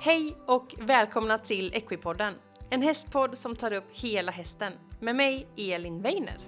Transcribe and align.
Hej 0.00 0.36
och 0.46 0.74
välkomna 0.78 1.38
till 1.38 1.74
Equipodden, 1.74 2.34
en 2.70 2.82
hästpodd 2.82 3.38
som 3.38 3.56
tar 3.56 3.72
upp 3.72 3.84
hela 3.92 4.32
hästen 4.32 4.72
med 5.00 5.16
mig 5.16 5.46
Elin 5.56 6.02
Weiner. 6.02 6.47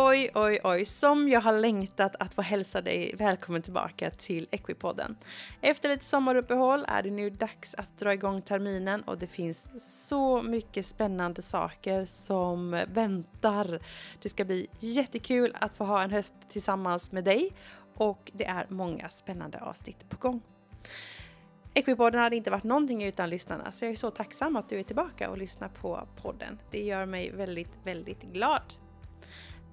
Oj, 0.00 0.30
oj, 0.34 0.60
oj, 0.64 0.84
som 0.84 1.28
jag 1.28 1.40
har 1.40 1.52
längtat 1.52 2.16
att 2.18 2.34
få 2.34 2.42
hälsa 2.42 2.80
dig 2.80 3.14
välkommen 3.18 3.62
tillbaka 3.62 4.10
till 4.10 4.48
Equipodden. 4.50 5.16
Efter 5.60 5.88
lite 5.88 6.04
sommaruppehåll 6.04 6.84
är 6.88 7.02
det 7.02 7.10
nu 7.10 7.30
dags 7.30 7.74
att 7.74 7.98
dra 7.98 8.12
igång 8.12 8.42
terminen 8.42 9.02
och 9.02 9.18
det 9.18 9.26
finns 9.26 9.68
så 10.06 10.42
mycket 10.42 10.86
spännande 10.86 11.42
saker 11.42 12.04
som 12.04 12.70
väntar. 12.70 13.80
Det 14.22 14.28
ska 14.28 14.44
bli 14.44 14.66
jättekul 14.80 15.56
att 15.60 15.76
få 15.76 15.84
ha 15.84 16.02
en 16.02 16.10
höst 16.10 16.34
tillsammans 16.48 17.12
med 17.12 17.24
dig 17.24 17.50
och 17.94 18.30
det 18.34 18.44
är 18.44 18.66
många 18.68 19.08
spännande 19.08 19.58
avsnitt 19.58 20.08
på 20.08 20.16
gång. 20.16 20.40
Equipodden 21.74 22.20
hade 22.20 22.36
inte 22.36 22.50
varit 22.50 22.64
någonting 22.64 23.04
utan 23.04 23.30
lyssnarna 23.30 23.72
så 23.72 23.84
jag 23.84 23.92
är 23.92 23.96
så 23.96 24.10
tacksam 24.10 24.56
att 24.56 24.68
du 24.68 24.78
är 24.78 24.82
tillbaka 24.82 25.30
och 25.30 25.38
lyssnar 25.38 25.68
på 25.68 26.08
podden. 26.22 26.58
Det 26.70 26.84
gör 26.84 27.06
mig 27.06 27.30
väldigt, 27.30 27.72
väldigt 27.84 28.22
glad. 28.22 28.62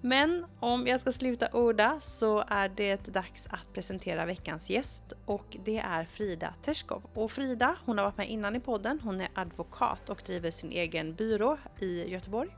Men 0.05 0.45
om 0.59 0.87
jag 0.87 1.01
ska 1.01 1.11
sluta 1.11 1.47
orda 1.53 1.99
så 1.99 2.43
är 2.47 2.69
det 2.69 3.13
dags 3.13 3.47
att 3.49 3.73
presentera 3.73 4.25
veckans 4.25 4.69
gäst 4.69 5.13
och 5.25 5.57
det 5.65 5.77
är 5.77 6.03
Frida 6.03 6.53
Terskov. 6.61 7.03
Och 7.13 7.31
Frida, 7.31 7.75
hon 7.85 7.97
har 7.97 8.05
varit 8.05 8.17
med 8.17 8.29
innan 8.29 8.55
i 8.55 8.59
podden. 8.59 8.99
Hon 9.03 9.21
är 9.21 9.27
advokat 9.33 10.09
och 10.09 10.21
driver 10.25 10.51
sin 10.51 10.71
egen 10.71 11.15
byrå 11.15 11.57
i 11.79 12.11
Göteborg 12.11 12.49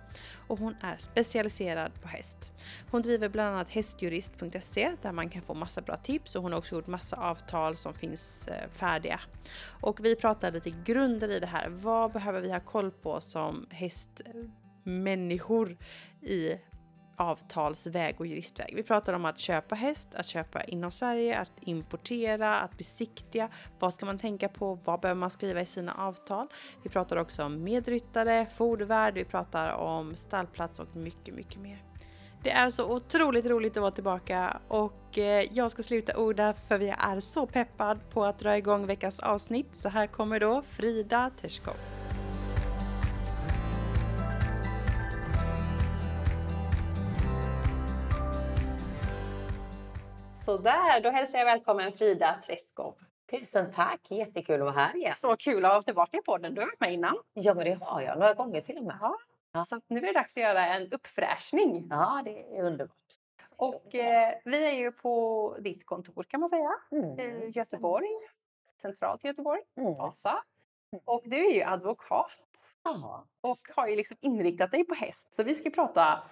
och 0.47 0.59
hon 0.59 0.75
är 0.81 0.97
specialiserad 0.97 2.01
på 2.01 2.07
häst. 2.07 2.51
Hon 2.91 3.01
driver 3.01 3.29
bland 3.29 3.55
annat 3.55 3.69
hästjurist.se 3.69 4.95
där 5.01 5.11
man 5.11 5.29
kan 5.29 5.41
få 5.41 5.53
massa 5.53 5.81
bra 5.81 5.97
tips 5.97 6.35
och 6.35 6.43
hon 6.43 6.51
har 6.51 6.59
också 6.59 6.75
gjort 6.75 6.87
massa 6.87 7.15
avtal 7.15 7.77
som 7.77 7.93
finns 7.93 8.47
eh, 8.47 8.69
färdiga. 8.69 9.19
Och 9.81 10.05
vi 10.05 10.15
pratade 10.15 10.57
lite 10.57 10.73
grunder 10.85 11.29
i 11.29 11.39
det 11.39 11.47
här. 11.47 11.69
Vad 11.69 12.11
behöver 12.11 12.41
vi 12.41 12.51
ha 12.51 12.59
koll 12.59 12.91
på 12.91 13.21
som 13.21 13.67
hästmänniskor 13.69 15.77
i 16.21 16.57
avtalsväg 17.17 18.15
och 18.19 18.27
juristväg. 18.27 18.73
Vi 18.75 18.83
pratar 18.83 19.13
om 19.13 19.25
att 19.25 19.39
köpa 19.39 19.75
häst, 19.75 20.15
att 20.15 20.25
köpa 20.25 20.63
inom 20.63 20.91
Sverige, 20.91 21.39
att 21.39 21.51
importera, 21.61 22.59
att 22.59 22.77
besiktiga. 22.77 23.49
Vad 23.79 23.93
ska 23.93 24.05
man 24.05 24.19
tänka 24.19 24.49
på? 24.49 24.79
Vad 24.83 24.99
behöver 24.99 25.19
man 25.19 25.29
skriva 25.29 25.61
i 25.61 25.65
sina 25.65 25.93
avtal? 25.93 26.47
Vi 26.83 26.89
pratar 26.89 27.17
också 27.17 27.43
om 27.43 27.63
medryttare, 27.63 28.45
fordvärd, 28.45 29.13
vi 29.13 29.25
pratar 29.25 29.73
om 29.73 30.15
stallplats 30.15 30.79
och 30.79 30.95
mycket, 30.95 31.35
mycket 31.35 31.61
mer. 31.61 31.83
Det 32.43 32.51
är 32.51 32.69
så 32.69 32.95
otroligt 32.95 33.45
roligt 33.45 33.77
att 33.77 33.81
vara 33.81 33.91
tillbaka 33.91 34.59
och 34.67 35.17
eh, 35.17 35.47
jag 35.51 35.71
ska 35.71 35.83
sluta 35.83 36.17
orda 36.17 36.53
för 36.67 36.77
vi 36.77 36.89
är 36.89 37.19
så 37.19 37.47
peppad 37.47 38.09
på 38.09 38.25
att 38.25 38.39
dra 38.39 38.57
igång 38.57 38.87
veckans 38.87 39.19
avsnitt. 39.19 39.75
Så 39.75 39.89
här 39.89 40.07
kommer 40.07 40.39
då 40.39 40.61
Frida 40.61 41.31
Terskov. 41.41 41.75
Sådär, 50.47 51.01
då 51.01 51.09
hälsar 51.09 51.37
jag 51.37 51.45
välkommen 51.45 51.91
Frida 51.91 52.39
Treskov. 52.45 52.95
Tusen 53.31 53.73
tack, 53.73 54.11
jättekul 54.11 54.55
att 54.55 54.65
vara 54.65 54.71
här 54.71 54.95
igen. 54.95 55.15
Så 55.17 55.37
kul 55.37 55.65
att 55.65 55.71
vara 55.71 55.83
tillbaka 55.83 56.17
i 56.17 56.21
podden. 56.21 56.53
Du 56.53 56.61
har 56.61 56.67
varit 56.67 56.79
med 56.79 56.93
innan. 56.93 57.17
Ja, 57.33 57.53
men 57.53 57.65
det 57.65 57.73
har 57.81 58.01
jag. 58.01 58.19
Några 58.19 58.33
gånger 58.33 58.61
till 58.61 58.77
och 58.77 58.83
med. 58.83 58.97
Ja. 59.01 59.17
ja. 59.51 59.65
Så 59.65 59.81
nu 59.87 59.97
är 59.99 60.01
det 60.01 60.13
dags 60.13 60.37
att 60.37 60.43
göra 60.43 60.65
en 60.65 60.91
uppfräschning. 60.91 61.87
Ja, 61.89 62.21
det 62.25 62.57
är 62.57 62.63
underbart. 62.63 62.97
Och 63.55 63.95
eh, 63.95 64.33
vi 64.45 64.65
är 64.65 64.71
ju 64.71 64.91
på 64.91 65.55
ditt 65.59 65.85
kontor 65.85 66.23
kan 66.23 66.39
man 66.39 66.49
säga. 66.49 66.71
Mm. 66.91 67.19
I 67.19 67.51
Göteborg. 67.55 68.09
Centralt 68.81 69.25
i 69.25 69.27
Göteborg. 69.27 69.61
Mm. 69.77 69.93
Vasa. 69.93 70.43
Mm. 70.91 71.01
Och 71.05 71.21
du 71.25 71.47
är 71.47 71.53
ju 71.53 71.63
advokat. 71.63 72.31
Aha. 72.83 73.25
Och 73.41 73.69
har 73.75 73.87
ju 73.87 73.95
liksom 73.95 74.17
inriktat 74.21 74.71
dig 74.71 74.83
på 74.83 74.93
häst. 74.93 75.33
Så 75.33 75.43
vi 75.43 75.55
ska 75.55 75.69
prata 75.69 76.23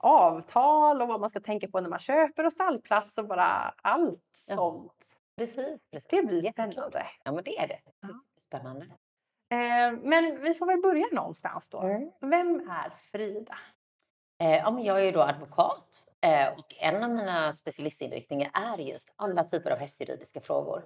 avtal 0.00 1.02
och 1.02 1.08
vad 1.08 1.20
man 1.20 1.30
ska 1.30 1.40
tänka 1.40 1.68
på 1.68 1.80
när 1.80 1.90
man 1.90 1.98
köper 1.98 2.46
och 2.46 2.52
stallplats 2.52 3.18
och 3.18 3.26
bara 3.26 3.74
allt 3.82 4.44
ja. 4.46 4.56
sånt. 4.56 4.92
Precis, 5.36 5.86
precis. 5.90 6.08
Det 6.10 6.22
blir 6.22 6.52
spännande. 6.52 7.06
Ja, 7.24 7.32
men 7.32 7.44
det 7.44 7.58
är 7.58 7.68
det. 7.68 7.80
Ja. 8.00 8.08
Spännande. 8.46 8.84
Eh, 9.50 9.92
men 10.02 10.42
vi 10.42 10.54
får 10.54 10.66
väl 10.66 10.80
börja 10.80 11.06
någonstans 11.12 11.68
då. 11.68 11.80
Mm. 11.80 12.10
Vem 12.20 12.70
är 12.70 12.90
Frida? 13.12 13.58
Eh, 14.40 14.56
ja, 14.56 14.70
men 14.70 14.84
jag 14.84 15.06
är 15.06 15.12
då 15.12 15.22
advokat 15.22 16.02
eh, 16.20 16.48
och 16.58 16.74
en 16.78 17.04
av 17.04 17.10
mina 17.10 17.52
specialistinriktningar 17.52 18.50
är 18.54 18.78
just 18.78 19.12
alla 19.16 19.44
typer 19.44 19.70
av 19.70 19.78
hästjuridiska 19.78 20.40
frågor. 20.40 20.84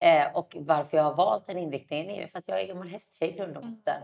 Eh, 0.00 0.36
och 0.36 0.56
varför 0.60 0.96
jag 0.96 1.04
har 1.04 1.14
valt 1.14 1.46
den 1.46 1.58
inriktningen 1.58 2.10
är 2.10 2.26
för 2.26 2.38
att 2.38 2.48
jag 2.48 2.60
är 2.60 2.66
gammal 2.66 2.88
hästtjej 2.88 3.30
i 3.30 3.32
grund 3.32 3.56
och 3.56 3.62
mm. 3.62 3.74
botten. 3.74 4.02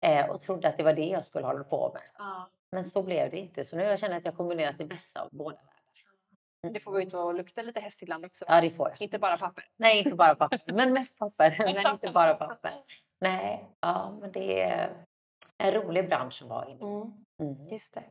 Mm. 0.00 0.30
och 0.30 0.40
trodde 0.40 0.68
att 0.68 0.76
det 0.76 0.82
var 0.82 0.92
det 0.92 1.06
jag 1.06 1.24
skulle 1.24 1.46
hålla 1.46 1.64
på 1.64 1.90
med. 1.94 2.02
Ja. 2.18 2.48
Men 2.72 2.84
så 2.84 3.02
blev 3.02 3.30
det 3.30 3.38
inte. 3.38 3.64
Så 3.64 3.76
nu 3.76 3.82
jag 3.82 3.98
känner 3.98 4.16
att 4.16 4.24
jag 4.24 4.36
kombinerat 4.36 4.78
det 4.78 4.84
bästa 4.84 5.22
av 5.22 5.28
båda 5.32 5.56
världar. 5.56 6.74
Det 6.74 6.80
får 6.80 6.92
gå 6.92 7.02
ut 7.02 7.14
och 7.14 7.34
lukta 7.34 7.62
lite 7.62 7.80
häst 7.80 8.02
ibland 8.02 8.24
också. 8.24 8.44
Ja, 8.48 8.60
det 8.60 8.70
får 8.70 8.88
jag. 8.88 9.02
Inte 9.02 9.18
bara 9.18 9.38
papper. 9.38 9.64
Nej, 9.76 9.98
inte 9.98 10.14
bara 10.14 10.34
papper. 10.34 10.72
Men 10.72 10.92
mest 10.92 11.18
papper. 11.18 11.56
men 11.82 11.92
inte 11.92 12.10
bara 12.10 12.34
papper. 12.34 12.72
Nej, 13.20 13.68
ja, 13.80 14.18
men 14.20 14.32
det 14.32 14.62
är 14.62 15.04
en 15.58 15.72
rolig 15.72 16.08
bransch 16.08 16.42
att 16.42 16.48
vara 16.48 16.68
inne 16.68 16.84
mm. 16.84 17.12
mm. 17.40 17.68
Just 17.68 17.94
det. 17.94 18.04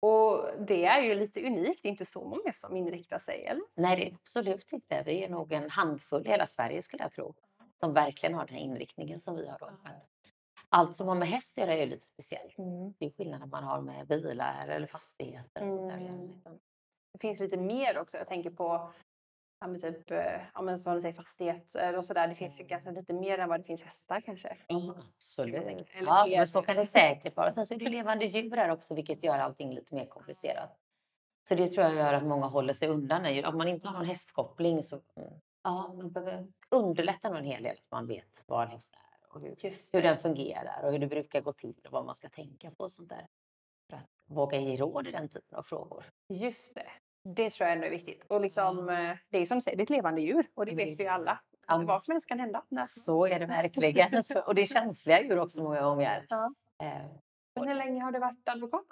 Och 0.00 0.50
det 0.58 0.84
är 0.84 1.02
ju 1.02 1.14
lite 1.14 1.46
unikt. 1.46 1.82
Det 1.82 1.88
är 1.88 1.90
inte 1.90 2.06
så 2.06 2.24
många 2.24 2.52
som 2.52 2.76
inriktar 2.76 3.18
sig, 3.18 3.44
eller? 3.46 3.62
Nej, 3.74 3.96
det 3.96 4.08
är 4.08 4.14
absolut 4.14 4.72
inte. 4.72 5.02
Vi 5.06 5.24
är 5.24 5.28
nog 5.28 5.52
en 5.52 5.70
handfull 5.70 6.26
i 6.26 6.30
hela 6.30 6.46
Sverige 6.46 6.82
skulle 6.82 7.02
jag 7.02 7.12
tro. 7.12 7.34
Som 7.80 7.92
verkligen 7.92 8.34
har 8.34 8.46
den 8.46 8.54
här 8.54 8.62
inriktningen 8.62 9.20
som 9.20 9.36
vi 9.36 9.48
har. 9.48 9.58
Då 9.58 9.70
allt 10.70 10.96
som 10.96 11.08
har 11.08 11.14
med 11.14 11.28
häst 11.28 11.58
att 11.58 11.64
göra 11.64 11.76
är 11.76 11.86
lite 11.86 12.06
speciellt. 12.06 12.58
Mm. 12.58 12.94
Det 12.98 13.06
är 13.06 13.10
skillnad 13.10 13.40
när 13.40 13.46
man 13.46 13.64
har 13.64 13.80
med 13.80 14.06
bilar 14.06 14.68
eller 14.68 14.86
fastigheter. 14.86 15.62
Och 15.62 15.70
sånt 15.70 15.90
där. 15.90 15.96
Mm. 15.96 16.40
Det 17.12 17.18
finns 17.20 17.40
lite 17.40 17.56
mer 17.56 17.98
också. 17.98 18.16
Jag 18.16 18.28
tänker 18.28 18.50
på 18.50 18.92
ja, 19.60 19.66
men 19.66 19.80
typ, 19.80 20.10
eh, 20.10 20.40
ja, 20.54 20.62
men 20.62 20.80
som 20.80 20.94
du 20.94 21.00
säger, 21.00 21.14
fastigheter 21.14 21.98
och 21.98 22.04
sådär. 22.04 22.28
Det 22.28 22.34
finns 22.34 22.60
ju 22.60 22.64
kanske 22.64 22.90
lite 22.90 23.12
mer 23.12 23.38
än 23.38 23.48
vad 23.48 23.60
det 23.60 23.64
finns 23.64 23.82
hästar 23.82 24.20
kanske. 24.20 24.56
Mm, 24.68 24.90
absolut. 24.90 25.86
Ja, 26.00 26.26
men 26.30 26.46
så 26.46 26.62
kan 26.62 26.76
det 26.76 26.86
säkert 26.86 27.36
vara. 27.36 27.54
Sen 27.54 27.66
så 27.66 27.74
är 27.74 27.78
det 27.78 27.88
levande 27.88 28.24
djur 28.24 28.56
här 28.56 28.70
också 28.70 28.94
vilket 28.94 29.22
gör 29.22 29.38
allting 29.38 29.74
lite 29.74 29.94
mer 29.94 30.06
komplicerat. 30.06 30.78
Så 31.48 31.54
det 31.54 31.68
tror 31.68 31.86
jag 31.86 31.94
gör 31.94 32.14
att 32.14 32.26
många 32.26 32.46
håller 32.46 32.74
sig 32.74 32.88
undan. 32.88 33.44
Om 33.44 33.58
man 33.58 33.68
inte 33.68 33.88
har 33.88 33.94
någon 33.94 34.06
hästkoppling 34.06 34.82
så 34.82 35.00
mm, 35.16 35.30
ja, 35.62 35.92
man 35.96 36.10
behöver 36.10 36.46
underlätta 36.70 37.28
en 37.28 37.44
hel 37.44 37.62
del 37.62 37.76
att 37.76 37.90
man 37.90 38.06
vet 38.06 38.44
vad 38.46 38.62
en 38.62 38.70
häst 38.70 38.94
är 38.94 39.09
och 39.30 39.40
hur, 39.40 39.56
hur 39.92 40.02
den 40.02 40.18
fungerar 40.18 40.84
och 40.84 40.92
hur 40.92 40.98
det 40.98 41.06
brukar 41.06 41.40
gå 41.40 41.52
till 41.52 41.74
och 41.84 41.92
vad 41.92 42.04
man 42.04 42.14
ska 42.14 42.28
tänka 42.28 42.70
på 42.70 42.84
och 42.84 42.92
sånt 42.92 43.08
där. 43.08 43.26
För 43.90 43.96
att 43.96 44.10
våga 44.26 44.58
ge 44.58 44.76
råd 44.76 45.08
i 45.08 45.10
den 45.10 45.28
typen 45.28 45.58
av 45.58 45.62
frågor. 45.62 46.04
Just 46.28 46.74
det. 46.74 46.90
Det 47.22 47.50
tror 47.50 47.68
jag 47.68 47.74
ändå 47.74 47.86
är 47.86 47.90
viktigt. 47.90 48.24
Och 48.28 48.40
liksom, 48.40 48.88
mm. 48.88 49.16
det 49.28 49.38
är 49.38 49.46
som 49.46 49.58
du 49.58 49.62
säger, 49.62 49.76
det 49.76 49.80
är 49.80 49.84
ett 49.84 49.90
levande 49.90 50.20
djur 50.20 50.50
och 50.54 50.66
det 50.66 50.74
vet 50.74 51.00
vi 51.00 51.06
alla. 51.06 51.40
Ja. 51.66 51.78
Vad 51.78 52.04
som 52.04 52.12
helst 52.12 52.28
kan 52.28 52.40
hända. 52.40 52.64
Så 52.88 53.26
är 53.26 53.38
det 53.38 53.46
verkligen. 53.46 54.22
och 54.46 54.54
det 54.54 54.62
är 54.62 54.66
känsliga 54.66 55.22
djur 55.22 55.38
också 55.38 55.62
många 55.62 55.82
gånger. 55.82 56.26
Ja. 56.30 56.54
Eh, 56.82 57.06
Men 57.54 57.68
hur 57.68 57.74
länge 57.74 58.02
har 58.02 58.12
du 58.12 58.18
varit 58.18 58.48
advokat? 58.48 58.86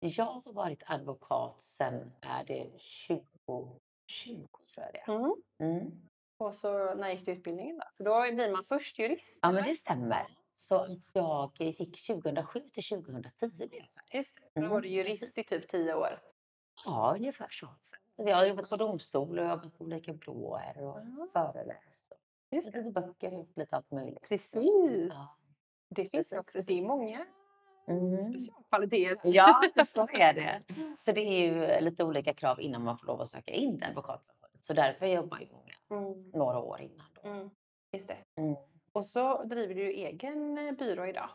Jag 0.00 0.24
har 0.24 0.52
varit 0.52 0.82
advokat 0.86 1.62
sedan 1.62 2.12
är 2.20 2.44
det 2.44 2.64
2020 2.64 4.46
tror 4.74 4.86
jag 4.86 4.92
det 4.92 5.00
är. 5.06 5.14
Mm. 5.14 5.34
Mm. 5.58 6.08
Och 6.38 6.54
så 6.54 6.94
när 6.94 7.10
gick 7.10 7.26
du 7.26 7.32
utbildningen 7.32 7.78
då? 7.78 7.84
För 7.96 8.04
då 8.04 8.34
blir 8.34 8.52
man 8.52 8.64
först 8.64 8.98
jurist? 8.98 9.38
Ja, 9.42 9.52
men 9.52 9.64
det 9.64 9.74
stämmer. 9.74 10.26
Så 10.56 10.96
jag 11.12 11.52
gick 11.58 12.06
2007 12.06 12.60
till 12.60 12.84
2010 12.84 13.48
blev 13.48 13.68
jag. 13.72 14.18
Just 14.18 14.36
det. 14.36 14.42
Då 14.54 14.60
mm. 14.60 14.70
var 14.70 14.80
du 14.80 14.88
jurist 14.88 15.38
i 15.38 15.44
typ 15.44 15.68
tio 15.68 15.94
år? 15.94 16.20
Ja, 16.84 17.14
ungefär 17.16 17.48
så. 17.50 17.68
Jag 18.16 18.36
har 18.36 18.46
jobbat 18.46 18.70
på 18.70 18.76
domstol 18.76 19.38
och 19.38 19.44
jobbat 19.44 19.78
på 19.78 19.84
olika 19.84 20.12
byråer 20.12 20.82
och 20.82 21.00
mm. 21.00 21.28
föreläst. 21.32 22.12
Lite 22.50 22.82
böcker, 22.82 23.46
lite 23.56 23.76
allt 23.76 23.90
möjligt. 23.90 24.28
Precis. 24.28 25.10
Ja. 25.10 25.36
Det 25.88 26.02
finns 26.02 26.12
Precis. 26.12 26.38
också. 26.38 26.62
Det 26.62 26.78
är 26.78 26.82
många 26.82 27.26
mm. 27.88 28.32
specialkvaliteter. 28.32 29.30
Ja, 29.34 29.62
så 29.88 30.08
är 30.12 30.32
det. 30.32 30.62
Så 30.98 31.12
det 31.12 31.20
är 31.20 31.40
ju 31.40 31.80
lite 31.80 32.04
olika 32.04 32.34
krav 32.34 32.60
innan 32.60 32.84
man 32.84 32.98
får 32.98 33.06
lov 33.06 33.20
att 33.20 33.28
söka 33.28 33.52
in 33.52 33.82
advokat 33.82 34.38
så 34.60 34.74
därför 34.74 35.06
jobbar 35.06 35.38
ju 35.38 35.46
många 35.52 35.74
mm. 35.90 36.30
några 36.34 36.58
år 36.58 36.80
innan. 36.80 37.06
Då. 37.22 37.28
Mm. 37.28 37.50
Just 37.92 38.08
det. 38.08 38.16
Mm. 38.36 38.56
Och 38.92 39.06
så 39.06 39.42
driver 39.42 39.74
du 39.74 39.90
egen 39.90 40.58
eh, 40.58 40.72
byrå 40.72 41.06
idag. 41.06 41.30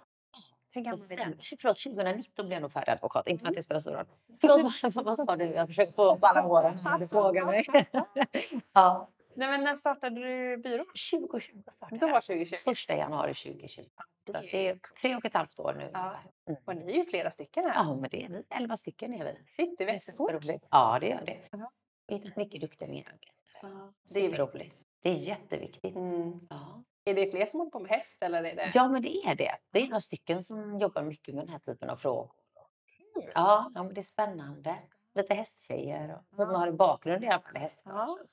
Hur 0.72 0.82
gammal 0.82 1.12
är 1.12 1.26
du? 1.26 1.58
Förlåt, 1.62 1.84
2019 1.84 2.46
blev 2.46 2.56
jag 2.56 2.62
nog 2.62 2.72
färdig 2.72 2.92
advokat. 2.92 3.28
Inte 3.28 3.42
för 3.42 3.50
att 3.50 3.56
det 3.56 3.64
spelar 3.64 3.80
så 3.80 3.92
roll. 3.92 4.06
Förlåt, 4.42 5.06
vad 5.06 5.18
sa 5.18 5.36
du? 5.36 5.46
Jag 5.46 5.68
försöker 5.68 5.94
få 5.94 6.14
upp 6.16 6.24
alla 6.24 6.48
åren 6.48 6.80
när 6.84 6.98
du 6.98 7.08
frågar 7.08 7.46
mig. 7.46 7.66
ja. 8.74 9.10
Nej, 9.36 9.50
men 9.50 9.64
när 9.64 9.76
startade 9.76 10.22
du 10.22 10.58
byrån? 10.58 10.86
2020 10.86 11.62
startade 11.76 12.00
Då 12.00 12.08
var 12.08 12.22
2020. 12.22 12.56
Första 12.64 12.96
januari 12.96 13.34
2020. 13.34 13.82
Så 14.26 14.32
det 14.32 14.68
är 14.68 14.80
tre 15.02 15.16
och 15.16 15.26
ett 15.26 15.34
halvt 15.34 15.60
år 15.60 15.74
nu. 15.74 15.90
Ja. 15.94 16.16
Mm. 16.48 16.62
Och 16.66 16.76
ni 16.76 16.92
är 16.92 16.96
ju 16.96 17.06
flera 17.06 17.32
stycken 17.32 17.64
här. 17.64 17.74
Ja, 17.74 17.96
men 17.96 18.10
det 18.10 18.24
är 18.24 18.30
vi. 18.30 18.44
Elva 18.50 18.78
stycken 18.78 19.14
är 19.14 19.26
vi. 19.26 19.32
Shit, 19.32 19.78
det 19.78 19.86
Det 19.86 19.90
är 19.90 19.94
växer 19.94 20.14
fort. 20.14 20.32
Ja, 20.72 20.98
det 21.02 21.08
gör 21.08 21.24
det. 21.26 21.40
Vi 21.52 22.14
har 22.14 22.20
hittat 22.20 22.38
mycket 22.38 22.62
duktiga 22.62 22.88
medarbetare. 22.88 23.34
Ja, 23.64 23.94
det 24.14 24.26
är. 24.26 24.30
Superroligt. 24.30 24.82
Det 25.02 25.10
är 25.10 25.14
jätteviktigt. 25.14 25.96
Mm. 25.96 26.40
Ja. 26.50 26.84
Är 27.06 27.14
det 27.14 27.32
fler 27.32 27.46
som 27.46 27.60
håller 27.60 27.72
på 27.72 27.80
med 27.80 27.92
häst 27.92 28.24
eller 28.24 28.44
är 28.44 28.56
det? 28.56 28.72
ja, 28.74 28.88
men 28.88 29.02
det 29.02 29.16
är 29.26 29.36
det. 29.36 29.58
Det 29.72 29.80
är 29.80 29.88
några 29.88 30.02
stycken 30.02 30.44
som 30.44 30.80
jobbar 30.80 31.02
mycket 31.02 31.36
med 31.36 31.44
den 31.44 31.52
här 31.52 31.60
typen 31.60 31.90
av 31.90 31.96
frågor. 31.96 32.32
Ja, 33.34 33.72
ja 33.76 33.84
men 33.84 33.94
det 33.94 34.02
är 34.02 34.04
spännande. 34.04 34.76
Lite 35.14 35.34
hästtjejer 35.34 36.16
och, 36.30 36.36
som 36.36 36.52
Ja. 36.52 36.58
har 36.58 36.68
en 36.68 36.78
bakgrund 36.78 37.24
i 37.24 37.28
alla 37.28 37.42
fall 37.42 37.56
i 37.56 37.60
hästbranschen. 37.60 38.28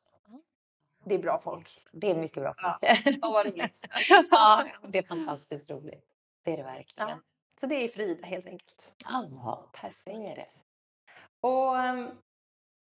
Det 1.05 1.15
är 1.15 1.19
bra 1.19 1.41
folk. 1.41 1.87
Det 1.93 2.11
är 2.11 2.15
mycket 2.17 2.43
bra. 2.43 2.55
Ja. 2.57 2.79
folk. 2.81 3.19
Ja, 3.23 3.31
vad 3.31 3.47
roligt. 3.47 3.87
ja, 4.31 4.67
det 4.89 4.99
är 4.99 5.03
fantastiskt 5.03 5.71
roligt. 5.71 6.05
Det 6.43 6.53
är 6.53 6.57
det 6.57 6.63
verkligen. 6.63 7.09
Ja. 7.09 7.19
Så 7.61 7.67
det 7.67 7.75
är 7.75 7.89
Frida 7.89 8.27
helt 8.27 8.47
enkelt. 8.47 8.93
Ja, 9.05 9.69
Perfekt. 9.73 10.65
Och 11.41 11.79
ehm, 11.79 12.11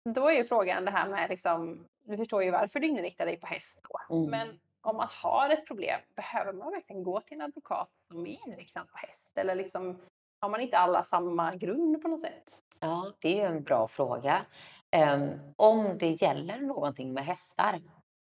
då 0.04 0.28
är 0.28 0.34
ju 0.34 0.44
frågan 0.44 0.84
det 0.84 0.90
här 0.90 1.08
med 1.08 1.30
liksom, 1.30 1.86
du 2.10 2.16
förstår 2.16 2.42
ju 2.42 2.50
varför 2.50 2.80
du 2.80 2.86
inriktar 2.86 3.26
dig 3.26 3.36
på 3.36 3.46
häst 3.46 3.80
då. 3.88 4.16
Mm. 4.16 4.30
Men 4.30 4.60
om 4.80 4.96
man 4.96 5.08
har 5.10 5.50
ett 5.50 5.66
problem, 5.66 6.00
behöver 6.16 6.52
man 6.52 6.72
verkligen 6.72 7.02
gå 7.02 7.20
till 7.20 7.34
en 7.34 7.42
advokat 7.42 7.90
som 8.08 8.26
är 8.26 8.38
inriktad 8.46 8.80
på 8.80 8.98
häst? 8.98 9.30
Eller 9.34 9.54
liksom, 9.54 9.98
har 10.40 10.48
man 10.48 10.60
inte 10.60 10.78
alla 10.78 11.04
samma 11.04 11.54
grund 11.54 12.02
på 12.02 12.08
något 12.08 12.20
sätt? 12.20 12.58
Ja, 12.80 13.12
det 13.18 13.28
är 13.28 13.50
ju 13.50 13.56
en 13.56 13.62
bra 13.62 13.88
fråga. 13.88 14.46
Ehm, 14.90 15.30
om 15.56 15.98
det 15.98 16.22
gäller 16.22 16.58
någonting 16.58 17.12
med 17.12 17.24
hästar, 17.24 17.80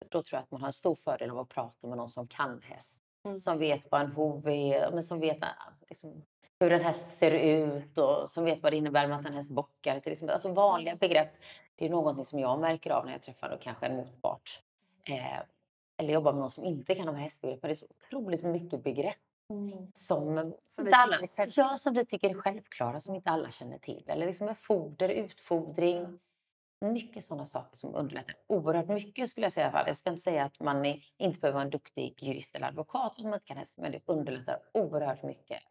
då 0.10 0.22
tror 0.22 0.38
jag 0.38 0.44
att 0.44 0.52
man 0.52 0.62
har 0.62 0.68
en 0.68 0.74
stor 0.74 0.96
fördel 0.96 1.30
av 1.30 1.40
att 1.40 1.50
prata 1.50 1.88
med 1.88 1.98
någon 1.98 2.10
som 2.10 2.28
kan 2.28 2.62
häst. 2.62 3.01
Mm. 3.24 3.40
Som 3.40 3.60
vet 3.60 3.92
vad 3.92 4.02
en 4.02 4.12
hov 4.12 4.48
är, 4.50 4.92
men 4.92 5.04
som 5.04 5.20
vet 5.20 5.44
äh, 5.44 5.50
liksom, 5.90 6.24
hur 6.60 6.72
en 6.72 6.82
häst 6.82 7.14
ser 7.14 7.32
ut 7.32 7.98
och 7.98 8.30
som 8.30 8.46
vet 8.46 8.64
vad 8.64 8.74
det 8.74 8.78
innebär 8.78 9.08
med 9.08 9.20
att 9.20 9.26
en 9.26 9.34
häst 9.34 9.50
bockar. 9.50 10.00
Till 10.00 10.14
exempel. 10.14 10.34
Alltså 10.34 10.54
vanliga 10.54 10.96
begrepp. 10.96 11.32
Det 11.76 11.86
är 11.86 11.90
någonting 11.90 12.26
som 12.26 12.40
jag 12.40 12.60
märker 12.60 12.92
av 12.92 13.06
när 13.06 13.12
jag 13.12 13.22
träffar 13.22 13.50
då 13.50 13.58
kanske 13.58 13.86
en 13.86 13.96
motpart. 13.96 14.62
Eh, 15.08 15.40
eller 15.98 16.14
jobbar 16.14 16.34
med 16.34 16.40
någon 16.42 16.52
som 16.52 16.64
inte 16.64 16.96
kan 16.96 17.06
de 17.06 17.16
här 17.16 17.24
hästbegreppen. 17.24 17.68
Det 17.68 17.74
är 17.74 17.76
så 17.76 17.86
otroligt 17.90 18.44
mycket 18.44 18.84
begrepp 18.84 19.18
som, 19.48 19.92
Som 19.94 20.36
vi 20.36 20.84
inte 20.86 20.96
alla, 20.96 21.28
ja, 21.56 21.78
som 21.78 21.94
vi 21.94 22.06
tycker 22.06 22.30
är 22.30 22.34
självklara, 22.34 23.00
som 23.00 23.16
inte 23.16 23.30
alla 23.30 23.52
känner 23.52 23.78
till. 23.78 24.04
Eller 24.08 24.26
liksom 24.26 24.46
med 24.46 24.58
foder, 24.58 25.10
utfodring. 25.10 26.20
Mycket 26.82 27.24
sådana 27.24 27.46
saker 27.46 27.78
som 27.78 27.96
underlättar 27.96 28.36
oerhört 28.48 28.88
mycket 28.88 29.30
skulle 29.30 29.46
jag 29.46 29.54
säga. 29.54 29.66
i 29.66 29.70
alla 29.70 29.78
fall. 29.78 29.88
Jag 29.88 29.98
ska 29.98 30.10
inte 30.10 30.22
säga 30.22 30.46
att 30.46 30.60
man 30.60 30.86
är, 30.86 31.04
inte 31.18 31.40
behöver 31.40 31.56
vara 31.56 31.64
en 31.64 31.70
duktig 31.70 32.24
jurist 32.24 32.56
eller 32.56 32.68
advokat 32.68 33.20
om 33.20 33.24
man 33.24 33.34
inte 33.34 33.46
kan 33.46 33.58
häst, 33.58 33.74
men 33.78 33.92
det 33.92 34.02
underlättar 34.06 34.60
oerhört 34.74 35.24
mycket 35.24 35.64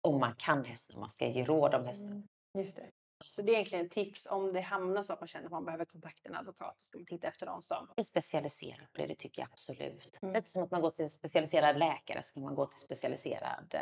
om 0.00 0.20
man 0.20 0.34
kan 0.38 0.64
hästen, 0.64 0.94
om 0.96 1.00
man 1.00 1.10
ska 1.10 1.26
ge 1.26 1.44
råd 1.44 1.74
om 1.74 1.84
hästen. 1.84 2.28
Just 2.58 2.76
det. 2.76 2.90
Så 3.24 3.42
det 3.42 3.52
är 3.52 3.54
egentligen 3.54 3.86
ett 3.86 3.92
tips 3.92 4.26
om 4.26 4.52
det 4.52 4.60
hamnar 4.60 5.02
så 5.02 5.12
att 5.12 5.20
man 5.20 5.28
känner 5.28 5.46
att 5.46 5.52
man 5.52 5.64
behöver 5.64 5.84
kontakta 5.84 6.28
en 6.28 6.34
advokat. 6.34 6.80
Så 6.80 6.86
ska 6.86 6.98
man 6.98 7.06
titta 7.06 7.28
efter 7.28 7.46
någon 7.46 7.62
som... 7.62 7.88
specialiserad 8.04 8.92
på 8.92 9.00
det, 9.00 9.06
det 9.06 9.14
tycker 9.14 9.42
jag 9.42 9.48
absolut. 9.52 10.18
Mm. 10.22 10.34
Lite 10.34 10.50
som 10.50 10.62
att 10.62 10.70
man 10.70 10.80
går 10.80 10.90
till 10.90 11.04
en 11.04 11.10
specialiserad 11.10 11.78
läkare 11.78 12.22
så 12.22 12.34
kan 12.34 12.42
man 12.42 12.54
gå 12.54 12.66
till 12.66 12.78
specialiserad, 12.78 13.74
eh, 13.74 13.80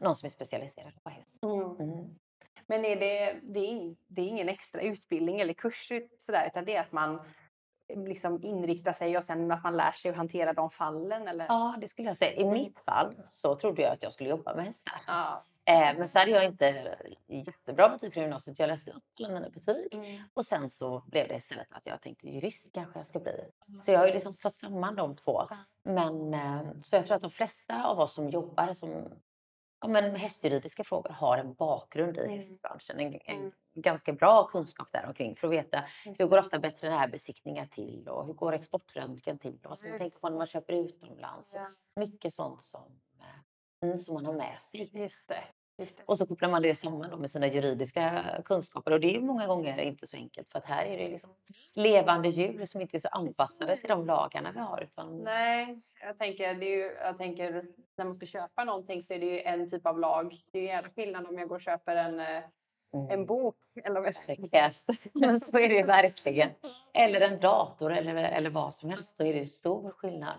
någon 0.00 0.16
som 0.16 0.26
är 0.26 0.30
specialiserad 0.30 1.02
på 1.02 1.10
häst. 1.10 1.38
Mm. 1.42 2.18
Men 2.68 2.84
är 2.84 2.96
det, 2.96 3.40
det, 3.42 3.60
är, 3.60 3.96
det 4.06 4.20
är 4.20 4.26
ingen 4.26 4.48
extra 4.48 4.80
utbildning 4.80 5.40
eller 5.40 5.54
kurs 5.54 5.92
sådär, 6.26 6.46
utan 6.46 6.64
det 6.64 6.76
är 6.76 6.80
att 6.80 6.92
man 6.92 7.20
liksom 7.88 8.44
inriktar 8.44 8.92
sig 8.92 9.16
och 9.16 9.24
sen 9.24 9.50
att 9.50 9.62
man 9.62 9.76
lär 9.76 9.92
sig 9.92 10.10
att 10.10 10.16
hantera 10.16 10.52
de 10.52 10.70
fallen? 10.70 11.28
Eller? 11.28 11.46
Ja, 11.48 11.76
det 11.80 11.88
skulle 11.88 12.08
jag 12.08 12.16
säga. 12.16 12.32
I 12.32 12.44
mitt 12.44 12.78
fall 12.78 13.14
så 13.28 13.56
trodde 13.56 13.82
jag 13.82 13.92
att 13.92 14.02
jag 14.02 14.12
skulle 14.12 14.30
jobba 14.30 14.54
med 14.54 14.64
hästar. 14.64 15.00
Ja. 15.06 15.44
Eh, 15.68 15.98
men 15.98 16.08
så 16.08 16.18
hade 16.18 16.30
jag 16.30 16.44
inte 16.44 16.96
jättebra 17.26 17.88
betyg 17.88 18.12
från 18.12 18.22
gymnasiet. 18.22 18.58
Jag 18.58 18.68
läste 18.68 18.90
upp 18.90 19.04
alla 19.18 19.34
mina 19.34 19.48
betyg. 19.48 19.94
Mm. 19.94 20.22
Och 20.34 20.46
sen 20.46 20.70
så 20.70 21.02
blev 21.06 21.28
det 21.28 21.36
istället 21.36 21.66
att 21.70 21.86
jag 21.86 22.02
tänkte 22.02 22.28
jurist 22.28 22.72
kanske 22.72 22.98
jag 22.98 23.06
ska 23.06 23.18
bli. 23.18 23.50
Så 23.82 23.90
jag 23.90 23.98
har 23.98 24.06
ju 24.06 24.12
liksom 24.12 24.32
slått 24.32 24.56
samman 24.56 24.94
de 24.94 25.16
två. 25.16 25.42
Men 25.82 26.34
eh, 26.34 26.62
så 26.82 26.96
jag 26.96 27.06
tror 27.06 27.16
att 27.16 27.22
de 27.22 27.30
flesta 27.30 27.84
av 27.84 28.00
oss 28.00 28.14
som 28.14 28.28
jobbar 28.28 28.72
som 28.72 29.08
ja, 29.80 29.88
men 29.88 30.16
hästjuridiska 30.16 30.84
frågor 30.84 31.10
har 31.10 31.38
en 31.38 31.54
bakgrund 31.54 32.16
i 32.16 32.20
Mm. 32.20 32.30
hästbranschen. 32.34 33.00
En, 33.00 33.14
en 33.24 33.36
Mm. 33.38 33.52
ganska 33.74 34.12
bra 34.12 34.46
kunskap 34.46 34.88
där 34.92 35.06
omkring 35.06 35.36
för 35.36 35.46
att 35.48 35.52
veta 35.52 35.84
Just 36.04 36.20
hur 36.20 36.26
går 36.26 36.38
ofta 36.38 36.58
veterinärbesiktningar 36.58 37.66
till 37.66 38.08
och 38.08 38.26
hur 38.26 38.32
går 38.32 38.52
exportröntgen 38.52 39.38
till 39.38 39.58
och 39.64 39.68
vad 39.68 39.78
ska 39.78 39.88
man 39.88 39.92
Just 39.92 40.02
tänka 40.02 40.18
på 40.18 40.28
när 40.28 40.36
man 40.38 40.46
köper 40.46 40.72
utomlands. 40.72 41.54
Ja. 41.54 41.68
Mycket 42.00 42.32
sånt 42.32 42.60
som, 42.62 43.00
eh, 43.20 43.86
mm, 43.88 43.98
som 43.98 44.14
man 44.14 44.26
har 44.26 44.32
med 44.32 44.58
sig. 44.62 44.98
Just 45.02 45.28
det. 45.28 45.44
Och 46.06 46.18
så 46.18 46.26
kopplar 46.26 46.48
man 46.48 46.62
det 46.62 46.74
samman 46.74 47.20
med 47.20 47.30
sina 47.30 47.46
juridiska 47.46 48.24
kunskaper 48.44 48.92
och 48.92 49.00
det 49.00 49.16
är 49.16 49.20
många 49.20 49.46
gånger 49.46 49.78
inte 49.78 50.06
så 50.06 50.16
enkelt 50.16 50.48
för 50.48 50.58
att 50.58 50.64
här 50.64 50.84
är 50.84 50.98
det 50.98 51.08
liksom 51.08 51.30
levande 51.74 52.28
djur 52.28 52.64
som 52.64 52.80
inte 52.80 52.96
är 52.96 52.98
så 53.00 53.08
anpassade 53.08 53.76
till 53.76 53.88
de 53.88 54.06
lagarna 54.06 54.52
vi 54.52 54.60
har. 54.60 54.82
Utan, 54.82 55.18
Nej, 55.18 55.80
jag 56.02 56.18
tänker, 56.18 56.54
det 56.54 56.66
är 56.66 56.76
ju, 56.76 56.92
jag 57.02 57.18
tänker 57.18 57.64
när 57.96 58.04
man 58.04 58.14
ska 58.14 58.26
köpa 58.26 58.64
någonting 58.64 59.02
så 59.02 59.14
är 59.14 59.18
det 59.18 59.26
ju 59.26 59.40
en 59.40 59.70
typ 59.70 59.86
av 59.86 59.98
lag. 59.98 60.36
Det 60.52 60.58
är 60.58 60.62
ju 60.62 60.68
jävla 60.68 60.90
skillnad 60.90 61.26
om 61.26 61.38
jag 61.38 61.48
går 61.48 61.56
och 61.56 61.62
köper 61.62 61.96
en, 61.96 62.20
eh, 62.20 62.42
Mm. 62.94 63.10
en 63.10 63.26
bok. 63.26 63.56
Eller 63.84 64.14
Yes. 64.54 64.86
Men 65.12 65.40
så 65.40 65.58
är 65.58 65.68
det 65.68 65.74
ju 65.74 65.82
verkligen. 65.82 66.50
Eller 66.94 67.20
en 67.20 67.40
dator 67.40 67.92
eller, 67.92 68.14
eller 68.14 68.50
vad 68.50 68.74
som 68.74 68.90
helst. 68.90 69.18
Då 69.18 69.24
är 69.24 69.32
det 69.32 69.38
ju 69.38 69.44
stor 69.46 69.90
skillnad. 69.90 70.34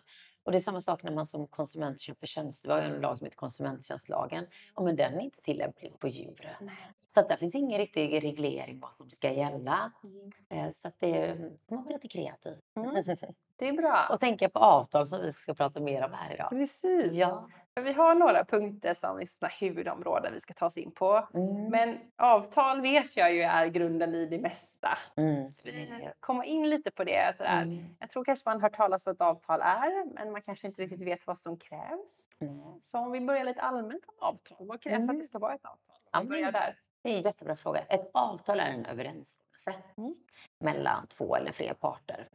Och 0.48 0.52
det 0.52 0.58
är 0.58 0.60
samma 0.60 0.82
sak 0.82 1.04
när 1.04 1.12
man 1.12 1.28
som 1.28 1.48
konsument 1.48 2.00
köper 2.02 2.28
tjänster. 2.28 2.68
Vi 2.70 2.74
har 2.74 2.82
ju 2.82 2.96
en 2.96 3.02
lag 3.02 3.18
som 3.18 3.26
heter 3.26 3.38
konsumenttjänstlagen. 3.38 4.46
Ja, 4.76 4.84
men 4.84 4.96
den 4.96 5.14
är 5.14 5.22
inte 5.22 5.42
tillämplig 5.42 6.00
på 6.00 6.08
djur. 6.08 6.58
Nej. 6.62 6.92
Så 7.14 7.20
att 7.20 7.30
där 7.30 7.36
finns 7.36 7.56
ingen 7.56 7.78
riktig 7.78 8.24
reglering 8.24 8.80
vad 8.80 8.94
som 8.94 9.10
ska 9.10 9.32
gälla. 9.32 9.92
Mm. 10.04 10.32
Eh, 10.50 10.72
Så 10.72 10.88
att 10.88 11.00
det 11.00 11.38
man 11.72 11.84
blir 11.84 11.94
lite 11.94 12.08
kreativ. 12.08 12.58
Mm. 12.76 13.04
Det 13.56 13.68
är 13.68 13.74
bra. 13.74 14.08
Och 14.12 14.20
tänka 14.20 14.50
på 14.50 14.60
avtal 14.60 15.08
som 15.08 15.22
vi 15.22 15.34
ska 15.34 15.54
prata 15.54 15.80
mer 15.80 16.06
om 16.06 16.14
här 16.14 16.34
idag. 16.34 16.50
Precis. 16.50 17.14
Ja. 17.14 17.50
Vi 17.82 17.94
har 17.94 18.16
några 18.16 18.46
punkter 18.46 18.94
som 18.94 19.18
är 19.20 19.60
huvudområden 19.60 20.34
vi 20.34 20.40
ska 20.40 20.54
ta 20.54 20.66
oss 20.66 20.78
in 20.78 20.92
på. 20.92 21.28
Mm. 21.34 21.70
Men 21.70 22.00
avtal 22.16 22.82
vet 22.82 23.18
jag 23.18 23.34
ju 23.34 23.42
är 23.42 23.68
grunden 23.68 24.16
i 24.16 24.26
det 24.26 24.40
mesta. 24.40 24.98
Mm. 25.18 25.52
Så 25.52 25.68
vi 25.72 26.10
komma 26.20 26.46
in 26.46 26.70
lite 26.70 26.92
på 26.92 27.04
det. 27.04 27.34
Sådär. 27.38 27.62
Mm. 27.62 27.96
Jag 28.00 28.10
tror 28.10 28.24
kanske 28.26 28.50
man 28.50 28.56
har 28.62 28.62
hört 28.62 28.76
talas 28.78 29.08
om 29.08 29.10
vad 29.10 29.16
ett 29.16 29.22
avtal 29.36 29.62
är, 29.62 30.06
men 30.14 30.32
man 30.32 30.42
kanske 30.42 30.68
inte 30.68 30.82
riktigt 30.82 31.02
vet 31.02 31.28
vad 31.28 31.38
som 31.38 31.58
krävs. 31.58 32.30
Mm. 32.40 32.60
Så 32.92 32.98
om 32.98 33.12
vi 33.12 33.22
börjar 33.22 33.44
lite 33.44 33.62
allmänt 33.62 34.04
om 34.08 34.16
avtal. 34.28 34.68
Vad 34.68 34.82
krävs 34.82 34.96
för 34.96 35.04
att 35.04 35.10
Mm. 35.10 35.20
det 35.20 35.26
ska 35.26 35.40
vara 35.40 35.54
ett 35.54 35.66
avtal? 35.66 35.98
Ja, 36.12 36.20
Vi 36.22 36.28
börjar 36.28 36.52
där. 36.52 36.80
Det 37.02 37.14
är 37.14 37.18
en 37.18 37.22
jättebra 37.22 37.56
fråga. 37.56 37.80
Ett 37.82 38.10
avtal 38.14 38.60
är 38.60 38.66
en 38.70 38.86
överenskommelse 38.86 39.74
Mm. 39.98 40.16
mellan 40.60 41.08
två 41.08 41.36
eller 41.36 41.52
fler 41.52 41.74
parter. 41.74 42.28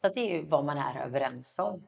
Så 0.00 0.08
det 0.08 0.20
är 0.20 0.36
ju 0.36 0.46
vad 0.46 0.64
man 0.64 0.78
är 0.78 1.00
överens 1.04 1.58
om. 1.58 1.86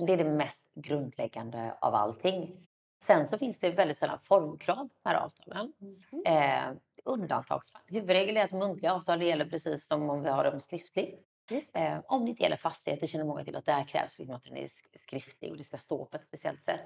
Mm. 0.00 0.06
Det 0.06 0.12
är 0.12 0.24
det 0.24 0.30
mest 0.30 0.74
grundläggande 0.74 1.74
av 1.80 1.94
allting. 1.94 2.66
Sen 3.06 3.26
så 3.26 3.38
finns 3.38 3.58
det 3.58 3.70
väldigt 3.70 3.98
sällan 3.98 4.18
formkrav 4.22 4.76
på 4.76 4.94
de 5.02 5.08
här 5.08 5.16
avtalen. 5.16 5.72
Mhm. 5.78 6.22
Eh, 6.26 6.72
undantagsfall. 7.04 7.82
Huvudregel 7.86 8.36
är 8.36 8.44
att 8.44 8.52
muntliga 8.52 8.94
avtal 8.94 9.22
gäller 9.22 9.46
precis 9.46 9.86
som 9.86 10.10
om 10.10 10.22
vi 10.22 10.28
har 10.30 10.44
dem 10.44 10.60
skriftligt. 10.60 11.26
Eh, 11.74 11.98
om 12.06 12.24
det 12.24 12.30
inte 12.30 12.42
gäller 12.42 12.56
fastigheter 12.56 13.06
känner 13.06 13.24
många 13.24 13.44
till 13.44 13.56
att 13.56 13.64
där 13.66 13.84
krävs 13.84 14.18
liksom 14.18 14.34
att 14.36 14.44
den 14.44 14.56
är 14.56 14.66
sk- 14.66 14.98
skriftlig 15.02 15.50
och 15.50 15.56
det 15.56 15.64
ska 15.64 15.78
stå 15.78 16.04
på 16.04 16.16
ett 16.16 16.24
speciellt 16.26 16.62
sätt. 16.64 16.80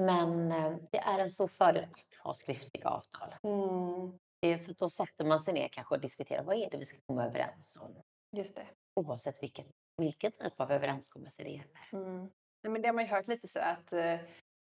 Men 0.00 0.52
eh, 0.52 0.76
det 0.90 0.98
är 0.98 1.18
en 1.18 1.30
stor 1.30 1.48
fördel 1.48 1.84
att 1.84 2.24
ha 2.24 2.34
skriftliga 2.34 2.88
avtal. 2.88 3.34
Mm. 3.42 4.18
Är 4.40 4.58
för 4.58 4.74
då 4.74 4.90
sätter 4.90 5.24
man 5.24 5.42
sig 5.42 5.54
ner 5.54 5.68
kanske 5.68 5.94
och 5.94 6.00
diskuterar 6.00 6.42
vad 6.42 6.56
är 6.56 6.70
det 6.70 6.76
vi 6.78 6.84
ska 6.84 6.98
komma 7.06 7.26
överens 7.26 7.78
om. 7.80 8.02
Just 8.36 8.54
det. 8.54 8.66
Oavsett 9.00 9.42
vilken, 9.42 9.64
vilken 9.96 10.32
typ 10.32 10.60
av 10.60 10.72
överenskommelse 10.72 11.42
det 11.42 11.50
gäller. 11.50 11.88
Mm. 12.06 12.18
Nej, 12.62 12.72
men 12.72 12.82
det 12.82 12.88
har 12.88 12.92
man 12.94 13.04
ju 13.04 13.10
hört 13.10 13.28
lite 13.28 13.48
så 13.48 13.58
att 13.58 13.92
eh, 13.92 14.12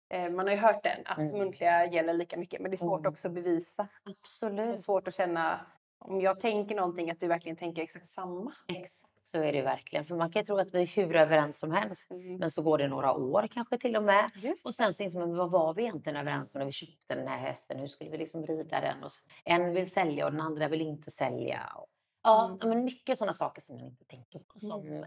eh, 0.09 0.29
man 0.31 0.39
har 0.47 0.51
ju 0.51 0.59
hört 0.61 0.83
den, 0.83 0.99
att 1.05 1.17
Mm. 1.17 1.37
muntliga 1.37 1.85
gäller 1.85 2.13
lika 2.13 2.37
mycket. 2.37 2.61
Men 2.61 2.71
det 2.71 2.75
är 2.75 2.77
svårt 2.77 2.99
Mm. 2.99 3.11
också 3.11 3.27
att 3.27 3.33
bevisa. 3.33 3.87
Det 4.05 4.11
är 4.11 4.15
Absolut. 4.21 4.81
svårt 4.81 5.07
att 5.07 5.15
känna 5.15 5.65
om 5.99 6.21
jag 6.21 6.39
tänker 6.39 6.75
någonting 6.75 7.11
att 7.11 7.19
du 7.19 7.27
verkligen 7.27 7.55
tänker 7.55 7.81
exakt 7.81 8.09
samma. 8.09 8.53
Exakt 8.67 9.03
så 9.25 9.37
är 9.43 9.53
det 9.53 9.61
verkligen. 9.61 10.05
För 10.05 10.15
man 10.15 10.31
kan 10.31 10.41
ju 10.41 10.45
tro 10.45 10.57
att 10.57 10.73
vi 10.73 10.81
är 10.81 10.85
hur 10.87 11.15
överens 11.15 11.59
som 11.59 11.71
helst. 11.71 12.11
Mm. 12.11 12.37
Men 12.37 12.51
så 12.51 12.61
går 12.61 12.77
det 12.77 12.87
några 12.87 13.13
år 13.13 13.47
kanske 13.51 13.77
till 13.77 13.95
och 13.95 14.03
med. 14.03 14.31
Just. 14.35 14.65
Och 14.65 14.73
sen 14.75 14.93
så 14.93 15.03
inser 15.03 15.19
man, 15.19 15.35
vad 15.35 15.51
var 15.51 15.73
vi 15.73 15.81
egentligen 15.83 16.15
överens 16.15 16.55
om 16.55 16.59
när 16.59 16.65
vi 16.65 16.71
köpte 16.71 17.15
den 17.15 17.27
här 17.27 17.37
hästen? 17.37 17.79
Hur 17.79 17.87
skulle 17.87 18.09
vi 18.09 18.17
liksom 18.17 18.45
rida 18.45 18.81
den? 18.81 19.03
Och 19.03 19.11
så, 19.11 19.21
en 19.45 19.73
vill 19.73 19.91
sälja 19.91 20.25
och 20.25 20.31
den 20.31 20.41
andra 20.41 20.67
vill 20.67 20.81
inte 20.81 21.11
sälja. 21.11 21.71
Och, 21.75 21.87
ja, 22.27 22.45
Mm. 22.45 22.57
ja, 22.61 22.67
men 22.67 22.83
mycket 22.85 23.17
sådana 23.17 23.33
saker 23.33 23.61
som 23.61 23.75
man 23.75 23.85
inte 23.85 24.05
tänker 24.05 24.39
på. 24.39 24.59
Som, 24.59 24.81
Mm. 24.87 25.05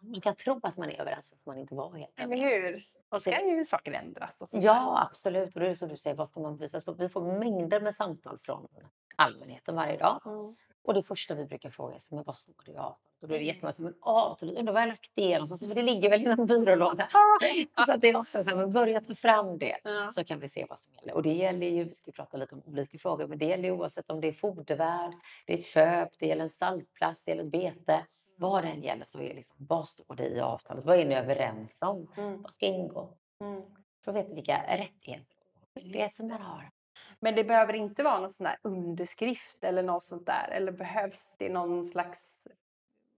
Man 0.00 0.20
kan 0.20 0.34
tro 0.36 0.60
att 0.62 0.76
man 0.76 0.90
är 0.90 1.00
överens 1.00 1.30
fast 1.30 1.46
man 1.46 1.58
inte 1.58 1.74
var 1.74 1.94
helt 1.94 2.12
Eller 2.20 2.36
överens. 2.36 2.64
hur? 2.74 2.88
Och 3.08 3.22
så 3.22 3.30
kan 3.30 3.48
ju 3.48 3.64
saker 3.64 3.92
ändras. 3.92 4.42
Ja, 4.50 5.02
absolut. 5.10 5.54
Och 5.54 5.60
det 5.60 5.68
är 5.68 5.74
som 5.74 5.88
du 5.88 5.96
säger, 5.96 6.16
vad 6.16 6.28
ska 6.30 6.40
man 6.40 6.56
visa? 6.56 6.80
Så 6.80 6.92
vi 6.92 7.08
får 7.08 7.38
mängder 7.38 7.80
med 7.80 7.94
samtal 7.94 8.38
från 8.42 8.68
allmänheten 9.16 9.74
varje 9.74 9.96
dag. 9.96 10.22
Mm. 10.26 10.56
Och 10.86 10.94
det 10.94 11.02
första 11.02 11.34
vi 11.34 11.44
brukar 11.44 11.70
fråga 11.70 11.94
är 11.94 12.00
men 12.08 12.24
vad 12.24 12.36
står 12.36 12.54
det 12.64 12.72
i 12.72 12.76
avtalet? 12.76 13.22
Och 13.22 13.28
då 13.28 13.34
är 13.34 13.38
det 13.38 13.44
jättemånga 13.44 13.72
som 13.72 13.84
men 13.84 13.94
avtalet, 14.00 14.58
undrar 14.58 14.72
var 14.72 14.80
jag 14.80 14.88
lagt 14.88 15.10
det 15.14 15.32
någonstans? 15.32 15.60
För 15.60 15.74
det 15.74 15.82
ligger 15.82 16.10
väl 16.10 16.22
i 16.22 16.24
någon 16.24 16.46
byrålåda. 16.46 17.08
så 17.86 17.92
att 17.92 18.00
det 18.00 18.08
är 18.08 18.16
ofta 18.16 18.44
så 18.44 18.50
här, 18.50 18.56
men 18.56 18.72
börja 18.72 19.00
ta 19.00 19.14
fram 19.14 19.58
det 19.58 19.76
så 20.14 20.24
kan 20.24 20.40
vi 20.40 20.48
se 20.48 20.66
vad 20.68 20.78
som 20.78 20.92
gäller. 20.92 21.14
Och 21.14 21.22
det 21.22 21.32
gäller 21.32 21.66
ju, 21.66 21.84
vi 21.84 21.94
ska 21.94 22.12
prata 22.12 22.36
lite 22.36 22.54
om 22.54 22.62
olika 22.66 22.98
frågor, 22.98 23.26
men 23.26 23.38
det 23.38 23.44
gäller 23.44 23.70
oavsett 23.70 24.10
om 24.10 24.20
det 24.20 24.28
är 24.28 24.32
fodervärd, 24.32 25.12
det 25.46 25.52
är 25.52 25.58
ett 25.58 25.66
köp, 25.66 26.18
det 26.18 26.26
gäller 26.26 26.42
en 26.42 26.50
stallplats, 26.50 27.22
det 27.24 27.30
gäller 27.30 27.44
ett 27.44 27.50
bete. 27.50 28.06
Vad 28.36 28.64
det 28.64 28.68
än 28.68 28.82
gäller 28.82 29.04
så 29.04 29.20
är 29.20 29.34
liksom, 29.34 29.56
vad 29.58 29.88
står 29.88 30.14
det 30.16 30.28
i 30.28 30.40
avtalet? 30.40 30.84
Vad 30.84 30.98
är 30.98 31.04
ni 31.04 31.14
överens 31.14 31.78
om? 31.82 32.12
Mm. 32.16 32.42
Vad 32.42 32.52
ska 32.52 32.66
ingå? 32.66 33.08
Mm. 33.40 33.62
För 34.04 34.10
att 34.10 34.16
veta 34.16 34.34
vilka 34.34 34.62
rättigheter 34.68 35.36
och 35.60 35.68
skyldigheter 35.74 36.24
man 36.24 36.42
har. 36.42 36.70
Men 37.20 37.34
det 37.34 37.44
behöver 37.44 37.72
inte 37.72 38.02
vara 38.02 38.20
någon 38.20 38.32
sån 38.32 38.44
där 38.44 38.58
underskrift 38.62 39.64
eller 39.64 39.82
något 39.82 40.04
sånt 40.04 40.26
där. 40.26 40.48
Eller 40.52 40.72
behövs 40.72 41.32
det 41.36 41.48
någon 41.48 41.84
slags, 41.84 42.46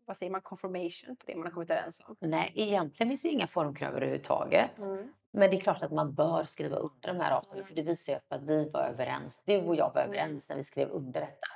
vad 0.04 0.16
säger 0.16 0.32
man, 0.32 0.40
confirmation 0.40 1.16
på 1.16 1.24
det 1.26 1.36
man 1.36 1.44
har 1.44 1.52
kommit 1.52 1.70
överens 1.70 2.00
om? 2.04 2.16
Nej, 2.20 2.52
egentligen 2.54 3.10
finns 3.10 3.22
det 3.22 3.28
ju 3.28 3.34
inga 3.34 3.46
formkrav 3.46 3.90
överhuvudtaget. 3.90 4.78
Mm. 4.78 5.12
Men 5.30 5.50
det 5.50 5.56
är 5.56 5.60
klart 5.60 5.82
att 5.82 5.92
man 5.92 6.14
bör 6.14 6.44
skriva 6.44 6.76
under 6.76 7.08
de 7.08 7.20
här 7.20 7.32
avtalen 7.32 7.66
för 7.66 7.74
det 7.74 7.82
visar 7.82 8.12
ju 8.12 8.18
att 8.28 8.42
vi 8.42 8.70
var 8.70 8.80
överens. 8.80 9.42
Du 9.44 9.58
och 9.58 9.76
jag 9.76 9.94
var 9.94 10.02
överens 10.02 10.48
när 10.48 10.56
vi 10.56 10.64
skrev 10.64 10.90
under 10.90 11.20
detta. 11.20 11.48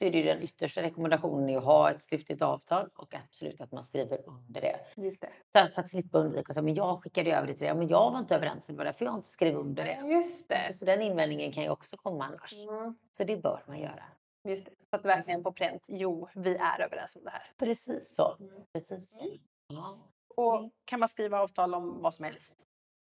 Så 0.00 0.06
är 0.06 0.10
det 0.10 0.18
ju 0.18 0.24
den 0.24 0.42
yttersta 0.42 0.82
rekommendationen 0.82 1.56
att 1.56 1.64
ha 1.64 1.90
ett 1.90 2.02
skriftligt 2.02 2.42
avtal 2.42 2.88
och 2.94 3.14
absolut 3.14 3.60
att 3.60 3.72
man 3.72 3.84
skriver 3.84 4.20
under 4.26 4.60
det. 4.60 4.76
Just 4.96 5.20
det. 5.20 5.30
Så 5.52 5.74
för 5.74 5.82
att 5.82 5.90
slippa 5.90 6.18
undvika 6.18 6.52
säga, 6.52 6.62
men 6.62 6.74
jag 6.74 7.02
skickade 7.02 7.36
över 7.36 7.46
det 7.46 7.54
till 7.54 7.66
dig, 7.66 7.74
men 7.74 7.88
jag 7.88 8.10
var 8.10 8.18
inte 8.18 8.34
överens 8.34 8.68
med 8.68 8.74
det, 8.74 8.78
var 8.78 8.84
därför 8.84 9.04
jag 9.04 9.14
inte 9.14 9.28
skrev 9.28 9.56
under 9.56 9.84
det. 9.84 10.08
Just 10.08 10.48
det. 10.48 10.74
Så 10.78 10.84
den 10.84 11.02
invändningen 11.02 11.52
kan 11.52 11.62
ju 11.62 11.70
också 11.70 11.96
komma 11.96 12.24
annars. 12.24 12.52
Mm. 12.52 12.94
Så 13.16 13.24
det 13.24 13.36
bör 13.36 13.64
man 13.66 13.80
göra. 13.80 14.04
Just 14.48 14.64
det. 14.64 14.70
Så 14.90 14.96
att 14.96 15.04
verkligen 15.04 15.42
på 15.42 15.52
pränt, 15.52 15.86
jo, 15.88 16.28
vi 16.34 16.56
är 16.56 16.80
överens 16.80 17.16
om 17.16 17.24
det 17.24 17.30
här. 17.30 17.52
Precis 17.58 18.14
så. 18.14 18.36
Mm. 18.40 18.64
Precis 18.72 19.14
så. 19.14 19.20
Ja. 19.68 19.98
Och 20.36 20.70
kan 20.84 21.00
man 21.00 21.08
skriva 21.08 21.40
avtal 21.40 21.74
om 21.74 22.02
vad 22.02 22.14
som 22.14 22.24
helst? 22.24 22.54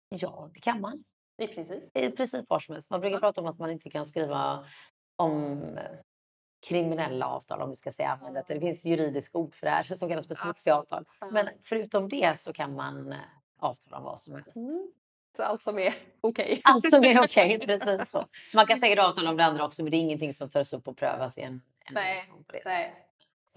ja, 0.10 0.50
det 0.54 0.60
kan 0.60 0.82
man. 0.82 1.04
I 1.38 1.48
princip. 1.48 1.98
I 1.98 2.12
princip 2.12 2.50
var 2.50 2.60
som 2.60 2.74
helst. 2.74 2.90
Man 2.90 3.02
brukar 3.02 3.20
prata 3.20 3.42
om 3.42 3.48
att 3.48 3.60
man 3.60 3.72
inte 3.72 3.90
kan 3.90 4.06
skriva 4.06 4.66
om 5.16 5.80
kriminella 6.60 7.28
avtal 7.28 7.62
om 7.62 7.70
vi 7.70 7.76
ska 7.76 7.92
säga 7.92 8.10
använda 8.10 8.44
det. 8.48 8.54
Det 8.54 8.60
finns 8.60 8.86
juridiska 8.86 9.38
ord 9.38 9.56
för 9.56 9.66
det 9.66 9.72
här 9.72 9.84
som 9.84 10.10
kallas 10.10 10.28
för 10.28 10.36
smutsiga 10.36 10.76
avtal. 10.76 11.06
Men 11.32 11.50
förutom 11.64 12.10
det 12.10 12.40
så 12.40 12.54
kan 12.54 12.76
man 12.76 13.12
eh, 13.12 13.18
avtala 13.60 13.98
om 13.98 14.04
vad 14.04 14.20
som 14.20 14.36
helst. 14.36 14.56
Mm. 14.56 14.92
Så 15.36 15.44
allt 15.44 15.62
som 15.62 15.80
är 15.80 15.96
okej. 16.22 16.62
Allt 16.64 16.90
som 16.90 17.04
är 17.04 17.24
okej, 17.24 17.60
precis 17.66 18.12
så. 18.12 18.26
Man 18.54 18.66
kan 18.66 18.80
säkert 18.80 19.00
avtala 19.00 19.30
om 19.30 19.38
det 19.38 19.46
andra 19.46 19.66
också 19.66 19.84
men 19.84 19.92
det 19.92 19.98
är 19.98 20.00
ingenting 20.00 20.34
som 20.34 20.50
tas 20.50 20.74
upp 20.74 20.88
och 20.88 20.98
prövas 20.98 21.38
i 21.38 21.42
en, 21.42 21.62
en 21.86 21.94
Nej. 21.94 22.32
Nej. 22.66 23.08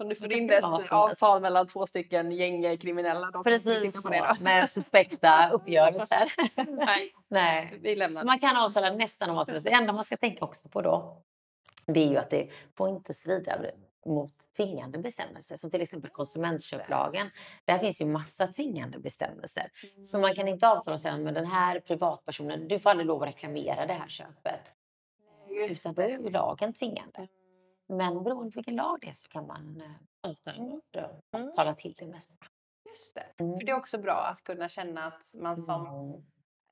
Så 0.01 0.07
du 0.07 0.15
får 0.15 0.33
in 0.33 0.49
ett 0.49 0.63
avtal 0.91 1.41
mellan 1.41 1.67
två 1.67 1.87
stycken 1.87 2.31
gängkriminella. 2.31 3.31
Precis 3.43 4.01
så, 4.01 4.09
med 4.39 4.69
suspekta 4.69 5.49
uppgörelser. 5.49 6.33
Nej, 6.67 7.13
Nej. 7.27 7.79
vi 7.81 7.95
lämnar 7.95 8.21
Så 8.21 8.27
man 8.27 8.39
kan 8.39 8.57
avtala 8.57 8.91
nästan 8.91 9.29
om 9.29 9.35
vad 9.35 9.47
som 9.47 9.53
helst. 9.53 9.65
Det 9.65 9.71
enda 9.71 9.93
man 9.93 10.05
ska 10.05 10.17
tänka 10.17 10.45
också 10.45 10.69
på 10.69 10.81
då, 10.81 11.21
det 11.85 11.99
är 11.99 12.07
ju 12.07 12.17
att 12.17 12.29
det 12.29 12.49
får 12.77 12.89
inte 12.89 13.13
strida 13.13 13.61
mot 14.05 14.31
tvingande 14.57 14.97
bestämmelser, 14.99 15.57
som 15.57 15.71
till 15.71 15.81
exempel 15.81 16.11
konsumentköplagen. 16.11 17.29
Där 17.65 17.79
finns 17.79 18.01
ju 18.01 18.05
massa 18.05 18.47
tvingande 18.47 18.99
bestämmelser. 18.99 19.71
Så 20.05 20.19
man 20.19 20.35
kan 20.35 20.47
inte 20.47 20.67
avtala 20.67 20.93
och 20.95 21.01
säga, 21.01 21.17
men 21.17 21.33
den 21.33 21.45
här 21.45 21.79
privatpersonen, 21.79 22.67
du 22.67 22.79
får 22.79 22.89
aldrig 22.89 23.07
lov 23.07 23.21
att 23.23 23.27
reklamera 23.29 23.85
det 23.85 23.93
här 23.93 24.07
köpet. 24.07 24.61
Utan 25.49 25.93
då 25.93 26.01
är 26.01 26.07
ju 26.09 26.29
lagen 26.29 26.73
tvingande. 26.73 27.27
Men 27.87 28.23
beroende 28.23 28.51
på 28.51 28.55
vilken 28.55 28.75
lag 28.75 28.97
det 29.01 29.07
är 29.07 29.13
så 29.13 29.27
kan 29.27 29.47
man 29.47 29.81
eh, 29.81 30.29
avtala 30.29 30.63
bort 30.69 30.85
det 30.91 31.05
och 31.05 31.19
Mm. 31.39 31.49
avtala 31.49 31.73
till 31.75 31.93
det 31.97 32.05
mesta. 32.07 32.33
Just 32.89 33.15
det. 33.15 33.25
För 33.37 33.65
det 33.65 33.71
är 33.71 33.75
också 33.77 33.97
bra 33.97 34.13
att 34.13 34.43
kunna 34.43 34.69
känna 34.69 35.05
att 35.07 35.21
man 35.33 35.57
som 35.65 35.87
Mm. 35.87 36.21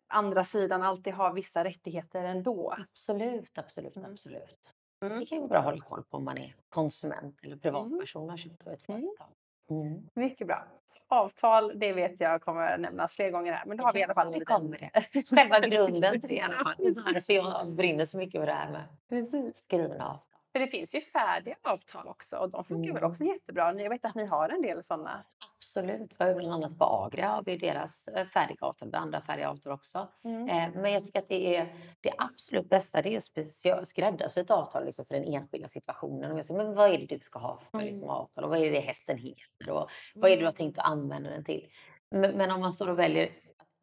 andra 0.08 0.44
sidan 0.44 0.84
alltid 0.84 1.14
har 1.14 1.34
vissa 1.34 1.64
rättigheter 1.64 2.24
ändå. 2.24 2.76
Absolut, 2.78 3.58
absolut, 3.58 3.96
Mm. 3.96 4.12
absolut. 4.12 4.74
Mm. 5.02 5.20
Det 5.20 5.26
kan 5.26 5.36
ju 5.36 5.40
vara 5.40 5.48
bra 5.50 5.58
att 5.60 5.66
hålla 5.66 5.82
koll 5.82 6.04
på 6.04 6.18
om 6.18 6.24
man 6.26 6.38
är 6.38 6.56
konsument 6.70 7.40
eller 7.44 7.56
privatperson 7.58 8.24
och 8.24 8.30
har 8.30 8.38
köpt 8.38 8.68
av 8.68 8.74
ett 8.74 8.90
Mm. 8.90 9.02
företag. 9.02 9.28
Mm. 9.70 10.10
Mycket 10.14 10.48
bra. 10.48 10.64
Avtal, 11.08 11.72
det 11.80 11.94
vet 11.94 12.20
jag 12.20 12.42
kommer 12.42 12.78
nämnas 12.78 13.14
fler 13.14 13.32
gånger 13.32 13.54
här, 13.54 13.66
men 13.66 13.78
då 13.78 13.84
har 13.84 13.94
vi 13.94 14.00
i 14.00 14.04
alla 14.04 14.14
fall 14.14 14.32
det 14.32 14.46
kommer 14.46 14.78
det. 14.78 15.24
Själva 15.30 15.60
grunden 15.60 16.20
till 16.22 16.30
det 16.30 16.36
i 16.36 16.42
alla 16.42 16.64
fall. 16.64 16.76
Varför 16.96 17.34
jag 17.34 17.68
brinner 17.72 18.06
så 18.06 18.18
mycket 18.18 18.42
för 18.42 18.46
det 18.46 18.54
här 18.54 18.86
med 19.08 19.54
skrivna 19.56 20.06
avtal. 20.08 20.29
För 20.52 20.60
det 20.60 20.68
finns 20.68 20.96
ju 20.96 21.02
färdiga 21.02 21.56
avtal 21.62 22.08
också 22.08 22.38
och 22.38 22.50
de 22.50 22.64
funkar 22.64 22.94
väl 22.94 22.98
Mm. 23.04 23.12
också 23.12 23.24
jättebra. 23.24 23.82
Jag 23.82 23.90
vet 23.90 24.06
att 24.06 24.16
ni 24.16 24.26
har 24.26 24.50
en 24.50 24.62
del 24.62 24.84
sådana. 24.84 25.24
Absolut. 25.58 26.12
Vi 26.20 26.24
har 26.26 26.34
bland 26.36 26.54
annat 26.54 26.78
på 26.80 26.86
Agria 26.86 27.28
har 27.28 27.44
vi 27.44 27.58
deras 27.58 28.08
eh, 28.08 28.28
färdiga 28.28 28.58
avtal, 28.66 28.96
andra 28.96 29.22
färdiga 29.22 29.50
avtal 29.50 29.72
också. 29.74 30.08
Mm. 30.24 30.50
Eh, 30.50 30.82
Men 30.82 30.92
jag 30.94 31.06
tycker 31.06 31.20
att 31.20 31.30
det 31.30 31.56
är 31.56 31.74
det 32.02 32.12
absolut 32.18 32.70
bästa, 32.70 33.02
det 33.02 33.16
är 33.16 33.20
special- 33.22 33.86
skräddarsytt 33.86 34.52
avtal 34.52 34.86
liksom 34.86 35.06
för 35.06 35.16
den 35.16 35.24
enskilda 35.34 35.70
situationen. 35.70 36.32
Och 36.32 36.40
jag 36.40 36.46
säger, 36.46 36.64
men 36.64 36.76
vad 36.76 36.90
är 36.94 36.98
det 36.98 37.06
du 37.06 37.20
ska 37.20 37.40
ha 37.40 37.60
för 37.72 37.80
liksom, 37.80 37.98
Mm. 37.98 38.10
avtal 38.10 38.44
och 38.44 38.50
vad 38.50 38.60
är 38.60 38.72
det 38.72 38.80
hästen 38.80 39.18
heter 39.18 39.70
och 39.72 39.90
vad 40.16 40.32
är 40.32 40.36
det 40.36 40.42
du 40.42 40.46
har 40.46 40.52
tänkt 40.52 40.80
att 40.80 40.86
använda 40.86 41.30
den 41.30 41.44
till? 41.44 41.70
Men, 42.12 42.38
men 42.38 42.52
om 42.52 42.60
man 42.60 42.74
står 42.74 42.90
och 42.90 43.00
väljer 43.00 43.26
att 43.26 43.32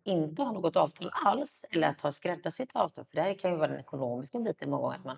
inte 0.04 0.42
ha 0.42 0.52
något 0.52 0.76
avtal 0.76 1.10
alls 1.24 1.64
eller 1.70 1.88
att 1.88 2.00
ha 2.00 2.12
skräddarsytt 2.12 2.70
avtal, 2.74 3.04
för 3.04 3.14
det 3.16 3.22
här 3.22 3.34
kan 3.34 3.50
ju 3.50 3.56
vara 3.56 3.68
den 3.68 3.80
ekonomiska 3.80 4.38
biten 4.38 4.70
många 4.70 4.82
gånger, 4.82 4.96
att 4.96 5.04
man, 5.04 5.16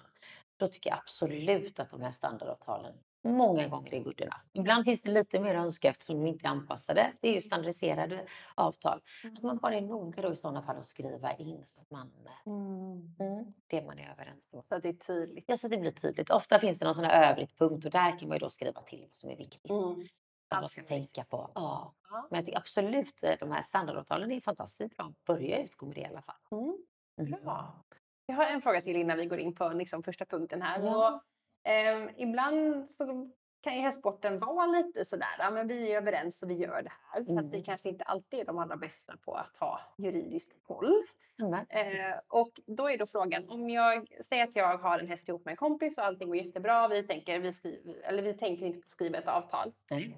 då 0.59 0.69
tycker 0.69 0.91
jag 0.91 0.99
absolut 0.99 1.81
att 1.81 1.91
de 1.91 2.01
här 2.01 2.11
standardavtalen 2.11 2.95
många 3.25 3.69
gånger 3.69 3.95
är 3.95 4.01
good 4.01 4.21
enough. 4.21 4.41
Ibland 4.53 4.85
finns 4.85 5.03
det 5.03 5.11
lite 5.11 5.41
mer 5.41 5.55
att 5.55 5.65
önska 5.65 5.89
eftersom 5.89 6.17
de 6.17 6.27
inte 6.27 6.47
är 6.47 6.51
anpassade. 6.51 7.13
Det 7.21 7.29
är 7.29 7.33
ju 7.33 7.41
standardiserade 7.41 8.27
avtal. 8.55 9.01
Att 9.37 9.43
man 9.43 9.57
bara 9.57 9.75
är 9.75 9.81
noga 9.81 10.23
då 10.23 10.33
i 10.33 10.37
sådana 10.37 10.63
fall 10.63 10.77
att 10.77 10.85
skriva 10.87 11.33
in 11.33 11.67
så 11.67 11.81
att 11.81 11.91
man 11.91 12.13
eh, 12.27 12.53
Mm. 12.53 13.15
Mm, 13.19 13.55
det 13.67 13.83
man 13.83 13.99
är 13.99 14.11
överens 14.13 14.53
om. 14.53 14.63
Så 14.63 14.75
att 14.75 14.83
det 14.83 14.89
är 14.89 14.93
tydligt. 14.93 15.45
Ja, 15.49 15.57
så 15.57 15.67
att 15.67 15.71
det 15.71 15.79
blir 15.79 15.91
tydligt. 15.91 16.31
Ofta 16.31 16.59
finns 16.59 16.79
det 16.79 16.85
någon 16.85 16.95
sån 16.95 17.05
här 17.05 17.33
övrigt 17.33 17.59
punkt 17.59 17.85
och 17.85 17.91
där 17.91 18.19
kan 18.19 18.29
man 18.29 18.37
ju 18.37 18.39
då 18.39 18.51
skriva 18.51 18.83
till 18.83 19.01
vad 19.01 19.15
som 19.15 19.31
är 19.31 19.37
viktigt. 19.37 19.71
Mm. 19.71 20.07
Vad 20.49 20.61
man 20.61 20.69
ska 20.69 20.83
tänka 20.83 21.25
på. 21.25 21.51
Ja. 21.55 21.95
Ja. 22.11 22.27
Men 22.31 22.39
jag 22.39 22.47
tycker 22.47 22.59
absolut 22.59 23.23
eh, 23.23 23.35
de 23.41 23.51
här 23.51 23.63
standardavtalen 23.63 24.33
är 24.33 24.41
fantastiskt 24.41 24.97
bra. 24.97 25.13
Börja 25.27 25.63
utgå 25.63 25.87
med 25.87 25.95
det 25.95 26.01
i 26.01 26.05
alla 26.07 26.23
fall. 26.23 26.37
Mm. 26.51 26.77
Mm. 27.21 27.45
Bra. 27.45 27.85
Jag 28.31 28.37
har 28.37 28.45
en 28.45 28.63
fråga 28.63 28.83
till 28.83 28.97
innan 28.97 29.17
vi 29.17 29.27
går 29.27 29.39
in 29.39 29.55
på 29.55 29.69
liksom, 29.69 30.03
första 30.03 30.25
punkten 30.25 30.63
här. 30.63 30.81
Ja. 30.83 31.15
Och, 31.15 31.23
ehm, 31.71 32.11
ibland 32.17 32.91
så 32.91 33.31
kan 33.61 33.75
ju 33.75 33.81
hästsporten 33.81 34.39
vara 34.39 34.67
lite 34.67 35.05
sådär, 35.05 35.29
ja, 35.39 35.51
men 35.51 35.69
vi 35.69 35.93
är 35.93 35.97
överens 35.97 36.43
och 36.43 36.51
vi 36.51 36.55
gör 36.55 36.83
det 36.83 36.93
här. 37.13 37.25
För 37.25 37.33
att 37.33 37.45
vi 37.45 37.49
Mm. 37.57 37.63
kanske 37.63 37.89
inte 37.89 38.05
alltid 38.05 38.41
är 38.41 38.45
de 38.45 38.59
allra 38.59 38.77
bästa 38.77 39.17
på 39.25 39.35
att 39.35 39.57
ha 39.57 39.81
juridisk 39.99 40.63
koll. 40.67 40.95
Stämmer. 41.35 41.67
Eh, 41.69 42.15
och 42.29 42.61
då 42.67 42.91
är 42.91 42.99
då 42.99 43.07
frågan, 43.07 43.49
om 43.49 43.71
jag 43.71 44.09
säger 44.29 44.45
att 44.45 44.57
jag 44.57 44.79
har 44.79 44.99
en 44.99 45.09
häst 45.09 45.29
ihop 45.29 45.45
med 45.45 45.53
en 45.53 45.57
kompis 45.57 45.99
och 45.99 46.05
allting 46.05 46.29
går 46.29 46.37
jättebra, 46.37 46.89
vi 46.89 47.03
tänker, 47.07 47.39
vi 47.39 47.53
skriver, 47.53 47.95
eller 48.03 48.23
vi 48.23 48.35
tänker 48.35 48.67
inte 48.67 48.79
på 48.81 48.85
att 48.87 48.91
skriva 48.91 49.19
ett 49.19 49.29
avtal. 49.29 49.73
Nej. 49.91 50.17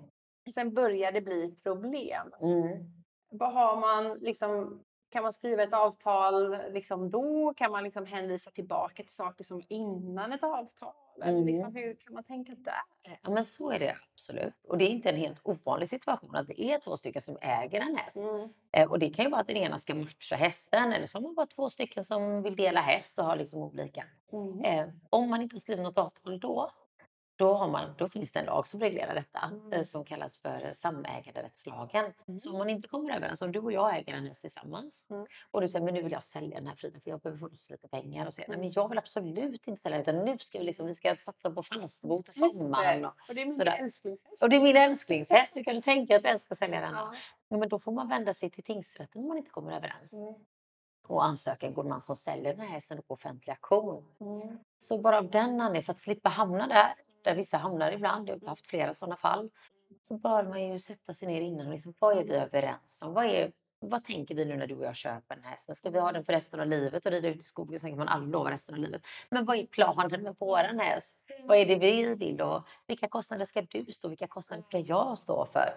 Sen 0.54 0.74
börjar 0.74 1.12
det 1.12 1.20
bli 1.20 1.54
problem. 1.62 2.32
Mm. 2.42 2.84
Vad 3.30 3.52
har 3.52 3.80
man 3.80 4.18
liksom, 4.18 4.84
kan 5.10 5.22
man 5.22 5.32
skriva 5.32 5.62
ett 5.62 5.72
avtal 5.72 6.56
liksom 6.72 7.10
då? 7.10 7.54
Kan 7.56 7.72
man 7.72 7.84
liksom 7.84 8.06
hänvisa 8.06 8.50
tillbaka 8.50 9.02
till 9.02 9.12
saker 9.14 9.44
som 9.44 9.62
innan 9.68 10.32
ett 10.32 10.42
avtal? 10.42 10.92
Eller 11.22 11.40
liksom, 11.44 11.70
Mm. 11.70 11.74
hur 11.74 11.94
kan 11.94 12.14
man 12.14 12.24
tänka 12.24 12.52
där? 12.54 12.74
Ja, 13.22 13.30
men 13.30 13.44
så 13.44 13.70
är 13.70 13.78
det 13.78 13.96
absolut. 14.12 14.54
Och 14.68 14.78
det 14.78 14.84
är 14.84 14.88
inte 14.88 15.08
en 15.08 15.16
helt 15.16 15.40
ovanlig 15.42 15.88
situation 15.88 16.36
att 16.36 16.46
det 16.46 16.60
är 16.62 16.78
två 16.78 16.96
stycken 16.96 17.22
som 17.22 17.38
äger 17.40 17.80
en 17.80 17.96
häst. 17.96 18.16
Eh, 18.72 18.90
Och 18.90 18.98
det 18.98 19.10
kan 19.10 19.24
ju 19.24 19.30
vara 19.30 19.40
att 19.40 19.46
den 19.46 19.56
ena 19.56 19.78
ska 19.78 19.94
matcha 19.94 20.36
hästen 20.36 20.92
eller 20.92 21.06
så 21.06 21.18
har 21.18 21.22
man 21.22 21.34
bara 21.34 21.46
två 21.46 21.70
stycken 21.70 22.04
som 22.04 22.42
vill 22.42 22.56
dela 22.56 22.80
häst 22.80 23.18
och 23.18 23.24
har 23.24 23.36
liksom 23.36 23.62
olika. 23.62 24.04
Mm. 24.32 24.60
Eh, 24.60 24.86
om 25.10 25.30
man 25.30 25.42
inte 25.42 25.54
har 25.54 25.60
skrivit 25.60 25.84
något 25.84 25.98
avtal 25.98 26.40
då, 26.40 26.70
då, 27.40 27.54
har 27.54 27.68
man, 27.68 27.94
då 27.98 28.08
finns 28.08 28.32
det 28.32 28.38
en 28.40 28.46
lag 28.46 28.66
som 28.66 28.80
reglerar 28.80 29.14
detta 29.14 29.40
Mm. 29.52 29.72
eh, 29.72 29.82
som 29.82 30.04
kallas 30.04 30.38
för 30.38 30.72
samäganderättslagen. 30.74 32.12
Så 32.40 32.48
Mm. 32.48 32.52
om 32.54 32.58
man 32.58 32.70
inte 32.70 32.88
kommer 32.88 33.16
överens, 33.16 33.42
om 33.42 33.52
du 33.52 33.58
och 33.58 33.72
jag 33.72 33.96
äger 33.96 34.14
en 34.14 34.26
häst 34.26 34.40
tillsammans 34.40 35.04
Mm. 35.10 35.26
och 35.50 35.60
du 35.60 35.68
säger 35.68 35.84
men 35.84 35.94
nu 35.94 36.02
vill 36.02 36.12
jag 36.12 36.24
sälja 36.24 36.56
den 36.58 36.66
här 36.66 36.74
Frida 36.74 37.00
för 37.00 37.10
jag 37.10 37.20
behöver 37.20 37.38
få 37.40 37.48
loss 37.48 37.70
lite 37.70 37.88
pengar 37.88 38.26
och 38.26 38.34
säger 38.34 38.48
nej 38.48 38.54
Mm. 38.54 38.66
men 38.66 38.72
jag 38.72 38.88
vill 38.88 38.98
absolut 38.98 39.68
inte 39.68 39.82
sälja 39.82 40.00
utan 40.00 40.24
nu 40.24 40.38
ska 40.38 40.58
vi 40.58 40.64
liksom, 40.64 40.86
vi 40.86 40.94
ska 40.94 41.16
satsa 41.16 41.50
på 41.50 41.62
falsterbo 41.62 42.22
till 42.22 42.34
sommaren. 42.34 43.04
Och, 43.04 43.12
Och 43.28 43.34
det 43.34 43.42
är 43.42 43.46
min 43.46 43.56
sådär. 43.56 43.78
älsklingshäst. 43.80 44.42
och 44.42 44.48
det 44.50 44.56
är 44.56 44.60
min 44.60 44.76
älsklingshäst, 44.76 45.56
hur 45.56 45.64
kan 45.64 45.74
du 45.74 45.80
tänka 45.80 46.16
att 46.16 46.24
vem 46.24 46.38
ska 46.38 46.54
sälja 46.54 46.80
den? 46.80 46.94
Ja. 46.94 47.14
Ja, 47.48 47.56
men 47.56 47.68
då 47.68 47.78
får 47.78 47.92
man 47.92 48.08
vända 48.08 48.34
sig 48.34 48.50
till 48.50 48.64
tingsrätten 48.64 49.22
om 49.22 49.28
man 49.28 49.36
inte 49.38 49.50
kommer 49.50 49.72
överens 49.76 50.12
Mm. 50.12 50.34
och 51.06 51.24
ansöka 51.24 51.66
en 51.66 51.74
god 51.74 51.86
man 51.86 52.00
som 52.00 52.16
säljer 52.16 52.52
den 52.54 52.60
här 52.60 52.68
hästen 52.74 53.02
på 53.02 53.14
offentlig 53.14 53.50
auktion. 53.52 54.04
Mm. 54.20 54.58
Så 54.78 54.98
bara 54.98 55.18
av 55.18 55.30
den 55.30 55.50
anledningen, 55.60 55.82
för 55.82 55.92
att 55.92 56.00
slippa 56.00 56.28
hamna 56.28 56.66
där, 56.66 56.94
där 57.22 57.34
vissa 57.34 57.56
hamnar 57.56 57.92
ibland, 57.92 58.28
jag 58.28 58.40
har 58.40 58.48
haft 58.48 58.66
flera 58.66 58.94
sådana 58.94 59.16
fall, 59.16 59.50
så 60.08 60.14
bör 60.18 60.42
man 60.42 60.64
ju 60.68 60.78
sätta 60.78 61.14
sig 61.14 61.28
ner 61.28 61.40
innan 61.40 61.66
och 61.66 61.72
liksom, 61.72 61.94
vad 61.98 62.18
är 62.18 62.24
vi 62.24 62.34
överens 62.34 62.98
om? 63.00 63.14
Vad, 63.14 63.24
är, 63.24 63.52
vad 63.80 64.04
tänker 64.04 64.34
vi 64.34 64.44
nu 64.44 64.56
när 64.56 64.66
du 64.66 64.74
och 64.74 64.84
jag 64.84 64.96
köper 64.96 65.34
den 65.34 65.44
här 65.44 65.50
hästen? 65.50 65.74
Ska 65.76 65.90
vi 65.90 65.98
ha 65.98 66.12
den 66.12 66.24
för 66.24 66.32
resten 66.32 66.60
av 66.60 66.66
livet 66.66 67.06
och 67.06 67.12
rida 67.12 67.28
ut 67.28 67.40
i 67.40 67.44
skogen? 67.44 67.80
Sen 67.80 67.90
kan 67.90 67.98
man 67.98 68.08
aldrig 68.08 68.32
lova 68.32 68.50
resten 68.50 68.74
av 68.74 68.80
livet. 68.80 69.02
Men 69.30 69.44
vad 69.44 69.56
är 69.56 69.66
planen 69.66 70.22
med 70.22 70.36
våran 70.38 70.78
häst? 70.80 71.16
Vad 71.44 71.58
är 71.58 71.66
det 71.66 71.76
vi 71.76 72.14
vill 72.14 72.40
och 72.40 72.62
vilka 72.86 73.08
kostnader 73.08 73.44
ska 73.44 73.62
du 73.62 73.92
stå 73.92 74.08
Vilka 74.08 74.26
kostnader 74.26 74.62
ska 74.62 74.78
jag 74.78 75.18
stå 75.18 75.46
för? 75.52 75.74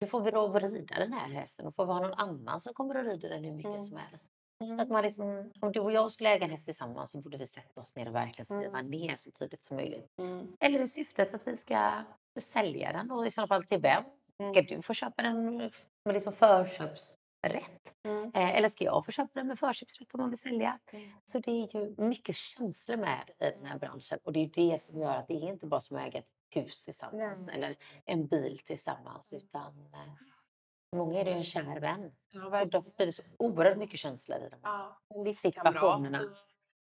Hur 0.00 0.06
får 0.06 0.20
vi 0.20 0.30
lov 0.30 0.56
att 0.56 0.62
rida 0.62 0.98
den 0.98 1.12
här 1.12 1.28
hästen? 1.28 1.66
Och 1.66 1.74
får 1.74 1.86
vi 1.86 1.92
ha 1.92 2.00
någon 2.00 2.18
annan 2.18 2.60
som 2.60 2.74
kommer 2.74 2.94
att 2.94 3.06
rida 3.06 3.28
den 3.28 3.44
hur 3.44 3.52
mycket 3.52 3.68
Mm. 3.70 3.80
som 3.80 3.96
helst? 3.96 4.28
Så 4.58 4.82
att 4.82 4.88
man 4.88 5.02
liksom, 5.02 5.50
om 5.60 5.72
du 5.72 5.80
och 5.80 5.92
jag 5.92 6.10
skulle 6.12 6.30
äga 6.30 6.44
en 6.44 6.50
häst 6.50 6.64
tillsammans 6.64 7.10
så 7.10 7.18
borde 7.20 7.36
vi 7.36 7.46
sätta 7.46 7.80
oss 7.80 7.96
ner 7.96 8.08
och 8.08 8.14
verkligen 8.14 8.46
skriva 8.46 8.82
ner 8.82 9.16
så 9.16 9.30
tydligt 9.30 9.62
som 9.64 9.76
möjligt. 9.76 10.10
Mm. 10.18 10.56
Eller 10.60 10.80
i 10.80 10.86
syftet 10.86 11.34
att 11.34 11.46
vi 11.48 11.56
ska 11.56 12.02
sälja 12.40 12.92
den 12.92 13.10
och 13.10 13.26
i 13.26 13.30
så 13.30 13.46
fall 13.46 13.64
till 13.64 13.80
vem? 13.80 14.04
Ska 14.50 14.60
Mm. 14.60 14.66
du 14.76 14.82
få 14.82 14.94
köpa 14.94 15.22
den 15.22 15.56
med 16.04 16.14
liksom 16.14 16.32
förköpsrätt? 16.32 17.92
Mm. 18.04 18.24
Eh, 18.34 18.56
eller 18.56 18.68
ska 18.68 18.84
jag 18.84 19.04
få 19.06 19.12
köpa 19.12 19.30
den 19.34 19.46
med 19.46 19.58
förköpsrätt 19.58 20.14
om 20.14 20.20
man 20.20 20.30
vill 20.30 20.38
sälja? 20.38 20.78
Mm. 20.92 21.10
Så 21.24 21.38
det 21.38 21.50
är 21.50 21.76
ju 21.76 21.94
mycket 21.98 22.36
känslor 22.36 22.96
med 22.96 23.30
i 23.40 23.50
den 23.58 23.66
här 23.66 23.78
branschen 23.78 24.18
och 24.24 24.32
det 24.32 24.40
är 24.40 24.50
det 24.54 24.80
som 24.80 24.98
gör 25.00 25.16
att 25.16 25.28
det 25.28 25.34
är 25.34 25.48
inte 25.48 25.66
bara 25.66 25.80
som 25.80 25.96
att 25.96 26.02
äga 26.06 26.18
ett 26.18 26.28
hus 26.50 26.82
tillsammans 26.82 27.48
eller 27.48 27.76
en 28.04 28.26
bil 28.26 28.58
tillsammans 28.64 29.32
utan 29.32 29.78
eh, 29.92 30.12
många 30.94 31.20
är 31.20 31.24
det 31.24 31.30
ju 31.30 31.36
en 31.36 31.44
kär 31.44 31.80
vän. 31.80 32.12
Ja, 32.30 32.60
Och 32.60 32.68
då 32.68 32.80
blir 32.80 33.06
det 33.06 33.12
så 33.12 33.22
oerhört 33.36 33.76
mycket 33.78 34.00
känslor 34.00 34.38
i 34.38 34.48
de 34.48 34.56
här 34.62 34.92
Ja, 35.08 35.34
situationerna. 35.36 36.20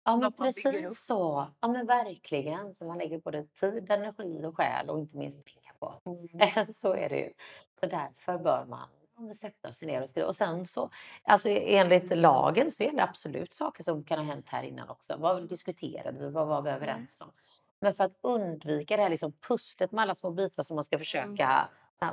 Ja 0.05 0.17
men 0.17 0.31
precis 0.33 1.05
så. 1.05 1.47
Ja 1.59 1.67
men 1.67 1.85
verkligen. 1.85 2.75
Så 2.75 2.85
man 2.85 2.97
lägger 2.97 3.19
både 3.19 3.43
tid, 3.59 3.91
energi 3.91 4.45
och 4.45 4.55
själ 4.57 4.89
och 4.89 4.99
inte 4.99 5.17
minst 5.17 5.45
pengar 5.45 5.73
på. 5.79 5.93
Mm. 6.05 6.73
så 6.73 6.93
är 6.93 7.09
det 7.09 7.19
ju. 7.19 7.33
Så 7.79 7.85
därför 7.85 8.37
bör 8.37 8.65
man 8.65 8.89
sätta 9.35 9.73
sig 9.73 9.87
ner 9.87 10.01
och 10.01 10.09
skriva. 10.09 10.27
Och 10.27 10.35
sen 10.35 10.67
så, 10.67 10.89
alltså 11.23 11.49
enligt 11.49 12.17
lagen 12.17 12.71
så 12.71 12.83
är 12.83 12.91
det 12.91 13.03
absolut 13.03 13.53
saker 13.53 13.83
som 13.83 14.03
kan 14.03 14.19
ha 14.19 14.25
hänt 14.25 14.45
här 14.49 14.63
innan 14.63 14.89
också. 14.89 15.15
Vad 15.17 15.49
diskuterade 15.49 16.19
vi? 16.19 16.29
Vad 16.29 16.47
var 16.47 16.61
vi 16.61 16.69
överens 16.69 17.21
om? 17.21 17.31
Men 17.79 17.93
för 17.93 18.03
att 18.03 18.17
undvika 18.21 18.97
det 18.97 19.03
här 19.03 19.09
liksom 19.09 19.31
pusslet 19.31 19.91
med 19.91 20.01
alla 20.01 20.15
små 20.15 20.31
bitar 20.31 20.63
som 20.63 20.75
man 20.75 20.85
ska 20.85 20.97
försöka 20.97 21.27
sam- 21.47 21.67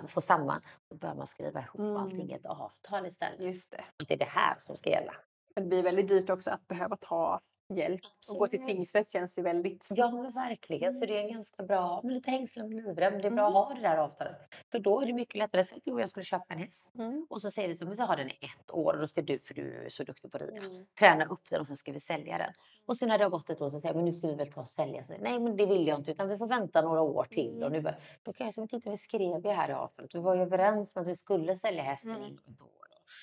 få 0.08 0.20
samman, 0.20 0.60
då 0.90 0.96
bör 0.96 1.14
man 1.14 1.26
skriva 1.26 1.60
ihop 1.60 1.80
Mm. 1.80 1.96
allting 1.96 2.30
i 2.30 2.34
ett 2.34 2.46
avtal 2.46 3.06
istället. 3.06 3.40
Just 3.40 3.70
det. 3.70 3.84
Att 4.02 4.08
det 4.08 4.14
är 4.14 4.18
det 4.18 4.24
här 4.24 4.56
som 4.58 4.76
ska 4.76 4.90
gälla. 4.90 5.14
Men 5.54 5.64
Det 5.64 5.68
blir 5.68 5.82
väldigt 5.82 6.08
dyrt 6.08 6.30
också 6.30 6.50
att 6.50 6.66
behöva 6.68 6.96
ta 6.96 7.40
hjälp. 7.68 8.00
Och 8.30 8.38
gå 8.38 8.46
till 8.48 8.58
Absolut. 8.60 8.76
tingsrätt 8.76 9.10
känns 9.10 9.38
ju 9.38 9.42
väldigt... 9.42 9.86
Ja, 9.90 10.10
men 10.10 10.32
verkligen. 10.32 10.94
Så 10.94 11.06
det 11.06 11.16
är 11.18 11.20
en 11.24 11.32
ganska 11.32 11.62
bra, 11.62 12.00
med 12.04 12.12
lite 12.14 12.30
hängslen 12.30 12.64
och 12.66 12.72
livrem. 12.72 13.18
Det 13.22 13.26
är 13.28 13.30
bra 13.30 13.46
att 13.48 13.54
ha 13.54 13.74
det 13.74 13.80
där 13.80 13.96
avtalet. 13.96 14.36
För 14.70 14.78
då 14.78 15.00
är 15.00 15.06
det 15.06 15.12
mycket 15.12 15.34
lättare. 15.34 15.64
Säg 15.64 15.76
att 15.78 15.84
du 15.84 15.92
och 15.92 16.00
jag 16.00 16.08
skulle 16.08 16.24
köpa 16.24 16.54
en 16.54 16.58
häst. 16.60 16.90
Mm. 16.98 17.26
Och 17.30 17.40
så 17.42 17.50
säger 17.50 17.68
vi 17.68 17.76
så, 17.76 17.84
men 17.84 17.96
vi 17.96 18.02
har 18.02 18.16
den 18.16 18.28
i 18.28 18.32
ett 18.60 18.70
år 18.70 18.92
och 18.94 19.00
då 19.00 19.06
ska 19.06 19.22
du, 19.22 19.38
för 19.38 19.54
du 19.54 19.84
är 19.84 19.88
så 19.88 20.04
duktig 20.04 20.30
på 20.32 20.36
att 20.38 20.42
rida, 20.42 20.66
Mm. 20.66 20.86
träna 20.98 21.24
upp 21.24 21.50
den 21.50 21.60
och 21.60 21.66
sen 21.66 21.76
ska 21.76 21.92
vi 21.92 22.00
sälja 22.00 22.38
den. 22.38 22.52
Och 22.86 22.96
sen 22.96 23.08
när 23.08 23.18
det 23.18 23.24
har 23.24 23.30
gått 23.30 23.50
ett 23.50 23.60
år 23.60 23.70
så 23.70 23.80
säger 23.80 23.88
jag, 23.88 23.96
men 23.96 24.04
nu 24.04 24.12
ska 24.14 24.26
vi 24.26 24.34
väl 24.34 24.52
ta 24.52 24.60
och 24.60 24.68
sälja. 24.68 25.04
Så, 25.04 25.12
Nej, 25.20 25.38
men 25.40 25.56
det 25.56 25.66
vill 25.66 25.86
jag 25.86 25.98
inte, 25.98 26.10
utan 26.10 26.28
vi 26.28 26.38
får 26.38 26.46
vänta 26.46 26.82
några 26.82 27.00
år 27.02 27.24
till. 27.24 27.64
Och 27.64 27.72
nu, 27.72 27.80
bara- 27.80 27.96
då 28.22 28.32
kan 28.32 28.46
jag 28.46 28.54
säga, 28.54 28.62
men 28.62 28.68
titta, 28.80 28.90
vi 28.90 28.96
skrev 28.96 29.44
ju 29.46 29.50
här 29.50 29.70
i 29.70 29.72
avtalet. 29.72 30.14
Vi 30.14 30.18
var 30.18 30.34
ju 30.34 30.42
överens 30.42 30.96
om 30.96 31.02
att 31.02 31.08
vi 31.08 31.16
skulle 31.16 31.56
sälja 31.56 31.82
hästen 31.82 32.10
Mm. 32.10 32.22
inom 32.24 32.38
ett 32.54 32.60
år. 32.60 32.68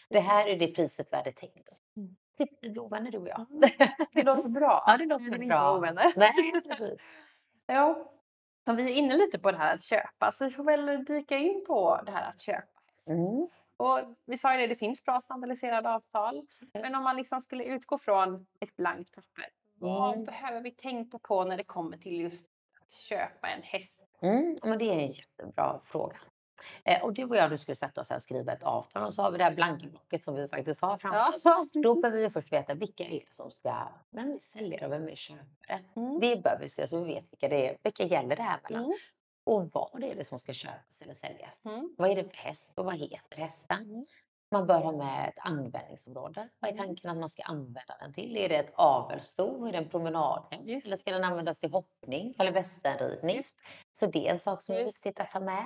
Det 0.09 0.19
här 0.19 0.47
är 0.47 0.59
det 0.59 0.67
priset 0.67 1.07
vi 1.11 1.17
hade 1.17 1.31
tänkt 1.31 1.69
oss. 1.69 1.81
Mm. 1.97 2.15
Typ, 2.37 2.49
vi 2.61 2.69
blir 2.69 2.81
ovänner 2.83 3.11
du 3.11 3.17
och 3.17 3.27
jag. 3.27 3.45
Det 4.13 4.23
låter 4.23 4.49
bra. 4.49 4.83
Ja, 4.87 4.97
det 4.97 5.05
låter 5.05 5.23
Vi 5.25 5.29
vill 5.29 5.39
väl 5.39 5.43
inte 5.43 5.55
vara 5.55 5.71
bra. 5.71 5.77
ovänner. 5.77 6.13
Nej, 6.15 6.61
precis. 6.63 7.01
Ja. 7.65 8.11
Och 8.67 8.79
vi 8.79 8.83
är 8.83 8.87
inne 8.95 9.17
lite 9.17 9.39
på 9.39 9.51
det 9.51 9.57
här 9.57 9.75
att 9.75 9.83
köpa, 9.83 10.31
så 10.31 10.45
vi 10.45 10.51
får 10.51 10.63
väl 10.63 11.05
dyka 11.05 11.37
in 11.37 11.63
på 11.67 12.01
det 12.05 12.11
här 12.11 12.29
att 12.29 12.41
köpa 12.41 12.57
häst. 12.95 13.07
Mm. 13.09 13.47
Och 13.77 13.99
vi 14.25 14.37
sa 14.37 14.53
ju 14.55 14.61
det, 14.61 14.67
det 14.67 14.75
finns 14.75 15.03
bra 15.03 15.21
standardiserade 15.21 15.89
avtal. 15.89 16.47
Men 16.73 16.95
om 16.95 17.03
man 17.03 17.15
liksom 17.17 17.41
skulle 17.41 17.63
utgå 17.63 17.97
från 17.97 18.45
ett 18.59 18.75
blankt 18.75 19.11
papper, 19.15 19.45
vad 19.79 20.13
Mm. 20.13 20.25
behöver 20.25 20.61
vi 20.61 20.71
tänka 20.71 21.19
på 21.19 21.43
när 21.43 21.57
det 21.57 21.63
kommer 21.63 21.97
till 21.97 22.21
just 22.21 22.47
att 22.81 22.91
köpa 22.91 23.47
en 23.47 23.61
häst? 23.63 24.01
Mm, 24.21 24.57
men 24.63 24.77
det 24.77 24.85
är 24.89 24.99
en 24.99 25.11
jättebra 25.11 25.79
fråga. 25.85 26.17
Eh, 26.83 27.03
och 27.03 27.13
du 27.13 27.23
och 27.25 27.35
jag 27.35 27.49
du 27.49 27.57
skulle 27.57 27.75
sätta 27.75 28.01
oss 28.01 28.09
här 28.09 28.15
och 28.15 28.21
skriva 28.21 28.53
ett 28.53 28.63
avtal 28.63 29.03
och 29.03 29.13
så 29.13 29.21
har 29.21 29.31
vi 29.31 29.37
det 29.37 29.43
här 29.43 29.55
blanka 29.55 29.87
blocket 29.87 30.23
som 30.23 30.35
vi 30.35 30.47
faktiskt 30.47 30.81
har 30.81 30.97
framför 30.97 31.19
Ja. 31.19 31.35
oss. 31.63 31.69
Då 31.83 31.95
behöver 32.01 32.21
vi 32.21 32.29
först 32.29 32.53
veta 32.53 32.73
vilka 32.73 33.03
är 33.05 33.09
det 33.09 33.33
som 33.35 33.51
ska, 33.51 33.87
vem 34.09 34.31
är 34.33 34.37
säljare 34.37 34.85
och 34.85 34.91
vem 34.91 35.07
är 35.09 35.15
köpare? 35.15 35.79
Mm. 35.95 36.19
Det 36.19 36.35
behöver 36.43 36.61
vi 36.63 36.69
skriva 36.69 36.87
så 36.87 37.03
vi 37.03 37.13
vet 37.13 37.25
vilka 37.31 37.47
det 37.47 37.69
är, 37.69 37.77
vilka 37.83 38.03
gäller 38.03 38.35
det 38.35 38.43
här 38.43 38.59
mellan? 38.63 38.83
Mm. 38.85 38.97
Och 39.43 39.69
vad 39.73 40.03
är 40.03 40.15
det 40.15 40.25
som 40.25 40.39
ska 40.39 40.53
köpas 40.53 41.01
eller 41.01 41.13
säljas? 41.13 41.65
Mm. 41.65 41.95
Vad 41.97 42.09
är 42.11 42.15
det 42.15 42.23
för 42.23 42.37
häst 42.37 42.71
och 42.75 42.85
vad 42.85 42.95
heter 42.95 43.37
hästen? 43.37 43.77
Mm. 43.83 44.05
Man 44.53 44.67
bör 44.67 44.79
ha 44.81 44.91
med 44.91 45.29
ett 45.29 45.37
användningsområde. 45.39 46.49
Vad 46.59 46.69
är 46.69 46.73
Mm. 46.73 46.85
tanken 46.85 47.11
att 47.11 47.17
man 47.17 47.29
ska 47.29 47.43
använda 47.43 47.95
den 47.99 48.13
till? 48.13 48.37
Är 48.37 48.49
det 48.49 48.55
ett 48.57 48.71
avelsto? 48.75 49.65
Är 49.67 49.71
det 49.71 49.77
en 49.77 49.89
promenadhäst? 49.89 50.67
Just. 50.67 50.85
Eller 50.87 50.95
ska 50.97 51.11
den 51.11 51.23
användas 51.23 51.57
till 51.57 51.71
hoppning 51.71 52.35
eller 52.39 52.51
västernridning? 52.51 53.35
Just. 53.35 53.55
Så 53.91 54.05
det 54.05 54.27
är 54.27 54.33
en 54.33 54.39
sak 54.39 54.61
som 54.61 54.75
är 54.75 54.83
viktigt 54.85 55.19
att 55.19 55.33
ha 55.33 55.39
med. 55.39 55.65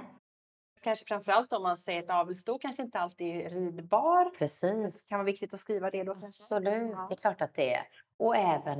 Kanske 0.85 1.05
framförallt 1.05 1.53
om 1.53 1.63
man 1.63 1.77
säger 1.77 2.03
ett 2.03 2.09
avelsto 2.09 2.57
kanske 2.59 2.83
inte 2.83 2.99
alltid 2.99 3.35
är 3.35 3.49
ridbar. 3.49 4.29
Precis. 4.37 5.07
kan 5.07 5.17
vara 5.19 5.25
viktigt 5.25 5.53
att 5.53 5.59
skriva 5.59 5.91
det 5.91 6.03
då. 6.03 6.11
Absolut, 6.11 6.91
Ja. 6.91 7.05
det 7.09 7.15
är 7.15 7.17
klart 7.17 7.41
att 7.41 7.53
det 7.53 7.73
är. 7.73 7.87
Och 8.17 8.35
även 8.35 8.79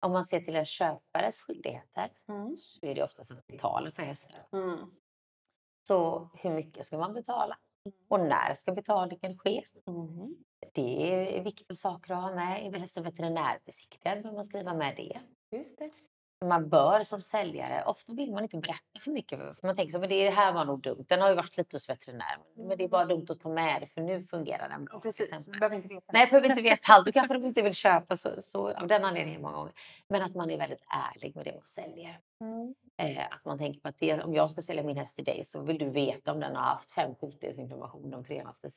om 0.00 0.12
man 0.12 0.26
ser 0.26 0.40
till 0.40 0.56
en 0.56 0.64
köpares 0.66 1.40
skyldigheter 1.40 2.10
Mm. 2.28 2.56
så 2.56 2.86
är 2.86 2.94
det 2.94 3.02
oftast 3.02 3.30
att 3.30 3.46
betala 3.46 3.90
för 3.90 4.02
hästen. 4.02 4.40
Mm. 4.52 4.78
Så 5.88 6.28
hur 6.34 6.50
mycket 6.50 6.86
ska 6.86 6.98
man 6.98 7.14
betala? 7.14 7.58
Och 8.08 8.20
när 8.20 8.54
ska 8.54 8.72
betalningen 8.72 9.38
ske? 9.38 9.64
Mm. 9.86 10.36
Det 10.72 11.38
är 11.38 11.44
viktiga 11.44 11.76
saker 11.76 12.12
att 12.14 12.22
ha 12.22 12.34
med. 12.34 12.66
Är 12.66 12.78
hästen 12.78 13.02
veterinärbesiktigad 13.02 14.22
bör 14.22 14.32
man 14.32 14.44
skriva 14.44 14.74
med 14.74 14.96
det. 14.96 15.20
Just 15.58 15.78
det. 15.78 15.90
Man 16.42 16.68
bör 16.68 17.02
som 17.02 17.20
säljare, 17.20 17.84
ofta 17.86 18.12
vill 18.12 18.32
man 18.32 18.42
inte 18.42 18.56
berätta 18.56 19.00
för 19.00 19.10
mycket 19.10 19.38
för 19.38 19.56
man 19.62 19.76
tänker 19.76 19.92
så 19.92 19.98
men 19.98 20.08
det 20.08 20.30
här 20.30 20.52
var 20.52 20.64
nog 20.64 20.80
dumt. 20.80 21.04
Den 21.08 21.20
har 21.20 21.28
ju 21.28 21.34
varit 21.34 21.56
lite 21.56 21.76
hos 21.76 21.88
veterinär 21.88 22.38
men 22.56 22.78
det 22.78 22.84
är 22.84 22.88
bara 22.88 23.04
dumt 23.04 23.26
att 23.28 23.40
ta 23.40 23.48
med 23.48 23.82
det 23.82 23.86
för 23.86 24.00
nu 24.00 24.24
fungerar 24.24 24.68
den 24.68 24.84
bra. 24.84 25.00
Precis, 25.00 25.30
du 25.46 25.58
behöver 25.58 25.76
inte 25.76 25.88
veta. 25.88 26.12
Nej, 26.12 26.26
behöver 26.26 26.50
inte 26.50 26.62
veta 26.62 26.92
allt. 26.92 27.06
Då 27.06 27.12
kanske 27.12 27.34
de 27.34 27.44
inte 27.44 27.62
vill 27.62 27.74
köpa 27.74 28.16
så, 28.16 28.30
så 28.38 28.72
av 28.72 28.86
den 28.86 29.04
anledningen 29.04 29.42
många 29.42 29.56
gånger. 29.56 29.72
Men 30.08 30.22
att 30.22 30.34
man 30.34 30.50
är 30.50 30.58
väldigt 30.58 30.84
ärlig 31.14 31.36
med 31.36 31.44
det 31.44 31.52
man 31.52 31.66
säljer. 31.66 32.18
Mm. 32.40 32.74
Eh, 32.96 33.24
att 33.30 33.44
man 33.44 33.58
tänker 33.58 33.80
på 33.80 33.88
att 33.88 33.98
det, 33.98 34.22
om 34.22 34.34
jag 34.34 34.50
ska 34.50 34.62
sälja 34.62 34.82
min 34.82 34.96
häst 34.96 35.16
till 35.16 35.24
dig 35.24 35.44
så 35.44 35.60
vill 35.60 35.78
du 35.78 35.90
veta 35.90 36.32
om 36.32 36.40
den 36.40 36.56
har 36.56 36.62
haft 36.62 36.92
fem 36.92 37.14
kotdelsinflammation 37.14 38.10
de 38.10 38.24
senaste 38.24 38.70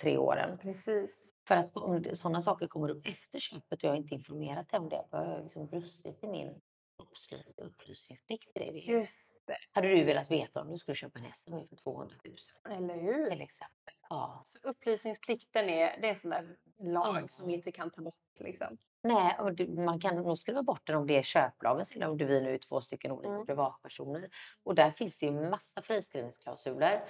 tre 0.00 0.16
åren. 0.16 0.58
Precis. 0.58 1.30
För 1.48 1.56
att 1.56 1.76
om 1.76 2.04
sådana 2.12 2.40
saker 2.40 2.66
kommer 2.66 2.88
upp 2.88 3.06
efter 3.06 3.38
köpet 3.38 3.82
och 3.82 3.84
jag 3.84 3.96
inte 3.96 4.14
informerat 4.14 4.68
dig 4.68 4.80
om 4.80 4.88
det, 4.88 5.04
då 5.10 5.16
har 5.16 5.24
jag 5.24 5.42
liksom 5.42 5.66
brustit 5.66 6.24
i 6.24 6.26
min 6.26 6.60
uppslut- 6.98 7.58
upplysningsplikt. 7.58 8.52
till 8.52 8.62
dig. 8.62 8.90
Just 8.90 9.12
det. 9.46 9.56
Hade 9.72 9.88
du 9.88 10.04
velat 10.04 10.30
veta 10.30 10.60
om 10.60 10.70
du 10.72 10.78
skulle 10.78 10.94
köpa 10.94 11.18
en 11.18 11.24
häst 11.24 11.44
den 11.44 11.54
var 11.54 11.60
ju 11.60 11.66
för 11.68 11.76
200 11.76 12.14
000 12.24 12.36
Eller 12.76 12.94
hur? 13.02 13.30
till 13.30 13.40
exempel? 13.40 13.94
Ja. 14.08 14.42
Så 14.46 14.58
upplysningsplikten 14.62 15.68
är, 15.68 16.00
det 16.00 16.08
är 16.08 16.14
en 16.14 16.20
sån 16.20 16.30
där 16.30 16.56
lag 16.78 17.22
Ja. 17.22 17.28
som 17.28 17.46
vi 17.46 17.52
inte 17.54 17.72
kan 17.72 17.90
ta 17.90 18.02
bort. 18.02 18.14
Liksom. 18.38 18.78
Nej, 19.02 19.36
och 19.38 19.54
du, 19.54 19.66
man 19.68 20.00
kan 20.00 20.16
nog 20.16 20.38
skriva 20.38 20.62
bort 20.62 20.86
den 20.86 20.96
om 20.96 21.06
det 21.06 21.18
är 21.18 21.22
köplagen 21.22 21.86
eller 21.94 22.08
om 22.08 22.16
du 22.18 22.24
vi 22.24 22.40
nu 22.40 22.54
är 22.54 22.58
två 22.58 22.80
stycken 22.80 23.10
olika 23.12 23.32
Mm. 23.32 23.46
privatpersoner. 23.46 24.30
Och 24.62 24.74
där 24.74 24.90
finns 24.90 25.18
det 25.18 25.26
ju 25.26 25.32
massa 25.32 25.82
friskrivningsklausuler. 25.82 27.04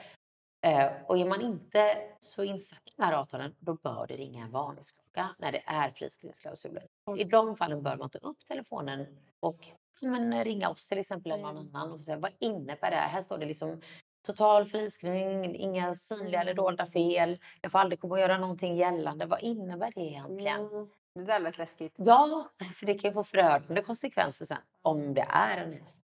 Eh, 0.66 0.92
och 1.06 1.18
är 1.18 1.24
man 1.24 1.40
inte 1.42 2.08
så 2.20 2.42
insatt 2.44 2.82
i 2.86 2.90
de 2.96 3.02
här 3.02 3.12
avtalen, 3.12 3.56
då 3.58 3.74
bör 3.74 4.06
det 4.06 4.16
ringa 4.16 4.44
en 4.44 4.50
varningsklocka 4.50 5.34
när 5.38 5.52
det 5.52 5.62
är 5.66 5.90
friskrivningsklausuler. 5.90 6.88
I 7.16 7.24
de 7.24 7.56
fallen 7.56 7.82
bör 7.82 7.96
man 7.96 8.10
ta 8.10 8.18
upp 8.18 8.46
telefonen 8.46 9.06
och 9.40 9.68
men, 10.00 10.44
ringa 10.44 10.70
oss 10.70 10.88
till 10.88 10.98
exempel 10.98 11.32
eller 11.32 11.42
någon 11.42 11.56
Mm. 11.56 11.74
annan 11.76 11.92
och 11.92 12.00
säga 12.04 12.18
vad 12.18 12.32
innebär 12.38 12.90
det 12.90 12.96
här? 12.96 13.08
Här 13.08 13.22
står 13.22 13.38
det 13.38 13.46
liksom 13.46 13.80
total 14.26 14.66
friskrivning, 14.66 15.54
inga 15.56 15.94
synliga 15.94 16.40
eller 16.40 16.54
dolda 16.54 16.86
fel. 16.86 17.38
Jag 17.60 17.72
får 17.72 17.78
aldrig 17.78 18.00
komma 18.00 18.14
att 18.14 18.20
göra 18.20 18.38
någonting 18.38 18.76
gällande. 18.76 19.26
Vad 19.26 19.42
innebär 19.42 19.92
det 19.94 20.00
egentligen? 20.00 20.60
Mm. 20.66 20.88
Det 21.14 21.24
där 21.24 21.40
lät 21.40 21.58
läskigt. 21.58 21.94
Ja, 21.96 22.48
för 22.74 22.86
det 22.86 22.94
kan 22.94 23.10
ju 23.10 23.14
få 23.14 23.24
förödande 23.24 23.82
konsekvenser 23.82 24.46
sen 24.46 24.58
om 24.82 25.14
det 25.14 25.26
är 25.28 25.56
en 25.56 25.72
häst 25.72 26.04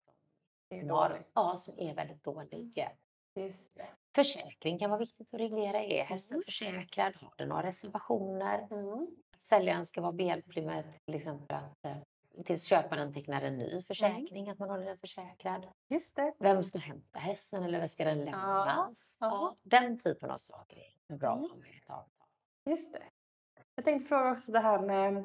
som, 0.80 0.90
har, 0.90 1.26
ja, 1.34 1.58
som 1.58 1.80
är 1.80 1.96
väldigt 1.96 2.24
dålig. 2.24 2.88
Just 3.36 3.76
det. 3.76 3.88
Försäkring 4.16 4.80
kan 4.80 4.90
vara 4.90 5.00
viktigt 5.00 5.34
att 5.34 5.40
reglera. 5.40 5.80
Är 5.84 6.04
hästen 6.04 6.36
Mm. 6.36 6.44
försäkrad? 6.46 7.16
Har 7.16 7.34
den 7.38 7.50
några 7.50 7.64
reservationer? 7.64 8.68
Mm. 8.72 9.08
Säljaren 9.42 9.86
ska 9.86 10.02
vara 10.02 10.12
behjälplig 10.12 10.64
med 10.66 10.84
till 11.06 11.16
exempel 11.16 11.58
att 11.58 11.86
eh, 11.86 11.98
tills 12.46 12.64
köparen 12.64 13.14
tecknar 13.14 13.42
en 13.42 13.58
ny 13.58 13.84
försäkring, 13.84 14.50
att 14.50 14.60
man 14.60 14.70
håller 14.70 14.86
den 14.86 14.98
försäkrad. 14.98 15.68
Just 15.90 16.16
det. 16.16 16.34
Vem 16.40 16.64
ska 16.64 16.78
hämta 16.80 17.20
hästen 17.20 17.64
eller 17.64 17.80
vem 17.80 17.90
ska 17.90 18.06
den 18.06 18.26
lämnas? 18.26 18.36
ja. 18.68 18.94
Ja, 19.20 19.56
den 19.64 20.00
typen 20.00 20.32
av 20.32 20.38
saker 20.38 20.78
är 21.08 21.16
bra 21.18 21.34
Mm. 21.34 21.50
med 21.60 21.70
ett 21.84 21.90
avtal. 21.90 22.28
Just 22.70 22.94
det. 22.94 23.04
Jag 23.76 23.86
tänkte 23.86 24.08
fråga 24.08 24.32
också 24.32 24.52
det 24.52 24.60
här 24.60 24.80
med, 24.80 25.18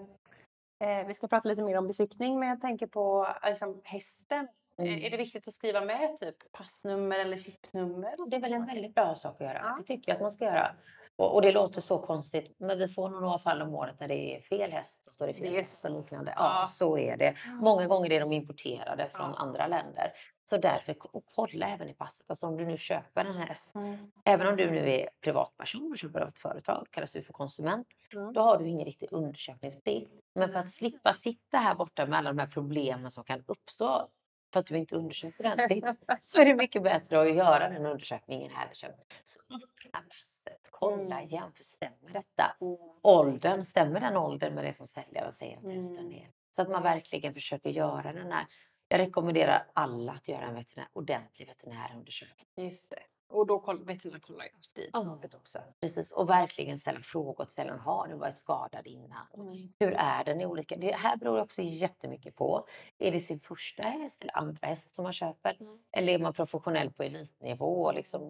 eh, 0.85 1.07
vi 1.07 1.15
ska 1.15 1.29
prata 1.29 1.49
lite 1.49 1.63
mer 1.63 1.79
om 1.79 1.87
besiktning, 1.87 2.39
men 2.39 2.49
jag 2.49 2.61
tänker 2.61 2.87
på 2.87 3.29
liksom, 3.45 3.81
hästen. 3.85 4.49
Mm. 4.77 5.03
Är 5.05 5.11
det 5.11 5.17
viktigt 5.17 5.49
att 5.49 5.55
skriva 5.55 5.81
med 5.81 6.19
typ 6.21 6.53
passnummer 6.53 7.19
eller 7.19 7.37
chipnummer? 7.37 8.15
Det 8.31 8.37
är 8.37 8.41
väl 8.41 8.53
en 8.53 8.67
väldigt 8.67 8.95
bra 8.95 9.15
sak 9.15 9.35
att 9.35 9.41
göra. 9.41 9.59
Ja. 9.59 9.77
Det 9.79 9.85
tycker 9.85 10.13
jag 10.13 10.17
att 10.17 10.23
man 10.23 10.31
ska 10.33 10.45
göra. 10.45 10.75
Och, 11.23 11.35
och 11.35 11.43
det 11.43 11.53
låter 11.53 11.81
så 11.81 11.99
konstigt, 11.99 12.55
men 12.59 12.79
vi 12.79 12.89
får 12.89 13.09
nog 13.11 13.23
några 13.23 13.39
fall 13.39 13.63
om 13.63 13.75
året 13.75 13.99
där 13.99 14.09
det 14.09 14.37
är 14.37 14.41
fel 14.41 14.71
häst. 14.73 14.99
Står 15.13 15.27
det 15.27 15.35
fel 15.35 15.55
är 15.55 15.59
häst 15.59 15.85
och 15.85 15.91
liknande. 15.91 16.33
Ja, 16.37 16.61
Ja. 16.61 16.67
så 16.67 16.99
är 16.99 17.17
det. 17.17 17.37
Många 17.61 17.87
gånger 17.87 18.13
är 18.13 18.21
de 18.21 18.33
importerade 18.33 19.09
från 19.15 19.31
Ja. 19.31 19.37
andra 19.37 19.67
länder. 19.67 20.13
Så 20.51 20.57
därför, 20.57 20.95
och 21.17 21.25
kolla 21.35 21.67
även 21.69 21.89
i 21.89 21.95
passet. 21.95 22.31
Alltså 22.31 22.47
om 22.47 22.57
du 22.57 22.67
nu 22.67 22.77
köper 22.77 23.25
en 23.25 23.37
häst, 23.37 23.75
Mm. 23.75 24.11
även 24.25 24.47
om 24.47 24.57
du 24.57 24.71
nu 24.71 24.91
är 24.91 25.09
privatperson 25.21 25.91
och 25.93 25.99
köper 25.99 26.21
av 26.21 26.29
ett 26.29 26.39
företag, 26.39 26.87
kallas 26.91 27.13
du 27.13 27.23
för 27.23 27.33
konsument, 27.33 27.87
Mm. 28.15 28.33
då 28.33 28.41
har 28.41 28.59
du 28.59 28.69
ingen 28.69 28.85
riktig 28.85 29.09
undersökningsplikt. 29.13 30.13
Men 30.35 30.53
för 30.53 30.59
att 30.59 30.71
slippa 30.71 31.13
sitta 31.15 31.59
här 31.59 31.75
borta 31.75 32.07
med 32.07 32.19
alla 32.19 32.31
de 32.33 32.39
här 32.39 32.47
problemen 32.47 33.11
som 33.11 33.25
kan 33.25 33.45
uppstå 33.47 34.09
för 34.53 34.61
att 34.61 34.67
du 34.67 34.79
inte 34.79 34.97
undersöker 34.97 35.41
ordentligt, 35.53 35.85
så 36.23 36.41
är 36.41 36.45
det 36.45 36.55
mycket 36.55 36.83
bättre 36.83 37.21
att 37.21 37.35
göra 37.35 37.69
den 37.69 37.87
undersökningen 37.87 38.51
här 38.55 38.69
vid 38.69 38.77
köpet. 38.77 39.07
Så 39.23 39.41
öppna 39.41 40.01
passet, 40.09 40.69
kolla, 40.71 41.17
Mm. 41.17 41.27
jämför, 41.27 41.65
stämmer 41.65 42.13
detta? 42.13 42.57
Åldern, 43.03 43.65
stämmer 43.65 44.01
den 44.01 44.17
åldern 44.17 44.55
med 44.55 44.65
det 44.65 44.77
som 44.77 44.89
säljaren 44.89 45.33
säger 45.33 45.57
att 45.59 45.65
hästen 45.65 45.99
Mm. 45.99 46.13
är? 46.13 46.29
Så 46.51 46.63
att 46.63 46.71
man 46.71 46.83
verkligen 46.83 47.35
försöker 47.35 47.71
göra 47.71 48.13
den 48.13 48.33
här. 48.33 48.47
Jag 48.89 48.99
rekommenderar 48.99 49.67
alla 49.73 50.13
att 50.13 50.29
göra 50.29 50.43
en 50.45 50.55
veterinär, 50.55 50.89
ordentlig 50.93 51.47
veterinärundersökning. 51.49 52.47
Just 52.69 52.91
det. 52.91 53.03
Och 53.33 53.47
då 53.47 53.59
koll, 53.59 53.85
veterinär 53.85 54.19
kollar 54.19 54.45
ju 54.45 54.51
alltid. 54.55 54.91
Ja, 54.93 55.19
också. 55.41 55.59
Precis, 55.81 56.13
och 56.13 56.29
verkligen 56.29 56.79
ställa 56.79 57.01
frågor 57.01 57.45
till 57.45 57.67
den. 57.67 57.79
Har 57.79 58.09
den 58.09 58.19
varit 58.19 58.39
skadad 58.39 58.87
innan? 58.87 59.27
Mm. 59.35 59.73
Hur 59.79 59.93
är 59.93 60.25
den 60.25 60.41
i 60.41 60.47
olika... 60.47 60.77
Det 60.77 60.93
här 60.93 61.17
beror 61.17 61.41
också 61.41 61.63
jättemycket 61.63 62.37
på. 62.37 62.67
Är 62.99 63.13
det 63.13 63.21
sin 63.21 63.41
första 63.41 63.83
häst 63.83 64.23
eller 64.23 64.39
andra 64.39 64.67
häst 64.67 64.95
som 64.95 65.03
man 65.03 65.13
köper? 65.13 65.57
Mm. 65.61 65.79
Eller 65.93 66.13
är 66.13 66.19
man 66.19 66.33
professionell 66.33 66.93
på 66.93 67.03
elitnivå? 67.03 67.85
och 67.85 67.95
Liksom, 67.95 68.23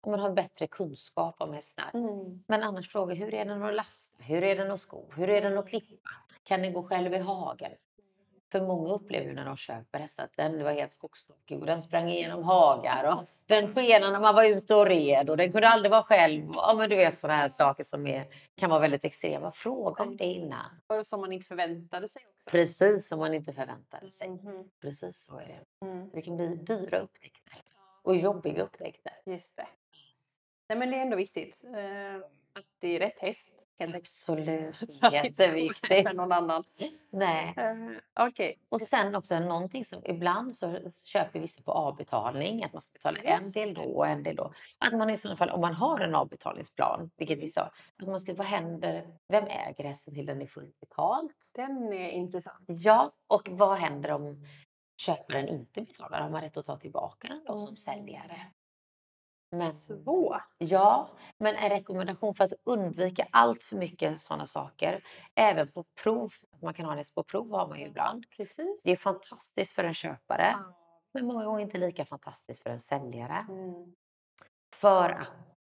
om 0.00 0.10
man 0.10 0.20
har 0.20 0.32
bättre 0.32 0.66
kunskap 0.66 1.36
om 1.38 1.52
hästar. 1.52 1.90
Mm. 1.94 2.44
Men 2.46 2.62
annars 2.62 2.88
fråga, 2.88 3.14
hur 3.14 3.34
är 3.34 3.44
den 3.44 3.62
att 3.62 3.74
lasta? 3.74 4.22
Hur 4.22 4.44
är 4.44 4.56
den 4.56 4.70
att 4.70 4.80
sko? 4.80 5.10
Hur 5.16 5.30
är 5.30 5.42
den 5.42 5.58
att 5.58 5.68
klippa? 5.68 6.10
Kan 6.42 6.62
den 6.62 6.72
gå 6.72 6.82
själv 6.82 7.14
i 7.14 7.18
hagen? 7.18 7.72
För 8.54 8.66
många 8.66 8.92
upplever 8.92 9.26
ju 9.26 9.34
när 9.34 9.44
de 9.44 9.56
köper 9.56 9.98
hästar 9.98 10.24
att 10.24 10.36
den 10.36 10.64
var 10.64 10.72
helt 10.72 10.92
skogstokig 10.92 11.60
och 11.60 11.66
den 11.66 11.82
sprang 11.82 12.08
igenom 12.08 12.44
hagar 12.44 13.14
och 13.14 13.24
den 13.46 13.74
skenade 13.74 14.12
när 14.12 14.20
man 14.20 14.34
var 14.34 14.44
ute 14.44 14.74
och 14.74 14.86
red 14.86 15.30
och 15.30 15.36
den 15.36 15.52
kunde 15.52 15.68
aldrig 15.68 15.90
vara 15.90 16.02
själv. 16.02 16.44
Ja, 16.52 16.74
men 16.78 16.90
du 16.90 16.96
vet 16.96 17.18
sådana 17.18 17.38
här 17.38 17.48
saker 17.48 17.84
som 17.84 18.06
är, 18.06 18.26
kan 18.56 18.70
vara 18.70 18.80
väldigt 18.80 19.04
extrema. 19.04 19.52
Fråga 19.52 20.02
om 20.04 20.16
det 20.16 20.24
innan. 20.24 20.80
Och 20.86 21.06
som 21.06 21.20
man 21.20 21.32
inte 21.32 21.46
förväntade 21.46 22.08
sig 22.08 22.22
också. 22.28 22.50
Precis 22.50 23.08
som 23.08 23.18
man 23.18 23.34
inte 23.34 23.52
förväntade 23.52 24.10
sig. 24.10 24.28
Mhm. 24.28 24.70
Precis 24.80 25.24
så 25.24 25.38
är 25.38 25.46
det. 25.46 25.86
Mm. 25.86 26.10
Det 26.14 26.22
kan 26.22 26.36
bli 26.36 26.56
dyra 26.56 26.98
upptäckter 26.98 27.54
och 28.02 28.16
jobbiga 28.16 28.62
upptäckter. 28.62 29.12
Just 29.26 29.56
det. 29.56 29.66
Nej 30.68 30.78
men 30.78 30.90
det 30.90 30.96
är 30.96 31.02
ändå 31.02 31.16
viktigt 31.16 31.64
eh, 31.64 32.16
att 32.52 32.66
det 32.78 32.88
är 32.88 32.98
rätt 32.98 33.18
häst. 33.18 33.63
Absolut, 33.78 34.76
jätteviktigt. 35.12 36.04
med 36.04 36.16
någon 36.16 36.32
annan. 36.32 36.64
Nej. 37.10 37.54
Eh, 37.56 37.74
Okej. 38.26 38.58
Och 38.68 38.80
sen 38.80 39.14
också 39.14 39.38
någonting 39.40 39.84
som 39.84 40.02
ibland 40.04 40.54
så 40.54 40.78
köper 41.04 41.40
vissa 41.40 41.62
på 41.62 41.72
avbetalning, 41.72 42.64
att 42.64 42.72
man 42.72 42.82
ska 42.82 42.90
betala 42.92 43.18
en 43.18 43.42
Just 43.42 43.54
del 43.54 43.74
då 43.74 43.82
och 43.82 44.06
en 44.06 44.22
del 44.22 44.36
då. 44.36 44.52
Att 44.78 44.92
man 44.92 45.10
i 45.10 45.16
sådana 45.16 45.36
fall, 45.36 45.50
om 45.50 45.60
man 45.60 45.74
har 45.74 46.00
en 46.00 46.14
avbetalningsplan, 46.14 47.10
vilket 47.16 47.38
vissa 47.38 47.60
har, 47.60 47.70
att 48.02 48.08
man 48.08 48.20
ska, 48.20 48.34
vad 48.34 48.46
händer, 48.46 49.06
vem 49.28 49.44
äger 49.44 49.84
hästen 49.84 50.14
till 50.14 50.26
den 50.26 50.42
är 50.42 50.46
fullt 50.46 50.80
betalt? 50.80 51.36
Den 51.52 51.92
är 51.92 52.08
intressant. 52.10 52.64
Ja, 52.66 53.12
och 53.26 53.48
vad 53.50 53.78
händer 53.78 54.10
om 54.10 54.46
köparen 54.96 55.48
inte 55.48 55.80
betalar? 55.82 56.20
Har 56.20 56.30
man 56.30 56.40
rätt 56.42 56.56
att 56.56 56.66
ta 56.66 56.76
tillbaka 56.76 57.28
den 57.28 57.44
då 57.46 57.58
som 57.58 57.68
Mm. 57.68 57.76
säljare? 57.76 58.46
Men, 59.58 59.74
Svår. 59.74 60.42
ja, 60.58 61.08
men 61.38 61.56
en 61.56 61.70
rekommendation 61.70 62.34
för 62.34 62.44
att 62.44 62.52
undvika 62.64 63.26
allt 63.30 63.64
för 63.64 63.76
mycket 63.76 64.20
sådana 64.20 64.46
saker, 64.46 65.04
även 65.34 65.68
på 65.72 65.84
prov, 66.02 66.32
man 66.62 66.74
kan 66.74 66.86
ha 66.86 66.94
häst 66.94 67.14
på 67.14 67.22
prov 67.22 67.50
har 67.50 67.68
man 67.68 67.80
ju 67.80 67.86
ibland. 67.86 68.24
Precis. 68.36 68.80
Det 68.84 68.92
är 68.92 68.96
fantastiskt 68.96 69.72
för 69.72 69.84
en 69.84 69.94
köpare, 69.94 70.56
men 71.14 71.26
många 71.26 71.44
gånger 71.44 71.60
inte 71.60 71.78
lika 71.78 72.04
fantastiskt 72.04 72.62
för 72.62 72.70
en 72.70 72.80
säljare. 72.80 73.46
Mm. 73.48 73.94
För 74.74 75.10
att 75.10 75.53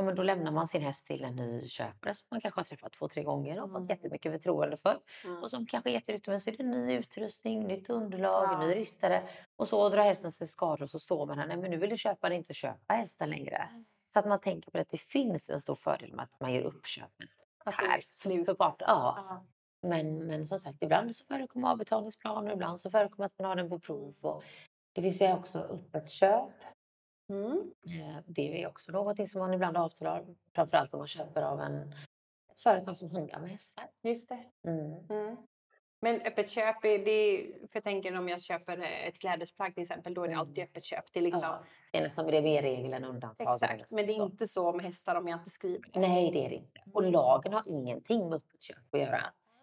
ja, 0.00 0.04
men 0.06 0.14
då 0.14 0.22
lämnar 0.22 0.50
man 0.52 0.68
sin 0.68 0.82
häst 0.82 1.06
till 1.06 1.24
en 1.24 1.36
ny 1.36 1.68
köpare 1.68 2.14
som 2.14 2.26
man 2.30 2.40
kanske 2.40 2.60
har 2.60 2.64
träffat 2.64 2.92
två, 2.92 3.08
tre 3.08 3.22
gånger 3.22 3.58
och 3.62 3.68
Mm. 3.68 3.80
fått 3.82 3.90
jättemycket 3.90 4.32
förtroende 4.32 4.76
för. 4.76 4.98
Mm. 5.24 5.38
Och 5.42 5.50
som 5.50 5.66
kanske 5.66 5.90
jättenyttig, 5.90 6.30
men 6.30 6.40
så 6.40 6.50
är 6.50 6.56
det 6.56 6.62
ny 6.64 6.92
utrustning, 6.98 7.66
nytt 7.66 7.90
underlag, 7.90 8.44
Ja. 8.44 8.58
ny 8.66 8.74
ryttare. 8.74 9.22
Och 9.56 9.68
så 9.68 9.88
drar 9.88 10.02
hästen 10.02 10.32
sig 10.32 10.46
skador 10.46 10.82
och 10.82 10.90
så 10.90 10.98
står 10.98 11.26
man 11.26 11.38
här, 11.38 11.46
nej 11.46 11.56
men 11.56 11.70
nu 11.70 11.76
vill 11.76 11.96
köparen 11.98 12.36
inte 12.36 12.54
köpa 12.54 12.94
hästen 12.94 13.30
längre. 13.30 13.56
Mm. 13.70 13.84
Så 14.12 14.18
att 14.18 14.26
man 14.26 14.40
tänker 14.40 14.70
på 14.70 14.78
att 14.78 14.90
det 14.90 14.98
finns 14.98 15.50
en 15.50 15.60
stor 15.60 15.74
fördel 15.74 16.12
med 16.12 16.22
att 16.22 16.40
man 16.40 16.54
gör 16.54 16.62
uppköpet 16.62 17.28
Att 17.64 17.76
det 17.78 17.84
är 17.84 17.88
här 17.88 18.00
slut. 18.10 18.58
parten. 18.58 18.86
Ja. 18.88 19.14
Ja. 19.28 19.44
Men, 19.88 20.26
men 20.26 20.46
som 20.46 20.58
sagt, 20.58 20.82
ibland 20.82 21.16
så 21.16 21.24
förekommer 21.24 21.68
avbetalningsplaner, 21.70 22.52
ibland 22.52 22.80
så 22.80 22.90
förekommer 22.90 23.26
att 23.26 23.38
man 23.38 23.48
har 23.48 23.56
den 23.56 23.68
på 23.68 23.78
prov. 23.78 24.14
Och 24.20 24.44
det 24.92 25.02
finns 25.02 25.22
ju 25.22 25.32
också 25.32 25.58
öppet 25.58 26.08
köp. 26.10 26.48
Mm. 27.30 27.72
Eh, 27.86 28.16
Det 28.26 28.62
är 28.62 28.68
också 28.68 28.92
någonting 28.92 29.28
som 29.28 29.38
man 29.38 29.54
ibland 29.54 29.76
avtalar, 29.76 30.24
framförallt 30.54 30.94
om 30.94 30.98
man 30.98 31.06
köper 31.08 31.42
av 31.42 31.60
en, 31.60 31.92
ett 32.52 32.60
företag 32.60 32.96
som 32.96 33.10
handlar 33.10 33.40
med 33.40 33.50
hästar. 33.50 33.84
Just 34.02 34.28
det. 34.28 34.44
Mm. 34.70 34.94
Mm. 35.08 35.36
Men 36.02 36.20
öppet 36.20 36.50
köp, 36.50 36.84
är 36.84 36.98
det, 37.04 37.46
för 37.60 37.68
jag 37.72 37.84
tänker 37.84 38.18
om 38.18 38.28
jag 38.28 38.42
köper 38.42 38.78
eh, 38.78 39.06
ett 39.06 39.18
klädesplagg 39.18 39.74
till 39.74 39.82
exempel, 39.82 40.14
då 40.14 40.22
är 40.22 40.26
det 40.28 40.32
Mm. 40.34 40.40
alltid 40.48 40.64
öppet 40.64 40.84
köp. 40.84 41.04
Det 41.12 41.18
är 41.18 41.22
liksom, 41.22 41.40
Ja, 41.42 41.58
det 41.92 41.98
är 41.98 42.02
nästan 42.02 42.26
det 42.26 42.36
är 42.36 42.42
mer 42.42 42.62
regel 42.62 42.92
än 42.92 43.04
undantag. 43.04 43.54
Exakt, 43.54 43.90
men 43.90 44.06
det 44.06 44.12
är 44.12 44.16
Så. 44.16 44.24
inte 44.26 44.48
så 44.48 44.72
med 44.72 44.84
hästar 44.84 45.14
om 45.14 45.28
jag 45.28 45.38
inte 45.40 45.50
skriver 45.50 45.88
det. 45.92 46.00
Nej, 46.00 46.30
det 46.30 46.44
är 46.46 46.48
det 46.48 46.54
inte. 46.56 46.80
Och 46.92 47.02
lagen 47.02 47.52
har 47.52 47.62
ingenting 47.66 48.28
med 48.28 48.36
öppet 48.36 48.62
köp 48.62 48.94
att 48.94 49.00
göra. 49.00 49.20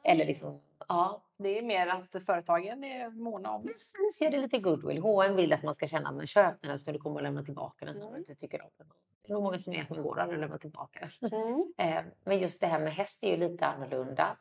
Eller 0.08 0.26
liksom, 0.26 0.62
ja, 0.88 1.22
Det 1.38 1.60
är 1.60 1.64
mer 1.64 1.88
att 1.88 2.24
företagen 2.26 2.84
är 2.84 3.10
måna 3.10 3.52
om. 3.52 3.64
precis. 3.64 4.22
Gör 4.22 4.32
det 4.32 4.38
lite 4.38 4.58
goodwill. 4.60 4.98
H&M 5.02 5.36
vill 5.36 5.54
att 5.54 5.64
man 5.64 5.76
ska 5.76 5.88
känna, 5.88 6.12
men 6.12 6.28
köp 6.28 6.62
den 6.62 6.70
här 6.70 6.78
ska 6.78 6.92
du 6.92 7.00
komma 7.00 7.16
och 7.16 7.22
lämna 7.24 7.44
tillbaka 7.44 7.86
den 7.86 8.02
Mm. 8.02 8.24
du 8.28 8.36
tycker 8.36 8.62
om 8.62 8.70
den. 8.78 8.88
Det 9.22 9.30
är 9.32 9.34
nog 9.34 9.44
många 9.44 9.58
som 9.58 9.74
är 9.74 9.82
att 9.82 9.90
man 9.90 10.04
går 10.04 10.20
och 10.28 10.38
lämnar 10.38 10.58
tillbaka 10.58 11.10
den. 11.20 11.32
Mm. 11.34 11.74
Eh, 11.78 12.04
Men 12.24 12.40
just 12.40 12.62
det 12.62 12.68
här 12.68 12.80
med 12.80 12.94
häst 12.94 13.18
är 13.22 13.30
ju 13.32 13.38
lite 13.38 13.66
annorlunda. 13.66 14.38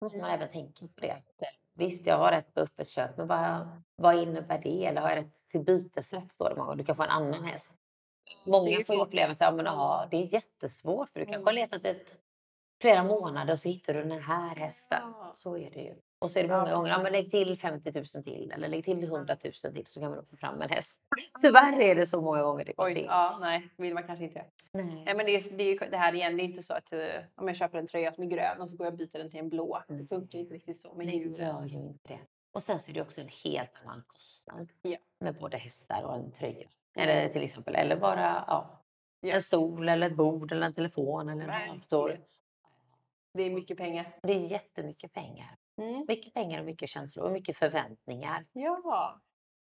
Måste 0.00 0.18
man 0.18 0.30
även 0.30 0.48
tänka 0.48 0.86
på 0.86 1.00
det. 1.00 1.10
att, 1.10 1.42
eh, 1.42 1.48
Visst, 1.74 2.06
jag 2.06 2.18
har 2.18 2.30
rätt 2.30 2.54
på 2.54 2.60
öppet 2.60 2.88
köp, 2.88 3.16
men 3.16 3.26
vad, 3.26 3.68
vad 3.96 4.14
innebär 4.18 4.58
det? 4.58 4.86
Eller 4.86 5.00
har 5.00 5.08
jag 5.08 5.16
rätt 5.18 5.34
till 5.48 5.60
bytesrätt? 5.60 6.38
Det 6.38 6.54
många. 6.56 6.74
Du 6.74 6.84
kan 6.84 6.96
få 6.96 7.02
en 7.02 7.08
annan 7.10 7.44
häst. 7.44 7.70
Många 8.44 8.84
får 8.86 9.00
uppleva 9.00 9.34
så 9.34 9.52
men, 9.52 9.64
ja, 9.66 10.08
det 10.10 10.16
är 10.16 10.34
jättesvårt 10.34 11.10
för 11.10 11.20
du 11.20 11.26
kanske 11.26 11.42
har 11.42 11.52
Mm. 11.52 11.54
letat 11.54 11.84
ett, 11.84 12.19
flera 12.80 13.04
månader 13.04 13.52
och 13.52 13.60
så 13.60 13.68
hittar 13.68 13.94
du 13.94 14.02
den 14.04 14.22
här 14.22 14.56
hästen. 14.56 14.98
Ja. 15.02 15.32
Så 15.34 15.56
är 15.56 15.70
det 15.70 15.80
ju. 15.80 15.94
Och 16.18 16.30
så 16.30 16.38
är 16.38 16.42
det 16.42 16.48
Ja, 16.48 16.60
många 16.60 16.74
gånger, 16.74 16.90
ja, 16.90 17.02
men 17.02 17.12
lägg 17.12 17.30
till 17.30 17.58
50 17.58 17.92
000 18.14 18.24
till 18.24 18.52
eller 18.54 18.68
lägg 18.68 18.84
till 18.84 19.04
100 19.04 19.36
000 19.64 19.74
till 19.74 19.86
så 19.86 20.00
kan 20.00 20.10
man 20.10 20.26
få 20.26 20.36
fram 20.36 20.62
en 20.62 20.68
häst. 20.70 21.02
Tyvärr 21.42 21.80
är 21.80 21.94
det 21.94 22.06
så 22.06 22.20
många 22.20 22.42
gånger 22.42 22.64
det 22.64 22.72
går 22.72 22.84
Oj, 22.86 22.94
till. 22.94 23.04
ja, 23.04 23.38
nej, 23.40 23.68
vill 23.76 23.94
man 23.94 24.02
kanske 24.06 24.24
inte. 24.24 24.44
Nej. 24.72 25.02
Nej, 25.04 25.14
men 25.14 25.26
det, 25.26 25.34
är, 25.36 25.56
det 25.56 25.64
är 25.64 25.90
det 25.90 25.96
här 25.96 26.14
igen, 26.14 26.36
det 26.36 26.42
är 26.42 26.44
inte 26.44 26.62
så 26.62 26.74
att 26.74 26.92
eh, 26.92 26.98
om 27.34 27.48
jag 27.48 27.56
köper 27.56 27.78
en 27.78 27.86
tröja 27.86 28.12
som 28.12 28.24
är 28.24 28.28
grön 28.28 28.60
och 28.60 28.70
så 28.70 28.76
går 28.76 28.86
jag 28.86 28.92
och 28.92 28.98
byter 28.98 29.18
den 29.18 29.30
till 29.30 29.40
en 29.40 29.48
blå. 29.48 29.82
Mm. 29.88 30.00
Det 30.02 30.08
funkar 30.08 30.38
inte 30.38 30.54
riktigt 30.54 30.78
så 30.78 30.94
med 30.94 31.06
Nej, 31.06 31.18
det 31.18 31.24
djuren. 31.24 31.46
gör 31.48 31.64
ju 31.66 31.78
inte 31.78 31.98
det. 32.12 32.18
Och 32.52 32.62
sen 32.62 32.78
så 32.78 32.90
är 32.90 32.94
det 32.94 33.02
också 33.02 33.20
en 33.20 33.28
helt 33.44 33.70
annan 33.84 34.02
kostnad 34.06 34.68
Ja. 34.82 34.96
med 35.20 35.34
både 35.34 35.56
hästar 35.56 36.02
och 36.02 36.14
en 36.14 36.32
tröja. 36.32 36.68
Eller 36.96 37.28
till 37.28 37.42
exempel, 37.44 37.74
eller 37.74 37.96
bara 37.96 38.44
ja, 38.46 38.80
en 39.22 39.42
stol 39.42 39.88
eller 39.88 40.06
ett 40.06 40.16
bord 40.16 40.52
eller 40.52 40.66
en 40.66 40.74
telefon 40.74 41.28
eller 41.28 41.48
en 41.48 41.78
dator. 41.78 42.18
Det 43.32 43.42
är 43.42 43.50
mycket 43.50 43.76
pengar. 43.78 44.16
Det 44.22 44.32
är 44.32 44.46
jättemycket 44.46 45.12
pengar. 45.12 45.56
Mm. 45.82 46.04
Mycket 46.08 46.34
pengar 46.34 46.58
och 46.60 46.64
mycket 46.66 46.88
känslor 46.88 47.24
och 47.26 47.32
mycket 47.32 47.56
förväntningar. 47.56 48.46
Ja, 48.52 49.20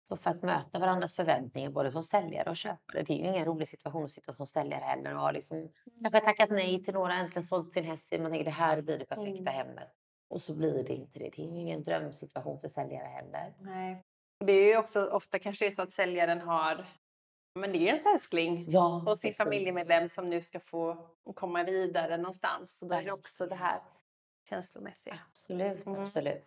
Så 0.08 0.16
för 0.16 0.30
att 0.30 0.42
möta 0.42 0.78
varandras 0.78 1.14
förväntningar 1.14 1.70
både 1.70 1.92
som 1.92 2.02
säljare 2.02 2.50
och 2.50 2.56
köpare. 2.56 3.02
Det 3.02 3.12
är 3.12 3.16
ju 3.18 3.24
ingen 3.28 3.44
rolig 3.44 3.68
situation 3.68 4.04
att 4.04 4.10
sitta 4.10 4.34
som 4.34 4.46
säljare 4.46 4.84
heller 4.84 5.14
och 5.14 5.20
ha 5.20 5.30
liksom 5.30 5.72
kanske 6.02 6.20
tackat 6.20 6.50
nej 6.50 6.84
till 6.84 6.94
några, 6.94 7.14
äntligen 7.14 7.44
sålt 7.44 7.72
sin 7.72 7.84
häst. 7.84 8.12
Man 8.18 8.30
tänker 8.30 8.44
det 8.44 8.50
här 8.50 8.82
blir 8.82 8.98
det 8.98 9.04
perfekta 9.04 9.50
Mm. 9.50 9.54
hemmet. 9.54 9.92
Och 10.30 10.42
så 10.42 10.56
blir 10.56 10.84
det 10.84 10.94
inte 10.94 11.18
det. 11.18 11.30
Det 11.36 11.42
är 11.42 11.46
ju 11.46 11.60
ingen 11.60 11.84
drömsituation 11.84 12.60
för 12.60 12.68
säljare 12.68 13.06
heller. 13.08 13.54
nej. 13.60 14.02
Det 14.44 14.52
är 14.52 14.66
ju 14.66 14.76
också 14.78 15.06
ofta 15.06 15.38
kanske 15.38 15.66
är 15.66 15.70
så 15.70 15.82
att 15.82 15.92
säljaren 15.92 16.40
har, 16.40 16.86
men 17.56 17.72
det 17.72 17.78
är 17.78 17.80
ju 17.80 17.88
en 17.88 18.14
älskling 18.14 18.64
Ja, 18.70 18.96
och 19.06 19.18
sin 19.18 19.28
precis. 19.28 19.36
familjemedlem 19.36 20.08
som 20.08 20.30
nu 20.30 20.42
ska 20.42 20.60
få 20.60 21.08
komma 21.34 21.62
vidare 21.64 22.16
någonstans. 22.16 22.76
Så 22.78 22.84
då 22.84 22.94
är 22.94 23.02
det 23.02 23.12
också 23.12 23.46
det 23.46 23.54
här 23.54 23.80
känslomässiga. 24.48 25.18
Absolut, 25.30 25.86
Mm. 25.86 26.00
absolut. 26.02 26.44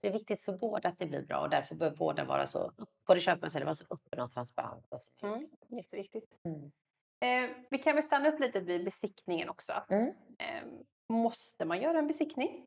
Det 0.00 0.08
är 0.08 0.12
viktigt 0.12 0.42
för 0.42 0.52
båda 0.58 0.88
att 0.88 0.98
det 0.98 1.06
blir 1.06 1.22
bra 1.22 1.40
och 1.40 1.50
därför 1.50 1.74
bör 1.74 1.90
båda 1.90 2.24
vara 2.24 2.46
så, 2.46 2.72
både 3.06 3.20
köpare 3.20 3.46
och 3.46 3.52
säljare, 3.52 3.64
vara 3.66 3.74
så 3.74 3.84
öppna 3.90 4.24
och 4.24 4.32
transparenta 4.32 4.98
som 4.98 5.30
möjligt. 5.30 5.64
Mm. 5.68 5.78
Jätteviktigt. 5.78 6.38
Mm. 6.44 6.72
Eh, 7.20 7.56
vi 7.70 7.78
kan 7.78 7.94
väl 7.94 8.04
stanna 8.04 8.28
upp 8.28 8.40
lite 8.40 8.60
vid 8.60 8.84
besiktningen 8.84 9.48
också. 9.48 9.72
Mm. 9.88 10.08
Eh, 10.38 10.64
måste 11.08 11.64
man 11.64 11.80
göra 11.82 11.98
en 11.98 12.06
besiktning? 12.06 12.66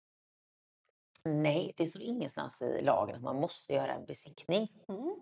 Nej, 1.24 1.74
det 1.78 1.86
står 1.86 2.02
ingenstans 2.02 2.62
i 2.62 2.82
lagen 2.82 3.16
att 3.16 3.22
man 3.22 3.36
måste 3.36 3.74
göra 3.74 3.94
en 3.94 4.06
besiktning. 4.06 4.68
Mm. 4.88 5.16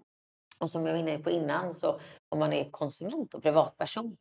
Och 0.63 0.69
som 0.71 0.86
jag 0.86 0.93
var 0.93 0.99
inne 0.99 1.19
på 1.19 1.30
innan, 1.32 1.73
så 1.73 1.99
om 2.30 2.39
man 2.39 2.54
är 2.54 2.69
konsument 2.71 3.34
och 3.34 3.43
privatperson, 3.43 4.17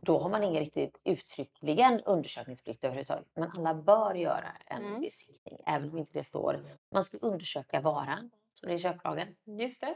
då 0.00 0.18
har 0.18 0.28
man 0.28 0.42
ingen 0.44 0.60
riktigt 0.60 1.00
uttryckligen 1.04 2.00
undersökningsplikt 2.00 2.84
överhuvudtaget. 2.84 3.26
Men 3.34 3.50
alla 3.50 3.74
bör 3.74 4.14
göra 4.14 4.52
en 4.66 4.84
Mm. 4.84 5.00
besiktning, 5.00 5.58
även 5.66 5.90
om 5.90 5.98
inte 5.98 6.12
det 6.18 6.24
står. 6.24 6.76
Man 6.92 7.04
ska 7.04 7.16
undersöka 7.18 7.80
varan, 7.80 8.30
så 8.54 8.66
det 8.66 8.74
är 8.74 8.78
köplagen. 8.78 9.36
Just 9.44 9.80
det. 9.80 9.94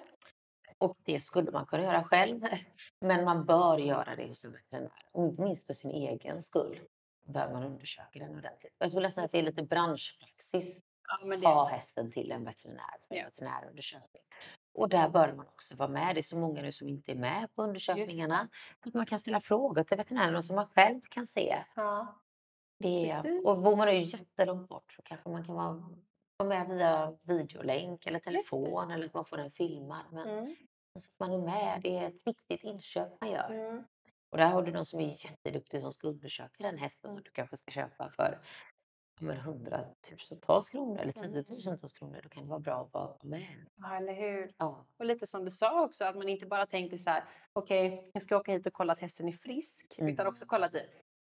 Och 0.78 0.96
det 1.04 1.20
skulle 1.20 1.50
man 1.50 1.66
kunna 1.66 1.82
göra 1.82 2.04
själv. 2.04 2.40
Men 3.00 3.24
man 3.24 3.44
bör 3.44 3.78
göra 3.78 4.16
det 4.16 4.28
hos 4.28 4.44
en 4.44 4.52
veterinär. 4.52 5.08
Och 5.12 5.24
inte 5.24 5.42
minst 5.42 5.66
för 5.66 5.74
sin 5.74 5.90
egen 5.90 6.42
skull 6.42 6.80
bör 7.26 7.52
man 7.52 7.62
undersöka 7.64 8.18
den 8.18 8.36
ordentligt. 8.38 8.74
Jag 8.78 8.90
skulle 8.90 9.10
säga 9.10 9.24
att 9.24 9.32
det 9.32 9.38
är 9.38 9.42
lite 9.42 9.62
branschpraxis. 9.62 10.78
Ja, 11.20 11.36
Ta 11.42 11.64
hästen 11.66 12.12
till 12.12 12.32
en 12.32 12.44
veterinär 12.44 12.96
för 13.08 13.14
en 13.14 13.20
Ja. 13.20 13.24
veterinärundersökning. 13.24 14.22
Och 14.74 14.88
där 14.88 15.08
bör 15.08 15.32
man 15.32 15.46
också 15.46 15.76
vara 15.76 15.88
med. 15.88 16.14
Det 16.16 16.20
är 16.20 16.22
så 16.22 16.36
många 16.36 16.62
nu 16.62 16.72
som 16.72 16.88
inte 16.88 17.12
är 17.12 17.16
med 17.16 17.54
på 17.54 17.62
undersökningarna. 17.62 18.48
Att 18.80 18.94
man 18.94 19.06
kan 19.06 19.18
ställa 19.20 19.40
frågor 19.40 19.84
till 19.84 19.96
veterinären 19.96 20.42
som 20.42 20.56
man 20.56 20.66
själv 20.68 21.00
kan 21.10 21.26
se. 21.26 21.64
ja. 21.76 22.18
Det 22.78 23.20
Precis. 23.22 23.44
och 23.44 23.58
bor 23.62 23.76
man 23.76 23.86
nu 23.88 24.00
jättelångt 24.02 24.68
bort 24.68 24.92
så 24.92 25.02
kanske 25.02 25.28
man 25.30 25.44
kan 25.44 25.54
vara, 25.54 25.82
vara 26.36 26.48
med 26.48 26.68
via 26.68 27.16
videolänk 27.22 28.06
eller 28.06 28.18
telefon 28.18 28.90
eller 28.90 29.06
att 29.06 29.14
man 29.14 29.24
får 29.24 29.36
den 29.36 29.50
filmad. 29.52 30.04
Men 30.12 30.28
Mm. 30.28 30.56
så 30.98 31.08
att 31.10 31.20
man 31.28 31.32
är 31.32 31.38
med, 31.44 31.80
det 31.82 31.98
är 31.98 32.08
ett 32.08 32.26
viktigt 32.26 32.64
inköp 32.64 33.20
man 33.20 33.30
gör. 33.30 33.50
Mm. 33.50 33.84
Och 34.30 34.38
där 34.38 34.46
har 34.48 34.62
du 34.62 34.72
någon 34.72 34.86
som 34.86 35.00
är 35.00 35.24
jätteduktig 35.24 35.80
som 35.80 35.92
ska 35.92 36.08
undersöka 36.08 36.62
den 36.64 36.78
hästen 36.78 37.10
som 37.14 37.22
du 37.22 37.30
kanske 37.30 37.56
ska 37.56 37.70
köpa 37.70 38.10
för 38.10 38.40
men 39.20 39.36
hundratusentals 39.36 40.68
kronor 40.68 40.98
eller 41.00 41.18
Mm. 41.18 41.32
tiotusentals 41.32 41.92
kronor. 41.92 42.20
Då 42.22 42.28
kan 42.28 42.42
det 42.42 42.48
vara 42.50 42.60
bra 42.60 42.80
att 42.82 42.92
vara 42.94 43.12
med. 43.22 43.46
Ja, 43.76 43.96
eller 43.96 44.12
hur? 44.14 44.52
Ja, 44.58 44.84
Och 44.98 45.04
lite 45.06 45.26
som 45.26 45.44
du 45.44 45.50
sa 45.50 45.84
också, 45.84 46.04
att 46.04 46.16
man 46.16 46.28
inte 46.28 46.46
bara 46.46 46.66
tänker 46.66 46.98
så 46.98 47.10
här, 47.10 47.24
okej, 47.52 48.10
jag 48.12 48.22
ska 48.22 48.36
åka 48.36 48.52
hit 48.52 48.66
och 48.66 48.72
kolla 48.72 48.92
att 48.92 49.00
hästen 49.00 49.28
är 49.28 49.32
frisk, 49.32 49.86
utan 49.98 50.08
Mm. 50.08 50.26
också 50.26 50.44
kolla 50.46 50.66
att 50.66 50.74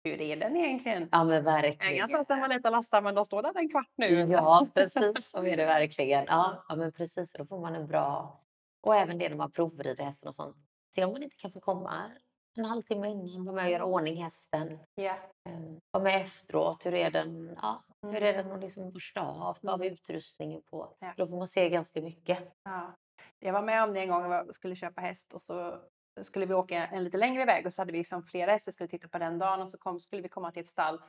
hur 0.04 0.22
är 0.22 0.36
den 0.38 0.56
egentligen? 0.56 1.10
ja 1.12 1.24
men 1.24 1.44
verkligen. 1.44 2.10
sa 2.10 2.20
att 2.20 2.28
den 2.28 2.40
var 2.42 2.48
lätt 2.48 2.66
att 2.66 2.72
lasta, 2.72 3.02
men 3.02 3.16
då 3.16 3.26
står 3.26 3.42
den 3.42 3.58
en 3.58 3.70
kvart 3.70 3.92
nu. 3.96 4.26
Ja, 4.30 4.68
precis 4.74 5.30
så 5.30 5.38
är 5.46 5.58
det 5.58 5.66
verkligen. 5.66 6.26
Ja, 6.28 6.64
ja 6.70 6.76
men 6.76 6.92
precis. 6.92 7.34
Då 7.34 7.46
får 7.46 7.60
man 7.60 7.76
en 7.76 7.88
bra... 7.88 8.40
Och 8.82 8.96
även 8.96 9.18
det 9.18 9.30
när 9.30 9.36
man 9.38 9.52
provrider 9.52 10.04
hästen 10.04 10.28
och 10.28 10.36
sånt. 10.36 10.58
Se 10.96 11.06
om 11.06 11.12
man 11.12 11.24
inte 11.24 11.36
kan 11.36 11.52
få 11.52 11.60
komma 11.60 12.12
en 12.58 12.66
halvtimme 12.66 13.08
innan, 13.10 13.46
vara 13.46 13.56
med 13.56 13.66
och 13.66 13.72
göra 13.72 13.86
ordning 13.86 14.24
hästen. 14.24 14.80
Ja. 14.96 15.16
Eh, 15.50 15.60
Vara 15.92 16.04
med 16.04 16.22
efteråt. 16.22 16.86
Hur 16.86 16.94
är 16.94 17.12
den, 17.12 17.58
ja, 17.62 17.84
hur 18.02 18.24
är 18.24 18.34
den 18.44 18.52
att 18.52 18.60
liksom 18.62 18.92
borsta 18.92 19.22
av? 19.22 19.54
Ta 19.54 19.72
av 19.74 19.82
Mm. 19.82 19.94
utrustningen 19.94 20.62
på. 20.62 20.96
Ja. 21.00 21.14
Då 21.18 21.28
får 21.28 21.38
man 21.38 21.48
se 21.48 21.70
ganska 21.70 22.02
mycket. 22.02 22.40
Ja. 22.64 22.94
Jag 23.40 23.54
var 23.54 23.62
med 23.62 23.84
om 23.84 23.94
det 23.94 24.00
en 24.00 24.10
gång, 24.10 24.22
jag 24.22 24.30
var- 24.30 24.54
skulle 24.54 24.76
köpa 24.76 25.02
häst 25.02 25.34
och 25.34 25.42
så 25.42 25.80
skulle 26.22 26.46
vi 26.46 26.54
åka 26.54 26.88
en 26.88 27.04
lite 27.04 27.18
längre 27.18 27.46
väg 27.46 27.66
och 27.66 27.74
så 27.74 27.82
hade 27.82 27.92
vi 27.92 27.98
liksom 27.98 28.24
flera 28.24 28.52
hästar 28.52 28.72
skulle 28.72 28.88
titta 28.88 29.08
på 29.08 29.18
den 29.18 29.40
dagen 29.40 29.62
och 29.62 29.70
så 29.72 29.78
kom, 29.78 30.00
skulle 30.00 30.22
vi 30.22 30.30
komma 30.30 30.52
till 30.52 30.62
ett 30.64 30.70
stall. 30.70 31.02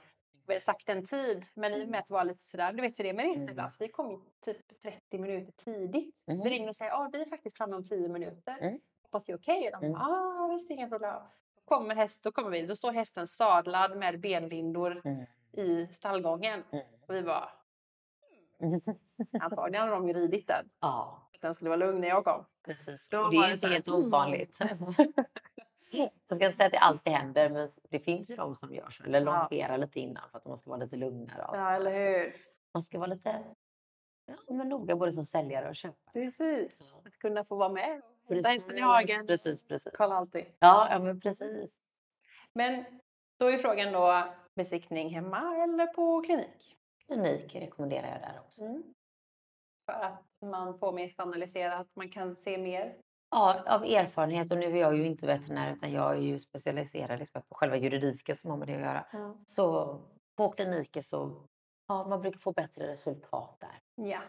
Vi 0.47 0.55
hade 0.55 0.61
sagt 0.65 0.89
en 0.89 1.07
tid, 1.07 1.45
men 1.55 1.73
i 1.75 1.85
och 1.85 1.89
med 1.89 2.01
att 2.01 2.07
det 2.09 2.15
var 2.15 2.25
lite 2.25 2.45
sådär, 2.47 2.73
du 2.73 2.81
vet 2.83 2.99
hur 2.99 3.05
det 3.05 3.11
är 3.11 3.15
med 3.15 3.25
resor 3.25 3.37
Mm. 3.41 3.49
ibland, 3.51 3.73
så 3.73 3.77
vi 3.85 3.89
kom 3.89 4.25
typ 4.45 4.81
30 4.83 5.19
minuter 5.19 5.53
tidigt. 5.65 6.15
Mm. 6.31 6.41
Vi 6.45 6.51
ringer 6.51 6.69
och 6.69 6.77
säger, 6.77 6.91
ja 6.91 7.11
vi 7.13 7.21
är 7.23 7.27
faktiskt 7.27 7.57
framme 7.57 7.77
om 7.77 7.85
10 7.85 8.09
minuter. 8.09 8.57
Mm. 8.61 8.81
Hoppas 9.15 9.25
det 9.27 9.33
är 9.33 9.37
okej? 9.37 9.71
Och 9.75 9.81
de 9.81 9.87
Mm. 9.87 10.01
ah 10.01 10.49
visst 10.49 10.71
inga 10.71 10.89
problem. 10.89 11.23
Då 11.57 11.63
kommer, 11.65 11.95
häst, 11.95 12.23
då 12.23 12.33
kommer 12.33 12.51
vi, 12.51 12.67
då 12.67 12.77
står 12.77 12.93
hästen 12.93 13.29
sadlad 13.29 13.97
med 13.97 14.21
benlindor 14.21 15.03
Mm. 15.05 15.25
i 15.53 15.87
stallgången. 15.87 16.65
Mm. 16.73 16.85
Och 17.09 17.15
vi 17.15 17.23
bara, 17.23 17.49
Mm. 18.59 18.81
antagligen 19.41 19.81
hade 19.81 19.93
de 19.93 20.09
ju 20.09 20.15
ridit 20.15 20.47
den. 20.47 20.71
Ja, 20.81 21.29
Att 21.35 21.41
den 21.41 21.55
skulle 21.55 21.71
vara 21.71 21.77
lugn 21.77 22.01
när 22.01 22.09
jag 22.09 22.25
kom. 22.25 22.45
precis. 22.65 23.09
Då 23.09 23.29
det 23.29 23.37
är 23.37 23.53
inte 23.53 23.69
helt 23.69 23.89
mm. 23.89 24.01
ovanligt. 24.01 24.59
Jag 26.29 26.37
ska 26.37 26.45
inte 26.47 26.57
säga 26.57 26.67
att 26.67 26.73
det 26.73 26.79
alltid 26.79 27.13
händer, 27.13 27.51
men 27.51 27.71
det 27.91 27.99
finns 28.01 28.31
ju 28.31 28.37
de 28.37 28.55
som 28.55 28.75
gör 28.75 28.91
så. 28.91 29.05
Eller 29.05 29.21
Ja. 29.21 29.43
longerar 29.51 29.79
lite 29.79 30.01
innan 30.01 30.29
för 30.31 30.39
att 30.39 30.45
man 30.47 30.57
ska 30.57 30.71
vara 30.71 30.81
lite 30.81 30.97
lugnare. 30.97 31.45
Ja, 31.53 31.71
eller 31.71 31.93
hur? 31.93 32.35
Man 32.75 32.83
ska 32.83 32.99
vara 32.99 33.07
lite 33.07 33.45
ja, 34.27 34.55
men 34.55 34.69
noga 34.69 34.97
både 34.97 35.13
som 35.13 35.25
säljare 35.25 35.69
och 35.69 35.77
köpare. 35.77 36.13
Precis. 36.13 36.77
Ja. 36.81 37.03
Att 37.07 37.19
kunna 37.19 37.45
få 37.45 37.57
vara 37.57 37.69
med. 37.69 38.03
Hästen 38.29 38.79
i 38.79 38.81
hagen. 38.81 39.27
Precis, 39.27 39.63
precis. 39.63 39.93
Kolla 39.97 40.15
alltid. 40.15 40.45
Ja, 40.59 40.89
ja 40.91 40.99
men 40.99 41.21
precis. 41.21 41.71
Men 42.53 42.85
då 43.39 43.47
är 43.47 43.59
frågan 43.59 43.93
då 43.93 44.35
besiktning 44.55 45.15
hemma 45.15 45.63
eller 45.63 45.87
på 45.87 46.23
klinik? 46.23 46.77
Klinik 47.07 47.55
rekommenderar 47.55 48.09
jag 48.09 48.21
där 48.21 48.41
också. 48.45 48.65
Mm. 48.65 48.83
För 49.87 49.93
att 49.93 50.23
man 50.51 50.79
får 50.79 50.93
mer 50.93 51.09
standardiserat, 51.09 51.81
att 51.81 51.97
man 51.97 52.09
kan 52.09 52.37
se 52.37 52.59
mer. 52.59 52.97
Ja, 53.31 53.63
av 53.67 53.85
erfarenhet, 53.85 54.53
och 54.53 54.59
nu 54.59 54.67
är 54.67 54.81
jag 54.81 54.97
ju 54.97 55.05
inte 55.07 55.27
veterinär 55.27 55.73
utan 55.73 55.93
jag 55.93 56.13
är 56.17 56.21
ju 56.21 56.39
specialiserad 56.39 57.19
liksom 57.19 57.43
på 57.43 57.55
själva 57.55 57.77
juridiken 57.77 58.37
som 58.37 58.51
har 58.51 58.57
med 58.57 58.69
det 58.69 58.75
att 58.75 58.81
göra. 58.81 59.35
Så 59.47 60.01
på 60.37 60.49
kliniker 60.49 61.03
så 61.03 61.47
ja, 61.89 62.07
man 62.09 62.21
brukar 62.21 62.39
få 62.39 62.53
bättre 62.53 62.87
resultat 62.87 63.57
där. 63.61 64.05
Ja. 64.11 64.21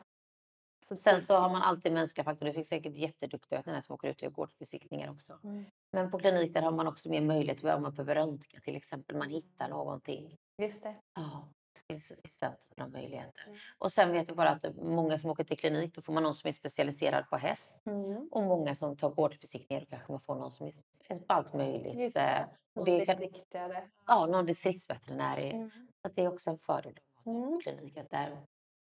Så 0.89 0.95
Sen 0.95 1.21
så 1.21 1.35
har 1.35 1.49
man 1.49 1.61
alltid 1.61 1.91
mänskliga 1.93 2.23
faktorer. 2.25 2.49
Det 2.49 2.53
finns 2.53 2.67
säkert 2.67 2.97
jätteduktiga 2.97 3.59
veterinärer 3.59 3.81
som 3.81 3.93
åker 3.95 4.07
ut 4.07 4.15
och 4.17 4.23
gör 4.23 4.29
gårdsbesiktningar 4.29 5.11
också. 5.11 5.39
Mm. 5.43 5.65
Men 5.91 6.11
på 6.11 6.19
klinik 6.19 6.53
där 6.53 6.61
har 6.61 6.71
man 6.71 6.87
också 6.87 7.09
mer 7.09 7.21
möjlighet 7.21 7.63
om 7.63 7.81
man 7.81 7.91
behöver 7.93 8.15
röntga 8.15 8.59
till 8.59 8.75
exempel. 8.75 9.17
Man 9.17 9.29
hittar 9.29 9.67
någonting. 9.69 10.37
Just 10.61 10.83
det. 10.83 10.95
Ja, 11.15 11.47
det 11.73 11.93
finns, 11.93 12.07
typen 12.07 12.53
av 12.81 12.91
möjligheter. 12.91 13.43
Mm. 13.47 13.57
Och 13.77 13.91
sen 13.91 14.11
vet 14.11 14.27
jag 14.27 14.37
bara 14.37 14.49
att 14.49 14.75
många 14.75 15.17
som 15.17 15.29
åker 15.29 15.43
till 15.43 15.57
klinik, 15.57 15.95
då 15.95 16.01
får 16.01 16.13
man 16.13 16.23
någon 16.23 16.35
som 16.35 16.47
är 16.47 16.51
specialiserad 16.51 17.29
på 17.29 17.37
häst. 17.37 17.81
Mm. 17.85 18.27
Och 18.31 18.43
många 18.43 18.75
som 18.75 18.97
tar 18.97 19.09
gårdsbesiktningar, 19.09 19.81
då 19.81 19.87
kanske 19.89 20.11
man 20.11 20.21
får 20.21 20.35
någon 20.35 20.51
som 20.51 20.67
är 20.67 20.71
specialiserad 20.71 21.27
på 21.27 21.33
allt 21.33 21.53
möjligt. 21.53 21.95
Just 21.95 22.15
Eh, 22.17 22.23
det. 22.23 22.47
Och 22.75 22.85
det 22.85 23.05
kan, 23.05 23.17
Distriktare. 23.19 23.89
ja, 24.05 24.25
någon 24.25 24.45
distriktsveterinär. 24.45 25.37
Är, 25.37 25.53
Mm. 25.53 25.69
så 26.01 26.11
det 26.15 26.23
är 26.23 26.33
också 26.33 26.49
en 26.49 26.57
fördel 26.57 26.93
att 27.15 27.23
ha 27.25 27.31
Mm. 27.31 27.59
klinik, 27.61 27.97
att 27.97 28.09
där 28.09 28.37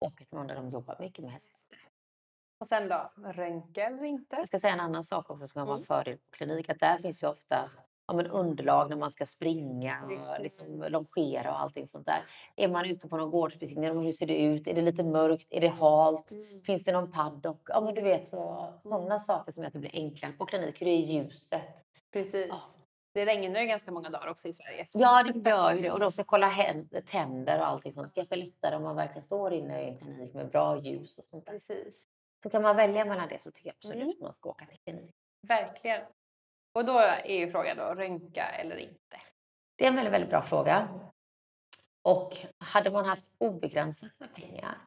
åker 0.00 0.24
till 0.24 0.38
någon 0.38 0.46
där 0.46 0.54
de 0.54 0.70
jobbar 0.70 0.96
mycket 1.00 1.24
med 1.24 1.32
häst. 1.32 1.52
Och 2.58 2.68
sen 2.68 2.88
då, 2.88 3.10
röntgen 3.32 3.94
eller 3.94 4.04
inte? 4.04 4.36
Jag 4.36 4.48
ska 4.48 4.60
säga 4.60 4.72
en 4.72 4.80
annan 4.80 5.04
sak 5.04 5.30
också 5.30 5.48
som 5.48 5.60
kan 5.60 5.66
vara 5.66 5.76
en 5.76 5.78
Mm. 5.78 5.86
fördel 5.86 6.16
på 6.18 6.36
klinik. 6.36 6.68
Att 6.68 6.80
där 6.80 6.98
finns 6.98 7.22
ju 7.22 7.26
oftast 7.28 7.78
ja, 8.08 8.14
men 8.14 8.26
underlag 8.26 8.90
när 8.90 8.96
man 8.96 9.10
ska 9.10 9.26
springa 9.26 10.02
och 10.36 10.40
liksom 10.42 10.84
longera 10.88 11.50
och 11.52 11.60
allting 11.60 11.88
sånt 11.88 12.06
där. 12.06 12.18
Är 12.56 12.68
man 12.68 12.84
ute 12.86 13.08
på 13.08 13.16
någon 13.16 13.30
gårdsbesiktning, 13.30 14.04
hur 14.04 14.12
ser 14.12 14.26
det 14.26 14.42
ut? 14.42 14.66
Är 14.66 14.74
det 14.74 14.82
lite 14.82 15.02
mörkt? 15.04 15.46
Är 15.50 15.60
det 15.60 15.68
halt? 15.68 16.32
Mm. 16.32 16.62
Finns 16.62 16.84
det 16.84 16.92
någon 16.92 17.12
paddock? 17.12 17.60
Ja, 17.68 17.80
men 17.80 17.94
du 17.94 18.00
vet 18.02 18.28
så, 18.28 18.72
sådana 18.82 19.14
Mm. 19.14 19.20
saker 19.20 19.52
som 19.52 19.62
gör 19.62 19.66
att 19.66 19.72
det 19.72 19.78
blir 19.78 19.94
enklare 19.94 20.32
på 20.32 20.46
klinik. 20.46 20.82
Hur 20.82 20.86
är 20.88 20.96
ljuset? 20.96 21.62
Precis. 22.12 22.46
Ja. 22.48 22.60
Det 23.14 23.26
regnar 23.26 23.60
ju 23.60 23.66
ganska 23.66 23.90
många 23.92 24.10
dagar 24.10 24.28
också 24.28 24.48
i 24.48 24.52
Sverige. 24.54 24.86
Ja, 24.92 25.22
det 25.22 25.50
gör 25.50 25.72
ju 25.74 25.80
det. 25.82 25.90
Och 25.90 26.00
de 26.00 26.12
ska 26.12 26.24
kolla 26.24 26.52
tänder 27.06 27.58
och 27.58 27.66
allting 27.66 27.92
sånt. 27.94 28.14
Kanske 28.14 28.36
lättare 28.36 28.76
om 28.76 28.82
man 28.82 28.96
verkligen 28.96 29.22
står 29.26 29.52
inne 29.52 29.82
i 29.82 29.88
en 29.88 29.98
klinik 29.98 30.34
med 30.34 30.50
bra 30.50 30.78
ljus 30.78 31.18
och 31.18 31.24
sånt 31.30 31.46
där. 31.46 31.52
Precis. 31.52 31.94
Så 32.42 32.50
kan 32.50 32.62
man 32.62 32.76
välja 32.76 33.04
mellan 33.04 33.28
det 33.28 33.42
så 33.42 33.50
tycker 33.50 33.68
jag 33.68 33.74
absolut 33.76 34.02
Mm. 34.02 34.10
att 34.10 34.20
man 34.20 34.32
ska 34.32 34.48
åka 34.48 34.66
till 34.66 34.78
klinik. 34.78 35.14
Verkligen. 35.42 36.02
Och 36.72 36.84
då 36.84 36.98
är 36.98 37.38
ju 37.38 37.50
frågan 37.50 37.76
då, 37.76 37.82
röntga 37.82 38.44
eller 38.44 38.76
inte? 38.76 39.16
Det 39.76 39.84
är 39.84 39.88
en 39.88 39.96
väldigt, 39.96 40.12
väldigt 40.12 40.30
bra 40.30 40.42
fråga. 40.42 40.88
Och 42.02 42.36
hade 42.58 42.90
man 42.90 43.04
haft 43.04 43.26
obegränsat 43.38 44.10
med 44.18 44.34
pengar 44.34 44.78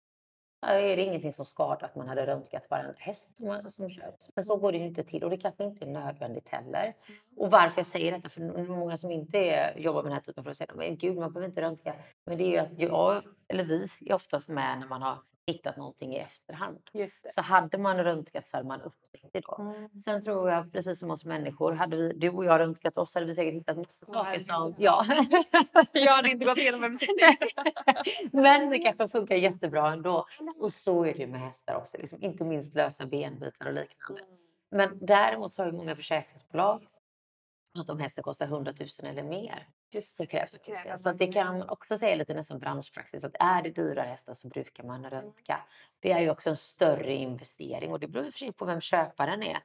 är 0.62 0.95
det 0.95 1.03
ingenting 1.03 1.33
som 1.33 1.45
skadar 1.45 1.85
att 1.85 1.95
man 1.95 2.07
hade 2.07 2.27
röntgat 2.27 2.69
varenda 2.69 2.93
häst 2.97 3.29
som, 3.38 3.69
som 3.69 3.89
köps. 3.89 4.29
Men 4.35 4.45
så 4.45 4.55
går 4.55 4.71
det 4.71 4.77
ju 4.77 4.85
inte 4.85 5.03
till 5.03 5.23
och 5.23 5.29
det 5.29 5.38
kanske 5.38 5.63
inte 5.63 5.85
är 5.85 5.89
nödvändigt 5.89 6.47
heller. 6.47 6.93
Och 7.38 7.51
varför 7.51 7.79
jag 7.79 7.85
säger 7.85 8.12
detta, 8.12 8.29
för 8.29 8.67
många 8.67 8.97
som 8.97 9.12
inte 9.12 9.38
är, 9.38 9.77
jobbar 9.77 10.03
med 10.03 10.12
den 10.12 10.13
här 10.13 10.21
typen 10.21 10.41
av 10.41 10.43
frågor 10.43 10.53
säger 10.53 10.73
men 10.73 10.97
gud, 10.97 11.17
man 11.17 11.33
behöver 11.33 11.47
inte 11.49 11.62
röntga. 11.62 11.95
Men 12.25 12.38
det 12.38 12.43
är 12.43 12.51
ju 12.51 12.57
att 12.57 12.79
jag, 12.79 13.23
eller 13.47 13.63
vi, 13.63 13.88
är 14.05 14.13
oftast 14.13 14.47
med 14.47 14.79
när 14.79 14.88
man 14.88 15.01
har 15.01 15.17
hittat 15.47 15.78
någonting 15.78 16.15
i 16.15 16.17
efterhand. 16.17 16.80
Så 17.36 17.41
hade 17.41 17.78
man 17.78 18.04
röntgat 18.04 18.47
så 18.47 18.58
hade 18.58 18.67
man 18.67 18.82
upptäckt 18.82 19.34
det 19.34 19.39
då. 19.39 19.56
Mm. 19.60 19.89
Sen 19.89 20.23
tror 20.23 20.49
jag, 20.49 20.71
precis 20.71 20.99
som 20.99 21.12
oss 21.12 21.25
människor, 21.25 21.71
hade 21.73 21.97
vi, 21.97 22.13
du 22.13 22.30
och 22.30 22.45
jag 22.45 22.60
röntgat 22.60 22.97
oss 22.97 23.13
hade 23.13 23.25
vi 23.25 23.36
säkert 23.36 23.54
hittat 23.54 23.78
massa 23.78 24.06
saker 24.06 24.43
som... 24.43 24.75
Ja. 24.78 25.06
Jag 25.93 26.12
hade 26.12 26.30
inte 26.30 26.45
gått 26.45 26.58
igenom 26.58 26.84
en. 26.84 26.99
Men 28.32 28.69
det 28.69 28.80
kanske 28.80 29.10
funkar 29.10 29.36
jättebra 29.36 29.91
ändå. 29.91 30.25
Och 30.60 30.73
så 30.73 31.04
är 31.04 31.13
det 31.13 31.19
ju 31.19 31.28
med 31.28 31.41
hästar 31.41 31.75
också, 31.75 31.97
liksom, 31.97 32.23
inte 32.23 32.43
minst 32.43 32.75
lösa 32.75 33.06
benbitar 33.06 33.65
och 33.65 33.73
liknande. 33.73 34.23
Men 34.71 34.97
däremot 35.02 35.54
så 35.54 35.62
har 35.62 35.67
ju 35.67 35.78
många 35.78 35.95
försäkringsbolag 35.95 36.88
att 37.80 37.89
om 37.89 37.99
hästen 37.99 38.23
kostar 38.23 38.45
100 38.45 38.73
000 39.02 39.12
eller 39.12 39.23
mer 39.23 39.67
så 40.04 40.25
krävs 40.25 40.52
det 40.52 40.60
kräver. 40.60 40.97
Så 40.97 41.12
det 41.12 41.28
kan 41.28 41.69
också 41.69 41.97
säga 41.97 42.15
lite 42.15 42.34
nästan 42.34 42.60
branschpraxis 42.60 43.23
att 43.23 43.36
är 43.39 43.62
det 43.62 43.69
dyrare 43.69 44.08
hästar 44.08 44.34
så 44.34 44.47
brukar 44.47 44.84
man 44.84 45.10
röntga. 45.10 45.62
Det 45.99 46.12
är 46.12 46.19
ju 46.19 46.30
också 46.30 46.49
en 46.49 46.56
större 46.56 47.13
investering 47.13 47.91
och 47.91 47.99
det 47.99 48.08
beror 48.08 48.25
i 48.25 48.30
och 48.30 48.34
för 48.34 48.39
sig 48.39 48.54
på 48.54 48.65
vem 48.65 48.82
köparen 48.82 49.43
är. 49.43 49.60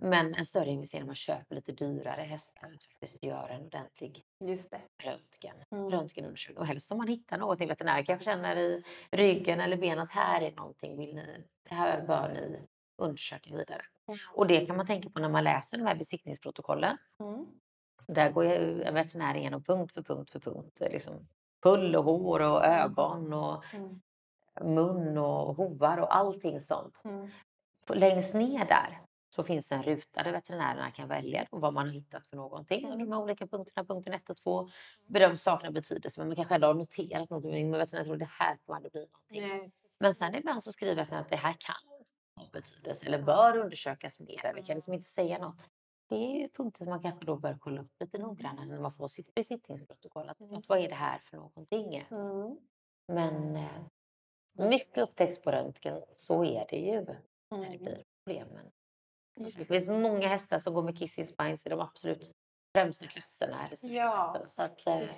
Men 0.00 0.34
en 0.34 0.46
större 0.46 0.70
investering 0.70 1.06
man 1.06 1.14
köper 1.14 1.54
lite 1.54 1.72
dyrare 1.72 2.22
hästar 2.22 2.66
att 2.74 2.84
faktiskt 2.84 3.24
göra 3.24 3.48
en 3.48 3.66
ordentlig 3.66 4.24
Just 4.40 4.70
det. 4.70 4.80
röntgen. 5.02 5.56
Mm. 5.70 5.90
Röntgenundersökning. 5.90 6.58
Och 6.58 6.66
helst 6.66 6.92
om 6.92 6.98
man 6.98 7.08
hittar 7.08 7.38
något 7.38 7.60
i 7.60 7.66
veterinär 7.66 8.02
kanske 8.02 8.24
känner 8.24 8.56
i 8.56 8.84
ryggen 9.10 9.60
eller 9.60 9.76
benet 9.76 10.10
här 10.10 10.40
är 10.42 10.52
någonting, 10.52 10.98
vill 10.98 11.14
ni, 11.14 11.44
det 11.68 11.74
här 11.74 12.06
bör 12.06 12.28
ni 12.28 12.60
undersöka 12.96 13.56
vidare. 13.56 13.82
Mm. 14.08 14.18
Och 14.34 14.46
det 14.46 14.66
kan 14.66 14.76
man 14.76 14.86
tänka 14.86 15.10
på 15.10 15.20
när 15.20 15.28
man 15.28 15.44
läser 15.44 15.78
de 15.78 15.86
här 15.86 15.94
besiktningsprotokollen. 15.94 16.96
Mm. 17.20 17.46
Där 18.06 18.30
går 18.30 18.44
ju 18.44 18.82
en 18.82 18.94
veterinär 18.94 19.34
igenom 19.34 19.62
punkt 19.62 19.92
för 19.94 20.02
punkt 20.02 20.30
för 20.30 20.40
punkt. 20.40 20.76
Liksom 20.80 21.28
pull 21.62 21.96
och 21.96 22.04
hår 22.04 22.40
och 22.40 22.64
ögon 22.64 23.32
och 23.32 23.64
Mm. 23.74 24.00
mun 24.76 25.18
och 25.18 25.54
hovar 25.56 25.98
och 25.98 26.16
allting 26.16 26.60
sånt. 26.60 27.00
Mm. 27.04 27.28
Längst 27.88 28.34
ner 28.34 28.64
där 28.66 29.00
så 29.34 29.42
finns 29.42 29.72
en 29.72 29.82
ruta 29.82 30.22
där 30.22 30.32
veterinärerna 30.32 30.90
kan 30.90 31.08
välja 31.08 31.46
och 31.50 31.60
vad 31.60 31.72
man 31.72 31.86
har 31.86 31.92
hittat 31.92 32.26
för 32.26 32.36
någonting. 32.36 32.78
Mm. 32.84 32.92
Och 32.92 32.98
de 32.98 33.12
här 33.12 33.20
olika 33.22 33.46
punkterna, 33.46 33.84
punkten 33.84 34.12
1 34.14 34.30
och 34.30 34.36
2, 34.36 34.68
bedöms 35.06 35.42
sakna 35.42 35.70
betydelse. 35.70 36.20
Men 36.20 36.28
man 36.28 36.36
kanske 36.36 36.54
ändå 36.54 36.66
har 36.66 36.74
noterat 36.74 37.30
någonting. 37.30 37.70
Men 37.70 37.78
veterinären 37.80 38.06
tror 38.06 38.16
det 38.16 38.28
här 38.30 38.56
kommer 38.56 38.76
aldrig 38.76 38.92
bli 38.92 39.06
någonting. 39.06 39.58
Nej. 39.58 39.70
Men 39.98 40.14
sen 40.14 40.34
ibland 40.34 40.64
så 40.64 40.72
skriver 40.72 40.94
veterinären 40.94 41.24
att 41.24 41.30
det 41.30 41.36
här 41.36 41.54
kan 41.58 41.74
ha 42.36 42.50
betydelse 42.52 43.06
eller 43.06 43.22
bör 43.22 43.56
undersökas 43.56 44.20
mer 44.20 44.46
eller 44.46 44.62
kan 44.62 44.74
liksom 44.74 44.94
inte 44.94 45.10
säga 45.10 45.38
något. 45.38 45.58
Det 46.08 46.16
är 46.16 46.38
ju 46.40 46.48
punkter 46.48 46.84
som 46.84 46.90
man 46.90 47.02
kanske 47.02 47.24
då 47.26 47.36
bör 47.36 47.56
kolla 47.60 47.82
upp 47.82 47.92
lite 48.00 48.18
noggrannare 48.18 48.66
när 48.66 48.80
man 48.80 48.92
får 48.94 49.08
sitt 49.08 49.34
besiktningsprotokoll. 49.34 50.28
Att, 50.28 50.40
att 50.52 50.68
vad 50.68 50.78
är 50.78 50.88
det 50.88 50.94
här 50.94 51.18
för 51.18 51.36
någonting? 51.36 51.96
Mm. 52.10 52.58
Men 53.12 53.56
eh, 53.56 53.70
mycket 54.68 54.98
upptäcks 54.98 55.42
på 55.42 55.50
röntgen, 55.52 56.02
så 56.12 56.44
är 56.44 56.66
det 56.70 56.76
ju 56.76 56.92
när 57.04 57.04
det 57.60 57.66
Mm. 57.66 57.78
blir 57.78 58.04
problem. 58.24 58.48
Men 58.54 58.70
det 59.58 59.64
finns 59.64 59.88
många 59.88 60.28
hästar 60.28 60.60
som 60.60 60.74
går 60.74 60.82
med 60.82 60.98
kissing 60.98 61.26
spines 61.26 61.66
i 61.66 61.68
de 61.68 61.80
absolut 61.80 62.32
främsta 62.76 63.06
klasserna. 63.06 63.66
Eller 63.68 63.94
Ja, 63.94 64.32
klasserna. 64.36 64.48
Så 64.48 64.62
att, 64.62 65.02
eh, 65.02 65.10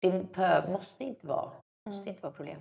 det 0.00 0.68
måste 0.72 1.04
inte 1.04 1.26
vara, 1.26 1.52
måste 1.86 2.02
Mm. 2.02 2.08
inte 2.08 2.22
vara 2.22 2.32
problem. 2.32 2.60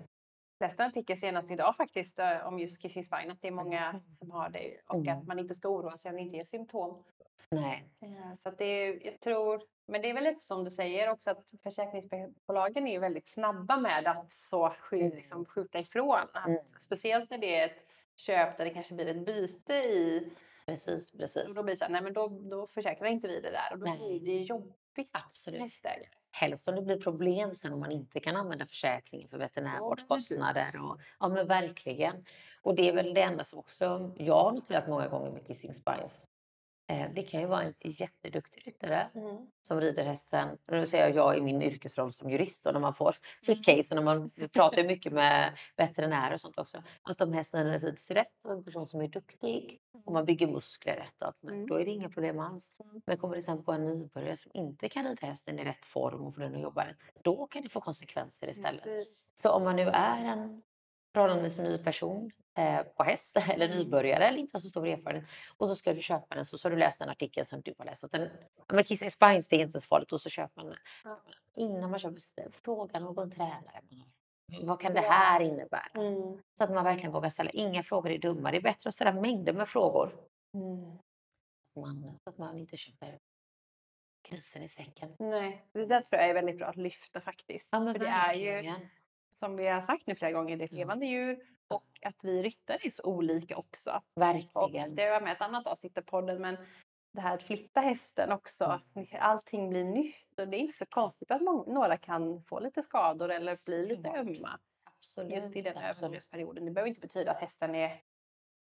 läste 0.60 0.84
en 0.84 0.90
artikel 0.90 1.18
senast 1.18 1.52
idag 1.52 1.76
faktiskt 1.76 2.20
eh, 2.20 2.48
om 2.48 2.60
just 2.60 2.82
kissing 2.82 3.06
spine, 3.06 3.32
att 3.32 3.42
det 3.42 3.48
är 3.48 3.52
många 3.52 3.90
Mm. 3.90 4.14
som 4.14 4.32
har 4.32 4.50
det 4.50 4.82
och 4.88 4.96
Mm. 4.96 5.18
att 5.18 5.28
man 5.28 5.40
inte 5.40 5.56
ska 5.56 5.70
oroa 5.70 5.98
sig 5.98 6.10
om 6.10 6.16
det 6.16 6.22
inte 6.22 6.38
är 6.38 6.44
symptom. 6.46 7.04
Nej, 7.50 7.90
Eh, 8.02 8.36
Så 8.44 8.50
det 8.52 8.66
är, 8.66 9.06
jag 9.06 9.20
tror, 9.20 9.62
men 9.88 10.02
det 10.02 10.10
är 10.10 10.14
väl 10.14 10.24
lite 10.24 10.46
som 10.46 10.64
du 10.64 10.72
säger 10.72 11.10
också 11.10 11.30
att 11.30 11.44
försäkringsbolagen 11.64 12.88
är 12.88 13.00
väldigt 13.00 13.28
snabba 13.30 13.78
med 13.78 14.08
att 14.08 14.34
så 14.34 14.70
skj, 14.80 15.00
Mm. 15.02 15.16
liksom 15.18 15.46
skjuta 15.46 15.80
ifrån. 15.80 16.28
Att, 16.34 16.48
Mm. 16.48 16.60
Speciellt 16.80 17.30
när 17.30 17.38
det 17.38 17.56
är 17.60 17.66
ett 17.66 17.86
köp 18.16 18.58
där 18.58 18.66
det 18.66 18.72
kanske 18.74 18.94
blir 18.94 19.08
ett 19.08 19.26
byte 19.26 19.74
i. 19.74 20.30
precis, 20.66 21.12
precis. 21.12 21.48
Och 21.48 21.56
då 21.56 21.64
blir 21.64 21.74
det 21.74 21.78
så 21.80 21.86
här, 21.86 21.92
nej 21.92 22.02
men 22.02 22.14
då, 22.14 22.28
då 22.28 22.68
försäkrar 22.68 23.08
inte 23.08 23.28
vi 23.28 23.40
det 23.42 23.52
där 23.52 23.70
och 23.74 23.80
då 23.80 23.86
Nej. 23.86 23.98
blir 23.98 24.20
det 24.20 24.42
jobbigt 24.44 25.10
Absolut. 25.12 25.62
hästägare. 25.62 26.08
Helst 26.32 26.68
om 26.68 26.76
det 26.76 26.82
blir 26.82 27.00
problem 27.02 27.56
sen 27.56 27.74
om 27.74 27.80
man 27.80 27.92
inte 27.92 28.20
kan 28.20 28.36
använda 28.36 28.66
försäkringen 28.66 29.30
för 29.30 29.38
veterinärvårdskostnader. 29.38 30.82
Och, 30.86 31.00
ja 31.20 31.30
men 31.30 31.48
verkligen. 31.48 32.26
Och 32.62 32.76
det 32.76 32.90
är 32.90 32.94
väl 32.94 33.14
det 33.14 33.22
enda 33.22 33.44
som 33.44 33.60
också 33.60 34.12
jag 34.18 34.44
har 34.44 34.52
noterat 34.52 34.88
många 34.88 35.08
gånger 35.08 35.32
med 35.32 35.48
kissing 35.48 35.74
spines. 35.74 36.28
Eh, 36.88 37.08
det 37.14 37.24
kan 37.24 37.42
ju 37.42 37.48
vara 37.48 37.64
en 37.64 37.74
jätteduktig 37.82 38.68
ryttare 38.68 39.10
Mm. 39.16 39.38
som 39.62 39.82
rider 39.82 40.04
hästen. 40.04 40.58
Nu 40.68 40.88
säger 40.88 41.08
jag 41.08 41.16
jag 41.16 41.38
i 41.38 41.42
min 41.42 41.62
yrkesroll 41.62 42.14
som 42.14 42.30
jurist 42.30 42.66
och 42.66 42.74
när 42.74 42.80
man 42.80 42.94
får 42.96 43.18
sitt 43.42 43.66
case 43.66 43.96
och 43.96 44.04
när 44.04 44.16
man 44.16 44.30
pratar 44.54 44.84
mycket 44.84 45.14
med 45.14 45.58
veterinärer 45.76 46.34
och 46.34 46.42
sånt 46.42 46.58
också. 46.60 46.84
Att 47.02 47.22
om 47.22 47.34
hästen 47.34 47.80
rids 47.80 48.12
rätt 48.12 48.46
och 48.46 48.52
en 48.52 48.64
person 48.64 48.88
som 48.88 49.02
är 49.02 49.08
duktig 49.08 49.80
och 50.06 50.14
man 50.14 50.26
bygger 50.26 50.48
muskler 50.48 50.96
rätt 50.96 51.22
och 51.22 51.28
allt, 51.28 51.44
Mm. 51.44 51.68
då 51.68 51.76
är 51.76 51.86
det 51.86 51.92
inga 51.92 52.10
problem 52.10 52.40
alls. 52.40 52.76
Mm. 52.84 53.02
Men 53.06 53.18
kommer 53.18 53.36
det 53.36 53.42
sen 53.42 53.64
på 53.64 53.72
en 53.72 53.86
nybörjare 53.86 54.38
som 54.38 54.52
inte 54.54 54.90
kan 54.90 55.06
rida 55.08 55.28
hästen 55.28 55.60
i 55.60 55.66
rätt 55.66 55.86
form 55.86 56.22
och 56.26 56.36
få 56.36 56.42
den 56.42 56.56
att 56.56 56.62
jobba 56.62 56.86
rätt, 56.86 56.98
då 57.24 57.48
kan 57.48 57.62
det 57.62 57.70
få 57.70 57.82
konsekvenser 57.82 58.50
istället. 58.50 58.84
Precis. 58.84 59.14
Så 59.42 59.50
om 59.52 59.64
man 59.64 59.76
nu 59.76 59.84
är 59.94 60.26
en 60.26 60.62
förhållandevis 61.14 61.60
ny 61.60 61.78
person 61.78 62.32
på 62.84 63.04
häst 63.04 63.38
eller 63.50 63.66
Mm. 63.66 63.78
nybörjare 63.78 64.28
eller 64.28 64.38
inte 64.38 64.60
så 64.60 64.70
stor 64.70 64.88
erfarenhet 64.88 65.30
och 65.58 65.68
så 65.68 65.76
ska 65.76 65.94
du 65.94 66.02
köpa 66.02 66.36
den 66.36 66.46
så, 66.46 66.58
så 66.58 66.66
har 66.66 66.72
du 66.72 66.78
läst 66.78 67.02
en 67.02 67.10
artikel 67.10 67.46
som 67.46 67.62
du 67.62 67.74
har 67.78 67.86
läst. 67.86 68.04
Att 68.04 68.12
den, 68.12 68.30
men 68.74 68.84
kissing 68.84 69.12
spines 69.12 69.48
det 69.48 69.56
är 69.56 69.60
inte 69.62 69.82
så 69.82 69.88
farligt 69.88 70.12
och 70.12 70.22
så 70.22 70.30
köper 70.30 70.62
man 70.62 70.66
den. 70.66 70.78
Ja. 71.04 71.22
Innan 71.56 71.90
man 71.90 72.00
köper, 72.00 72.20
fråga 72.52 73.00
någon 73.00 73.32
tränare. 73.32 73.82
har. 73.92 74.68
Vad 74.68 74.80
kan 74.82 74.94
det 74.94 75.02
här 75.02 75.40
innebära? 75.42 75.90
Mm. 75.96 76.42
Så 76.58 76.64
att 76.64 76.72
man 76.72 76.84
verkligen 76.84 77.12
vågar 77.12 77.30
ställa. 77.30 77.50
Inga 77.50 77.84
frågor 77.84 78.12
är 78.12 78.18
dumma. 78.18 78.52
Det 78.52 78.58
är 78.58 78.62
bättre 78.62 78.88
att 78.88 78.94
ställa 78.94 79.12
mängder 79.14 79.54
med 79.54 79.70
frågor. 79.70 80.16
Mm. 80.54 80.98
Man, 81.76 82.20
så 82.24 82.30
att 82.30 82.38
man 82.38 82.58
inte 82.58 82.78
köper 82.78 83.20
grisen 84.30 84.64
i 84.64 84.68
säcken. 84.70 85.16
Nej, 85.20 85.66
det 85.72 85.86
där 85.86 86.02
tror 86.02 86.22
jag 86.22 86.30
är 86.30 86.34
väldigt 86.34 86.58
bra 86.58 86.68
att 86.68 86.76
lyfta 86.76 87.22
faktiskt. 87.22 87.68
Ja 87.72 87.80
men 87.80 87.94
För 87.94 88.00
det 88.00 88.08
är 88.08 88.34
ju. 88.34 88.74
Som 89.40 89.56
vi 89.56 89.68
har 89.68 89.82
sagt 89.82 90.08
nu 90.08 90.16
flera 90.16 90.32
gånger, 90.32 90.58
det 90.58 90.64
är 90.64 90.66
ett 90.66 90.72
levande 90.72 91.06
djur 91.06 91.40
och 91.68 92.00
att 92.02 92.16
vi 92.22 92.44
ryttare 92.44 92.80
är 92.84 92.90
så 92.90 93.04
olika 93.04 93.58
också. 93.58 94.02
Och 94.14 94.22
Verkligen. 94.22 94.96
det 94.96 95.10
var 95.10 95.22
med 95.22 95.32
ett 95.32 95.42
annat 95.42 95.68
avsnitt 95.68 95.98
av 95.98 96.02
podden, 96.02 96.42
men 96.42 96.58
det 97.14 97.22
här 97.22 97.34
att 97.34 97.44
flytta 97.44 97.80
hästen 97.80 98.32
också, 98.32 98.82
allting 99.20 99.70
blir 99.70 99.84
nytt 99.84 100.40
och 100.40 100.48
det 100.48 100.58
är 100.58 100.60
inte 100.60 100.78
så 100.78 100.86
konstigt 100.86 101.32
att 101.32 101.42
många, 101.42 101.74
några 101.74 101.98
kan 101.98 102.44
få 102.44 102.60
lite 102.60 102.84
skador 102.84 103.32
eller 103.32 103.66
bli 103.66 103.86
lite 103.86 104.10
ömma 104.10 104.60
Absolut. 104.84 105.34
just 105.34 105.56
i 105.56 105.62
den 105.62 105.78
övergångsperioden. 105.78 106.66
Det 106.66 106.72
behöver 106.72 106.90
inte 106.90 107.02
betyda 107.02 107.32
att 107.32 107.42
hästen 107.42 107.76
är 107.76 108.02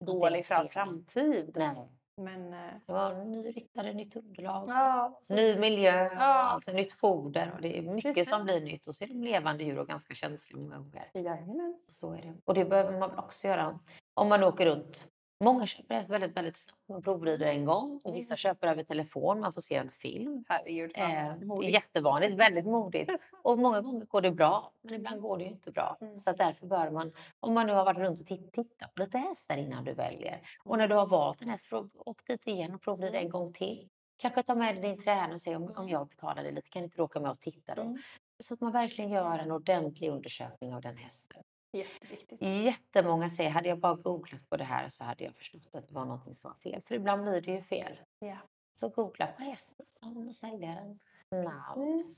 dålig 0.05 0.45
för 0.45 0.55
all 0.55 0.69
framtid. 0.69 1.51
Nej. 1.55 1.89
Men 2.17 2.53
eh, 2.53 2.59
Det 2.85 2.93
var 2.93 3.25
ny 3.25 3.43
ryttare, 3.51 3.93
nytt 3.93 4.15
underlag, 4.15 4.69
ja, 4.69 5.19
ny 5.29 5.59
miljö, 5.59 6.03
Ja. 6.03 6.19
allt, 6.19 6.67
nytt 6.67 6.91
foder 6.91 7.51
och 7.55 7.61
det 7.61 7.77
är 7.77 7.81
mycket 7.81 8.27
som 8.27 8.43
blir 8.43 8.61
nytt 8.61 8.87
och 8.87 8.95
så 8.95 9.03
är 9.03 9.07
de 9.07 9.23
levande 9.23 9.63
djur 9.63 9.79
och 9.79 9.87
ganska 9.87 10.13
känsliga 10.13 10.59
många 10.59 10.77
gånger. 10.77 11.11
Jajamän. 11.13 11.79
Så 11.89 12.13
är 12.13 12.21
det. 12.21 12.33
Och 12.45 12.53
det 12.53 12.65
behöver 12.65 12.99
man 12.99 13.19
också 13.19 13.47
göra 13.47 13.79
om 14.13 14.29
man 14.29 14.43
åker 14.43 14.65
runt. 14.65 15.07
Många 15.45 15.65
köper 15.67 15.95
häst 15.95 16.09
väldigt, 16.09 16.37
väldigt 16.37 16.57
snabbt. 16.57 16.79
Man 16.89 17.01
provrider 17.01 17.45
en 17.45 17.65
gång 17.65 18.01
och 18.03 18.15
vissa 18.15 18.33
Mm. 18.33 18.37
köper 18.37 18.67
över 18.67 18.83
telefon. 18.83 19.39
Man 19.39 19.53
får 19.53 19.61
se 19.61 19.75
en 19.75 19.91
film. 19.91 20.43
Herregud. 20.49 20.91
Eh, 20.95 21.35
modigt. 21.35 21.73
jättevanligt, 21.73 22.35
väldigt 22.35 22.65
modigt. 22.65 23.11
Och 23.43 23.59
många 23.59 23.81
gånger 23.81 24.05
går 24.05 24.21
det 24.21 24.31
bra, 24.31 24.71
men 24.81 24.93
ibland 24.93 25.21
går 25.21 25.37
det 25.37 25.43
ju 25.43 25.49
inte 25.49 25.71
bra. 25.71 25.97
Mm. 26.01 26.17
Så 26.17 26.31
därför 26.31 26.67
bör 26.67 26.89
man, 26.91 27.11
om 27.39 27.53
man 27.53 27.67
nu 27.67 27.73
har 27.73 27.85
varit 27.85 27.97
runt 27.97 28.19
och 28.21 28.27
titt- 28.27 28.51
tittat 28.53 28.93
på 28.95 29.01
lite 29.03 29.17
hästar 29.17 29.57
innan 29.57 29.83
du 29.83 29.93
väljer. 29.93 30.41
Och 30.63 30.77
när 30.77 30.87
du 30.87 30.95
har 30.95 31.07
valt 31.07 31.41
en 31.41 31.49
häst, 31.49 31.69
åk 31.95 32.27
dit 32.27 32.47
igen 32.47 32.73
och 32.75 32.81
provrida 32.81 33.19
en 33.19 33.29
gång 33.29 33.53
till. 33.53 33.89
Kanske 34.17 34.43
ta 34.43 34.55
med 34.55 34.75
dig 34.75 34.81
din 34.81 35.03
tränare 35.03 35.33
och 35.33 35.41
se 35.41 35.55
om, 35.55 35.73
om 35.75 35.89
jag 35.89 36.07
betalar 36.07 36.43
dig 36.43 36.51
lite, 36.51 36.69
kan 36.69 36.83
inte 36.83 36.97
du 36.97 37.03
åka 37.03 37.19
med 37.19 37.31
och 37.31 37.39
titta 37.39 37.75
då? 37.75 37.81
Mm. 37.81 37.97
Så 38.39 38.53
att 38.53 38.61
man 38.61 38.71
verkligen 38.71 39.09
gör 39.11 39.39
en 39.39 39.51
ordentlig 39.51 40.09
undersökning 40.09 40.73
av 40.73 40.81
den 40.81 40.97
hästen. 40.97 41.43
Jätteviktigt. 41.75 42.41
Jättemånga 42.41 43.29
säger, 43.29 43.49
hade 43.49 43.69
jag 43.69 43.79
bara 43.79 43.95
googlat 43.95 44.49
på 44.49 44.57
det 44.57 44.63
här 44.63 44.89
så 44.89 45.03
hade 45.03 45.23
jag 45.23 45.35
förstått 45.35 45.67
att 45.71 45.87
det 45.87 45.93
var 45.93 46.05
någonting 46.05 46.35
som 46.35 46.51
var 46.51 46.57
fel. 46.71 46.81
För 46.87 46.95
ibland 46.95 47.21
blir 47.21 47.41
det 47.41 47.51
ju 47.51 47.61
fel. 47.61 47.99
Ja. 48.19 48.37
Så 48.73 48.89
googla 48.89 49.27
på 49.27 49.43
hästens 49.43 49.97
namn 50.01 50.27
och 50.27 50.35
säljarens 50.35 51.01
namn. 51.31 52.15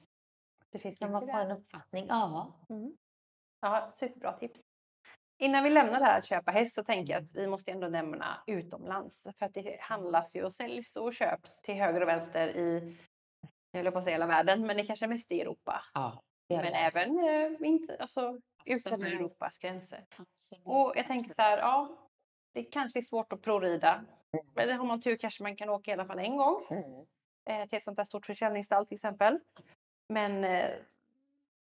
Det 0.71 0.79
finns 0.79 0.99
Kan 0.99 1.11
man 1.11 1.27
få 1.27 1.37
en 1.37 1.51
uppfattning? 1.51 2.05
Ja. 2.09 2.53
Mm. 2.69 2.97
Ja, 3.59 3.89
superbra 3.91 4.33
tips. 4.33 4.61
Innan 5.37 5.63
vi 5.63 5.69
lämnar 5.69 5.99
det 5.99 6.05
här 6.05 6.19
att 6.19 6.25
köpa 6.25 6.51
häst 6.51 6.75
så 6.75 6.83
tänker 6.83 7.13
jag 7.13 7.23
att 7.23 7.35
vi 7.35 7.47
måste 7.47 7.71
ändå 7.71 7.87
nämna 7.87 8.43
utomlands. 8.47 9.23
För 9.23 9.45
att 9.45 9.53
det 9.53 9.77
handlas 9.81 10.35
ju 10.35 10.43
och 10.43 10.53
säljs 10.53 10.95
och 10.95 11.13
köps 11.13 11.61
till 11.61 11.75
höger 11.75 12.01
och 12.01 12.07
vänster 12.07 12.47
i, 12.47 12.97
jag 13.71 13.83
höll 13.83 13.91
på 13.91 13.97
att 13.97 14.03
säga 14.03 14.13
hela 14.13 14.27
världen, 14.27 14.65
men 14.65 14.77
det 14.77 14.83
kanske 14.83 15.07
mest 15.07 15.31
i 15.31 15.41
Europa. 15.41 15.83
ja 15.93 16.23
Men 16.49 16.61
det 16.61 16.69
även 16.69 17.19
eh, 17.19 17.67
inte, 17.67 17.97
alltså, 17.99 18.39
utanför. 18.65 19.05
Europas 19.07 19.57
gränser. 19.57 20.05
Absolut, 20.17 20.61
Och 20.65 20.93
jag 20.95 21.07
tänker 21.07 21.33
så 21.35 21.41
här, 21.41 21.57
ja, 21.57 21.97
det 22.53 22.63
kanske 22.63 22.99
är 22.99 23.03
svårt 23.03 23.33
att 23.33 23.41
prorida. 23.41 23.93
Mm. 24.33 24.45
Men 24.55 24.77
har 24.77 24.85
man 24.85 25.01
tur 25.01 25.17
kanske 25.17 25.43
man 25.43 25.55
kan 25.55 25.69
åka 25.69 25.91
i 25.91 25.93
alla 25.93 26.05
fall 26.05 26.19
en 26.19 26.37
gång 26.37 26.63
Mm. 26.69 27.05
eh, 27.49 27.67
till 27.69 27.77
ett 27.77 27.83
sånt 27.83 27.97
där 27.97 28.05
stort 28.05 28.25
försäljningsstall 28.25 28.85
till 28.85 28.95
exempel. 28.95 29.39
Men 30.09 30.43
eh, 30.43 30.69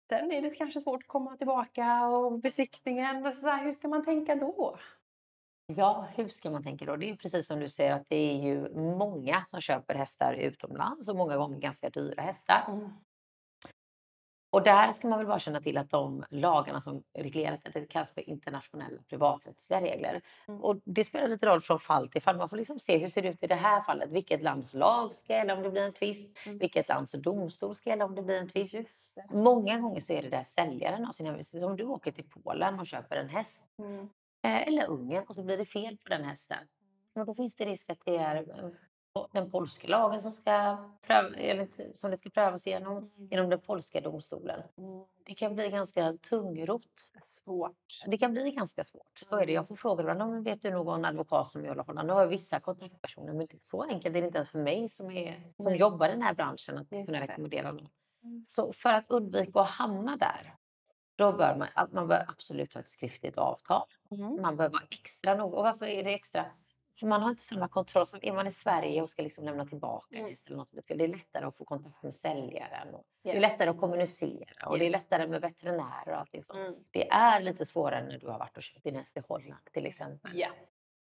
sen 0.09 0.31
är 0.31 0.41
det 0.41 0.49
kanske 0.49 0.81
svårt 0.81 1.03
att 1.03 1.07
komma 1.07 1.37
tillbaka 1.37 2.05
och 2.07 2.39
besiktningen. 2.39 3.25
och 3.25 3.33
Så 3.33 3.47
här, 3.47 3.63
hur 3.63 3.71
ska 3.71 3.87
man 3.87 4.05
tänka 4.05 4.35
då? 4.35 4.77
Ja, 5.67 6.07
hur 6.15 6.27
ska 6.27 6.51
man 6.51 6.63
tänka 6.63 6.85
då? 6.85 6.95
Det 6.95 7.05
är 7.05 7.09
ju 7.09 7.17
precis 7.17 7.47
som 7.47 7.59
du 7.59 7.69
säger 7.69 7.93
att 7.95 8.09
det 8.09 8.15
är 8.15 8.43
ju 8.43 8.69
många 8.97 9.43
som 9.45 9.61
köper 9.61 9.95
hästar 9.95 10.33
utomlands 10.33 11.09
och 11.09 11.15
många 11.15 11.37
gånger 11.37 11.59
ganska 11.59 11.89
dyra 11.89 12.21
hästar. 12.21 12.89
Och 14.55 14.63
där 14.63 14.91
ska 14.91 15.07
man 15.07 15.19
väl 15.19 15.27
bara 15.27 15.39
känna 15.39 15.61
till 15.61 15.77
att 15.77 15.89
de 15.89 16.25
lagarna 16.29 16.81
som 16.81 17.03
reglerar 17.13 17.59
det, 17.63 17.79
det 17.79 17.85
kallas 17.85 18.11
för 18.11 18.29
internationella 18.29 19.01
privaträttsliga 19.09 19.81
regler. 19.81 20.21
Mm. 20.47 20.61
Och 20.63 20.81
det 20.83 21.03
spelar 21.03 21.27
lite 21.27 21.45
roll 21.45 21.61
från 21.61 21.79
fall 21.79 22.09
till 22.09 22.21
fall. 22.21 22.37
Man 22.37 22.49
får 22.49 22.57
liksom 22.57 22.79
se 22.79 22.97
hur 22.97 23.09
ser 23.09 23.21
det 23.21 23.29
ut 23.29 23.43
i 23.43 23.47
det 23.47 23.55
här 23.55 23.81
fallet. 23.81 24.09
Vilket 24.11 24.41
lands 24.41 24.73
lag 24.73 25.13
ska 25.13 25.33
gälla 25.33 25.53
om 25.53 25.63
det 25.63 25.69
blir 25.69 25.81
en 25.81 25.93
tvist? 25.93 26.37
Mm. 26.45 26.57
Vilket 26.57 26.89
lands 26.89 27.11
domstol 27.11 27.75
ska 27.75 27.89
gälla 27.89 28.05
om 28.05 28.15
det 28.15 28.21
blir 28.21 28.37
en 28.37 28.49
tvist? 28.49 29.17
Många 29.31 29.79
gånger 29.79 29.99
så 29.99 30.13
är 30.13 30.21
det 30.21 30.29
där 30.29 30.43
säljaren 30.43 31.05
av 31.05 31.11
sin 31.11 31.25
hemvist. 31.25 31.63
Om 31.63 31.77
du 31.77 31.83
åker 31.83 32.11
till 32.11 32.29
Polen 32.29 32.79
och 32.79 32.87
köper 32.87 33.15
en 33.15 33.29
häst 33.29 33.63
Mm. 33.79 34.09
eh, 34.43 34.67
eller 34.67 34.87
Ungern 34.87 35.25
och 35.27 35.35
så 35.35 35.43
blir 35.43 35.57
det 35.57 35.65
fel 35.65 35.97
på 35.97 36.09
den 36.09 36.23
hästen. 36.23 36.57
Och 37.15 37.25
då 37.25 37.35
finns 37.35 37.55
det 37.55 37.65
risk 37.65 37.89
att 37.89 38.05
det 38.05 38.17
är 38.17 38.35
eh, 38.35 38.69
den 39.31 39.51
polska 39.51 39.87
lagen 39.87 40.21
som, 40.21 40.31
ska 40.31 40.77
pröva, 41.01 41.35
eller 41.35 41.67
som 41.93 42.11
det 42.11 42.17
ska 42.17 42.29
prövas 42.29 42.67
igenom, 42.67 43.11
genom 43.31 43.49
den 43.49 43.59
polska 43.61 44.01
domstolen. 44.01 44.61
Mm. 44.77 45.05
Det 45.25 45.33
kan 45.33 45.55
bli 45.55 45.69
ganska 45.69 46.13
tungrot. 46.13 47.11
svårt. 47.29 48.03
Det 48.05 48.17
kan 48.17 48.31
bli 48.31 48.51
ganska 48.51 48.83
svårt. 48.83 49.23
Så 49.29 49.35
är 49.35 49.45
det. 49.45 49.53
Jag 49.53 49.67
får 49.67 49.75
frågor 49.75 49.99
ibland. 50.11 50.31
"Men 50.31 50.43
Vet 50.43 50.61
du 50.61 50.71
någon 50.71 51.05
advokat 51.05 51.49
som 51.49 51.65
gör 51.65 51.73
förhållanden? 51.75 52.07
Nu 52.07 52.13
har 52.13 52.21
jag 52.21 52.27
vissa 52.27 52.59
kontaktpersoner 52.59 53.33
men 53.33 53.47
så 53.61 53.83
enkelt 53.83 54.15
är 54.15 54.21
det 54.21 54.25
inte 54.25 54.37
ens 54.37 54.49
för 54.49 54.59
mig 54.59 54.89
som, 54.89 55.11
är, 55.11 55.51
som 55.55 55.65
Nej. 55.65 55.79
jobbar 55.79 56.09
i 56.09 56.11
den 56.11 56.21
här 56.21 56.33
branschen 56.33 56.77
att 56.77 56.89
kunna 56.89 57.19
rekommendera 57.21 57.71
någon. 57.71 57.87
Mm. 58.23 58.45
Så 58.47 58.73
för 58.73 58.93
att 58.93 59.05
undvika 59.09 59.59
att 59.59 59.69
hamna 59.69 60.17
där, 60.17 60.55
då 61.15 61.31
bör 61.33 61.55
man, 61.55 61.67
man 61.91 62.07
bör 62.07 62.25
absolut 62.27 62.73
ha 62.73 62.81
ett 62.81 62.87
skriftligt 62.87 63.37
avtal. 63.37 63.87
Mm. 64.11 64.41
Man 64.41 64.57
bör 64.57 64.69
vara 64.69 64.83
extra 64.89 65.35
noga. 65.35 65.57
Och 65.57 65.63
varför 65.63 65.85
är 65.85 66.03
det 66.03 66.13
extra? 66.13 66.45
För 66.99 67.07
man 67.07 67.21
har 67.21 67.29
inte 67.29 67.43
samma 67.43 67.67
kontroll 67.67 68.07
som 68.07 68.19
är 68.23 68.33
man 68.33 68.47
i 68.47 68.51
Sverige 68.51 69.01
och 69.01 69.09
ska 69.09 69.21
liksom 69.21 69.43
lämna 69.45 69.65
tillbaka 69.65 70.15
Mm. 70.17 70.35
eller 70.45 70.57
något. 70.57 70.69
Det 70.87 70.91
är 71.03 71.07
lättare 71.07 71.45
att 71.45 71.55
få 71.57 71.65
kontakt 71.65 72.03
med 72.03 72.15
säljaren. 72.15 72.95
Och 72.95 73.03
Det 73.23 73.29
Ja. 73.29 73.35
är 73.35 73.39
lättare 73.39 73.69
att 73.69 73.79
kommunicera 73.79 74.67
och 74.69 74.79
det 74.79 74.85
är 74.85 74.89
lättare 74.89 75.27
med 75.27 75.41
veterinärer 75.41 76.09
och 76.09 76.19
allting 76.19 76.43
sånt. 76.43 76.59
Mm. 76.59 76.75
Det 76.91 77.09
är 77.09 77.41
lite 77.41 77.65
svårare 77.65 78.03
när 78.03 78.17
du 78.19 78.27
har 78.27 78.39
varit 78.39 78.57
och 78.57 78.63
köpt 78.63 78.83
din 78.83 78.95
häst 78.95 79.17
i 79.17 79.21
Holland 79.27 79.65
till 79.73 79.85
exempel. 79.85 80.31
Ja. 80.39 80.49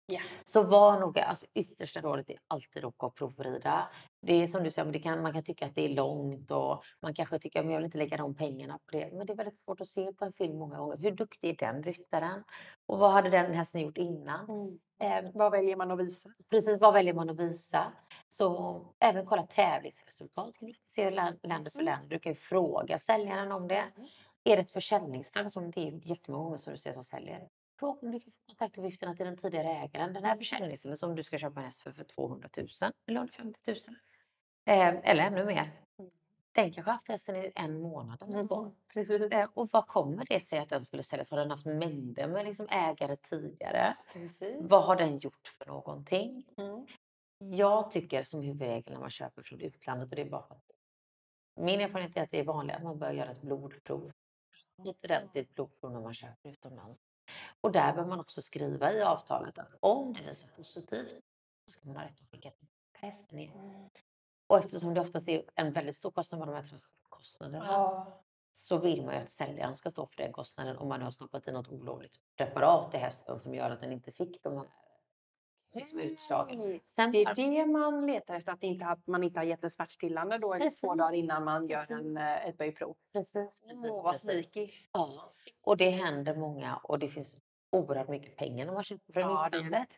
Ja. 0.07 0.21
Så 0.43 0.63
var 0.63 0.99
noga, 0.99 1.23
alltså 1.23 1.45
yttersta 1.53 2.01
rådet 2.01 2.29
är 2.29 2.37
alltid 2.47 2.85
att 2.85 2.89
åka 2.89 3.05
och 3.05 3.15
provrida. 3.15 3.87
Det 4.27 4.33
är 4.43 4.47
som 4.47 4.63
du 4.63 4.71
säger, 4.71 4.99
kan, 4.99 5.21
man 5.21 5.33
kan 5.33 5.43
tycka 5.43 5.65
att 5.65 5.75
det 5.75 5.85
är 5.85 5.89
långt 5.89 6.51
och 6.51 6.83
man 7.01 7.13
kanske 7.13 7.39
tycker 7.39 7.59
att 7.59 7.65
jag 7.65 7.75
vill 7.77 7.85
inte 7.85 7.97
lägga 7.97 8.17
de 8.17 8.35
pengarna 8.35 8.77
på 8.85 8.91
det. 8.91 9.09
Men 9.13 9.27
det 9.27 9.33
är 9.33 9.37
väldigt 9.37 9.59
svårt 9.63 9.81
att 9.81 9.87
se 9.89 10.13
på 10.13 10.25
en 10.25 10.33
film 10.33 10.57
många 10.57 10.77
gånger. 10.77 10.97
Hur 10.97 11.11
duktig 11.11 11.49
är 11.49 11.55
den 11.73 11.83
ryttaren? 11.83 12.43
Och 12.85 12.99
vad 12.99 13.11
hade 13.11 13.29
den 13.29 13.53
hästen 13.53 13.81
gjort 13.81 13.97
innan? 13.97 14.49
Mm. 14.49 14.79
Eh, 15.25 15.31
Vad 15.33 15.51
väljer 15.51 15.75
man 15.75 15.91
att 15.91 15.99
visa? 15.99 16.29
precis, 16.49 16.79
vad 16.81 16.93
väljer 16.93 17.13
man 17.13 17.29
att 17.29 17.39
visa? 17.39 17.91
Så 18.27 18.81
även 18.99 19.25
kolla 19.25 19.43
tävlingsresultat. 19.47 20.55
Se 20.95 21.09
län- 21.11 21.39
länder 21.43 21.71
för 21.71 21.79
Mm. 21.79 21.85
länder. 21.85 22.09
Du 22.09 22.19
kan 22.19 22.31
ju 22.31 22.35
fråga 22.35 22.99
säljaren 22.99 23.51
om 23.51 23.67
det. 23.67 23.83
Är 24.43 24.55
det 24.55 24.61
ett 24.61 24.71
försäljningsställe 24.71 25.49
som 25.49 25.71
det 25.71 25.87
är 25.87 26.09
jättemånga 26.09 26.43
gånger 26.43 26.57
som 26.57 26.73
du 26.73 26.79
ser 26.79 26.93
som 26.93 27.03
säljer. 27.03 27.47
Fråga 27.79 27.99
om 28.01 28.11
du 28.11 28.19
kan 28.19 28.31
få 28.31 28.37
kontaktuppgifterna 28.47 29.15
till 29.15 29.25
den 29.25 29.37
tidigare 29.37 29.67
ägaren. 29.67 30.13
Den 30.13 30.23
här 30.23 30.37
försäljningsstället 30.37 30.99
som 30.99 31.15
du 31.15 31.23
ska 31.23 31.37
köpa 31.37 31.59
en 31.59 31.65
häst 31.65 31.81
för, 31.81 31.91
för 31.91 32.03
200 32.03 32.49
000 32.57 32.67
eller 33.07 33.19
150 33.19 33.59
000. 33.67 33.75
Eh, 34.65 34.95
eller 35.03 35.23
ännu 35.23 35.45
mer. 35.45 35.71
Den 36.51 36.71
kanske 36.71 36.81
har 36.81 36.93
haft 36.93 37.07
hästen 37.07 37.35
i 37.35 37.51
en 37.55 37.81
månad 37.81 38.21
eller 38.21 38.47
två. 38.47 38.71
Precis. 38.93 39.21
Eh, 39.31 39.49
och 39.53 39.69
vad 39.71 39.87
kommer 39.87 40.25
det 40.25 40.39
sig 40.39 40.59
att 40.59 40.69
den 40.69 40.85
skulle 40.85 41.03
säljas? 41.03 41.31
Har 41.31 41.37
den 41.37 41.51
haft 41.51 41.65
mängder 41.65 42.27
med 42.27 42.45
liksom 42.45 42.67
ägare 42.69 43.15
tidigare? 43.15 43.97
Precis. 44.13 44.57
Vad 44.59 44.83
har 44.83 44.95
den 44.95 45.17
gjort 45.17 45.47
för 45.47 45.65
någonting? 45.65 46.45
Mm. 46.57 46.85
Jag 47.37 47.91
tycker 47.91 48.23
som 48.23 48.41
huvudregel 48.41 48.93
när 48.93 48.99
man 48.99 49.09
köper 49.09 49.43
från 49.43 49.61
utlandet 49.61 50.09
och 50.09 50.15
det 50.15 50.21
är 50.21 50.29
bara 50.29 50.43
för 50.43 50.55
att 50.55 50.71
min 51.55 51.81
erfarenhet 51.81 52.17
är 52.17 52.23
att 52.23 52.31
det 52.31 52.39
är 52.39 52.43
vanligt 52.43 52.75
att 52.75 52.83
man 52.83 52.99
bör 52.99 53.11
göra 53.11 53.31
ett 53.31 53.41
blodprov. 53.41 54.11
Ett 54.89 55.03
ordentligt 55.05 55.55
blodprov 55.55 55.91
när 55.91 56.01
man 56.01 56.13
köper 56.13 56.49
utomlands. 56.49 56.99
Och 57.61 57.71
där 57.71 57.93
bör 57.93 58.05
man 58.05 58.19
också 58.19 58.41
skriva 58.41 58.93
i 58.93 59.01
avtalet 59.01 59.57
att 59.57 59.75
om 59.79 60.13
det 60.13 60.23
visar 60.23 60.47
positivt 60.47 61.21
så 61.65 61.71
ska 61.71 61.87
man 61.87 61.95
ha 61.95 62.03
rätt 62.03 62.21
att 62.21 62.31
skicka 62.31 62.51
hästen 62.93 63.39
igen. 63.39 63.89
Och 64.47 64.57
eftersom 64.57 64.93
det 64.93 65.01
oftast 65.01 65.27
är 65.27 65.43
en 65.55 65.73
väldigt 65.73 65.95
stor 65.95 66.11
kostnad 66.11 66.39
med 66.39 66.47
de 66.47 66.55
här 66.55 66.63
transportkostnaderna 66.67 67.65
Ja. 67.65 68.21
så 68.51 68.77
vill 68.77 69.05
man 69.05 69.13
ju 69.15 69.19
att 69.21 69.29
säljaren 69.29 69.75
ska 69.75 69.89
stå 69.89 70.07
för 70.07 70.17
den 70.17 70.31
kostnaden 70.31 70.77
om 70.77 70.87
man 70.87 71.01
har 71.01 71.11
stoppat 71.11 71.47
i 71.47 71.51
något 71.51 71.67
olovligt 71.71 72.15
preparat 72.37 72.93
i 72.93 72.97
hästen 72.97 73.39
som 73.39 73.55
gör 73.55 73.69
att 73.69 73.81
den 73.81 73.91
inte 73.91 74.11
fick 74.11 74.43
de 74.43 74.57
här 74.57 74.67
liksom, 75.73 75.99
utslagen. 75.99 76.79
Sen 76.85 77.11
Det 77.11 77.23
är 77.23 77.35
det 77.35 77.65
man 77.65 78.07
letar 78.07 78.35
efter, 78.35 78.51
att 78.51 78.63
inte 78.63 78.85
ha, 78.85 78.97
man 79.05 79.23
inte 79.23 79.39
har 79.39 79.43
gett 79.43 79.63
en 79.63 79.71
smärtstillande 79.71 80.37
då 80.37 80.53
Precis. 80.53 80.81
två 80.81 80.95
dagar 80.95 81.13
innan 81.13 81.43
man 81.43 81.67
gör 81.67 81.91
en, 81.91 82.17
eh, 82.17 82.47
ett 82.47 82.57
böjprov. 82.57 82.95
Precis, 83.13 83.61
precis, 83.61 83.91
Åh, 83.91 84.03
vad 84.03 84.13
precis. 84.13 84.71
Ja, 84.91 85.31
och 85.61 85.77
det 85.77 85.89
händer 85.89 86.35
många 86.35 86.75
och 86.83 86.99
det 86.99 87.07
finns 87.07 87.37
oerhört 87.75 88.07
mycket 88.07 88.35
pengar 88.37 88.65
när 88.65 88.73
man 88.73 88.83
köper 88.83 89.13
från 89.13 89.23
Ja, 89.23 89.49
det 89.51 89.57
gör 89.57 89.65
utlandet. 89.65 89.89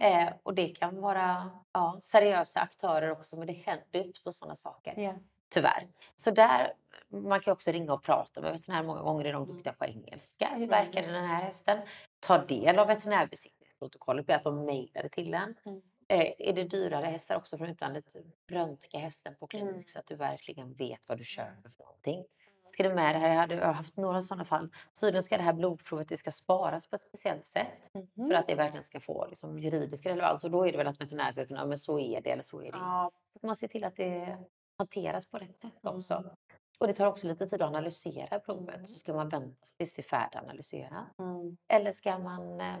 Eh, 0.00 0.28
och 0.42 0.54
det 0.54 0.68
kan 0.68 1.00
vara 1.00 1.50
ja, 1.72 1.98
seriösa 2.02 2.60
aktörer 2.60 3.10
också, 3.10 3.36
men 3.36 3.46
det, 3.46 3.52
händer, 3.52 4.08
uppstår 4.08 4.30
sådana 4.30 4.54
saker. 4.56 4.94
Ja. 4.96 5.14
Tyvärr. 5.48 5.88
Så 6.16 6.30
där, 6.30 6.72
man 7.08 7.40
kan 7.40 7.52
också 7.52 7.70
ringa 7.72 7.92
och 7.92 8.02
prata 8.02 8.40
med 8.40 8.52
veterinär. 8.52 8.82
Många 8.82 9.02
gånger 9.02 9.24
är 9.24 9.32
de 9.32 9.46
duktiga 9.46 9.72
på 9.72 9.84
engelska. 9.84 10.48
Hur 10.56 10.66
verkar 10.66 11.02
Mm. 11.02 11.14
den 11.14 11.24
här 11.24 11.42
hästen? 11.42 11.78
Ta 12.20 12.44
del 12.44 12.78
av 12.78 12.86
veterinärbesiktningsprotokollet. 12.86 14.26
Be 14.26 14.36
att 14.36 14.44
de 14.44 14.64
mejlar 14.64 15.02
det 15.02 15.08
till 15.08 15.34
en. 15.34 15.54
Mm. 15.64 15.82
Eh, 16.08 16.32
är 16.38 16.52
det 16.52 16.64
dyrare 16.64 17.06
hästar 17.06 17.36
också 17.36 17.58
från 17.58 17.68
utlandet? 17.68 18.16
Röntga 18.50 18.98
hästen 18.98 19.34
på 19.40 19.46
klinik 19.46 19.70
Mm. 19.72 19.82
så 19.86 19.98
att 19.98 20.06
du 20.06 20.16
verkligen 20.16 20.74
vet 20.74 21.08
vad 21.08 21.18
du 21.18 21.24
köper 21.24 21.70
för 21.76 21.84
någonting. 21.84 22.24
Ska 22.68 22.82
du 22.82 22.94
med 22.94 23.14
det 23.14 23.18
här? 23.18 23.28
Jag 23.28 23.40
hade 23.40 23.66
har 23.66 23.72
haft 23.72 23.96
några 23.96 24.22
sådana 24.22 24.44
fall. 24.44 24.68
Tydligen 25.00 25.24
ska 25.24 25.36
det 25.36 25.42
här 25.42 25.52
blodprovet 25.52 26.08
det 26.08 26.18
ska 26.18 26.32
sparas 26.32 26.86
på 26.86 26.96
ett 26.96 27.02
speciellt 27.02 27.46
sätt 27.46 27.68
Mhm. 27.94 28.28
för 28.28 28.34
att 28.34 28.46
det 28.46 28.54
verkligen 28.54 28.84
ska 28.84 29.00
få 29.00 29.26
liksom, 29.26 29.58
juridisk 29.58 30.06
relevans. 30.06 30.44
Och 30.44 30.50
då 30.50 30.66
är 30.66 30.72
det 30.72 30.78
väl 30.78 30.86
att 30.86 31.00
veterinären 31.00 31.32
ska 31.32 31.46
kunna, 31.46 31.66
men 31.66 31.78
så 31.78 31.98
är 31.98 32.20
det 32.20 32.30
eller 32.30 32.42
så 32.42 32.58
är 32.58 32.62
det 32.62 32.66
inte. 32.66 32.78
Ja, 32.78 33.10
Så 33.40 33.46
man 33.46 33.56
ser 33.56 33.68
till 33.68 33.84
att 33.84 33.96
det 33.96 34.38
hanteras 34.78 35.26
på 35.26 35.38
rätt 35.38 35.58
sätt 35.58 35.72
också. 35.82 36.14
Mm. 36.14 36.30
Och 36.78 36.86
det 36.86 36.92
tar 36.92 37.06
också 37.06 37.26
lite 37.26 37.46
tid 37.46 37.62
att 37.62 37.68
analysera 37.68 38.38
provet. 38.40 38.74
Mm. 38.74 38.86
Så 38.86 38.98
ska 38.98 39.14
man 39.14 39.28
vänta 39.28 39.66
tills 39.78 39.92
det 39.94 40.00
är 40.02 40.08
färdiganalysera. 40.08 41.06
mm. 41.18 41.56
Eller 41.68 41.92
ska 41.92 42.18
man, 42.18 42.60
eh, 42.60 42.74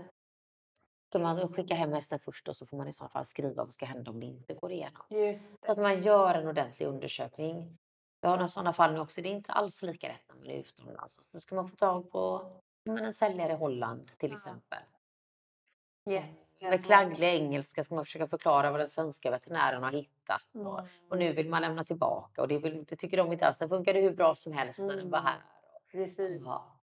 ska 1.08 1.18
man 1.18 1.48
skicka 1.52 1.74
hem 1.74 1.92
hästen 1.92 2.18
först 2.18 2.48
och 2.48 2.56
så 2.56 2.66
får 2.66 2.76
man 2.76 2.88
i 2.88 2.92
så 2.92 3.08
fall 3.08 3.26
skriva 3.26 3.64
vad 3.64 3.72
ska 3.72 3.86
hända 3.86 4.10
om 4.10 4.20
det 4.20 4.26
inte 4.26 4.54
går 4.54 4.72
igenom. 4.72 5.02
Just 5.10 5.64
Så 5.66 5.72
att 5.72 5.78
man 5.78 6.02
gör 6.02 6.34
en 6.34 6.48
ordentlig 6.48 6.86
undersökning. 6.86 7.78
Jag 8.26 8.30
har 8.30 8.36
några 8.36 8.48
sådana 8.48 8.72
fall 8.72 8.92
nu 8.92 9.00
också. 9.00 9.22
Det 9.22 9.28
är 9.28 9.32
inte 9.32 9.52
alls 9.52 9.82
lika 9.82 10.08
rätt 10.08 10.22
när 10.28 10.36
man 10.36 10.46
är 10.46 10.58
utomlands. 10.60 11.18
Så 11.30 11.40
ska 11.40 11.54
man 11.54 11.68
få 11.68 11.76
tag 11.76 12.10
på 12.10 12.50
men 12.84 12.98
en 13.04 13.12
säljare 13.14 13.52
i 13.52 13.56
Holland 13.56 14.10
till 14.18 14.30
Ja. 14.30 14.36
exempel. 14.36 14.78
Ja. 16.04 16.22
Med 16.60 16.84
klagglig 16.84 17.28
engelska 17.28 17.84
ska 17.84 17.94
man 17.94 18.04
försöka 18.04 18.28
förklara 18.28 18.70
vad 18.70 18.80
den 18.80 18.90
svenska 18.90 19.30
veterinären 19.30 19.82
har 19.82 19.92
hittat. 19.92 20.42
Och, 20.54 20.78
Mm. 20.78 20.90
och 21.08 21.18
nu 21.18 21.32
vill 21.32 21.48
man 21.48 21.62
lämna 21.62 21.84
tillbaka 21.84 22.42
och 22.42 22.48
det, 22.48 22.58
vill, 22.58 22.84
det 22.84 22.96
tycker 22.96 23.16
de 23.16 23.32
inte 23.32 23.46
alls. 23.46 23.58
Den 23.58 23.68
funkade 23.68 24.00
hur 24.00 24.14
bra 24.14 24.34
som 24.34 24.52
helst 24.52 24.80
när 24.80 24.96
den 24.96 25.10
var 25.10 25.18
Mm. 25.18 25.30
här. 25.32 25.40
Precis. 25.92 26.42
Ja, 26.44 26.78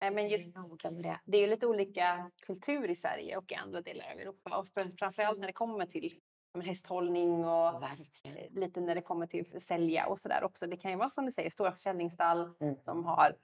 Nej, 0.00 0.10
men 0.10 0.28
just 0.28 0.54
det. 0.54 1.36
är 1.36 1.40
ju 1.40 1.46
lite 1.46 1.66
olika 1.66 2.30
kultur 2.46 2.90
i 2.90 2.96
Sverige 2.96 3.36
och 3.36 3.52
i 3.52 3.54
andra 3.54 3.80
delar 3.80 4.12
av 4.12 4.18
Europa. 4.20 4.56
Och 4.58 4.68
fram- 4.68 4.96
framförallt 4.96 5.38
när 5.38 5.46
det 5.46 5.52
kommer 5.52 5.86
till 5.86 6.20
hästhållning 6.54 7.44
och 7.44 7.82
Verkligen. 7.82 8.36
eh, 8.38 8.50
lite 8.52 8.80
när 8.80 8.94
det 8.94 9.00
kommer 9.00 9.26
till 9.26 9.60
sälja 9.62 10.06
och 10.06 10.18
sådär 10.20 10.44
också. 10.44 10.66
Det 10.66 10.76
kan 10.76 10.90
ju 10.90 10.96
vara 10.96 11.10
som 11.10 11.26
du 11.26 11.32
säger, 11.32 11.50
stora 11.50 11.72
försäljningsstall 11.72 12.50
Mm. 12.60 12.76
som 12.84 13.04
har 13.04 13.36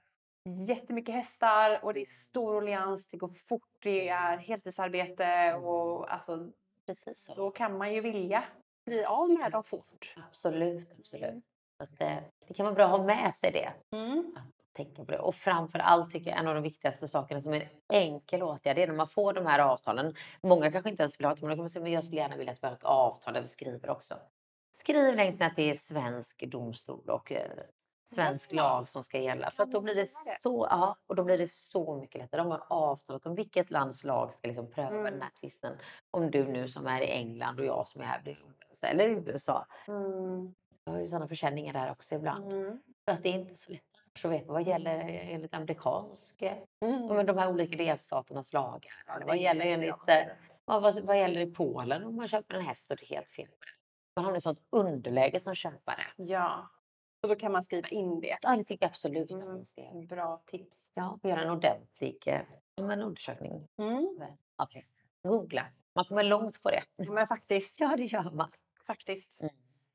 jättemycket 0.66 1.14
hästar 1.14 1.84
och 1.84 1.94
det 1.94 2.00
är 2.02 2.06
stor 2.06 2.56
allians, 2.56 3.06
det 3.06 3.16
går 3.16 3.28
fort, 3.48 3.68
det 3.82 4.08
är 4.08 4.36
heltidsarbete 4.36 5.54
och 5.54 6.12
alltså 6.14 6.48
Precis 6.86 7.24
så. 7.24 7.34
då 7.34 7.50
kan 7.50 7.78
man 7.78 7.92
ju 7.94 8.00
vilja 8.00 8.44
bli 8.86 9.04
av 9.04 9.30
med 9.30 9.52
dem 9.52 9.64
fort. 9.64 10.14
Absolut, 10.28 10.88
absolut. 10.98 11.44
Att, 11.78 12.00
eh, 12.00 12.16
det 12.48 12.54
kan 12.54 12.64
vara 12.66 12.74
bra 12.74 12.84
att 12.84 12.90
ha 12.90 13.04
med 13.04 13.34
sig 13.34 13.52
det. 13.52 13.96
Mm. 13.96 14.34
Tänka 14.74 15.04
på 15.04 15.12
det. 15.12 15.18
Och 15.18 15.34
framför 15.34 15.78
allt 15.78 16.10
tycker 16.12 16.30
jag 16.30 16.38
en 16.38 16.48
av 16.48 16.54
de 16.54 16.62
viktigaste 16.62 17.08
sakerna 17.08 17.42
som 17.42 17.54
är 17.54 17.60
en 17.60 17.68
enkel 17.88 18.42
åtgärd, 18.42 18.76
det 18.76 18.82
är 18.82 18.86
när 18.86 18.94
man 18.94 19.08
får 19.08 19.32
de 19.32 19.46
här 19.46 19.58
avtalen. 19.58 20.14
Många 20.42 20.72
kanske 20.72 20.90
inte 20.90 21.02
ens 21.02 21.20
vill 21.20 21.24
ha 21.26 21.32
ett, 21.32 21.40
men 21.40 21.50
de 21.50 21.56
kommer 21.56 21.68
säga, 21.68 21.82
men 21.82 21.92
jag 21.92 22.04
skulle 22.04 22.20
gärna 22.20 22.36
vilja 22.36 22.52
att 22.52 22.62
vi 22.62 22.66
har 22.66 22.74
ett 22.74 22.84
avtal 22.84 23.34
där 23.34 23.40
vi 23.40 23.46
skriver 23.46 23.90
också. 23.90 24.14
Skriv 24.80 25.14
längst 25.16 25.40
ner 25.40 25.46
att 25.46 25.56
det 25.56 25.70
är 25.70 25.74
svensk 25.74 26.44
domstol 26.46 27.10
och 27.10 27.32
eh, 27.32 27.50
svensk 28.14 28.52
lag 28.52 28.88
som 28.88 29.04
ska 29.04 29.18
gälla. 29.18 29.50
För 29.50 29.62
att 29.62 29.72
då 29.72 29.80
blir 29.80 29.94
det 29.94 30.06
så, 30.42 30.66
ja, 30.70 30.96
och 31.06 31.16
då 31.16 31.24
blir 31.24 31.38
det 31.38 31.50
så 31.50 31.96
mycket 31.96 32.20
lättare. 32.20 32.42
De 32.42 32.50
har 32.50 32.62
avtalat 32.68 33.26
om 33.26 33.34
vilket 33.34 33.70
lands 33.70 34.04
lag 34.04 34.34
ska 34.34 34.48
liksom 34.48 34.70
pröva 34.70 34.88
Mm. 34.88 35.04
den 35.12 35.22
här 35.22 35.30
tvisten. 35.40 35.76
Om 36.10 36.30
du 36.30 36.44
nu 36.44 36.68
som 36.68 36.86
är 36.86 37.00
i 37.00 37.10
England 37.10 37.60
och 37.60 37.66
jag 37.66 37.86
som 37.86 38.02
är 38.02 38.06
här 38.06 38.36
eller 38.82 39.08
i 39.08 39.12
USA. 39.12 39.66
Mm. 39.88 40.54
Jag 40.84 40.92
har 40.92 41.00
ju 41.00 41.08
sådana 41.08 41.28
försäljningar 41.28 41.72
där 41.72 41.90
också 41.90 42.14
ibland. 42.14 42.52
Mm. 42.52 42.82
För 43.04 43.12
att 43.12 43.22
det 43.22 43.28
är 43.28 43.32
inte 43.32 43.54
så 43.54 43.72
lätt 43.72 43.93
att 44.22 44.30
veta 44.30 44.52
vad 44.52 44.62
gäller 44.62 44.98
enligt 45.08 45.54
amerikansk, 45.54 46.42
Mm. 46.42 46.60
ja, 47.08 47.14
men 47.14 47.26
de 47.26 47.38
här 47.38 47.50
olika 47.50 47.76
delstaternas 47.76 48.52
lagar. 48.52 48.92
Ja, 49.06 49.20
vad 49.26 49.36
gäller 49.38 49.64
enligt, 49.66 49.94
ja, 50.66 50.80
vad, 50.80 51.00
vad 51.04 51.18
gäller 51.18 51.40
i 51.40 51.46
Polen 51.50 52.04
om 52.04 52.16
man 52.16 52.28
köper 52.28 52.54
en 52.54 52.60
häst 52.64 52.90
och 52.90 52.96
det 52.96 53.04
är 53.04 53.14
helt 53.16 53.30
fel. 53.30 53.48
Man 54.16 54.24
hamnar 54.24 54.38
i 54.38 54.40
sånt 54.40 54.62
underläge 54.70 55.40
som 55.40 55.54
köpare. 55.54 56.00
Ja, 56.16 56.68
så 57.20 57.26
då 57.26 57.36
kan 57.36 57.52
man 57.52 57.64
skriva 57.64 57.88
in 57.88 58.20
det. 58.20 58.38
Ja, 58.42 58.56
det 58.56 58.64
tycker 58.64 58.84
jag 58.86 58.90
absolut 58.90 59.30
att 59.30 59.36
Mm. 59.36 59.48
man 59.48 59.64
ska 59.64 59.80
göra. 59.80 60.02
Bra 60.06 60.42
tips. 60.46 60.90
Ja, 60.94 61.18
och 61.22 61.28
göra 61.28 61.42
en 61.42 61.50
ordentlig 61.50 62.22
eh, 62.26 62.40
ja, 62.74 62.82
men 62.84 63.02
undersökning 63.02 63.68
Mm. 63.78 64.18
av 64.56 64.70
hästen. 64.72 65.06
Googla. 65.22 65.66
Man 65.94 66.04
kommer 66.04 66.22
långt 66.22 66.62
på 66.62 66.70
det. 66.70 66.82
Men 67.10 67.26
faktiskt. 67.26 67.80
Ja, 67.80 67.94
det 67.96 68.04
gör 68.04 68.30
man. 68.30 68.50
faktiskt. 68.86 69.40
Mm. 69.40 69.54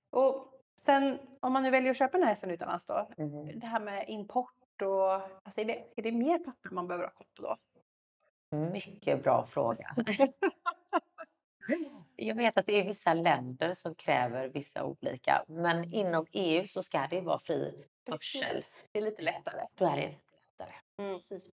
Och 0.09 0.53
sen 0.90 1.20
om 1.40 1.54
man 1.54 1.64
nu 1.64 1.72
väljer 1.72 1.92
att 1.92 1.98
köpa 1.98 2.18
den 2.18 2.28
här 2.28 2.30
hästen 2.34 2.52
utomlands 2.52 2.86
då. 2.86 3.08
Mhm. 3.18 3.60
Det 3.60 3.68
här 3.68 3.80
med 3.80 4.06
import 4.10 4.82
och 4.82 5.14
alltså 5.14 5.62
är, 5.62 5.66
det, 5.66 5.86
är 5.96 6.02
det 6.02 6.12
mer 6.12 6.40
papper 6.40 6.70
man 6.70 6.88
behöver 6.88 7.06
ha 7.06 7.12
koll 7.12 7.28
på 7.36 7.42
då? 7.42 7.58
Mycket 8.58 9.24
bra 9.24 9.46
fråga. 9.46 9.96
Jag 12.16 12.36
vet 12.36 12.58
att 12.58 12.66
det 12.66 12.74
är 12.74 12.86
vissa 12.86 13.14
länder 13.14 13.74
som 13.74 13.96
kräver 13.96 14.48
vissa 14.48 14.84
olika, 14.84 15.44
men 15.48 15.94
inom 15.94 16.26
EU 16.32 16.68
så 16.68 16.84
ska 16.84 17.08
det 17.10 17.16
ju 17.16 17.22
vara 17.22 17.40
fri 17.40 17.86
försel. 18.10 18.64
Det 18.92 19.00
är 19.00 19.04
lite 19.04 19.22
lättare. 19.22 19.66
Då 19.76 19.86
är 19.86 19.96
det 19.96 20.08
lite 20.08 20.20
lättare. 20.58 20.76
Mm. 20.98 21.14
Precis. 21.14 21.50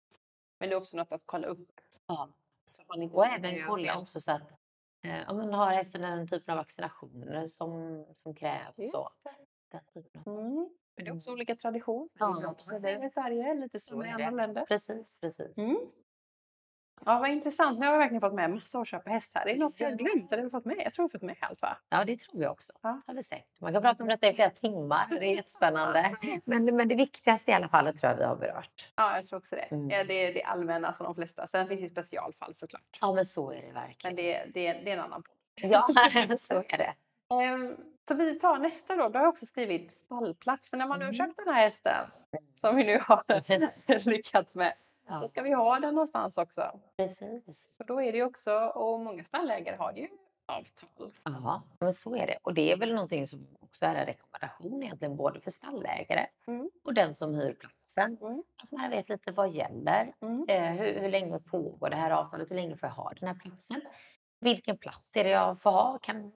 Men 0.60 0.70
det 0.70 0.76
är 0.76 0.78
också 0.78 0.98
något 0.98 1.12
att 1.12 1.22
kolla 1.26 1.48
upp. 1.48 1.70
Ja. 2.08 2.30
Så 2.66 2.82
att 2.82 2.88
man 2.88 3.02
inte 3.02 3.16
Och 3.16 3.26
även 3.26 3.64
kolla 3.68 4.00
också 4.00 4.22
så 4.22 4.32
att 4.32 4.65
eh, 5.06 5.30
om 5.32 5.38
man 5.38 5.54
har 5.54 5.72
hästen 5.72 6.02
den 6.02 6.28
typen 6.28 6.52
av 6.52 6.58
vaccinationer 6.58 7.46
som, 7.48 8.06
som 8.14 8.36
krävs. 8.36 8.78
Just 8.78 8.92
Så, 8.92 9.10
Mm. 10.26 10.70
Men 10.96 11.06
det 11.06 11.12
är 11.12 11.16
också 11.16 11.32
olika 11.32 11.56
traditioner. 11.56 12.10
Ja, 12.20 12.48
absolut. 12.50 13.04
I 13.04 13.10
Sverige, 13.10 13.54
lite 13.54 13.80
Så 13.80 13.88
som 13.88 14.06
i 14.06 14.10
andra 14.10 14.30
länder. 14.30 14.66
precis, 14.66 15.16
precis. 15.22 15.58
Mm. 15.58 15.78
Ja, 17.06 17.20
vad 17.20 17.30
intressant. 17.30 17.80
Nu 17.80 17.86
har 17.86 17.94
vi 17.94 18.00
verkligen 18.00 18.22
fått 18.22 18.34
med 18.34 18.50
massa 18.50 18.80
att 18.80 18.88
köpa 18.88 19.10
häst 19.10 19.32
här. 19.34 19.48
Är 19.48 19.54
det 19.54 19.60
något 19.60 19.80
jag 19.80 19.98
glömt? 19.98 20.32
Eller 20.34 20.50
fått 20.50 20.66
med? 20.66 20.82
Jag 20.86 20.94
tror 20.94 21.08
vi 21.08 21.12
fått 21.12 21.22
med 21.22 21.36
allt 21.40 21.62
va? 21.62 21.78
Ja, 21.90 22.04
det 22.06 22.18
tror 22.20 22.44
jag 22.44 22.52
också. 22.52 22.74
Ja. 22.82 23.02
Har 23.08 23.14
vi 23.14 23.24
sett. 23.24 23.48
Man 23.62 23.74
kan 23.74 23.82
prata 23.82 24.04
om 24.04 24.10
detta 24.10 24.28
i 24.28 24.34
flera 24.34 24.50
timmar. 24.50 25.08
Det 25.10 25.26
är 25.26 25.36
jättespännande. 25.36 26.16
Men, 26.46 26.66
men 26.76 26.88
det 26.88 26.96
viktigaste 26.96 27.52
i 27.52 27.54
alla 27.54 27.68
fall 27.70 27.98
tror 27.98 28.12
jag 28.12 28.18
vi 28.18 28.24
har 28.24 28.36
berört. 28.36 28.94
Ja, 28.96 29.16
jag 29.16 29.28
tror 29.28 29.40
också 29.40 29.56
det. 29.56 29.62
Mm. 29.62 29.90
Ja, 29.90 30.04
det 30.04 30.14
är 30.14 30.34
det 30.34 30.44
allmänna 30.44 30.94
som 30.94 31.04
de 31.04 31.16
flesta. 31.16 31.48
Sen 31.48 31.68
finns 31.68 31.82
det 31.82 31.90
specialfall 31.90 32.56
såklart. 32.56 32.98
Ja, 33.02 33.14
men 33.14 33.26
så 33.26 33.52
är 33.52 33.56
det 33.56 33.62
Men 33.66 33.74
verkligen. 33.74 34.16
det, 34.16 34.46
det, 34.54 34.74
det 34.74 34.92
är 34.92 34.98
en 34.98 35.04
annan 35.04 35.24
podd. 35.24 35.72
Ja, 35.72 35.88
så 36.40 36.54
är 36.68 36.78
det. 36.78 36.94
Ehm, 37.44 37.76
Så 38.08 38.14
vi 38.14 38.40
tar 38.40 38.58
nästa 38.58 38.96
då. 38.96 39.10
Då 39.10 39.20
har 39.20 39.24
jag 39.26 39.34
också 39.34 39.46
skrivit 39.46 39.92
stallplats. 39.92 40.70
För 40.70 40.78
när 40.78 40.88
man 40.88 41.00
nu 41.00 41.06
har 41.06 41.14
Mm. 41.14 41.28
köpt 41.28 41.38
den 41.46 41.54
här 41.56 41.62
hästen 41.62 42.06
som 42.56 42.76
vi 42.76 42.84
nu 42.84 43.00
har 43.08 44.00
lyckats 44.10 44.56
med. 44.56 44.74
Då 45.08 45.14
Ja, 45.22 45.28
ska 45.28 45.42
vi 45.42 45.54
ha 45.54 45.80
den 45.80 45.96
någonstans 45.96 46.38
också. 46.38 46.80
precis. 46.98 47.76
Och 47.80 47.86
då 47.86 48.02
är 48.02 48.12
det 48.14 48.24
också, 48.24 48.52
och 48.60 49.00
många 49.00 49.24
stallägare 49.24 49.76
har 49.78 49.94
ju 49.94 50.08
avtal. 50.46 51.12
Ja, 51.24 51.62
men 51.80 51.94
så 51.94 52.16
är 52.16 52.28
det. 52.28 52.38
Och 52.44 52.54
det 52.54 52.72
är 52.72 52.78
väl 52.78 52.94
någonting 52.94 53.28
som 53.28 53.48
också 53.60 53.86
är 53.86 53.96
en 53.96 54.06
rekommendation 54.06 54.84
egentligen 54.84 55.16
både 55.16 55.40
för 55.42 55.52
stallägare 55.52 56.28
Mm. 56.48 56.70
och 56.84 56.94
den 56.94 57.16
som 57.16 57.36
hyr 57.36 57.54
platsen. 57.54 58.18
Mm. 58.22 58.44
Att 58.64 58.72
man 58.72 58.90
vet 58.90 59.10
lite 59.10 59.32
vad 59.32 59.50
gäller. 59.50 60.14
Mm. 60.22 60.46
Eh, 60.50 60.72
hur, 60.72 61.00
hur 61.00 61.10
länge 61.10 61.40
pågår 61.40 61.90
det 61.90 61.96
här 61.96 62.12
avtalet? 62.12 62.52
Hur 62.52 62.56
länge 62.56 62.78
får 62.78 62.90
jag 62.90 62.94
ha 62.96 63.14
den 63.20 63.28
här 63.28 63.36
platsen? 63.36 63.82
Vilken 64.40 64.78
plats 64.78 65.10
är 65.14 65.24
det 65.24 65.30
jag 65.30 65.62
får 65.62 65.72
ha? 65.72 66.00
Kan 66.02 66.32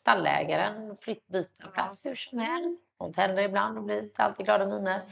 stallägaren 0.00 0.96
flytt, 0.96 1.26
byta 1.26 1.68
plats 1.68 2.04
hur 2.06 2.14
som 2.14 2.38
helst? 2.38 2.82
Sånt 2.98 3.16
händer 3.16 3.42
ibland 3.42 3.78
och 3.78 3.84
blir 3.84 4.02
inte 4.02 4.22
alltid 4.22 4.46
glada 4.46 4.66
miner. 4.66 5.02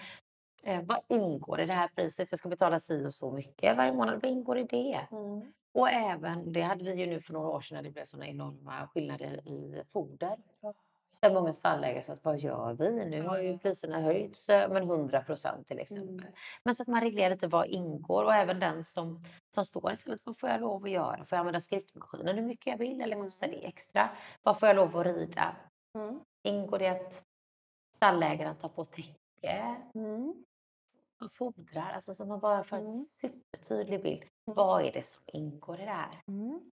Eh, 0.66 0.82
vad 0.82 1.00
ingår 1.08 1.60
i 1.60 1.66
det 1.66 1.72
här 1.72 1.88
priset? 1.88 2.28
Jag 2.30 2.40
ska 2.40 2.48
betala 2.48 2.80
si 2.80 3.06
och 3.06 3.14
så 3.14 3.30
mycket 3.30 3.76
varje 3.76 3.92
månad. 3.92 4.22
Vad 4.22 4.30
ingår 4.30 4.58
i 4.58 4.64
det? 4.64 5.06
Mm. 5.10 5.52
Och 5.72 5.90
även, 5.90 6.52
det 6.52 6.60
hade 6.60 6.84
vi 6.84 6.94
ju 6.94 7.06
nu 7.06 7.20
för 7.20 7.32
några 7.32 7.48
år 7.48 7.60
sedan 7.60 7.76
när 7.76 7.82
det 7.82 7.90
blev 7.90 8.04
sådana 8.04 8.26
enorma 8.26 8.88
skillnader 8.88 9.48
i 9.48 9.82
foder. 9.92 10.36
Där 11.20 11.34
många 11.34 11.52
stallägare 11.52 12.04
sa 12.04 12.12
att 12.12 12.24
vad 12.24 12.38
gör 12.38 12.72
vi? 12.72 12.90
Nu 12.90 13.22
har 13.22 13.38
ju 13.38 13.58
priserna 13.58 14.00
höjts 14.00 14.48
eh, 14.48 14.70
med 14.70 14.82
100 14.82 15.22
procent 15.22 15.68
till 15.68 15.78
exempel. 15.78 16.20
Mm. 16.20 16.32
Men 16.62 16.74
så 16.74 16.82
att 16.82 16.88
man 16.88 17.00
reglerar 17.00 17.30
lite 17.30 17.46
vad 17.46 17.66
ingår 17.66 18.24
och 18.24 18.34
även 18.34 18.60
den 18.60 18.84
som, 18.84 19.24
som 19.54 19.64
står 19.64 19.92
istället. 19.92 20.20
Vad 20.24 20.38
får 20.38 20.48
jag 20.48 20.60
lov 20.60 20.84
att 20.84 20.90
göra? 20.90 21.16
Får 21.16 21.36
jag 21.36 21.38
använda 21.38 21.60
skriftmaskinen 21.60 22.36
hur 22.36 22.44
mycket 22.44 22.66
jag 22.66 22.78
vill 22.78 23.00
eller 23.00 23.16
kostar 23.16 23.48
det 23.48 23.66
extra? 23.66 24.10
Vad 24.42 24.58
får 24.58 24.68
jag 24.68 24.76
lov 24.76 24.96
att 24.96 25.06
rida? 25.06 25.56
Mm. 25.94 26.20
Ingår 26.42 26.78
det 26.78 26.88
att 26.88 27.24
stallägaren 27.94 28.56
tar 28.56 28.68
på 28.68 28.84
täcke? 28.84 29.76
Mm. 29.94 30.34
Fodrar? 31.34 31.92
Alltså 31.92 32.14
så 32.14 32.24
man 32.24 32.40
bara 32.40 32.64
får 32.64 32.76
en 32.76 32.86
Mm. 32.86 33.06
supertydlig 33.20 34.02
bild. 34.02 34.24
Vad 34.44 34.82
är 34.84 34.92
det 34.92 35.06
som 35.06 35.22
ingår 35.26 35.80
i 35.80 35.84
det 35.84 35.90
här? 35.90 36.20
Mm. 36.28 36.70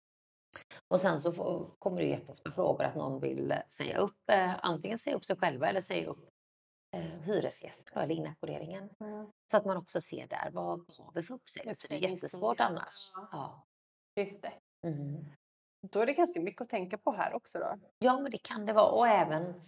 Och 0.87 1.01
sen 1.01 1.21
så 1.21 1.31
kommer 1.79 2.01
det 2.01 2.07
jätteofta 2.07 2.51
frågor 2.51 2.83
att 2.83 2.95
någon 2.95 3.19
vill 3.19 3.51
eh, 3.51 3.57
säga 3.69 3.97
upp, 3.97 4.29
eh, 4.31 4.55
antingen 4.65 4.99
säga 4.99 5.15
upp 5.15 5.25
sig 5.25 5.35
själva 5.37 5.69
eller 5.69 5.81
säga 5.81 6.07
upp 6.07 6.29
eh, 6.97 7.01
hyresgästen 7.01 7.97
eller 8.03 8.15
inackorderingen. 8.15 8.89
Mm. 8.99 9.31
Så 9.51 9.57
att 9.57 9.65
man 9.65 9.77
också 9.77 10.01
ser 10.01 10.27
där, 10.27 10.49
vad 10.51 10.65
har 10.97 11.11
vi 11.13 11.23
för 11.23 11.33
uppsägning? 11.33 11.75
För 11.75 11.87
det 11.87 11.93
är 11.93 11.97
Uppsägningstid. 11.97 12.11
jättesvårt 12.23 12.59
annars. 12.59 13.11
Ja. 13.13 13.27
Ja. 13.31 13.63
Just 14.23 14.41
det. 14.41 14.53
Mm. 14.87 15.25
Då 15.91 15.99
är 15.99 16.05
det 16.05 16.13
ganska 16.13 16.41
mycket 16.41 16.61
att 16.61 16.69
tänka 16.69 16.97
på 16.97 17.11
här 17.11 17.33
också 17.33 17.59
då. 17.59 17.75
ja, 17.99 18.19
men 18.19 18.31
det 18.31 18.37
kan 18.37 18.65
det 18.65 18.73
vara. 18.73 18.91
Och 18.91 19.07
även, 19.07 19.61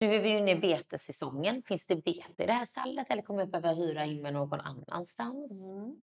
nu 0.00 0.14
är 0.14 0.22
vi 0.22 0.30
ju 0.30 0.38
inne 0.38 0.50
i 0.50 0.56
betessäsongen. 0.60 1.62
Finns 1.62 1.84
det 1.86 1.96
bete 1.96 2.42
i 2.42 2.46
det 2.46 2.52
här 2.52 2.64
stallet 2.64 3.06
eller 3.10 3.22
kommer 3.22 3.40
jag 3.40 3.48
behöva 3.48 3.72
hyra 3.72 4.04
in 4.04 4.22
mig 4.22 4.32
någon 4.32 4.60
annanstans? 4.60 5.52
Mm. 5.52 6.00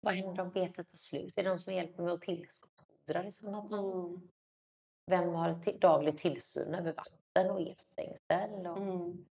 Vad 0.00 0.14
händer 0.14 0.42
om 0.42 0.50
betet 0.50 0.88
tar 0.90 0.96
slut? 0.96 1.38
Är 1.38 1.42
det 1.42 1.48
någon 1.48 1.60
som 1.60 1.72
hjälper 1.74 2.02
mig 2.02 2.12
att 2.12 2.20
tillskottsfodra 2.20 3.24
i 3.26 3.32
sådana 3.32 3.68
fall? 3.68 3.92
Mm. 3.92 4.28
Vem 5.06 5.34
har 5.34 5.78
daglig 5.78 6.18
tillsyn 6.18 6.74
över 6.74 6.92
vatten 6.92 7.50
och 7.50 7.60
elstängsel? 7.60 8.66
Och 8.66 8.76
Mm. 8.78 9.26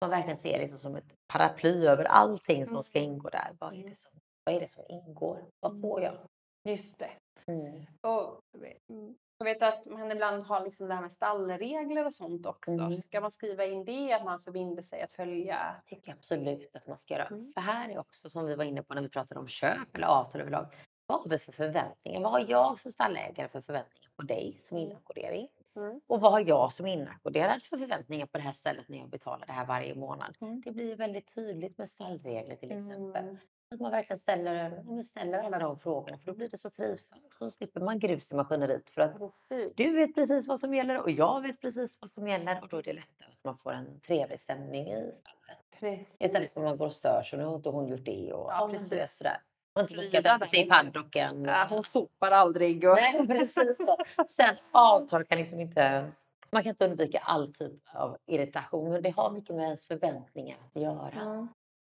man 0.00 0.10
verkligen 0.10 0.36
ser 0.38 0.58
det 0.58 0.68
som 0.68 0.96
ett 0.96 1.14
paraply 1.26 1.86
över 1.86 2.04
allting 2.04 2.66
som 2.66 2.82
ska 2.82 2.98
Mm. 2.98 3.10
ingå 3.12 3.28
där. 3.28 3.56
Vad 3.58 3.74
är 3.74 3.88
det 3.88 3.96
som, 3.96 4.10
vad 4.44 4.54
är 4.54 4.60
det 4.60 4.68
som 4.68 4.84
ingår? 4.88 5.44
Vad 5.60 5.80
får 5.80 6.00
jag? 6.02 6.18
Just 6.64 6.98
det. 6.98 7.10
Mm. 7.46 7.86
Och 8.00 8.40
mm, 8.88 9.14
jag 9.40 9.54
vet 9.54 9.62
att 9.62 9.86
man 9.86 10.12
ibland 10.12 10.44
har 10.44 10.64
liksom 10.64 10.88
det 10.88 10.94
här 10.94 11.02
med 11.02 11.12
stallregler 11.12 12.06
och 12.06 12.14
sånt 12.14 12.46
också. 12.46 12.70
Mm. 12.70 13.02
Ska 13.02 13.20
man 13.20 13.32
skriva 13.32 13.64
in 13.64 13.84
det, 13.84 14.12
att 14.12 14.24
man 14.24 14.42
förbinder 14.42 14.82
sig 14.82 15.02
att 15.02 15.12
följa? 15.12 15.76
tycker 15.86 16.08
jag 16.10 16.16
absolut 16.16 16.76
att 16.76 16.86
man 16.86 16.98
ska 16.98 17.14
göra. 17.14 17.26
Mm. 17.26 17.52
För 17.54 17.60
här 17.60 17.88
är 17.88 17.98
också 17.98 18.30
som 18.30 18.46
vi 18.46 18.54
var 18.54 18.64
inne 18.64 18.82
på 18.82 18.94
när 18.94 19.02
vi 19.02 19.08
pratade 19.08 19.40
om 19.40 19.48
köp 19.48 19.96
eller 19.96 20.06
avtal 20.06 20.40
överlag. 20.40 20.66
Vad 21.06 21.20
har 21.20 21.28
vi 21.30 21.38
för 21.38 21.52
förväntningar? 21.52 22.20
Vad 22.20 22.32
har 22.32 22.44
jag 22.48 22.80
som 22.80 22.92
stallägare 22.92 23.48
för 23.48 23.60
förväntningar 23.60 24.10
på 24.16 24.22
dig 24.22 24.56
som 24.58 24.76
Mm. 24.76 24.90
inackordering? 24.90 25.48
Mm. 25.76 26.00
Och 26.06 26.20
vad 26.20 26.32
har 26.32 26.40
jag 26.40 26.72
som 26.72 26.86
inackorderad 26.86 27.62
för 27.62 27.78
förväntningar 27.78 28.26
på 28.26 28.38
det 28.38 28.44
här 28.44 28.52
stället 28.52 28.88
när 28.88 28.98
jag 28.98 29.08
betalar 29.08 29.46
det 29.46 29.52
här 29.52 29.66
varje 29.66 29.94
månad? 29.94 30.36
Mm. 30.40 30.60
Det 30.60 30.72
blir 30.72 30.96
väldigt 30.96 31.34
tydligt 31.34 31.78
med 31.78 31.88
stallregler 31.88 32.56
till 32.56 32.72
exempel. 32.72 33.24
Mm. 33.24 33.36
Att 33.74 33.80
man 33.80 33.90
verkligen 33.90 34.18
ställer, 34.18 35.02
ställer 35.02 35.38
alla 35.38 35.58
de 35.58 35.78
frågorna 35.78 36.18
för 36.18 36.26
då 36.26 36.34
blir 36.36 36.48
det 36.48 36.58
så 36.58 36.70
trivsamt. 36.70 37.34
Så 37.38 37.50
slipper 37.50 37.80
man 37.80 37.98
grus 37.98 38.32
i 38.32 38.34
maskineriet 38.34 38.90
för 38.90 39.02
att 39.02 39.18
Precis. 39.48 39.72
du 39.76 39.92
vet 39.92 40.14
precis 40.14 40.46
vad 40.46 40.60
som 40.60 40.74
gäller 40.74 41.00
och 41.00 41.10
jag 41.10 41.40
vet 41.42 41.60
precis 41.60 41.98
vad 42.00 42.10
som 42.10 42.28
gäller 42.28 42.62
och 42.62 42.68
då 42.68 42.76
är 42.76 42.82
det 42.82 42.92
lättare 42.92 43.28
att 43.28 43.44
man 43.44 43.58
får 43.58 43.72
en 43.72 44.00
trevlig 44.00 44.40
stämning 44.40 44.92
i 44.92 45.12
stallet. 45.12 46.06
Istället 46.18 46.52
för 46.52 46.60
att 46.60 46.66
man 46.66 46.76
går 46.78 46.86
och 46.86 46.92
stör 46.92 47.22
sig, 47.22 47.38
nu 47.38 47.44
har 47.44 47.56
inte 47.56 47.68
hon 47.68 47.88
gjort 47.88 48.04
det 48.04 48.32
och 48.32 48.50
Ja, 48.52 48.70
precis. 48.72 49.16
sådär. 49.16 49.40
Man 49.74 49.84
har 49.84 50.02
inte 50.04 50.18
bokat 50.18 50.26
efter 50.42 50.46
sig 50.46 50.66
i 50.66 50.68
paddocken. 50.70 51.44
Ja, 51.44 51.66
hon 51.70 51.84
sopar 51.84 52.30
aldrig. 52.30 52.88
Och... 52.88 52.96
Nej, 52.96 53.26
precis 53.26 53.76
så. 53.86 53.96
Sen 54.30 54.56
avtal 54.70 55.24
kan 55.24 55.38
liksom 55.38 55.60
inte, 55.60 56.10
man 56.50 56.62
kan 56.62 56.70
inte 56.70 56.86
undvika 56.88 57.18
all 57.18 57.54
typ 57.54 57.82
av 57.94 58.16
irritation 58.26 58.90
men 58.90 59.02
det 59.02 59.10
har 59.10 59.30
mycket 59.30 59.56
med 59.56 59.64
ens 59.64 59.86
förväntningar 59.86 60.58
att 60.66 60.76
göra. 60.82 61.20
Mm. 61.20 61.48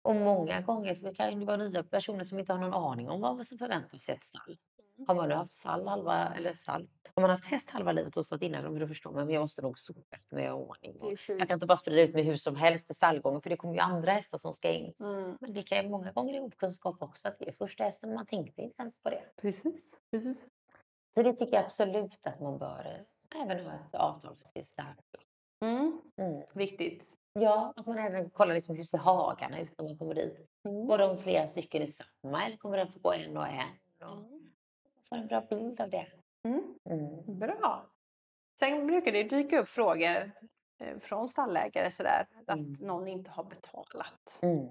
Och 0.01 0.15
många 0.15 0.61
gånger 0.61 0.93
så 0.93 1.13
kan 1.13 1.39
det 1.39 1.45
vara 1.45 1.57
nya 1.57 1.83
personer 1.83 2.23
som 2.23 2.39
inte 2.39 2.53
har 2.53 2.59
någon 2.59 2.73
aning 2.73 3.09
om 3.09 3.21
vad 3.21 3.47
som 3.47 3.57
förväntas 3.57 4.09
i 4.09 4.11
ett 4.11 4.23
stall. 4.23 4.57
Har 5.07 5.15
man 5.15 5.29
nu 5.29 5.35
haft 5.35 5.53
stall 5.53 5.87
halva, 5.87 6.33
eller 6.37 6.53
stall, 6.53 6.87
har 7.15 7.21
man 7.21 7.29
haft 7.29 7.45
häst 7.45 7.69
halva 7.69 7.91
livet 7.91 8.17
och 8.17 8.25
stått 8.25 8.41
innan 8.41 8.63
dem, 8.63 8.79
då 8.79 8.87
förstår 8.87 9.11
man, 9.11 9.25
men 9.25 9.33
jag 9.33 9.41
måste 9.41 9.61
nog 9.61 9.79
sopa 9.79 10.17
ha 10.31 10.53
ordning. 10.53 10.97
Och 10.99 11.13
jag 11.27 11.47
kan 11.47 11.51
inte 11.51 11.65
bara 11.65 11.77
sprida 11.77 12.01
ut 12.01 12.13
mig 12.13 12.23
hur 12.23 12.35
som 12.35 12.55
helst 12.55 12.91
i 12.91 12.93
stallgången 12.93 13.41
för 13.41 13.49
det 13.49 13.57
kommer 13.57 13.73
ju 13.73 13.79
andra 13.79 14.11
hästar 14.11 14.37
som 14.37 14.53
ska 14.53 14.71
in. 14.71 14.93
Mm. 14.99 15.37
Men 15.41 15.53
det 15.53 15.63
kan 15.63 15.83
ju 15.83 15.89
många 15.89 16.11
gånger 16.11 16.33
i 16.35 16.39
okunskap 16.39 17.01
också 17.01 17.27
att 17.27 17.39
det 17.39 17.47
är 17.47 17.51
första 17.51 17.83
hästen 17.83 18.13
man 18.13 18.25
tänkte 18.25 18.61
inte 18.61 18.81
ens 18.81 19.01
på 19.03 19.09
det. 19.09 19.23
Precis. 19.41 19.95
Precis. 20.11 20.47
Så 21.15 21.23
det 21.23 21.33
tycker 21.33 21.53
jag 21.53 21.65
absolut 21.65 22.27
att 22.27 22.39
man 22.39 22.57
bör 22.57 23.05
även 23.35 23.65
ha 23.65 23.73
ett 23.73 23.95
avtal 23.95 24.35
för 24.35 24.47
sin 24.47 24.65
stall. 24.65 24.95
Mm. 25.61 26.01
Mm. 26.17 26.43
Viktigt. 26.53 27.20
Ja, 27.33 27.73
att 27.75 27.85
man 27.85 27.97
även 27.97 28.29
kollar 28.29 28.55
liksom 28.55 28.75
hur 28.75 28.83
ser 28.83 28.97
hagarna 28.97 29.59
ut 29.59 29.77
när 29.77 29.85
man 29.85 29.97
kommer 29.97 30.13
dit. 30.15 30.47
Mm. 30.65 30.87
Går 30.87 30.97
de 30.97 31.17
flera 31.17 31.47
stycken 31.47 31.81
i 31.81 31.87
samma 31.87 32.45
eller 32.45 32.57
kommer 32.57 32.77
den 32.77 32.91
få 32.91 32.99
gå 32.99 33.13
en 33.13 33.37
och 33.37 33.47
en? 33.47 33.67
Och 34.09 34.17
Mm. 34.17 34.51
få 35.09 35.15
en 35.15 35.27
bra 35.27 35.41
bild 35.49 35.81
av 35.81 35.89
det. 35.89 36.07
Mm. 36.43 36.63
Mm. 36.85 37.39
Bra. 37.39 37.85
Sen 38.59 38.87
brukar 38.87 39.11
det 39.11 39.23
dyka 39.23 39.59
upp 39.59 39.69
frågor 39.69 40.31
eh, 40.79 40.99
från 40.99 41.29
stallägare 41.29 41.91
sådär 41.91 42.27
att 42.47 42.59
Mm. 42.59 42.73
någon 42.79 43.07
inte 43.07 43.29
har 43.31 43.43
betalat. 43.43 44.39
Mm. 44.41 44.67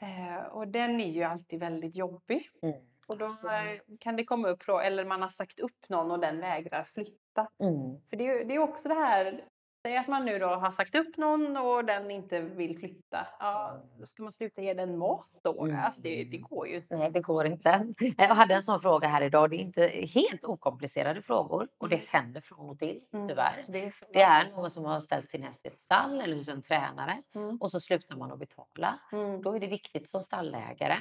Eh, 0.00 0.44
och 0.44 0.68
den 0.68 1.00
är 1.00 1.10
ju 1.10 1.22
alltid 1.22 1.60
väldigt 1.60 1.96
jobbig. 1.96 2.50
Mm. 2.62 2.76
Och 3.06 3.18
då 3.18 3.24
Absolut. 3.26 3.82
eh, 3.88 3.96
kan 4.00 4.16
det 4.16 4.24
komma 4.24 4.48
upp 4.48 4.62
eller 4.68 5.04
man 5.04 5.22
har 5.22 5.28
sagt 5.28 5.60
upp 5.60 5.88
någon 5.88 6.10
och 6.10 6.20
den 6.20 6.40
vägrar 6.40 6.84
flytta. 6.84 7.48
Mm. 7.62 8.00
För 8.10 8.16
det 8.16 8.26
är 8.26 8.44
det 8.44 8.54
är 8.54 8.58
också 8.58 8.88
det 8.88 8.94
här, 8.94 9.44
säg 9.82 9.96
att 9.96 10.08
man 10.08 10.24
nu 10.24 10.38
då 10.38 10.46
har 10.46 10.70
sagt 10.70 10.94
upp 10.94 11.16
någon 11.16 11.56
och 11.56 11.84
den 11.84 12.10
inte 12.10 12.40
vill 12.40 12.78
flytta. 12.78 13.26
Ja, 13.40 13.82
då 13.98 14.06
ska 14.06 14.22
man 14.22 14.32
sluta 14.32 14.62
ge 14.62 14.74
den 14.74 14.98
mat 14.98 15.26
då? 15.44 15.64
Mm. 15.64 15.84
Alltså 15.84 16.00
det, 16.00 16.24
det 16.24 16.38
går 16.38 16.68
ju 16.68 16.76
inte. 16.76 16.96
Nej, 16.96 17.10
det 17.10 17.20
går 17.20 17.46
inte. 17.46 17.94
Jag 18.18 18.34
hade 18.34 18.54
en 18.54 18.62
sån 18.62 18.80
fråga 18.80 19.08
här 19.08 19.22
idag. 19.22 19.50
Det 19.50 19.56
är 19.56 19.60
inte 19.60 19.88
helt 19.88 20.44
okomplicerade 20.44 21.22
frågor 21.22 21.68
och 21.78 21.88
det 21.88 22.00
händer 22.08 22.40
från 22.40 22.70
och 22.70 22.78
till, 22.78 23.00
Mm. 23.12 23.28
tyvärr. 23.28 23.64
Det 23.68 23.84
är. 23.84 23.94
Det 24.12 24.22
är 24.22 24.50
någon 24.50 24.70
som 24.70 24.84
har 24.84 25.00
ställt 25.00 25.30
sin 25.30 25.42
häst 25.42 25.64
i 25.64 25.68
ett 25.68 25.78
stall 25.78 26.20
eller 26.20 26.36
hos 26.36 26.48
en 26.48 26.62
tränare 26.62 27.22
Mm. 27.34 27.56
och 27.56 27.70
så 27.70 27.80
slutar 27.80 28.16
man 28.16 28.32
att 28.32 28.38
betala. 28.38 28.98
Mm. 29.12 29.42
Då 29.42 29.52
är 29.56 29.60
det 29.60 29.66
viktigt 29.66 30.08
som 30.08 30.20
stallägare 30.20 30.96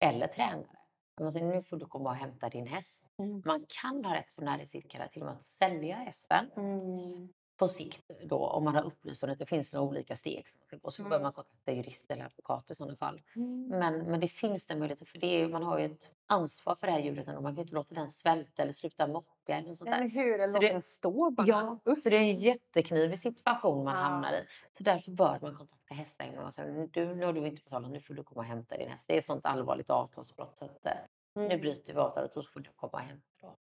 eller 0.00 0.26
tränare. 0.26 0.66
Man 1.20 1.32
säger 1.32 1.46
nu 1.46 1.62
får 1.62 1.76
du 1.76 1.86
komma 1.86 2.10
och 2.10 2.16
hämta 2.16 2.48
din 2.48 2.66
häst. 2.66 3.04
Mm. 3.18 3.42
Man 3.44 3.64
kan 3.82 4.04
ha 4.04 4.14
rätt 4.14 4.30
som 4.30 4.44
näringsidkare 4.44 5.08
till 5.08 5.22
och 5.22 5.26
med 5.26 5.34
att 5.34 5.44
sälja 5.44 5.96
hästen. 5.96 6.50
Mm. 6.56 7.28
På 7.56 7.68
sikt 7.68 8.10
då 8.24 8.46
om 8.46 8.64
man 8.64 8.74
har 8.74 8.82
upplyst 8.82 9.22
om 9.24 9.34
det 9.38 9.46
finns 9.46 9.72
några 9.72 9.86
olika 9.88 10.16
steg 10.16 10.46
som 10.48 10.56
man 10.58 10.66
ska 10.66 10.76
gå 10.76 10.90
så 10.90 11.02
Mm. 11.02 11.10
bör 11.10 11.20
man 11.20 11.32
kontakta 11.32 11.72
jurist 11.72 12.10
eller 12.10 12.24
advokat 12.24 12.70
i 12.70 12.74
sådana 12.74 12.96
fall. 12.96 13.22
Mm. 13.36 13.68
Men, 13.68 14.10
men 14.10 14.20
det 14.20 14.28
finns 14.28 14.66
den 14.66 14.78
möjligheten 14.78 15.06
för 15.06 15.18
det 15.18 15.26
är, 15.42 15.48
man 15.48 15.62
har 15.62 15.78
ju 15.78 15.84
ett 15.84 16.10
ansvar 16.26 16.74
för 16.80 16.86
det 16.86 16.92
här 16.92 17.00
djuret 17.00 17.28
ändå. 17.28 17.40
Man 17.40 17.52
kan 17.52 17.56
ju 17.56 17.62
inte 17.62 17.74
låta 17.74 17.94
den 17.94 18.10
svälta 18.10 18.62
eller 18.62 18.72
sluta 18.72 19.06
mocka 19.06 19.56
eller 19.56 19.68
något 19.68 19.78
sånt 19.78 19.90
där. 19.90 19.98
Eller 19.98 20.08
hur? 20.10 20.34
Eller 20.34 20.46
Så 20.46 20.52
låt 20.52 20.60
det- 20.60 20.68
den 20.72 20.82
stå 20.82 21.30
bara. 21.30 21.46
Ja, 21.46 21.78
så 21.84 22.08
det 22.10 22.16
är 22.16 22.20
en 22.20 22.40
jätteknivig 22.40 23.18
situation 23.18 23.84
man 23.84 23.94
Ja. 23.94 24.00
hamnar 24.02 24.32
i. 24.32 24.44
Så 24.78 24.82
därför 24.82 25.10
bör 25.10 25.38
man 25.42 25.54
kontakta 25.56 25.94
hästägaren 25.94 26.44
och 26.46 26.54
säga 26.54 26.86
du, 26.92 27.14
nu 27.14 27.26
har 27.26 27.32
du 27.32 27.46
inte 27.46 27.62
betalat, 27.62 27.90
nu 27.90 28.00
får 28.00 28.14
du 28.14 28.22
komma 28.24 28.40
och 28.40 28.44
hämta 28.46 28.76
din 28.76 28.88
häst. 28.88 29.04
Det 29.06 29.14
är 29.14 29.18
ett 29.18 29.24
sånt 29.24 29.46
allvarligt 29.46 29.90
avtalsbrott 29.90 30.58
så 30.58 30.64
att, 30.64 30.86
eh, 30.86 30.92
nu 31.34 31.44
Mm. 31.44 31.60
bryter 31.60 31.92
vi 31.94 31.98
avtalet 32.00 32.34
så 32.34 32.42
får 32.42 32.60
du 32.60 32.70
komma 32.76 32.90
och 32.92 33.00
hämta. 33.00 33.26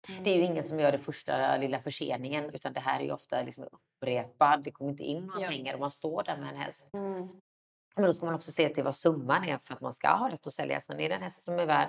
Mm. 0.08 0.24
Det 0.24 0.30
är 0.30 0.36
ju 0.36 0.44
ingen 0.44 0.64
som 0.64 0.80
gör 0.80 0.92
det 0.92 0.98
första 0.98 1.56
lilla 1.56 1.78
förseningen 1.80 2.50
utan 2.54 2.72
det 2.72 2.80
här 2.80 3.00
är 3.00 3.04
ju 3.04 3.12
ofta 3.12 3.42
liksom 3.42 3.64
upprepad. 3.64 4.62
Det 4.64 4.70
kommer 4.70 4.90
inte 4.90 5.02
in 5.02 5.26
några 5.26 5.40
Ja. 5.40 5.48
pengar 5.48 5.74
och 5.74 5.80
man 5.80 5.90
står 5.90 6.22
där 6.22 6.36
med 6.36 6.48
en 6.48 6.56
häst. 6.56 6.86
Mm. 6.92 7.28
Men 7.96 8.04
då 8.04 8.12
ska 8.12 8.26
man 8.26 8.34
också 8.34 8.52
se 8.52 8.68
till 8.74 8.84
vad 8.84 8.94
summan 8.94 9.44
är 9.44 9.58
för 9.58 9.74
att 9.74 9.80
man 9.80 9.92
ska 9.94 10.08
ha 10.08 10.30
rätt 10.30 10.46
att 10.46 10.54
sälja 10.54 10.74
hästen. 10.74 11.00
Är 11.00 11.08
det 11.08 11.14
en 11.14 11.22
häst 11.22 11.44
som 11.44 11.58
är 11.58 11.66
värd 11.66 11.88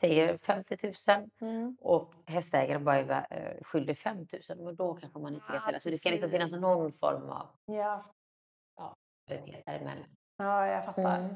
säger 0.00 0.38
50 0.38 0.76
000 1.08 1.30
Mm. 1.40 1.76
och 1.80 2.14
hästägaren 2.26 2.84
bara 2.84 2.96
är 2.98 3.26
eh, 3.56 3.62
skyldig 3.64 3.98
5 3.98 4.16
000 4.18 4.26
men 4.58 4.76
då 4.76 4.94
kanske 4.94 5.18
man 5.18 5.34
inte 5.34 5.46
Ja, 5.52 5.60
fälla. 5.60 5.80
Så 5.80 5.90
det 5.90 5.98
ska 5.98 6.10
liksom 6.10 6.30
finnas 6.30 6.52
någon 6.52 6.92
form 6.92 7.30
av 7.30 7.46
Ja. 7.66 8.04
däremellan. 9.66 10.04
ja, 10.36 10.66
jag 10.66 10.84
fattar. 10.84 11.18
Mm. 11.18 11.34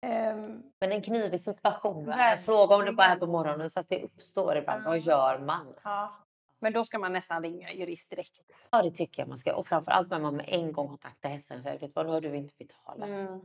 Ehm, 0.00 0.62
Men 0.80 0.92
en 0.92 1.02
knivig 1.02 1.40
situation. 1.40 2.04
Verkligen. 2.06 2.44
Frågar 2.44 2.76
om 2.76 2.84
det 2.84 2.92
bara 2.92 3.06
är 3.06 3.16
på 3.16 3.26
morgonen 3.26 3.70
så 3.70 3.80
att 3.80 3.88
det 3.88 4.02
uppstår 4.02 4.56
ibland. 4.56 4.84
Vad 4.84 4.98
gör 5.00 5.38
man? 5.38 5.74
ja. 5.84 6.16
Men 6.60 6.72
då 6.72 6.84
ska 6.84 6.98
man 6.98 7.12
nästan 7.12 7.42
ringa 7.42 7.72
jurist 7.72 8.10
direkt. 8.10 8.40
Ja, 8.70 8.82
det 8.82 8.90
tycker 8.90 9.22
jag 9.22 9.28
man 9.28 9.38
ska. 9.38 9.54
Och 9.56 9.66
framförallt 9.66 10.10
när 10.10 10.18
man 10.18 10.36
med 10.36 10.46
en 10.48 10.72
gång 10.72 10.88
kontaktar 10.88 11.28
hästen 11.28 11.56
och 11.56 11.62
säger, 11.62 11.78
vet 11.78 11.94
vad, 11.96 12.06
nu 12.06 12.12
har 12.12 12.20
du 12.20 12.36
inte 12.36 12.54
betalat. 12.58 13.08
Mm. 13.08 13.40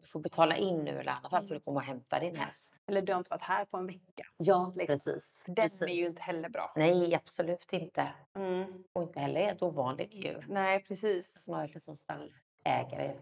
Du 0.00 0.06
får 0.06 0.20
betala 0.20 0.56
in 0.56 0.84
nu 0.84 0.90
eller 0.90 1.12
i 1.12 1.14
alla 1.20 1.30
fall 1.30 1.46
får 1.46 1.54
du 1.54 1.60
komma 1.60 1.80
och 1.80 1.86
hämta 1.86 2.20
din 2.20 2.36
häst. 2.36 2.72
Eller 2.86 3.02
du 3.02 3.12
har 3.12 3.18
inte 3.18 3.30
varit 3.30 3.42
här 3.42 3.64
på 3.64 3.76
en 3.76 3.86
vecka. 3.86 4.24
Ja, 4.36 4.72
Liksom. 4.76 4.86
precis. 4.86 5.42
Den 5.46 5.54
precis. 5.54 5.82
är 5.82 5.86
ju 5.86 6.06
inte 6.06 6.22
heller 6.22 6.48
bra. 6.48 6.72
Nej, 6.76 7.14
absolut 7.14 7.72
inte. 7.72 8.08
Mm. 8.34 8.84
Och 8.92 9.02
inte 9.02 9.20
heller 9.20 9.40
ett 9.52 9.62
ovanligt 9.62 10.14
djur. 10.14 10.44
Nej, 10.48 10.84
precis. 10.84 11.44
Som 11.44 11.54
verkligen 11.54 11.80
som 11.82 11.96
stallägare 11.96 13.14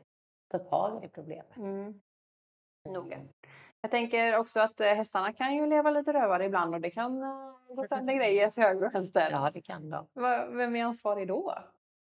tar 0.50 0.58
tag 0.58 1.04
i 1.04 1.08
problemet. 1.08 1.56
Mm. 1.56 2.00
Noga. 2.84 3.18
Jag 3.80 3.90
tänker 3.90 4.38
också 4.38 4.60
att 4.60 4.80
eh, 4.80 4.88
hästarna 4.88 5.32
kan 5.32 5.54
ju 5.54 5.66
leva 5.66 5.90
lite 5.90 6.12
rövare 6.12 6.44
ibland 6.44 6.74
och 6.74 6.80
det 6.80 6.90
kan 6.90 7.22
eh, 7.22 7.54
gå 7.68 7.86
sönder 7.88 8.14
grejer 8.18 8.50
till 8.50 8.62
höger 8.62 8.86
och 8.86 8.94
vänster. 8.94 9.30
Ja, 9.30 9.50
det 9.54 9.60
kan 9.60 9.90
de. 9.90 10.06
Vem 10.56 10.76
är 10.76 10.84
ansvarig 10.84 11.28
då? 11.28 11.54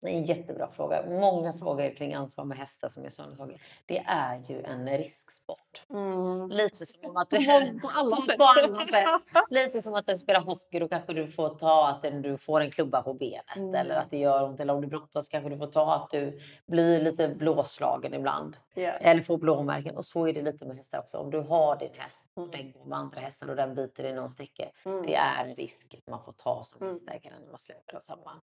En 0.03 0.25
jättebra 0.25 0.69
fråga. 0.71 1.05
Många 1.09 1.53
frågor 1.53 1.95
kring 1.97 2.15
ansvar 2.15 2.45
med 2.45 2.59
hästar 2.59 2.89
som 2.89 3.11
sådana 3.11 3.35
saker. 3.37 3.63
Det 3.87 3.99
är 4.07 4.39
ju 4.49 4.63
en 4.63 4.89
risksport. 4.99 5.83
Mm. 5.91 6.49
Lite 6.49 6.87
som 6.87 7.11
om 7.11 7.17
att 7.17 7.31
På 7.83 7.89
alla 7.95 8.17
på 8.17 8.23
sätt. 8.23 8.37
alla 8.41 8.87
sätt. 8.87 9.45
Lite 9.51 9.83
som 9.83 9.95
att 9.95 10.07
du 10.07 10.17
spelar 10.17 10.41
hockey, 10.41 10.79
då 10.79 10.89
kanske 10.89 11.13
du 11.13 11.29
får 11.29 11.49
ta 11.49 11.89
att 11.89 12.03
du 12.23 12.39
får 12.39 12.61
en 12.61 12.71
klubba 12.71 13.03
på 13.03 13.15
benet 13.15 13.45
Mm. 13.57 13.75
eller 13.75 13.95
att 13.95 14.11
det 14.11 14.19
gör 14.19 14.45
ont. 14.45 14.61
Eller 14.61 14.75
om 14.75 14.81
du 14.81 14.87
brottas 14.87 15.29
kanske 15.29 15.51
du 15.51 15.59
får 15.59 15.67
ta 15.67 15.95
att 15.95 16.11
du 16.11 16.39
blir 16.67 17.01
lite 17.01 17.29
blåslagen 17.29 18.15
ibland 18.15 18.57
Ja. 18.75 18.91
eller 18.91 19.23
får 19.23 19.39
blåmärken. 19.39 19.97
Och 19.97 20.05
så 20.07 20.29
är 20.29 20.33
det 20.33 20.43
lite 20.43 20.65
med 20.67 20.77
hästar 20.77 20.99
också. 20.99 21.19
Om 21.19 21.31
du 21.31 21.41
har 21.41 21.77
din 21.77 21.95
häst 21.95 22.25
och 22.35 22.43
Mm. 22.43 22.51
den 22.57 22.73
går 22.73 22.85
med 22.85 22.99
andra 22.99 23.21
hästar 23.21 23.49
och 23.49 23.57
den 23.57 23.75
biter 23.75 24.05
i 24.05 24.13
någon 24.13 24.29
stäcke. 24.29 24.71
Mm. 24.85 25.03
Det 25.07 25.15
är 25.15 25.45
en 25.45 25.55
risk 25.55 25.99
man 26.07 26.23
får 26.25 26.33
ta 26.33 26.65
som 26.65 26.83
Mm. 26.83 26.89
hästägare 26.95 27.35
när 27.45 27.51
man 27.51 27.59
släpper 27.59 27.93
dem 27.93 28.01
samman. 28.03 28.41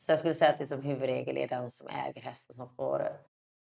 Mm. 0.00 0.06
Så 0.06 0.12
jag 0.12 0.18
skulle 0.18 0.34
säga 0.34 0.50
att 0.52 0.58
det 0.58 0.66
som 0.66 0.82
huvudregel 0.82 1.36
är 1.36 1.48
den 1.48 1.70
som 1.70 1.88
äger 1.88 2.20
hästen 2.22 2.56
som 2.56 2.68
får 2.68 3.02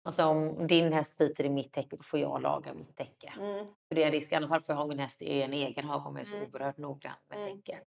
Alltså 0.07 0.25
om 0.25 0.67
din 0.67 0.93
häst 0.93 1.17
biter 1.19 1.45
i 1.45 1.49
mitt 1.49 1.73
täcke, 1.73 1.97
då 1.97 2.03
får 2.03 2.21
jag 2.21 2.43
laga 2.43 2.75
mitt 2.75 2.97
täcke. 2.97 3.33
Mm. 3.41 3.67
För 3.89 3.95
det 3.95 4.03
är 4.03 4.07
en 4.07 4.13
risk, 4.13 4.33
i 4.33 4.35
alla 4.35 4.49
fall 4.49 4.61
för 4.63 4.73
jag 4.73 4.79
har 4.79 4.87
min 4.87 4.99
häst 4.99 5.23
i 5.23 5.43
en 5.43 5.53
egen 5.53 5.85
hage 5.85 6.09
och 6.09 6.19
är 6.21 6.25
så 6.25 6.37
Mm. 6.37 6.49
oerhört 6.53 6.79
noggrann 6.79 7.17
med 7.29 7.39
Mm. 7.39 7.63
täcket. 7.63 7.89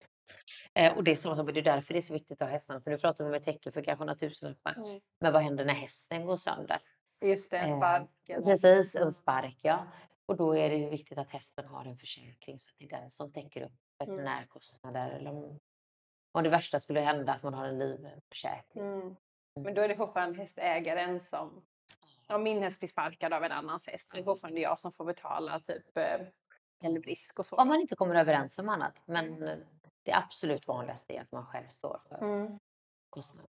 Eh, 0.74 0.98
och 0.98 1.04
det 1.04 1.12
är 1.12 1.16
så 1.16 1.34
det 1.44 1.60
är 1.60 1.64
därför 1.64 1.94
det 1.94 2.00
är 2.00 2.02
så 2.02 2.14
viktigt 2.14 2.42
att 2.42 2.48
ha 2.48 2.52
hästarna. 2.54 2.82
För 2.82 2.92
nu 2.92 2.98
pratar 2.98 3.24
vi 3.26 3.30
med 3.32 3.44
täcke 3.46 3.72
för 3.72 3.84
kanske 3.84 4.06
några 4.06 4.16
tusenlappar. 4.20 4.74
Mm. 4.78 5.02
Men 5.20 5.34
vad 5.34 5.42
händer 5.42 5.66
när 5.66 5.74
hästen 5.74 6.26
går 6.26 6.36
sönder? 6.36 6.80
Just 7.26 7.52
det, 7.52 7.58
en 7.58 7.70
Eh, 7.72 7.78
spark. 7.78 8.10
eller- 8.30 8.42
Precis, 8.46 8.96
en 8.96 9.14
spark 9.14 9.58
ja. 9.62 9.86
Och 10.26 10.36
då 10.38 10.58
är 10.58 10.70
det 10.70 10.90
viktigt 10.90 11.18
att 11.18 11.30
hästen 11.30 11.66
har 11.66 11.86
en 11.86 11.98
försäkring 11.98 12.60
så 12.60 12.70
att 12.72 12.76
det 12.78 12.86
är 12.96 13.02
den 13.02 13.12
som 13.12 13.32
täcker 13.34 13.62
upp 13.62 13.72
Mm. 14.04 14.16
veterinärkostnader. 14.16 15.10
Eller 15.12 15.60
om, 16.34 16.44
det 16.44 16.50
värsta 16.50 16.80
skulle 16.80 17.00
hända 17.00 17.34
att 17.34 17.44
man 17.44 17.54
har 17.54 17.66
en 17.66 17.80
livförsäkring. 17.80 18.84
Mm. 18.84 19.16
Men 19.56 19.74
då 19.74 19.82
är 19.82 19.88
det 19.88 19.96
fortfarande 19.96 20.38
hästägaren 20.40 21.20
som... 21.22 21.66
Om 22.28 22.44
min 22.44 22.64
häst 22.64 22.80
blir 22.80 22.90
sparkad 22.90 23.34
av 23.34 23.44
en 23.44 23.52
annans 23.52 23.88
häst 23.88 24.10
så 24.10 24.16
är 24.16 24.18
det 24.18 24.26
fortfarande 24.26 24.62
jag 24.62 24.80
som 24.80 24.92
får 24.94 25.06
betala 25.06 25.60
typ 25.60 25.98
eh, 25.98 26.26
självrisk 26.82 27.40
och 27.40 27.46
så. 27.46 27.56
Om 27.56 27.68
man 27.68 27.80
inte 27.82 27.96
kommer 27.96 28.16
överens 28.16 28.60
om 28.60 28.70
annat. 28.70 28.94
Men 29.06 29.44
eh, 29.44 29.58
det 30.04 30.14
absolut 30.14 30.68
vanligaste 30.68 31.14
är 31.14 31.22
att 31.22 31.32
man 31.32 31.46
själv 31.46 31.68
står 31.68 32.02
för 32.10 32.18
Mm. 32.18 32.60
kostnaderna. 33.10 33.50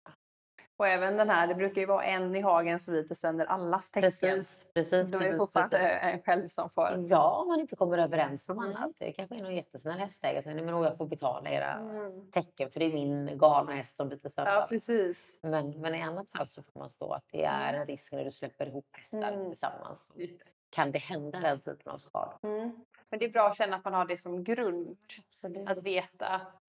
Och 0.78 0.88
även 0.88 1.18
den 1.18 1.30
här, 1.30 1.48
det 1.48 1.56
brukar 1.56 1.82
ju 1.82 1.88
vara 1.88 2.04
en 2.04 2.36
i 2.36 2.42
hagen 2.42 2.80
som 2.80 2.94
biter 2.94 3.16
sönder 3.16 3.46
allas 3.46 3.90
täcken. 3.92 4.12
Precis, 4.12 4.66
precis. 4.74 5.08
Då 5.12 5.18
är 5.20 5.32
det 5.32 5.38
fortfarande 5.38 5.78
en 5.78 6.22
själv 6.22 6.48
som 6.48 6.70
får... 6.70 7.06
Ja, 7.10 7.32
om 7.42 7.48
man 7.48 7.60
inte 7.60 7.76
kommer 7.76 7.98
överens 7.98 8.50
om 8.50 8.58
Mm. 8.60 8.76
annat. 8.76 8.92
Det 9.00 9.12
kanske 9.12 9.36
är 9.36 9.42
någon 9.44 9.56
jättesnäll 9.56 10.00
hästägare 10.00 10.44
som 10.44 10.52
säger 10.54 10.84
jag 10.84 10.98
får 10.98 11.06
betala 11.08 11.50
era 11.50 11.74
Mm. 11.74 12.32
täcken 12.32 12.72
för 12.72 12.80
det 12.80 12.86
är 12.86 12.94
min 12.94 13.38
galna 13.38 13.72
häst 13.72 13.98
som 13.98 14.10
biter 14.10 14.30
sönder. 14.30 14.52
Ja, 14.54 14.66
precis. 14.70 15.38
men, 15.42 15.82
men 15.82 15.96
i 15.96 16.02
annat 16.02 16.30
fall 16.32 16.48
så 16.48 16.64
får 16.64 16.80
man 16.80 16.90
stå 16.90 17.14
att 17.14 17.26
det 17.32 17.44
är 17.44 17.74
en 17.74 17.86
risk 17.86 18.12
när 18.12 18.26
du 18.26 18.32
släpper 18.32 18.66
ihop 18.68 18.86
hästar 18.92 19.32
Mm. 19.32 19.50
tillsammans. 19.50 20.12
Just 20.16 20.40
det. 20.40 20.46
Kan 20.70 20.92
det 20.92 21.00
hända 21.00 21.40
den 21.40 21.60
typen 21.60 21.92
av 21.94 21.98
skador? 21.98 22.38
Mm. 22.44 22.86
Men 23.10 23.20
det 23.20 23.26
är 23.26 23.30
bra 23.30 23.50
att 23.50 23.58
känna 23.58 23.76
att 23.76 23.84
man 23.86 23.94
har 23.94 24.06
det 24.06 24.22
som 24.22 24.44
grund. 24.44 24.98
Absolut. 25.28 25.70
Att 25.70 25.78
veta 25.84 26.28
att, 26.28 26.67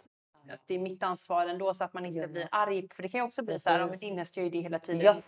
att 0.51 0.61
det 0.67 0.75
är 0.75 0.79
mitt 0.79 1.03
ansvar 1.03 1.47
ändå 1.47 1.75
så 1.75 1.85
att 1.85 1.93
man 1.93 2.07
inte 2.07 2.19
Ja. 2.21 2.27
blir 2.27 2.49
arg. 2.53 2.89
För 2.95 3.03
det 3.03 3.09
kan 3.09 3.19
ju 3.21 3.25
också 3.27 3.43
bli 3.43 3.59
så 3.61 3.71
här 3.71 3.81
om 3.83 3.89
Precis. 3.89 4.01
din 4.01 4.19
häst 4.19 4.37
gör 4.37 4.45
ju 4.45 4.51
det 4.51 4.61
hela 4.61 4.79
tiden. 4.79 5.01
Ja. 5.01 5.23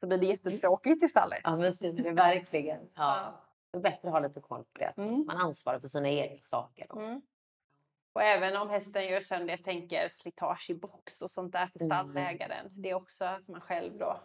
Så 0.00 0.06
blir 0.06 0.18
det 0.18 0.26
jättetråkigt 0.26 1.02
i 1.02 1.08
stallet. 1.08 1.40
Ja, 1.44 1.50
är 1.66 1.92
det 2.02 2.10
verkligen. 2.12 2.88
Ja. 2.94 3.32
Det 3.72 3.78
är 3.78 3.82
bättre 3.82 4.08
att 4.08 4.12
ha 4.14 4.20
lite 4.20 4.40
koll 4.40 4.64
på 4.64 4.78
det. 4.78 4.92
Mm. 4.96 5.24
Man 5.26 5.36
ansvarar 5.36 5.80
för 5.80 5.88
sina 5.88 6.08
egna 6.08 6.38
saker. 6.38 6.86
Då. 6.88 6.98
Mm. 7.00 7.22
Och 8.12 8.22
även 8.22 8.56
om 8.56 8.70
hästen 8.70 9.04
gör 9.06 9.20
sönder, 9.20 9.50
jag 9.54 9.64
tänker 9.64 10.08
slitage 10.08 10.70
i 10.70 10.74
box 10.74 11.22
och 11.22 11.30
sånt 11.30 11.52
där 11.52 11.66
för 11.66 11.80
Mm. 11.80 11.88
stallägaren. 11.88 12.66
Det 12.70 12.90
är 12.90 12.94
också 12.94 13.24
att 13.24 13.48
man 13.48 13.60
själv 13.60 13.98
då. 13.98 14.16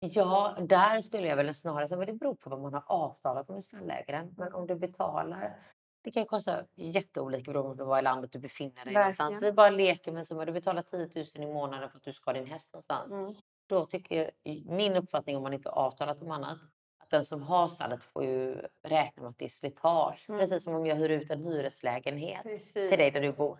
Ja, 0.00 0.56
där 0.60 1.00
skulle 1.00 1.28
jag 1.28 1.36
väl 1.36 1.54
snarare 1.54 1.88
säga, 1.88 1.98
men 1.98 2.06
det 2.06 2.12
beror 2.12 2.34
på 2.34 2.50
vad 2.50 2.60
man 2.60 2.74
har 2.74 2.84
avtalat 2.86 3.48
med 3.48 3.64
stallägaren. 3.64 4.34
Men 4.38 4.54
om 4.54 4.66
du 4.66 4.74
betalar, 4.74 5.56
det 6.02 6.10
kan 6.10 6.26
kosta 6.26 6.64
jätteolika 6.74 7.52
beroende 7.52 7.84
på 7.84 7.88
var 7.88 7.98
i 7.98 8.02
landet 8.02 8.32
du 8.32 8.38
befinner 8.38 8.84
dig 8.84 8.94
någonstans. 8.94 9.32
Verkligen. 9.32 9.52
Vi 9.52 9.56
bara 9.56 9.70
leker 9.70 10.12
med 10.12 10.26
som 10.26 10.46
du 10.46 10.52
betalar 10.52 10.82
10 10.82 10.98
000 11.36 11.48
i 11.48 11.52
månaden 11.52 11.90
för 11.90 11.96
att 11.96 12.02
du 12.02 12.12
ska 12.12 12.30
ha 12.30 12.32
din 12.32 12.46
häst 12.46 12.72
någonstans. 12.72 13.12
Mm. 13.12 13.34
Då 13.66 13.86
tycker 13.86 14.16
jag, 14.16 14.64
min 14.66 14.96
uppfattning 14.96 15.36
om 15.36 15.42
man 15.42 15.52
inte 15.52 15.70
avtalat 15.70 16.22
om 16.22 16.30
annat, 16.30 16.58
att 16.98 17.10
den 17.10 17.24
som 17.24 17.42
har 17.42 17.68
stallet 17.68 18.04
får 18.04 18.24
ju 18.24 18.54
räkna 18.82 19.22
med 19.22 19.30
att 19.30 19.38
det 19.38 19.44
är 19.44 19.48
slitage. 19.48 20.26
Mm. 20.28 20.40
Precis 20.40 20.64
som 20.64 20.74
om 20.74 20.86
jag 20.86 20.96
hyr 20.96 21.08
ut 21.08 21.30
en 21.30 21.44
hyreslägenhet 21.44 22.42
Precis. 22.42 22.72
till 22.72 22.98
dig 22.98 23.10
där 23.10 23.20
du 23.20 23.32
bor. 23.32 23.58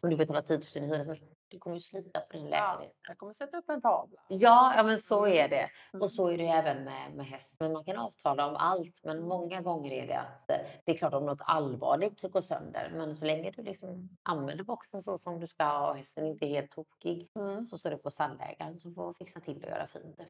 Om 0.00 0.10
du 0.10 0.16
betalar 0.16 0.42
10 0.42 0.56
000 0.56 0.84
i 0.84 0.86
hyra, 0.86 1.16
du 1.52 1.58
kommer 1.58 1.76
ju 1.76 1.80
slita 1.80 2.20
på 2.20 2.32
din 2.36 2.46
Ja, 2.48 2.50
lägenhet. 2.74 2.96
jag 3.08 3.18
kommer 3.18 3.32
sätta 3.32 3.56
upp 3.58 3.68
en 3.70 3.82
tavla. 3.82 4.20
Ja, 4.28 4.72
ja 4.76 4.82
men 4.82 4.98
så 4.98 5.24
Mm. 5.26 5.38
är 5.38 5.48
det. 5.48 5.70
Mm. 5.92 6.02
Och 6.02 6.10
så 6.10 6.28
är 6.28 6.36
det 6.36 6.42
ju 6.42 6.48
även 6.48 6.84
med, 6.84 7.12
med 7.14 7.26
häst. 7.26 7.54
Men 7.58 7.72
man 7.72 7.84
kan 7.84 7.96
avtala 7.98 8.46
om 8.46 8.56
allt. 8.56 9.00
Men 9.04 9.22
många 9.28 9.60
gånger 9.60 9.92
är 9.92 10.06
det 10.06 10.18
att 10.18 10.50
eh, 10.50 10.56
det 10.84 10.92
är 10.92 10.96
klart 10.96 11.12
om 11.14 11.26
något 11.26 11.40
allvarligt 11.44 12.32
går 12.32 12.40
sönder. 12.40 12.92
Men 12.94 13.16
så 13.16 13.24
länge 13.24 13.50
du 13.50 13.62
liksom 13.62 14.08
använder 14.22 14.64
boxen 14.64 15.02
så 15.02 15.18
som 15.18 15.40
du 15.40 15.46
ska 15.46 15.88
och 15.90 15.96
hästen 15.96 16.26
inte 16.26 16.46
är 16.46 16.48
helt 16.48 16.70
tokig 16.70 17.28
Mm. 17.34 17.66
så 17.66 17.78
står 17.78 17.90
det 17.90 17.96
på 17.96 18.10
stallägaren 18.10 18.80
som 18.80 18.94
får 18.94 19.12
fixa 19.14 19.40
till 19.40 19.62
och 19.64 19.70
göra 19.70 19.86
fint. 19.86 20.20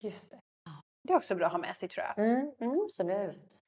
Just 0.00 0.30
det. 0.30 0.40
Ja. 0.64 0.72
Det 1.02 1.12
är 1.12 1.16
också 1.16 1.34
bra 1.34 1.46
att 1.46 1.52
ha 1.52 1.58
med 1.58 1.76
sig 1.76 1.88
tror 1.88 2.06
jag. 2.06 2.18
Mm, 2.26 2.52
Mm. 2.60 2.80
absolut. 2.84 3.58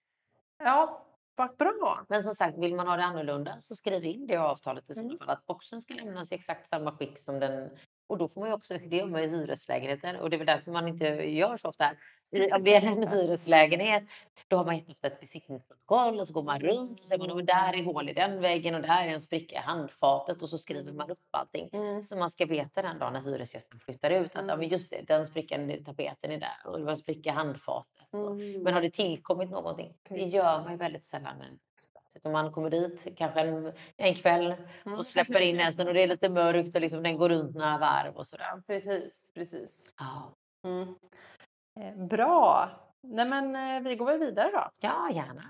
Ja, 0.59 1.03
vad 1.41 1.57
bra. 1.57 2.05
Men 2.09 2.22
som 2.22 2.34
sagt, 2.34 2.59
vill 2.59 2.74
man 2.74 2.86
ha 2.86 2.97
det 2.97 3.05
annorlunda 3.05 3.61
så 3.61 3.74
skriv 3.74 4.05
in 4.05 4.26
det 4.26 4.34
i 4.34 4.36
avtalet 4.36 4.91
i 4.91 4.95
sådana 4.95 5.11
Mm. 5.11 5.18
fall. 5.18 5.30
Att 5.30 5.47
boxen 5.47 5.80
ska 5.80 5.95
lämnas 5.95 6.32
i 6.32 6.34
exakt 6.34 6.68
samma 6.68 6.93
skick 6.97 7.18
som 7.18 7.41
den. 7.41 7.70
Och 8.09 8.18
då 8.18 8.28
får 8.28 8.41
man 8.41 8.49
ju 8.51 8.55
också, 8.55 8.78
det 8.78 8.97
gör 8.97 9.07
man 9.07 9.20
i 9.20 9.26
hyreslägenheter 9.28 10.20
och 10.20 10.30
det 10.30 10.36
är 10.36 10.38
väl 10.38 10.47
därför 10.47 10.70
man 10.72 10.88
inte 10.88 11.07
gör 11.30 11.57
så 11.57 11.68
ofta. 11.68 11.91
I- 12.33 12.51
är 12.51 12.87
en 12.87 13.09
hyreslägenhet, 13.09 14.03
då 14.49 14.57
har 14.57 14.64
man 14.64 14.76
jätteofta 14.76 15.07
ett 15.07 15.20
besiktningsprotokoll 15.20 16.20
och 16.20 16.26
så 16.26 16.33
går 16.33 16.43
man 16.43 16.61
runt 16.61 17.01
och 17.01 17.07
säger 17.07 17.26
man, 17.26 17.37
"Men 17.37 17.47
där 17.47 17.74
är 17.74 17.85
hål 17.85 18.09
i 18.09 18.12
den 18.12 18.41
väggen 18.41 18.74
och 18.74 18.83
där 18.83 19.05
är 19.07 19.09
en 19.09 19.20
spricka 19.20 19.55
i 19.57 19.59
handfatet 19.59 20.43
och 20.43 20.49
så 20.49 20.59
skriver 20.59 20.93
man 20.93 21.11
upp 21.11 21.18
allting. 21.31 21.70
Mm. 21.72 22.03
Så 22.03 22.16
man 22.16 22.31
ska 22.31 22.47
veta 22.47 22.83
den 22.83 22.99
dagen 22.99 23.12
när 23.12 23.20
hyresgästen 23.20 23.81
flyttar 23.81 24.11
ut 24.11 24.26
att 24.26 24.35
ja, 24.35 24.41
Mm. 24.41 24.59
men 24.59 24.68
just 24.68 24.91
det, 24.91 25.03
den 25.07 25.26
sprickan 25.26 25.70
i 25.70 25.85
tapeten 25.85 26.31
är 26.33 26.39
där 26.41 26.57
och 26.70 26.78
det 26.78 26.85
var 26.85 26.91
en 26.91 26.97
spricka 26.97 27.31
i 27.31 27.33
handfatet. 27.33 28.12
Mm. 28.12 28.62
men 28.62 28.74
har 28.74 28.81
det 28.81 28.91
tillkommit 28.91 29.51
någonting? 29.51 29.95
Det 30.09 30.22
gör 30.24 30.62
man 30.62 30.70
ju 30.70 30.76
väldigt 30.78 31.07
sällan 31.07 31.39
med. 31.39 31.59
Utan 32.14 32.33
man 32.33 32.53
kommer 32.53 32.70
dit 32.70 33.07
kanske 33.16 33.41
en, 33.41 33.72
en 33.97 34.14
kväll 34.14 34.55
Mm. 34.87 34.99
och 34.99 35.07
släpper 35.07 35.41
in 35.41 35.59
hästen 35.59 35.89
och 35.89 35.95
det 35.95 36.03
är 36.03 36.07
lite 36.07 36.28
mörkt 36.28 36.74
och 36.74 36.81
liksom 36.81 37.03
den 37.03 37.16
går 37.16 37.28
runt 37.28 37.55
några 37.55 37.78
varv 37.78 38.16
och 38.16 38.26
sådär. 38.26 38.47
Ja, 38.51 38.62
precis, 38.66 39.12
precis. 39.35 39.70
Ja, 39.99 40.33
Mm. 40.64 40.95
Eh, 41.77 41.97
Bra! 42.07 42.71
Nej 43.01 43.27
men 43.27 43.57
eh, 43.57 43.81
vi 43.83 43.97
går 43.97 44.07
väl 44.07 44.18
vidare 44.18 44.51
då. 44.53 44.71
ja 44.79 45.11
gärna. 45.12 45.43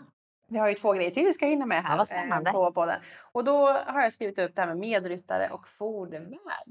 Vi 0.48 0.58
har 0.58 0.68
ju 0.68 0.74
två 0.74 0.92
grejer 0.92 1.10
till 1.10 1.24
vi 1.24 1.32
ska 1.32 1.46
hinna 1.46 1.66
med 1.66 1.84
här 1.84 2.06
Ja, 2.10 2.40
eh, 2.46 2.52
på 2.52 2.72
podden. 2.72 3.00
Och 3.32 3.44
då 3.44 3.66
har 3.72 4.02
jag 4.02 4.12
skrivit 4.12 4.38
upp 4.38 4.54
det 4.54 4.60
här 4.62 4.68
med 4.68 4.78
medryttare 4.78 5.48
och. 5.50 5.66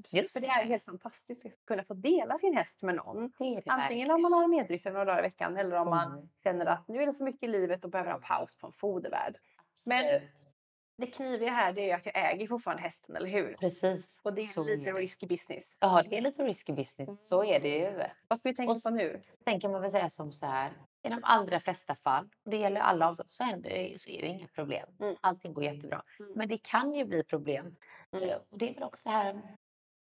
Just 0.10 0.34
För 0.34 0.40
det 0.40 0.48
är 0.48 0.62
ju 0.64 0.68
helt 0.70 0.84
fantastiskt 0.84 1.46
att 1.46 1.52
kunna 1.68 1.84
få 1.84 1.94
dela 1.94 2.38
sin 2.38 2.58
häst 2.58 2.82
med 2.84 2.96
någon. 2.96 3.32
Antingen 3.66 4.12
om 4.12 4.22
man 4.22 4.34
har 4.34 4.44
en 4.44 4.50
medryttare 4.50 4.94
några 4.94 5.06
dagar 5.06 5.20
i 5.20 5.22
veckan 5.22 5.58
eller 5.58 5.76
om 5.76 5.90
man 5.90 6.12
Mm. 6.12 6.30
känner 6.44 6.66
att 6.66 6.88
nu 6.88 7.02
är 7.02 7.06
det 7.06 7.14
för 7.14 7.24
mycket 7.24 7.44
i 7.44 7.48
livet 7.48 7.84
och 7.86 7.92
behöver 7.92 8.12
ha 8.12 8.18
en 8.18 8.24
paus 8.24 8.58
på 8.58 8.68
en 8.68 8.74
fodervärd. 8.74 9.36
Men-. 9.88 10.22
Det 11.00 11.08
kniviga 11.08 11.52
här 11.52 11.74
det 11.74 11.92
är 11.92 11.96
att 11.96 12.06
jag 12.06 12.32
äger 12.32 12.48
fortfarande 12.48 12.84
hästen, 12.84 13.16
eller 13.16 13.28
hur? 13.28 13.54
Precis. 13.60 14.20
Och 14.24 14.34
det 14.34 14.42
är 14.42 14.46
Så 14.46 14.64
lite 14.64 14.90
är 14.90 14.94
det. 14.94 15.00
risky 15.00 15.28
business. 15.28 15.64
Ja, 15.80 16.04
det 16.10 16.18
är 16.18 16.22
lite 16.22 16.44
risky 16.44 16.74
business. 16.74 17.28
Så 17.28 17.44
är 17.44 17.60
det 17.60 17.78
ju. 17.78 18.04
Vad 18.28 18.40
ska 18.40 18.50
vi 18.50 18.56
tänka 18.56 18.72
Och 18.72 18.84
på 18.84 18.90
nu? 18.90 19.22
Sen 19.44 19.60
kan 19.60 19.72
man 19.72 19.82
väl 19.82 19.92
säga 19.92 20.10
som 20.10 20.32
så 20.32 20.46
här. 20.46 20.72
I 21.04 21.10
de 21.10 21.20
allra 21.24 21.60
flesta 21.60 21.96
fall, 21.96 22.30
och 22.46 22.52
det 22.52 22.58
gäller 22.58 22.82
alla 22.82 23.10
avtal, 23.10 23.26
så, 23.30 23.44
händer 23.44 23.98
så 23.98 24.10
är 24.10 24.22
det 24.22 24.28
inga 24.28 24.48
problem. 24.48 24.90
Mm. 25.00 25.16
Allting 25.22 25.54
går 25.54 25.64
jättebra. 25.64 26.04
Mm. 26.20 26.32
Men 26.36 26.48
det 26.48 26.58
kan 26.58 26.94
ju 26.94 27.06
bli 27.06 27.24
problem. 27.24 27.76
Mm. 28.12 28.30
Eh, 28.30 28.36
Och 28.50 28.58
det 28.58 28.70
är 28.70 28.74
väl 28.74 28.84
också 28.84 29.10
här 29.10 29.42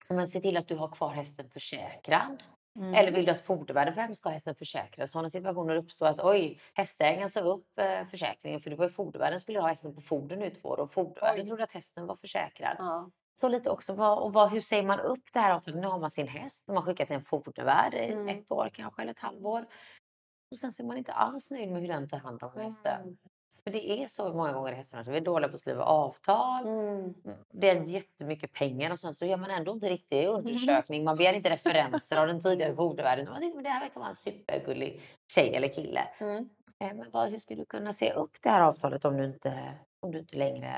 om 0.08 0.16
man 0.16 0.28
ser 0.28 0.42
till 0.42 0.58
att 0.58 0.68
du 0.68 0.76
har 0.76 0.88
kvar 0.88 1.10
hästen 1.14 1.50
försäkrad. 1.50 2.44
Mm. 2.76 2.93
Eller 2.93 3.11
vill 3.11 3.26
du 3.26 3.32
att 3.32 3.41
fodervärden 3.41 3.93
för 3.93 4.13
ska 4.13 4.30
ha 4.30 4.34
hästen 4.34 4.55
försäkrad? 4.55 5.11
Sådana 5.11 5.30
situationer 5.30 5.76
uppstår 5.76 6.05
att 6.05 6.20
oj, 6.24 6.61
hästägaren 6.74 7.30
sa 7.30 7.39
upp 7.39 7.80
eh, 7.80 8.07
försäkringen 8.07 8.61
för 8.61 8.70
det 8.70 8.76
var 8.76 8.86
ju 8.86 8.91
fodervärden 8.91 9.39
skulle 9.39 9.59
ha 9.59 9.67
hästen 9.67 9.95
på 9.95 10.01
foder 10.01 10.38
nu 10.38 10.45
i 10.45 10.51
två 10.51 10.70
år 10.70 10.80
och 10.80 10.93
fodervärden 10.93 11.41
Oj. 11.41 11.47
trodde 11.47 11.63
att 11.63 11.72
hästen 11.72 12.05
var 12.05 12.15
försäkrad. 12.15 12.76
Ja. 12.80 13.09
Så 13.34 13.49
lite 13.49 13.70
också 13.70 13.93
vad, 13.93 14.20
och 14.20 14.34
vad, 14.34 14.51
hur 14.51 14.61
säger 14.61 14.84
man 14.84 14.99
upp 14.99 15.24
det 15.34 15.39
här 15.39 15.53
avtalet? 15.53 15.82
Nu 15.82 15.88
har 15.88 15.99
man 15.99 16.11
sin 16.11 16.28
häst 16.28 16.63
och 16.67 16.74
man 16.74 16.84
skickat 16.84 17.07
till 17.07 17.15
en 17.15 17.24
fodervärd 17.24 17.93
i 17.93 18.11
Mm. 18.11 18.28
ett 18.30 18.51
år 18.51 18.70
kanske 18.74 19.01
eller 19.01 19.11
ett 19.11 19.20
halvår. 19.20 19.65
Och 20.51 20.57
sen 20.57 20.72
så 20.72 20.84
är 20.84 20.88
man 20.88 20.97
inte 20.97 21.13
alls 21.13 21.49
nöjd 21.51 21.72
med 21.72 21.82
hur 21.82 21.88
den 21.88 22.09
tar 22.09 22.17
hand 22.17 22.43
om 22.43 22.51
hästen. 22.57 23.01
Mm. 23.01 23.17
För 23.70 23.74
det 23.74 24.03
är 24.03 24.07
så 24.07 24.34
många 24.34 24.53
gånger 24.53 24.72
i 24.72 24.76
hästbranschen. 24.76 25.11
Vi 25.13 25.20
är 25.20 25.24
dåliga 25.24 25.49
på 25.49 25.53
att 25.53 25.59
skriva 25.59 25.84
avtal. 25.84 26.67
Mm. 26.67 27.13
Det 27.51 27.70
är 27.70 27.84
jättemycket 27.84 28.53
pengar 28.53 28.91
och 28.91 28.99
sen 28.99 29.15
så 29.15 29.26
gör 29.26 29.38
man 29.38 29.49
ändå 29.49 29.72
inte 29.72 29.89
riktig 29.89 30.28
undersökning. 30.28 31.03
Man 31.03 31.17
begär 31.17 31.34
inte 31.34 31.49
referenser 31.49 32.17
av 32.17 32.28
den 32.28 32.41
tidigare 32.41 32.76
fodervärden. 32.76 33.24
utan 33.24 33.34
Man 33.34 33.41
tycker 33.41 33.57
att 33.57 33.63
det 33.63 33.70
här 33.70 33.82
verkar 33.82 33.99
vara 33.99 34.09
en 34.09 34.15
supergullig 34.15 35.01
tjej 35.28 35.55
eller 35.55 35.67
kille. 35.67 36.07
Mm. 36.20 36.49
Eh, 36.80 36.93
Men 36.93 37.11
vad, 37.11 37.30
hur 37.30 37.39
ska 37.39 37.55
du 37.55 37.65
kunna 37.65 37.93
se 37.93 38.13
upp 38.13 38.32
det 38.41 38.49
här 38.49 38.61
avtalet 38.61 39.05
om 39.05 39.17
du 39.17 39.26
inte, 39.26 39.74
om 39.99 40.11
du 40.11 40.20
inte 40.20 40.38
längre 40.38 40.74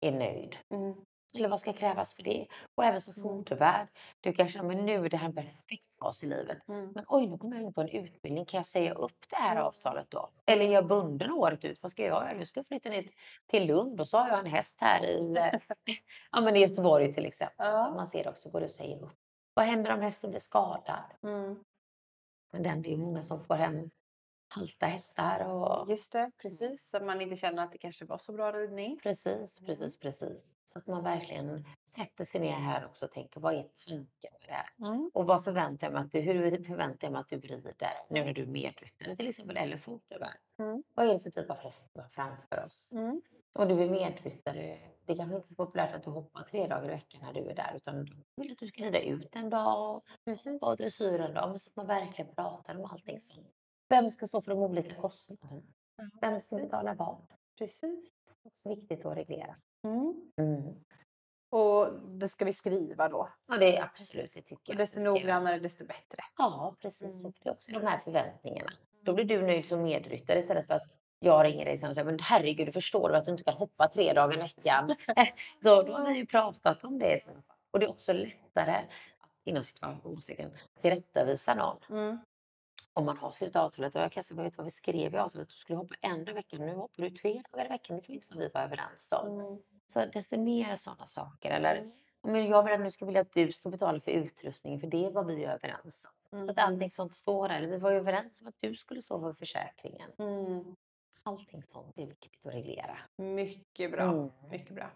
är 0.00 0.12
nöjd? 0.12 0.56
Mm. 0.70 0.94
Eller 1.34 1.48
vad 1.48 1.60
ska 1.60 1.72
krävas 1.72 2.14
för 2.14 2.22
det? 2.22 2.46
Och 2.74 2.84
även 2.84 3.00
som 3.00 3.14
Mm. 3.16 3.22
fodervärd. 3.22 3.88
Du 4.20 4.32
kanske 4.32 4.62
men 4.62 4.86
nu 4.86 5.04
är 5.04 5.08
det 5.08 5.16
här 5.16 5.26
en 5.28 5.34
perfekt 5.34 5.84
fas 6.00 6.24
i 6.24 6.26
livet. 6.26 6.68
Mm. 6.68 6.92
Men 6.94 7.04
oj, 7.08 7.26
nu 7.26 7.38
kommer 7.38 7.56
jag 7.56 7.64
in 7.64 7.72
på 7.72 7.80
en 7.80 7.88
utbildning. 7.88 8.44
Kan 8.44 8.58
jag 8.58 8.66
säga 8.66 8.94
upp 8.94 9.16
det 9.30 9.36
här 9.36 9.52
Mm. 9.52 9.64
avtalet 9.64 10.10
då? 10.10 10.30
Eller 10.46 10.64
är 10.64 10.72
jag 10.72 10.86
bunden 10.86 11.30
året 11.32 11.64
ut? 11.64 11.82
Vad 11.82 11.90
ska 11.92 12.02
jag 12.02 12.08
göra? 12.08 12.38
Nu 12.38 12.46
ska 12.46 12.60
jag 12.60 12.66
flytta 12.66 12.88
ner 12.88 13.10
till 13.46 13.66
Lund 13.66 14.00
och 14.00 14.08
så 14.08 14.18
har 14.18 14.28
jag 14.28 14.38
en 14.38 14.46
häst 14.46 14.78
här 14.80 15.04
i, 15.04 15.36
eh, 15.36 15.60
ja, 16.32 16.40
men 16.40 16.56
i 16.56 16.60
Göteborg 16.60 17.14
till 17.14 17.26
exempel. 17.26 17.66
Ja. 17.66 17.90
Man 17.94 18.08
ser 18.08 18.24
det 18.24 18.30
också, 18.30 18.50
går 18.50 18.60
det 18.60 18.66
att 18.66 18.72
säga 18.72 18.96
upp? 18.98 19.12
Vad 19.54 19.64
händer 19.64 19.92
om 19.94 20.00
hästen 20.00 20.30
blir 20.30 20.40
skadad? 20.40 21.04
Mm. 21.22 21.64
Men 22.52 22.62
den, 22.62 22.82
det 22.82 22.88
är 22.88 22.90
ju 22.90 22.96
många 22.96 23.22
som 23.22 23.44
får 23.44 23.54
hem 23.54 23.90
halta 24.48 24.86
hästar 24.86 25.44
och 25.48 25.90
Just 25.90 26.12
det, 26.12 26.30
precis. 26.42 26.90
Så 26.90 27.00
man 27.00 27.20
inte 27.20 27.36
känner 27.36 27.62
att 27.64 27.72
det 27.72 27.78
kanske 27.78 28.04
var 28.04 28.18
så 28.18 28.32
bra 28.32 28.52
ridning. 28.52 28.98
Precis, 29.02 29.60
Mm. 29.60 29.66
precis, 29.76 29.98
precis. 29.98 30.54
Så 30.72 30.78
att 30.78 30.86
man 30.86 31.04
verkligen 31.04 31.64
sätter 31.84 32.24
sig 32.24 32.40
ner 32.40 32.52
här 32.52 32.86
också 32.86 33.06
och 33.06 33.12
tänker 33.12 33.40
vad 33.40 33.54
är 33.54 33.62
tanken 33.86 34.32
med 34.40 34.48
det 34.48 34.52
här? 34.52 34.88
Mm. 34.88 35.10
Och 35.14 35.26
vad 35.26 35.44
förväntar 35.44 35.86
jag 35.86 35.94
mig 35.94 36.02
att 36.02 36.12
du, 36.12 36.20
hur 36.20 36.64
förväntar 36.64 37.06
jag 37.06 37.12
mig 37.12 37.20
att 37.20 37.28
du 37.28 37.40
rider 37.40 37.74
nu 38.10 38.24
när 38.24 38.34
du 38.34 38.42
är 38.42 38.46
medryttare 38.46 39.16
till 39.16 39.28
exempel 39.28 39.56
eller 39.56 39.78
fodervärd? 39.78 40.38
Mm. 40.58 40.82
Vad 40.94 41.06
är 41.06 41.14
det 41.14 41.20
för 41.20 41.30
typ 41.30 41.50
av 41.50 41.56
häst 41.56 41.90
vi 41.94 42.00
har 42.00 42.08
framför 42.08 42.64
oss? 42.66 42.92
Mm. 42.92 43.22
Och 43.54 43.68
du 43.68 43.82
är 43.82 43.90
medryttare, 43.90 44.78
det 45.06 45.16
kanske 45.16 45.36
inte 45.36 45.46
är 45.46 45.48
så 45.48 45.54
populärt 45.54 45.94
att 45.94 46.02
du 46.02 46.10
hoppar 46.10 46.42
tre 46.42 46.66
dagar 46.66 46.84
i 46.84 46.88
veckan 46.88 47.20
när 47.24 47.32
du 47.32 47.50
är 47.50 47.54
där 47.54 47.72
utan 47.76 48.04
du 48.04 48.16
vill 48.36 48.52
att 48.52 48.58
du 48.58 48.66
ska 48.66 48.82
rida 48.82 49.00
ut 49.00 49.36
en 49.36 49.50
dag 49.50 50.02
och 50.60 50.76
dressyr 50.76 51.20
en 51.20 51.34
dag. 51.34 51.60
Så 51.60 51.70
att 51.70 51.76
man 51.76 51.86
verkligen 51.86 52.34
pratar 52.34 52.76
om 52.76 52.84
allting 52.84 53.20
som 53.20 53.44
vem 53.88 54.10
ska 54.10 54.26
stå 54.26 54.42
för 54.42 54.50
de 54.50 54.58
olika 54.58 54.94
kostnaderna? 54.94 55.62
Vem 56.20 56.40
ska 56.40 56.56
betala 56.56 56.94
vad? 56.94 57.26
Precis. 57.58 58.10
Det 58.24 58.48
är 58.48 58.50
också 58.50 58.68
viktigt 58.68 59.06
att 59.06 59.16
reglera. 59.16 59.56
Mm. 59.84 60.30
Mm. 60.40 60.74
Och 61.50 61.92
det 62.08 62.28
ska 62.28 62.44
vi 62.44 62.52
skriva 62.52 63.08
då. 63.08 63.28
Ja, 63.46 63.58
det 63.58 63.76
är 63.76 63.82
absolut, 63.82 64.32
det 64.32 64.42
tycker 64.42 64.72
jag. 64.72 64.76
desto 64.76 65.00
noggrannare 65.00 65.58
desto 65.58 65.84
bättre. 65.84 66.24
Ja, 66.36 66.76
precis. 66.80 67.24
Mm. 67.24 67.32
Det 67.42 67.48
är 67.48 67.52
också 67.52 67.72
de 67.72 67.86
här 67.86 67.98
förväntningarna. 67.98 68.70
Då 69.02 69.12
blir 69.14 69.24
du 69.24 69.42
nöjd 69.42 69.66
som 69.66 69.82
medryttare 69.82 70.38
istället 70.38 70.66
för 70.66 70.74
att 70.74 70.86
jag 71.20 71.44
ringer 71.44 71.64
dig 71.64 71.78
sen 71.78 71.88
och 71.88 71.94
säger 71.94 72.06
men 72.06 72.18
herregud, 72.20 72.68
du 72.68 72.72
förstår 72.72 73.12
att 73.12 73.24
du 73.24 73.30
inte 73.30 73.44
kan 73.44 73.54
hoppa 73.54 73.88
tre 73.88 74.12
dagar 74.12 74.38
i 74.38 74.40
veckan. 74.40 74.88
då, 75.60 75.82
då 75.82 75.92
har 75.92 76.06
vi 76.06 76.16
ju 76.16 76.26
pratat 76.26 76.84
om 76.84 76.98
det. 76.98 77.28
Och 77.70 77.78
det 77.78 77.86
är 77.86 77.90
också 77.90 78.12
lättare 78.12 78.72
att 79.18 79.30
inom 79.44 79.62
situationstecken 79.62 80.50
tillrättavisa 80.80 81.54
någon. 81.54 81.76
Mm. 81.90 82.18
Om 82.98 83.04
man 83.04 83.18
har 83.18 83.30
skrivit 83.30 83.56
avtalet 83.56 83.94
och 83.94 84.00
jag 84.02 84.12
kan 84.12 84.24
säga, 84.24 84.36
"Men 84.36 84.44
vet 84.44 84.56
vad 84.58 84.64
vi 84.64 84.70
skrev 84.70 85.14
i 85.14 85.18
avtalet? 85.18 85.48
Du 85.48 85.54
skulle 85.54 85.76
hoppa 85.78 85.94
en 86.00 86.24
dag 86.24 86.32
i 86.32 86.34
veckan. 86.34 86.60
Nu 86.66 86.74
hoppar 86.74 87.02
du 87.02 87.10
tre 87.10 87.42
dagar 87.52 87.64
i 87.64 87.68
veckan. 87.68 87.96
Det 87.96 88.08
var 88.08 88.14
inte 88.14 88.26
vad 88.30 88.38
vi 88.38 88.48
var 88.54 88.60
överens 88.60 89.12
om. 89.12 89.40
Mm. 89.40 89.58
Så 89.86 90.06
desto 90.06 90.38
mer 90.38 90.76
sådana 90.76 91.06
saker. 91.06 91.50
Eller 91.50 91.76
Mm. 91.76 91.92
men 92.22 92.46
jag 92.46 92.62
vill 92.62 92.72
att 92.74 92.80
nu 92.80 92.90
ska 92.90 93.04
vilja 93.06 93.20
att 93.20 93.32
du 93.32 93.52
ska 93.52 93.68
betala 93.68 94.00
för 94.00 94.10
utrustningen 94.10 94.80
för 94.80 94.86
det 94.86 95.10
var 95.10 95.24
vi 95.24 95.44
överens 95.44 96.06
om. 96.30 96.40
Så 96.40 96.50
att 96.50 96.58
Mm. 96.58 96.64
allting 96.74 96.90
sånt 96.90 97.14
står 97.14 97.48
där. 97.48 97.62
Vi 97.62 97.76
var 97.78 97.90
ju 97.90 97.96
överens 97.96 98.40
om 98.40 98.46
att 98.46 98.58
du 98.58 98.74
skulle 98.76 99.02
stå 99.02 99.20
för 99.20 99.32
försäkringen. 99.32 100.10
Mm. 100.18 100.76
Allting 101.22 101.62
sånt 101.62 101.98
är 101.98 102.06
viktigt 102.06 102.46
att 102.46 102.54
reglera. 102.54 102.98
Mycket 103.16 103.90
bra. 103.90 104.02
Mm. 104.02 104.30
Mycket 104.50 104.74
bra. 104.74 104.90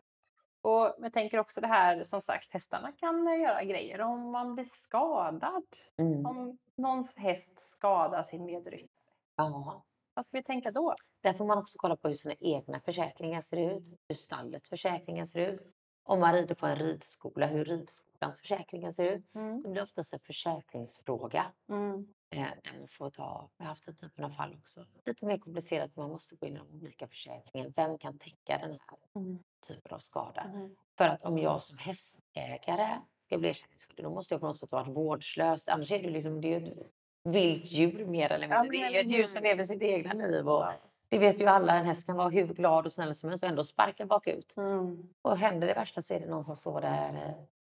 Och 0.63 0.95
jag 0.99 1.13
tänker 1.13 1.39
också 1.39 1.61
det 1.61 1.67
här, 1.67 2.05
som 2.05 2.21
sagt, 2.21 2.53
hästarna 2.53 2.93
kan 2.93 3.29
eh, 3.29 3.41
göra 3.41 3.65
grejer 3.65 4.01
om 4.01 4.31
man 4.31 4.55
blir 4.55 4.65
skadad. 4.65 5.65
Mm. 5.97 6.27
Om 6.27 6.59
någons 6.77 7.17
häst 7.17 7.53
skadar 7.59 8.23
sin 8.23 8.45
medryttare. 8.45 8.89
Ja. 9.37 9.85
Vad 10.15 10.27
ska 10.27 10.37
vi 10.37 10.43
tänka 10.43 10.71
då? 10.71 10.95
Där 11.21 11.33
får 11.33 11.45
man 11.45 11.59
också 11.59 11.79
kolla 11.79 11.97
på 11.97 12.09
hur 12.09 12.15
sina 12.15 12.35
egna 12.41 12.81
försäkringar 12.81 13.41
ser 13.41 13.77
ut. 13.77 13.89
Hur 14.09 14.15
stallets 14.15 14.69
försäkringar 14.69 15.27
ser 15.27 15.53
ut. 15.53 15.75
Om 16.05 16.21
man 16.21 16.33
rider 16.33 16.55
på 16.55 16.67
en 16.67 16.77
ridskola, 16.77 17.47
hur 17.47 17.65
ridskolans 17.65 18.39
försäkringar 18.39 18.93
ser 18.93 19.13
ut. 19.13 19.35
Mm. 19.35 19.63
Det 19.63 19.69
blir 19.69 19.83
oftast 19.83 20.13
en 20.13 20.21
försäkringsfråga. 20.21 21.47
Mm. 21.69 22.07
Eh, 22.33 22.39
där 22.65 22.79
man 22.79 22.89
får 22.89 23.09
ta, 23.11 23.51
jag 23.57 23.65
har 23.65 23.69
haft 23.71 23.87
den 23.87 23.95
typen 23.97 24.25
av 24.25 24.31
fall 24.31 24.57
också. 24.61 24.85
Lite 25.05 25.27
mer 25.27 25.39
komplicerat, 25.39 25.97
man 25.97 26.11
måste 26.11 26.37
gå 26.37 26.47
in 26.47 26.55
i 26.57 26.59
de 26.59 26.75
olika 26.83 27.09
försäkringar. 27.09 27.73
Vem 27.77 27.99
kan 27.99 28.19
täcka 28.19 28.59
den 28.59 28.71
här 28.71 28.81
Mm. 29.17 29.39
typen 29.69 29.93
av 29.95 29.99
skada? 29.99 30.41
Mm. 30.43 30.77
För 30.99 31.05
att 31.05 31.23
om 31.23 31.39
jag 31.39 31.63
som 31.63 31.79
hästägare 31.79 33.01
ska 33.27 33.39
bli 33.39 33.51
ersättningsskyldig, 33.51 34.05
då 34.05 34.11
måste 34.11 34.35
jag 34.35 34.41
på 34.41 34.47
något 34.47 34.57
sätt 34.59 34.73
vara 34.73 34.85
vårdslös. 34.85 35.69
Annars 35.69 35.93
är 35.93 36.03
det 36.03 36.11
liksom, 36.11 36.41
det 36.41 36.55
är 36.55 36.61
ju 36.61 36.67
ett 36.73 36.79
vilt 37.25 37.65
djur 37.73 38.07
mer 38.07 38.33
eller 38.33 38.49
Ja, 38.49 38.63
mindre. 38.63 38.81
men 38.81 38.93
det 38.93 38.99
är 38.99 39.03
ju 39.03 39.09
ett 39.09 39.17
djur 39.19 39.27
som 39.27 39.43
lever 39.43 39.65
sitt 39.65 39.83
egna 39.83 40.13
liv. 40.15 40.49
Och 40.49 40.63
Ja. 40.63 40.75
det 41.09 41.19
vet 41.19 41.41
ju 41.41 41.47
alla, 41.47 41.75
en 41.75 41.85
häst 41.87 42.07
kan 42.07 42.17
vara 42.17 42.29
hur 42.29 42.55
glad 42.55 42.87
och 42.87 42.93
snäll 42.93 43.15
som 43.15 43.29
helst 43.29 43.45
och 43.45 43.51
ändå 43.51 43.65
sparka 43.65 44.07
bakut. 44.07 44.57
Mm. 44.57 45.09
Och 45.23 45.39
händer 45.39 45.67
det 45.67 45.75
värsta 45.75 46.03
så 46.03 46.15
är 46.15 46.21
det 46.21 46.27
någon 46.27 46.45
som 46.45 46.57
står 46.57 46.81
där 46.81 47.13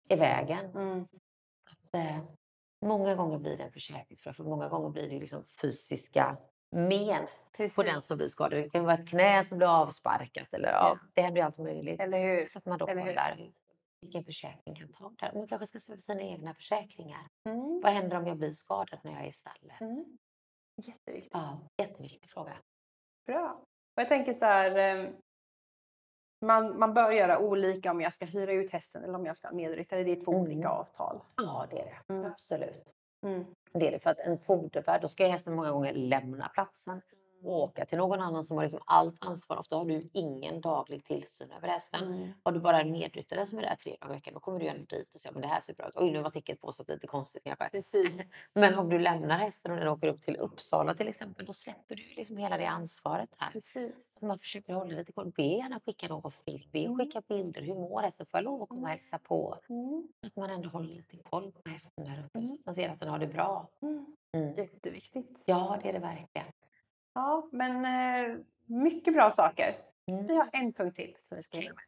eh, 0.08 0.16
i 0.16 0.20
vägen. 0.20 0.64
Mm. 0.76 1.08
Eh, 1.92 2.18
många 2.86 3.14
gånger 3.14 3.38
blir 3.38 3.56
det 3.56 3.62
en 3.64 3.72
försäkringsfråga, 3.72 4.34
för 4.34 4.44
många 4.44 4.68
gånger 4.68 4.90
blir 4.90 5.10
det 5.10 5.18
liksom 5.18 5.44
fysiska 5.44 6.36
men 6.70 7.26
Precis. 7.56 7.76
på 7.76 7.82
den 7.82 8.02
som 8.02 8.16
blir 8.16 8.28
skadad. 8.28 8.58
Det 8.62 8.70
kan 8.70 8.84
vara 8.84 8.94
ett 8.94 9.08
knä 9.08 9.44
som 9.44 9.58
blir 9.58 9.68
avsparkat 9.68 10.54
eller 10.54 10.68
ja, 10.68 10.74
Ja. 10.74 10.98
det 11.14 11.22
händer 11.22 11.40
ju 11.40 11.46
allt 11.46 11.58
möjligt. 11.58 12.00
Eller 12.00 12.18
hur? 12.20 12.46
Så 12.46 12.58
att 12.58 12.66
man 12.66 12.78
då 12.78 12.86
kollar 12.86 13.50
vilken 14.00 14.24
försäkring 14.24 14.74
kan 14.74 14.92
ta 14.92 15.08
det 15.18 15.26
här. 15.26 15.32
Man 15.34 15.46
kanske 15.48 15.66
ska 15.66 15.78
se 15.78 15.92
över 15.92 16.00
sina 16.00 16.22
egna 16.22 16.54
försäkringar. 16.54 17.28
Mm. 17.48 17.80
Vad 17.80 17.92
händer 17.92 18.16
om 18.16 18.26
jag 18.26 18.36
blir 18.36 18.50
skadad 18.50 19.00
när 19.02 19.12
jag 19.12 19.22
är 19.22 19.26
i 19.26 19.32
stallet? 19.32 19.80
Mm. 19.80 20.18
Jätteviktigt. 20.82 21.32
Ja, 21.34 21.60
jätteviktig 21.82 22.30
fråga. 22.30 22.52
Bra. 23.26 23.60
Och 23.96 24.02
jag 24.02 24.08
tänker 24.08 24.34
så 24.34 24.44
här. 24.44 25.12
Man, 26.40 26.78
man 26.78 26.94
bör 26.94 27.10
göra 27.10 27.38
olika 27.38 27.90
om 27.90 28.00
jag 28.00 28.12
ska 28.12 28.24
hyra 28.24 28.52
ut 28.52 28.70
hästen 28.70 29.04
eller 29.04 29.14
om 29.14 29.26
jag 29.26 29.36
ska 29.36 29.48
ha 29.48 29.54
medryttare. 29.54 30.04
Det 30.04 30.12
är 30.12 30.20
två 30.24 30.32
Mm. 30.32 30.42
olika 30.42 30.68
avtal. 30.68 31.20
Ja, 31.36 31.66
det 31.70 31.78
är 31.80 31.84
det. 31.84 32.12
Mm. 32.14 32.26
Absolut. 32.26 32.92
Mm. 33.26 33.44
Det 33.72 33.88
är 33.88 33.92
det. 33.92 33.98
För 33.98 34.10
att 34.10 34.18
en 34.18 34.38
fodervärd, 34.38 35.02
då 35.02 35.08
ska 35.08 35.26
hästen 35.28 35.54
många 35.54 35.70
gånger 35.72 35.92
lämna 35.94 36.48
platsen. 36.48 37.00
Och 37.42 37.52
åka 37.52 37.86
till 37.86 37.98
någon 37.98 38.20
annan 38.20 38.44
som 38.44 38.56
har 38.56 38.64
liksom 38.64 38.80
allt 38.86 39.16
ansvar. 39.20 39.56
Ofta 39.56 39.76
har 39.76 39.84
du 39.84 40.08
ingen 40.12 40.60
daglig 40.60 41.04
tillsyn 41.04 41.50
över 41.52 41.68
hästen. 41.68 42.04
Mm. 42.04 42.28
Har 42.44 42.52
du 42.52 42.60
bara 42.60 42.80
en 42.80 42.90
medryttare 42.92 43.46
som 43.46 43.58
är 43.58 43.62
där 43.62 43.76
tre 43.76 43.96
dagar 44.00 44.12
i 44.14 44.16
veckan, 44.16 44.34
då 44.34 44.40
kommer 44.40 44.60
du 44.60 44.66
ändå 44.66 44.84
dit 44.88 45.14
och 45.14 45.20
säger 45.20 45.32
men 45.32 45.42
det 45.42 45.48
här 45.48 45.60
ser 45.60 45.74
bra 45.74 45.88
ut. 45.88 45.96
Oj, 45.96 46.10
nu 46.10 46.22
var 46.22 46.30
täcket 46.30 46.60
påsatt 46.60 46.88
lite 46.88 47.06
konstigt 47.06 47.44
kanske. 47.44 47.68
Precis. 47.68 48.12
Men 48.54 48.74
om 48.78 48.88
du 48.88 48.98
lämnar 48.98 49.38
hästen 49.38 49.70
och 49.72 49.78
den 49.78 49.88
åker 49.88 50.08
upp 50.08 50.22
till 50.22 50.36
Uppsala 50.36 50.94
till 50.94 51.08
exempel, 51.08 51.46
då 51.46 51.52
släpper 51.52 51.96
du 51.96 52.02
liksom 52.16 52.36
hela 52.36 52.56
det 52.58 52.66
ansvaret 52.66 53.30
här. 53.38 53.50
Precis. 53.50 53.92
Man 54.20 54.38
försöker 54.38 54.74
hålla 54.74 54.96
lite 54.96 55.12
koll. 55.12 55.32
Be 55.36 55.42
gärna 55.42 55.80
skicka 55.80 56.08
någon 56.08 56.32
film, 56.32 56.70
be 56.72 56.78
Mm. 56.78 56.98
skicka 56.98 57.22
bilder. 57.28 57.62
Hur 57.62 57.74
mår 57.74 58.00
hästen? 58.02 58.26
Får 58.26 58.38
jag 58.38 58.44
lov 58.44 58.62
att 58.62 58.68
komma 58.68 58.82
och 58.82 58.88
hälsa 58.88 59.18
på? 59.18 59.58
Mm. 59.68 60.08
Att 60.26 60.36
man 60.36 60.50
ändå 60.50 60.68
håller 60.68 60.94
lite 60.94 61.16
koll 61.16 61.52
på 61.52 61.70
hästen 61.70 62.04
där 62.04 62.24
uppe 62.24 62.46
så 62.46 62.52
Mm. 62.52 62.60
att 62.60 62.66
man 62.66 62.74
ser 62.74 62.88
att 62.88 63.00
den 63.00 63.08
har 63.08 63.18
det 63.18 63.26
bra. 63.26 63.68
Mm. 63.82 64.06
Mm. 64.36 64.54
Jätteviktigt. 64.54 65.42
Ja, 65.46 65.78
det 65.82 65.88
är 65.88 65.92
det 65.92 65.98
verkligen. 65.98 66.46
Ja, 67.18 67.48
men 67.52 67.84
eh, 67.84 68.36
mycket 68.66 69.14
bra 69.14 69.30
saker. 69.30 69.76
Mm. 70.06 70.26
Vi 70.26 70.36
har 70.36 70.48
en 70.52 70.72
punkt 70.72 70.96
till 70.96 71.16
som 71.18 71.36
vi 71.36 71.42
ska 71.42 71.58
hinna 71.58 71.74
med. 71.74 71.84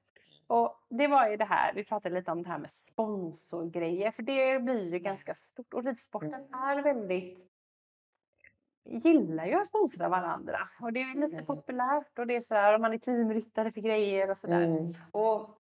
Och 0.46 0.76
det 0.88 1.06
var 1.08 1.28
ju 1.28 1.36
det 1.36 1.44
här, 1.44 1.74
vi 1.74 1.84
pratade 1.84 2.14
lite 2.14 2.30
om 2.32 2.42
det 2.42 2.48
här 2.48 2.58
med 2.58 2.70
sponsorgrejer, 2.70 4.10
för 4.10 4.22
det 4.22 4.58
blir 4.62 4.92
ju 4.92 4.98
ganska 4.98 5.34
stort. 5.34 5.74
Och 5.74 5.84
ridsporten 5.84 6.34
Mm. 6.34 6.54
är 6.54 6.82
väldigt 6.82 7.46
gillar 8.84 9.46
ju 9.46 9.54
att 9.54 9.66
sponsra 9.66 10.08
varandra. 10.08 10.58
Och 10.80 10.92
det 10.92 11.00
är 11.00 11.28
lite 11.28 11.42
populärt 11.42 12.18
och 12.18 12.26
det 12.26 12.36
är 12.36 12.40
sådär, 12.40 12.74
om 12.74 12.82
man 12.82 12.92
är 12.92 12.98
teamryttare 12.98 13.72
för 13.72 13.80
grejer 13.80 14.30
och 14.30 14.38
sådär. 14.38 14.62
Mm. 14.62 14.94
Och 15.12 15.58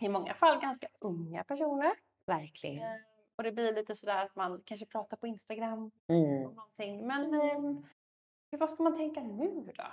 i 0.00 0.08
många 0.08 0.34
fall 0.34 0.60
ganska 0.60 0.88
unga 1.00 1.44
personer. 1.44 1.92
Verkligen. 2.26 2.82
Eh, 2.92 3.00
Och 3.36 3.42
det 3.44 3.52
blir 3.52 3.72
lite 3.72 3.96
sådär 3.96 4.24
att 4.24 4.36
man 4.36 4.62
kanske 4.64 4.86
pratar 4.86 5.16
på 5.16 5.26
Instagram 5.26 5.90
Mm. 6.08 6.46
om 6.46 6.54
någonting. 6.54 7.06
Men 7.06 7.34
eh, 7.34 7.82
vad 8.56 8.70
ska 8.70 8.82
man 8.82 8.96
tänka 8.96 9.20
nu 9.20 9.72
då? 9.76 9.84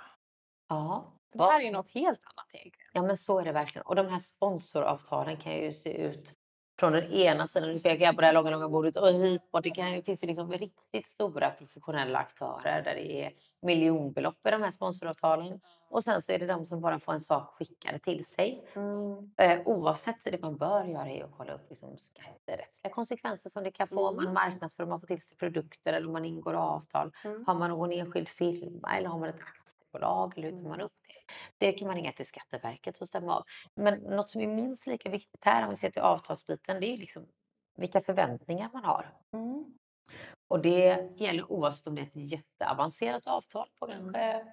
Ja. 0.68 1.12
Det 1.32 1.42
här 1.42 1.60
är 1.60 1.64
ju 1.64 1.70
något 1.70 1.88
helt 1.88 2.20
annat 2.24 2.46
egentligen. 2.52 2.90
Ja, 2.92 3.02
men 3.02 3.16
så 3.16 3.38
är 3.38 3.44
det 3.44 3.52
verkligen. 3.52 3.86
Och 3.86 3.96
de 3.96 4.06
här 4.06 4.18
sponsoravtalen 4.18 5.36
kan 5.36 5.52
ju 5.52 5.72
se 5.72 5.92
ut 5.92 6.32
från 6.78 6.92
den 6.92 7.12
ena 7.12 7.46
sidan, 7.46 7.68
nu 7.68 7.80
pekar 7.80 8.04
jag 8.06 8.14
på 8.14 8.20
det 8.20 8.26
här 8.26 8.34
långa, 8.34 8.50
långa 8.50 8.68
bordet, 8.68 8.96
och 8.96 9.08
hit 9.08 9.50
bort. 9.50 9.62
Det 9.62 9.70
kan 9.70 9.92
ju, 9.92 10.02
finns 10.02 10.24
ju 10.24 10.26
liksom 10.28 10.52
riktigt 10.52 11.06
stora 11.06 11.50
professionella 11.50 12.18
aktörer 12.18 12.82
där 12.82 12.94
det 12.94 13.24
är 13.24 13.32
miljonbelopp 13.62 14.46
i 14.46 14.50
de 14.50 14.62
här 14.62 14.72
sponsoravtalen. 14.72 15.60
Och 15.88 16.04
sen 16.04 16.22
så 16.22 16.32
är 16.32 16.38
det 16.38 16.46
de 16.46 16.66
som 16.66 16.80
bara 16.80 16.98
får 17.00 17.12
en 17.12 17.20
sak 17.20 17.54
skickad 17.54 18.02
till 18.02 18.24
sig. 18.26 18.64
Eh, 19.36 19.60
oavsett 19.64 20.22
så 20.22 20.30
det 20.30 20.42
man 20.42 20.56
bör 20.56 20.84
göra 20.84 21.10
är 21.10 21.24
att 21.24 21.30
kolla 21.36 21.52
upp 21.54 21.66
liksom 21.70 21.98
skatterättsliga 21.98 22.94
konsekvenser 22.94 23.50
som 23.50 23.62
det 23.64 23.70
kan 23.70 23.88
få 23.88 24.08
om 24.08 24.16
man 24.16 24.24
Mm. 24.24 24.34
marknadsför, 24.34 24.82
om 24.82 24.88
man 24.88 25.00
får 25.00 25.06
till 25.06 25.22
sig 25.22 25.38
produkter 25.38 25.92
eller 25.92 26.06
om 26.06 26.12
man 26.12 26.24
ingår 26.24 26.54
avtal. 26.54 27.12
Mm. 27.24 27.44
Har 27.46 27.54
man 27.54 27.70
någon 27.70 27.92
enskild 27.92 28.28
firma 28.28 28.96
eller 28.96 29.08
har 29.08 29.18
man 29.18 29.28
ett 29.28 29.40
aktiebolag 29.40 30.32
eller 30.38 30.50
hur 30.50 30.62
tar 30.62 30.68
man 30.68 30.80
upp 30.80 30.92
det? 31.58 31.72
Kan 31.72 31.88
man 31.88 31.96
ringa 31.96 32.12
till 32.12 32.26
Skatteverket 32.26 32.98
och 32.98 33.08
stämma 33.08 33.36
av. 33.36 33.44
Men 33.74 33.98
något 33.98 34.30
som 34.30 34.40
är 34.40 34.46
minst 34.46 34.86
lika 34.86 35.10
viktigt 35.10 35.44
här 35.44 35.62
om 35.62 35.70
vi 35.70 35.76
ser 35.76 35.90
till 35.90 36.02
avtalsbiten 36.02 36.80
det 36.80 36.86
är 36.86 36.98
liksom 36.98 37.26
vilka 37.76 38.00
förväntningar 38.00 38.70
man 38.72 38.84
har. 38.84 39.12
Mm. 39.32 39.64
Och 40.48 40.62
det 40.62 41.10
gäller 41.16 41.52
oavsett 41.52 41.86
om 41.86 41.94
det 41.94 42.02
är 42.02 42.06
ett 42.06 42.32
jätteavancerat 42.32 43.26
avtal 43.26 43.68
på 43.78 43.86
kanske 43.86 44.46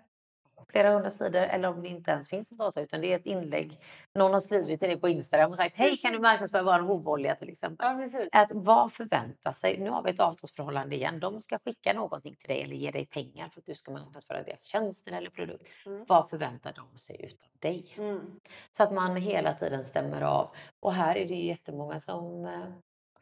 flera 0.69 0.93
hundra 0.93 1.09
sidor 1.09 1.41
eller 1.41 1.67
om 1.67 1.81
det 1.81 1.87
inte 1.87 2.11
ens 2.11 2.29
finns 2.29 2.51
ett 2.51 2.59
avtal 2.59 2.83
utan 2.83 3.01
det 3.01 3.13
är 3.13 3.15
ett 3.15 3.25
inlägg. 3.25 3.79
Någon 4.15 4.33
har 4.33 4.39
skrivit 4.39 4.79
till 4.79 4.89
dig 4.89 4.99
på 4.99 5.09
Instagram 5.09 5.51
och 5.51 5.57
sagt 5.57 5.75
hej 5.75 5.97
kan 5.97 6.13
du 6.13 6.19
marknadsföra 6.19 6.63
vår 6.63 6.79
hovolja 6.79 7.35
till 7.35 7.49
exempel. 7.49 8.09
Ja. 8.13 8.41
Att 8.41 8.51
vad 8.51 8.93
förväntar 8.93 9.51
sig, 9.51 9.77
nu 9.77 9.89
har 9.89 10.03
vi 10.03 10.11
ett 10.11 10.19
avtalsförhållande 10.19 10.95
igen, 10.95 11.19
de 11.19 11.41
ska 11.41 11.59
skicka 11.59 11.93
någonting 11.93 12.35
till 12.35 12.47
dig 12.47 12.61
eller 12.61 12.75
ge 12.75 12.91
dig 12.91 13.05
pengar 13.05 13.49
för 13.49 13.59
att 13.59 13.65
du 13.65 13.75
ska 13.75 13.91
marknadsföra 13.91 14.43
deras 14.43 14.63
tjänster 14.63 15.11
eller 15.11 15.29
produkt. 15.29 15.67
Mm. 15.85 16.05
Vad 16.07 16.29
förväntar 16.29 16.73
de 16.75 16.99
sig 16.99 17.25
utav 17.25 17.49
dig? 17.59 17.85
Mm. 17.97 18.39
Så 18.71 18.83
att 18.83 18.93
man 18.93 19.15
hela 19.15 19.53
tiden 19.53 19.85
stämmer 19.85 20.21
av. 20.21 20.49
Och 20.79 20.93
här 20.93 21.15
är 21.15 21.27
det 21.27 21.33
ju 21.33 21.45
jättemånga 21.45 21.99
som, 21.99 22.45
eh, 22.45 22.65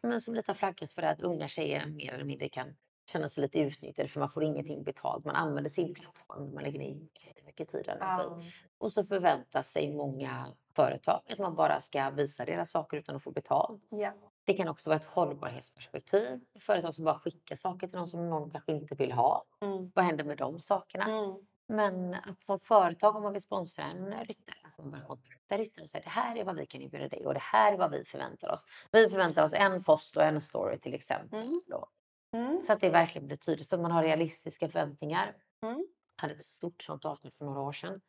men 0.03 0.21
som 0.21 0.35
lite 0.35 0.51
har 0.51 0.55
flaggat 0.55 0.93
för 0.93 1.01
det 1.01 1.09
att 1.09 1.21
unga 1.21 1.47
tjejer 1.47 1.85
mer 1.85 2.13
eller 2.13 2.25
mindre 2.25 2.49
kan 2.49 2.75
känna 3.11 3.29
sig 3.29 3.41
lite 3.41 3.59
utnyttjade 3.59 4.09
för 4.09 4.19
man 4.19 4.29
får 4.29 4.43
ingenting 4.43 4.83
betalt. 4.83 5.25
Man 5.25 5.35
använder 5.35 5.69
sin 5.69 5.93
plattform, 5.93 6.53
man 6.53 6.63
lägger 6.63 6.79
ner 6.79 7.07
jättemycket 7.27 7.71
tid 7.71 7.87
och 7.87 7.95
energi. 7.95 8.25
Ja. 8.27 8.43
Och 8.77 8.91
så 8.91 9.03
förväntar 9.03 9.63
sig 9.63 9.95
många 9.95 10.47
företag 10.75 11.21
att 11.29 11.39
man 11.39 11.55
bara 11.55 11.79
ska 11.79 12.09
visa 12.09 12.45
deras 12.45 12.71
saker 12.71 12.97
utan 12.97 13.15
att 13.15 13.23
få 13.23 13.31
betalt. 13.31 13.81
Ja. 13.89 14.13
Det 14.43 14.53
kan 14.53 14.67
också 14.67 14.89
vara 14.89 14.99
ett 14.99 15.05
hållbarhetsperspektiv. 15.05 16.41
Företag 16.59 16.95
som 16.95 17.05
bara 17.05 17.19
skickar 17.19 17.55
saker 17.55 17.87
till 17.87 17.97
någon 17.97 18.07
som 18.07 18.29
någon 18.29 18.51
kanske 18.51 18.71
inte 18.71 18.95
vill 18.95 19.11
ha. 19.11 19.45
Mm. 19.61 19.91
Vad 19.95 20.05
händer 20.05 20.23
med 20.23 20.37
de 20.37 20.59
sakerna? 20.59 21.05
Mm. 21.05 21.35
Men 21.67 22.13
att 22.13 22.43
som 22.43 22.59
företag, 22.59 23.15
om 23.15 23.23
man 23.23 23.33
vill 23.33 23.41
sponsra 23.41 23.83
en 23.83 24.05
ryttare, 24.05 24.55
att 24.63 24.77
man 24.77 24.91
bara 24.91 25.01
kontaktar 25.01 25.57
ryttaren 25.57 25.83
och 25.83 25.89
säger 25.89 26.05
det 26.05 26.11
här 26.11 26.37
är 26.37 26.43
vad 26.43 26.55
vi 26.55 26.65
kan 26.65 26.81
erbjuda 26.81 27.07
dig 27.07 27.25
och 27.25 27.33
det 27.33 27.39
här 27.39 27.73
är 27.73 27.77
vad 27.77 27.91
vi 27.91 28.05
förväntar 28.05 28.51
oss. 28.51 28.65
Vi 28.91 29.09
förväntar 29.09 29.43
oss 29.43 29.53
en 29.53 29.83
post 29.83 30.17
och 30.17 30.23
en 30.23 30.41
story 30.41 30.79
till 30.79 30.93
exempel. 30.93 31.39
Mm. 31.39 31.61
Då. 31.67 31.87
Mm. 32.31 32.61
Så 32.63 32.73
att 32.73 32.81
det 32.81 32.89
verkligen 32.89 33.27
blir 33.27 33.37
tydligt, 33.37 33.69
så 33.69 33.75
att 33.75 33.81
man 33.81 33.91
har 33.91 34.03
realistiska 34.03 34.69
förväntningar. 34.69 35.35
Mm. 35.65 35.85
Jag 36.15 36.21
hade 36.21 36.33
ett 36.33 36.43
stort 36.43 36.83
sånt 36.83 37.05
avtal 37.05 37.31
för 37.37 37.45
några 37.45 37.61
år 37.61 37.71
sedan. 37.71 38.01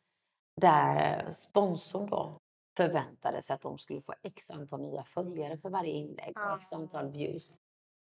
Där 0.61 1.31
sponsorn 1.31 2.09
då 2.09 2.39
förväntade 2.77 3.41
sig 3.41 3.53
att 3.53 3.61
de 3.61 3.77
skulle 3.77 4.01
få 4.01 4.13
x 4.23 4.49
antal 4.49 4.81
nya 4.81 5.03
följare 5.03 5.57
för 5.57 5.69
varje 5.69 5.91
inlägg 5.91 6.37
och 6.37 6.57
x 6.57 6.73
Ah. 6.73 6.75
antal 6.75 7.11
views. 7.11 7.57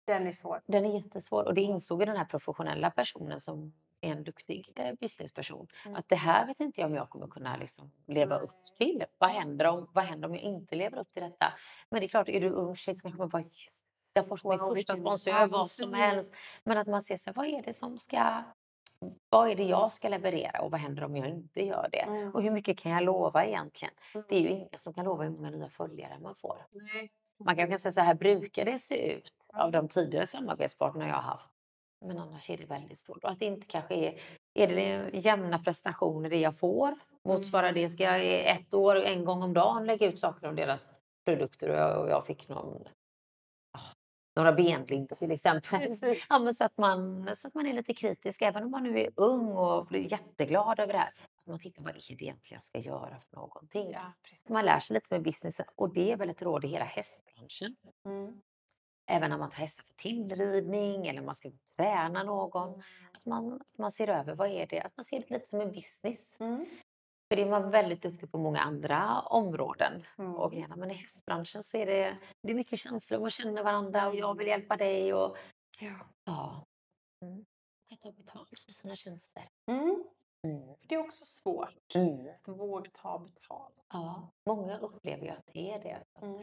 Den 0.06 0.26
är 0.26 0.32
svår. 0.32 0.60
Den 0.66 0.86
är 0.86 0.94
jättesvår 0.94 1.44
och 1.44 1.54
det 1.54 1.60
insåg 1.60 2.00
den 2.06 2.16
här 2.16 2.24
professionella 2.24 2.90
personen 2.90 3.40
som 3.40 3.72
är 4.00 4.12
en 4.12 4.24
duktig 4.24 4.72
eh, 4.76 4.92
businessperson. 5.00 5.66
Mm. 5.84 5.96
Att 5.96 6.08
det 6.08 6.16
här 6.16 6.46
vet 6.46 6.60
inte 6.60 6.80
jag 6.80 6.90
om 6.90 6.94
jag 6.94 7.10
kommer 7.10 7.26
kunna 7.26 7.56
liksom 7.56 7.92
leva 8.06 8.38
upp 8.38 8.66
till. 8.78 9.04
Vad 9.18 9.30
händer, 9.30 9.64
om, 9.66 9.90
vad 9.92 10.04
händer 10.04 10.28
om 10.28 10.34
jag 10.34 10.42
inte 10.42 10.74
lever 10.76 10.98
upp 10.98 11.12
till 11.12 11.22
detta? 11.22 11.52
Men 11.90 12.00
det 12.00 12.06
är 12.06 12.08
klart, 12.08 12.28
är 12.28 12.40
du 12.40 12.50
ung 12.50 12.76
tjej 12.76 12.94
så 12.94 13.00
kanske 13.00 13.18
man 13.18 13.28
bara 13.28 13.42
yes, 13.42 13.84
jag 14.12 14.28
får 14.28 14.40
min 14.48 14.58
Wow, 14.58 14.58
första 14.58 14.74
vilken 14.74 15.00
sponsor, 15.00 15.32
jag 15.32 15.40
gör 15.40 15.48
vad 15.48 15.70
som 15.70 15.94
helst. 15.94 16.32
Men 16.64 16.78
att 16.78 16.86
man 16.86 17.02
ser 17.02 17.16
sig, 17.16 17.32
vad 17.36 17.46
är 17.46 17.62
det 17.62 17.74
som 17.74 17.98
ska, 17.98 18.42
vad 19.30 19.50
är 19.50 19.56
det 19.56 19.64
jag 19.64 19.92
ska 19.92 20.08
leverera 20.08 20.60
och 20.60 20.70
vad 20.70 20.80
händer 20.80 21.04
om 21.04 21.16
jag 21.16 21.28
inte 21.28 21.64
gör 21.64 21.88
det? 21.92 22.02
Mm. 22.02 22.34
Och 22.34 22.42
hur 22.42 22.50
mycket 22.50 22.78
kan 22.78 22.92
jag 22.92 23.02
lova 23.02 23.44
egentligen? 23.44 23.94
Mm. 24.14 24.26
Det 24.28 24.36
är 24.36 24.40
ju 24.40 24.48
ingen 24.48 24.68
som 24.78 24.94
kan 24.94 25.04
lova 25.04 25.24
hur 25.24 25.30
många 25.30 25.50
nya 25.50 25.68
följare 25.68 26.18
man 26.18 26.34
får. 26.34 26.66
Nej. 26.70 27.10
Man 27.44 27.56
kan 27.56 27.78
säga 27.78 27.92
så 27.92 28.00
här 28.00 28.14
brukar 28.14 28.64
det 28.64 28.78
se 28.78 29.12
ut 29.12 29.32
av 29.54 29.72
de 29.72 29.88
tidigare 29.88 30.26
samarbetspartner 30.26 31.08
jag 31.08 31.14
har 31.14 31.22
haft. 31.22 31.50
Men 32.04 32.18
annars 32.18 32.50
är 32.50 32.56
det 32.56 32.64
väldigt 32.64 33.02
svårt. 33.02 33.24
Och 33.24 33.30
att 33.30 33.38
det 33.38 33.44
inte 33.44 33.66
kanske 33.66 33.94
är, 33.94 34.20
är 34.54 34.68
det 34.68 35.10
jämna 35.18 35.58
prestationer 35.58 36.30
det 36.30 36.40
jag 36.40 36.58
får? 36.58 36.94
Motsvarar 37.24 37.72
det, 37.72 37.88
ska 37.88 38.02
jag 38.04 38.24
i 38.24 38.44
ett 38.44 38.74
år 38.74 38.96
en 38.96 39.24
gång 39.24 39.42
om 39.42 39.54
dagen 39.54 39.86
lägga 39.86 40.06
ut 40.06 40.20
saker 40.20 40.48
om 40.48 40.56
deras 40.56 40.94
produkter 41.24 41.70
och 41.70 41.76
jag, 41.76 42.02
och 42.02 42.10
jag 42.10 42.26
fick 42.26 42.48
någon, 42.48 42.88
några 44.34 44.52
benlindor 44.52 45.16
till 45.16 45.30
exempel. 45.30 45.98
Ja, 46.28 46.38
men 46.38 46.54
så, 46.54 46.64
att 46.64 46.78
man, 46.78 47.28
så 47.36 47.48
att 47.48 47.54
man 47.54 47.66
är 47.66 47.72
lite 47.72 47.94
kritisk 47.94 48.42
även 48.42 48.62
om 48.62 48.70
man 48.70 48.82
nu 48.82 49.00
är 49.00 49.10
ung 49.16 49.48
och 49.48 49.86
blir 49.86 50.12
jätteglad 50.12 50.80
över 50.80 50.92
det 50.92 50.98
här. 50.98 51.12
Att 51.38 51.46
man 51.46 51.58
tittar 51.58 51.84
vad 51.84 51.90
är 51.90 51.94
det 51.94 52.24
egentligen 52.24 52.38
jag 52.48 52.64
ska 52.64 52.78
göra 52.78 53.16
för 53.30 53.36
någonting. 53.36 53.90
Ja. 53.90 54.12
Man 54.48 54.64
lär 54.64 54.80
sig 54.80 54.94
lite 54.94 55.14
med 55.14 55.22
businessen 55.22 55.66
och 55.76 55.94
det 55.94 56.12
är 56.12 56.16
väl 56.16 56.30
ett 56.30 56.42
råd 56.42 56.64
i 56.64 56.68
hela 56.68 56.84
hästbranschen. 56.84 57.76
Mm. 58.04 58.40
Även 59.06 59.30
när 59.30 59.38
man 59.38 59.50
tar 59.50 59.58
hästar 59.58 59.82
för 59.82 59.94
tillridning 59.94 61.06
eller 61.06 61.22
man 61.22 61.34
ska 61.34 61.50
träna 61.76 62.22
någon. 62.22 62.82
Att 63.12 63.26
man, 63.26 63.52
att 63.52 63.78
man 63.78 63.92
ser 63.92 64.08
över 64.08 64.34
vad 64.34 64.48
är 64.48 64.66
det, 64.66 64.80
att 64.80 64.96
man 64.96 65.04
ser 65.04 65.20
det 65.20 65.30
lite 65.30 65.48
som 65.48 65.60
en 65.60 65.72
business. 65.72 66.36
Mm. 66.40 66.66
För 67.32 67.36
det 67.36 67.42
är 67.42 67.50
man 67.50 67.70
väldigt 67.70 68.02
duktig 68.02 68.30
på 68.32 68.38
många 68.38 68.60
andra 68.60 69.20
områden 69.20 70.06
Mm. 70.18 70.34
och 70.34 70.52
grenar. 70.52 70.76
Men 70.76 70.90
i 70.90 70.94
hästbranschen 70.94 71.64
så 71.64 71.76
är 71.76 71.86
det, 71.86 72.18
det 72.42 72.50
är 72.50 72.54
mycket 72.54 72.78
känslor, 72.78 73.20
man 73.20 73.30
känner 73.30 73.62
varandra 73.62 74.08
och 74.08 74.14
jag 74.14 74.38
vill 74.38 74.46
hjälpa 74.46 74.76
dig 74.76 75.14
och 75.14 75.36
Ja. 75.80 75.94
ja. 76.24 76.64
Mm. 77.22 77.44
Att 77.92 78.00
ta 78.00 78.12
betalt 78.12 78.48
för 78.48 78.72
sina 78.72 78.96
tjänster. 78.96 79.42
Mm. 79.66 80.04
Mm. 80.46 80.66
För 80.66 80.86
det 80.88 80.94
är 80.94 80.98
också 80.98 81.24
svårt 81.24 81.94
Mm. 81.94 82.28
att 82.42 82.48
våga 82.58 82.90
ta 82.94 83.18
betalt. 83.18 83.74
Ja, 83.92 84.28
många 84.46 84.78
upplever 84.78 85.24
ju 85.24 85.30
att 85.30 85.46
det 85.52 85.70
är 85.72 85.82
det. 85.82 86.02
Mm. 86.26 86.34
eh, 86.34 86.40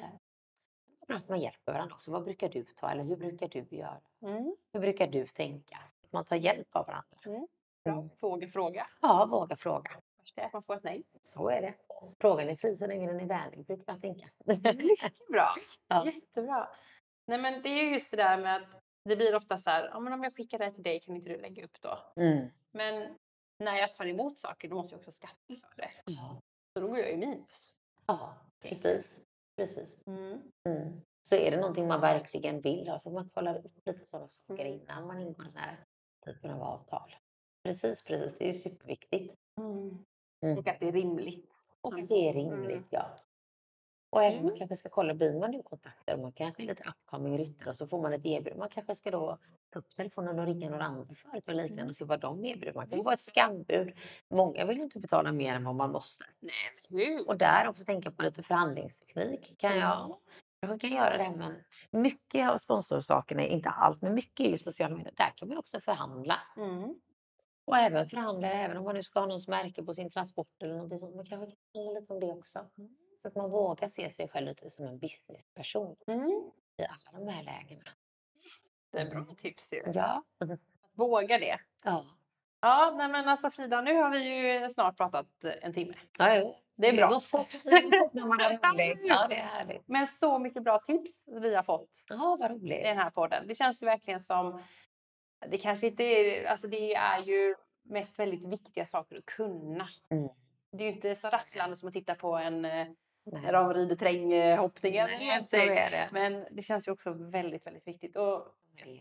det 0.87 1.01
är 1.01 1.07
bra 1.07 1.15
att 1.17 1.29
man 1.29 1.39
hjälper 1.39 1.73
varandra 1.73 1.95
också. 1.95 2.11
Vad 2.11 2.23
brukar 2.23 2.49
du 2.49 2.63
ta 2.63 2.89
eller 2.91 3.03
hur 3.03 3.15
brukar 3.17 3.47
du 3.47 3.65
göra? 3.69 4.01
Mm. 4.21 4.55
Hur 4.73 4.79
brukar 4.79 5.07
du 5.07 5.27
tänka? 5.27 5.77
Att 6.03 6.11
man 6.13 6.25
tar 6.25 6.35
hjälp 6.35 6.75
av 6.75 6.85
varandra. 6.87 7.17
Mm. 7.25 7.47
Bra. 7.83 7.93
Mm. 7.93 8.09
Våga 8.19 8.47
fråga. 8.47 8.87
Ja, 9.01 9.25
våga 9.31 9.55
fråga. 9.55 9.91
Först 10.29 10.37
är 10.37 10.45
att 10.45 10.53
man 10.53 10.63
får 10.63 10.75
ett 10.75 10.83
nej. 10.83 11.03
Så 11.21 11.49
är 11.49 11.61
det. 11.61 11.73
Frågan 12.19 12.49
är 12.49 12.55
fri 12.55 12.77
så 12.77 12.87
länge 12.87 13.07
den 13.07 13.19
är 13.19 13.25
vänlig, 13.25 13.65
brukar 13.65 13.83
man 13.93 14.01
tänka. 14.01 14.29
Mycket 14.45 15.27
bra. 15.27 15.55
Ja. 15.87 16.05
Jättebra. 16.05 16.69
Nej 17.27 17.37
men 17.37 17.61
det 17.61 17.69
är 17.69 17.83
ju 17.83 17.93
just 17.93 18.11
det 18.11 18.17
där 18.17 18.37
med 18.37 18.55
att 18.55 18.83
det 19.05 19.15
blir 19.15 19.35
ofta 19.35 19.57
så 19.57 19.69
här, 19.69 19.89
ja 19.93 19.99
men 19.99 20.13
om 20.13 20.23
jag 20.23 20.35
skickar 20.35 20.59
det 20.59 20.71
till 20.71 20.83
dig 20.83 20.99
kan 20.99 21.15
inte 21.15 21.29
du 21.29 21.37
lägga 21.37 21.65
upp 21.65 21.81
då? 21.81 21.99
Mm. 22.15 22.47
Men 22.71 23.17
när 23.59 23.75
jag 23.75 23.95
tar 23.95 24.05
emot 24.05 24.39
saker 24.39 24.69
då 24.69 24.75
måste 24.75 24.93
jag 24.95 24.99
också 24.99 25.11
skatta 25.11 25.35
för 25.47 25.81
det. 25.81 25.91
Ja. 26.05 26.41
Så 26.73 26.79
då 26.79 26.87
går 26.87 26.97
jag 26.99 27.11
ju 27.11 27.17
minus. 27.17 27.73
ja, 28.07 28.35
precis. 28.59 29.19
precis. 29.55 30.07
Mm. 30.07 30.41
Mm. 30.67 31.01
Så 31.21 31.35
är 31.35 31.51
det 31.51 31.57
någonting 31.57 31.87
man 31.87 32.01
verkligen 32.01 32.61
vill 32.61 32.87
ha 32.89 32.99
så 32.99 33.09
man 33.11 33.29
kollar 33.29 33.57
upp 33.65 33.85
lite 33.85 34.05
sådana 34.05 34.29
saker 34.29 34.65
Mm. 34.65 34.73
innan 34.79 35.07
man 35.07 35.19
ingår 35.21 35.43
den 35.43 35.55
här 35.57 35.85
typen 36.25 36.51
av 36.51 36.61
avtal. 36.63 37.15
Precis, 37.63 38.03
precis. 38.03 38.37
Det 38.39 38.49
är 38.49 38.53
superviktigt. 38.53 39.35
Mm. 39.57 40.05
Mm. 40.41 40.57
Och 40.57 40.67
att 40.67 40.79
det 40.79 40.87
är 40.87 40.91
rimligt. 40.91 41.53
Och 41.81 41.93
att 41.93 42.07
det 42.07 42.29
är 42.29 42.33
så. 42.33 42.39
Mm. 42.39 42.51
rimligt, 42.51 42.87
ja. 42.89 43.09
Och 44.11 44.23
även 44.23 44.37
man 44.37 44.45
Mm. 44.45 44.57
kanske 44.57 44.75
ska 44.75 44.89
kolla, 44.89 45.13
blir 45.13 45.39
man 45.39 45.51
nu 45.51 45.63
kontaktad 45.63 46.13
och 46.13 46.19
man 46.19 46.31
kanske 46.31 46.63
är 46.63 46.67
lite 46.67 46.83
upcoming 46.89 47.37
ryttare 47.37 47.69
och 47.69 47.75
så 47.75 47.87
får 47.87 48.01
man 48.01 48.13
ett 48.13 48.25
erbjudande. 48.25 48.59
Man 48.59 48.69
kanske 48.69 48.95
ska 48.95 49.11
då 49.11 49.37
ta 49.73 49.79
upp 49.79 49.95
telefonen 49.95 50.39
och 50.39 50.45
ringa 50.45 50.69
några 50.69 50.83
andra 50.83 51.15
företag 51.15 51.55
och 51.55 51.61
liknande 51.61 51.85
och 51.89 51.95
se 51.95 52.05
vad 52.05 52.19
de 52.19 52.45
erbjuder. 52.45 52.73
Man 52.73 52.89
kan 52.89 52.97
ju 52.97 53.03
vara 53.03 53.13
ett 53.13 53.21
skambud. 53.21 53.93
Många 54.29 54.65
vill 54.65 54.77
ju 54.77 54.83
inte 54.83 54.99
betala 54.99 55.31
mer 55.31 55.55
än 55.55 55.63
vad 55.63 55.75
man 55.75 55.91
måste. 55.91 56.25
Nej? 56.89 57.19
Och 57.19 57.37
där 57.37 57.67
också 57.67 57.85
tänka 57.85 58.11
på 58.11 58.23
lite 58.23 58.43
förhandlingsteknik. 58.43 59.55
Kan 59.57 59.77
jag, 59.77 60.17
jag 60.59 60.81
kan 60.81 60.89
göra 60.89 61.17
det 61.17 61.29
men 61.37 61.55
mycket 61.91 62.49
av 62.49 62.57
sponsorsakerna, 62.57 63.43
inte 63.43 63.69
allt, 63.69 64.01
men 64.01 64.13
mycket 64.13 64.45
är 64.45 64.49
ju 64.49 64.57
sociala 64.57 64.95
medier. 64.95 65.13
Där 65.17 65.31
kan 65.35 65.47
man 65.47 65.55
ju 65.55 65.59
också 65.59 65.79
förhandla. 65.79 66.39
Mm. 66.57 66.95
Och 67.69 67.77
även 67.77 68.09
förhandla, 68.09 68.47
även 68.51 68.77
om 68.77 68.83
man 68.83 68.95
nu 68.95 69.03
ska 69.03 69.19
ha 69.19 69.27
någons 69.27 69.47
märke 69.47 69.83
på 69.83 69.93
sin 69.93 70.11
transport 70.11 70.47
eller 70.63 70.73
någonting 70.73 70.99
sånt. 70.99 71.15
Man 71.15 71.25
kanske 71.25 71.55
kan 71.73 71.83
handla 71.85 71.99
lite 71.99 72.13
om 72.13 72.19
det 72.19 72.31
också. 72.31 72.59
Så 73.21 73.27
att 73.27 73.35
man 73.35 73.49
vågar 73.51 73.89
se 73.89 74.13
sig 74.13 74.27
själv 74.27 74.47
lite 74.47 74.69
som 74.69 74.85
en 74.85 74.99
businessperson 74.99 75.95
Mm. 76.07 76.29
i 76.77 76.83
alla 76.83 77.19
de 77.25 77.27
här 77.31 77.43
lägena. 77.43 77.81
Det 78.91 78.99
är 78.99 79.09
bra 79.09 79.25
tips 79.37 79.73
ju. 79.73 79.83
Ja. 79.93 80.23
Våga 80.93 81.37
det. 81.39 81.59
Ja. 81.83 82.05
Ja, 82.61 82.93
nej 82.97 83.07
men 83.09 83.27
alltså 83.29 83.49
Frida, 83.49 83.81
nu 83.81 83.95
har 83.95 84.09
vi 84.09 84.19
ju 84.63 84.69
snart 84.69 84.97
pratat 84.97 85.43
eh, 85.43 85.51
en 85.61 85.73
timme. 85.73 85.93
ja 86.17 86.35
jo. 86.37 86.55
Det 86.75 86.87
är 86.87 86.91
Det 86.91 86.97
bra. 87.07 87.19
fort, 87.19 87.47
när 88.13 88.25
man 88.25 88.39
har 88.39 88.49
roligt. 88.73 88.99
Ja, 89.03 89.27
det 89.29 89.35
är 89.35 89.45
härligt. 89.45 89.87
Men 89.87 90.07
så 90.07 90.39
mycket 90.39 90.63
bra 90.63 90.79
tips 90.79 91.21
vi 91.25 91.55
har 91.55 91.63
fått 91.63 91.89
Ja, 92.07 92.37
vad 92.39 92.51
i 92.51 92.53
roligt. 92.53 92.83
den 92.83 92.97
här 92.97 93.09
podden. 93.09 93.47
Det 93.47 93.55
känns 93.55 93.83
ju 93.83 93.85
verkligen 93.87 94.21
som, 94.21 94.61
det 95.47 95.57
kanske 95.57 95.87
inte 95.87 96.03
är, 96.03 96.45
alltså 96.45 96.67
det 96.67 96.95
är 96.95 97.23
ju 97.23 97.55
mest 97.83 98.19
väldigt 98.19 98.43
viktiga 98.47 98.85
saker 98.85 99.17
att 99.17 99.25
kunna. 99.25 99.87
Mm. 100.09 100.29
Det 100.71 100.83
är 100.83 100.87
ju 100.87 100.95
inte 100.95 101.15
så 101.15 101.27
rafflande 101.27 101.75
som 101.75 101.87
att 101.87 101.93
titta 101.93 102.15
på 102.15 102.37
en, 102.37 102.65
eh, 102.65 102.71
Nej. 103.23 103.41
när 103.41 103.53
de 103.53 103.73
rider 103.73 103.95
terränghoppningen. 103.95 105.07
Nej, 105.07 105.43
så 105.43 105.57
är 105.57 105.91
det. 105.91 106.09
Men 106.11 106.45
det 106.51 106.61
känns 106.61 106.87
ju 106.87 106.91
också 106.91 107.13
väldigt, 107.13 107.67
väldigt 107.67 107.87
viktigt. 107.87 108.15
Och 108.15 108.55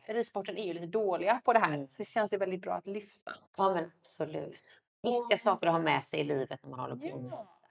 ridsporten 0.06 0.56
är 0.58 0.66
ju 0.66 0.72
lite 0.72 0.86
dåliga 0.86 1.40
på 1.44 1.52
det 1.52 1.58
här. 1.58 1.74
Mm. 1.74 1.86
Så 1.88 1.94
det 1.98 2.04
känns 2.04 2.32
ju 2.32 2.36
väldigt 2.36 2.60
bra 2.62 2.74
att 2.74 2.86
lyfta. 2.86 3.34
Ja, 3.56 3.74
men 3.74 3.90
absolut. 4.00 4.62
Viktiga 5.02 5.38
saker 5.38 5.66
att 5.66 5.72
ha 5.72 5.80
med 5.80 6.04
sig 6.04 6.20
i 6.20 6.24
livet 6.24 6.62
när 6.62 6.70
man 6.70 6.80
håller 6.80 6.96
på 6.96 7.18
med 7.18 7.30
Ja. 7.32 7.36
hästar. 7.36 7.68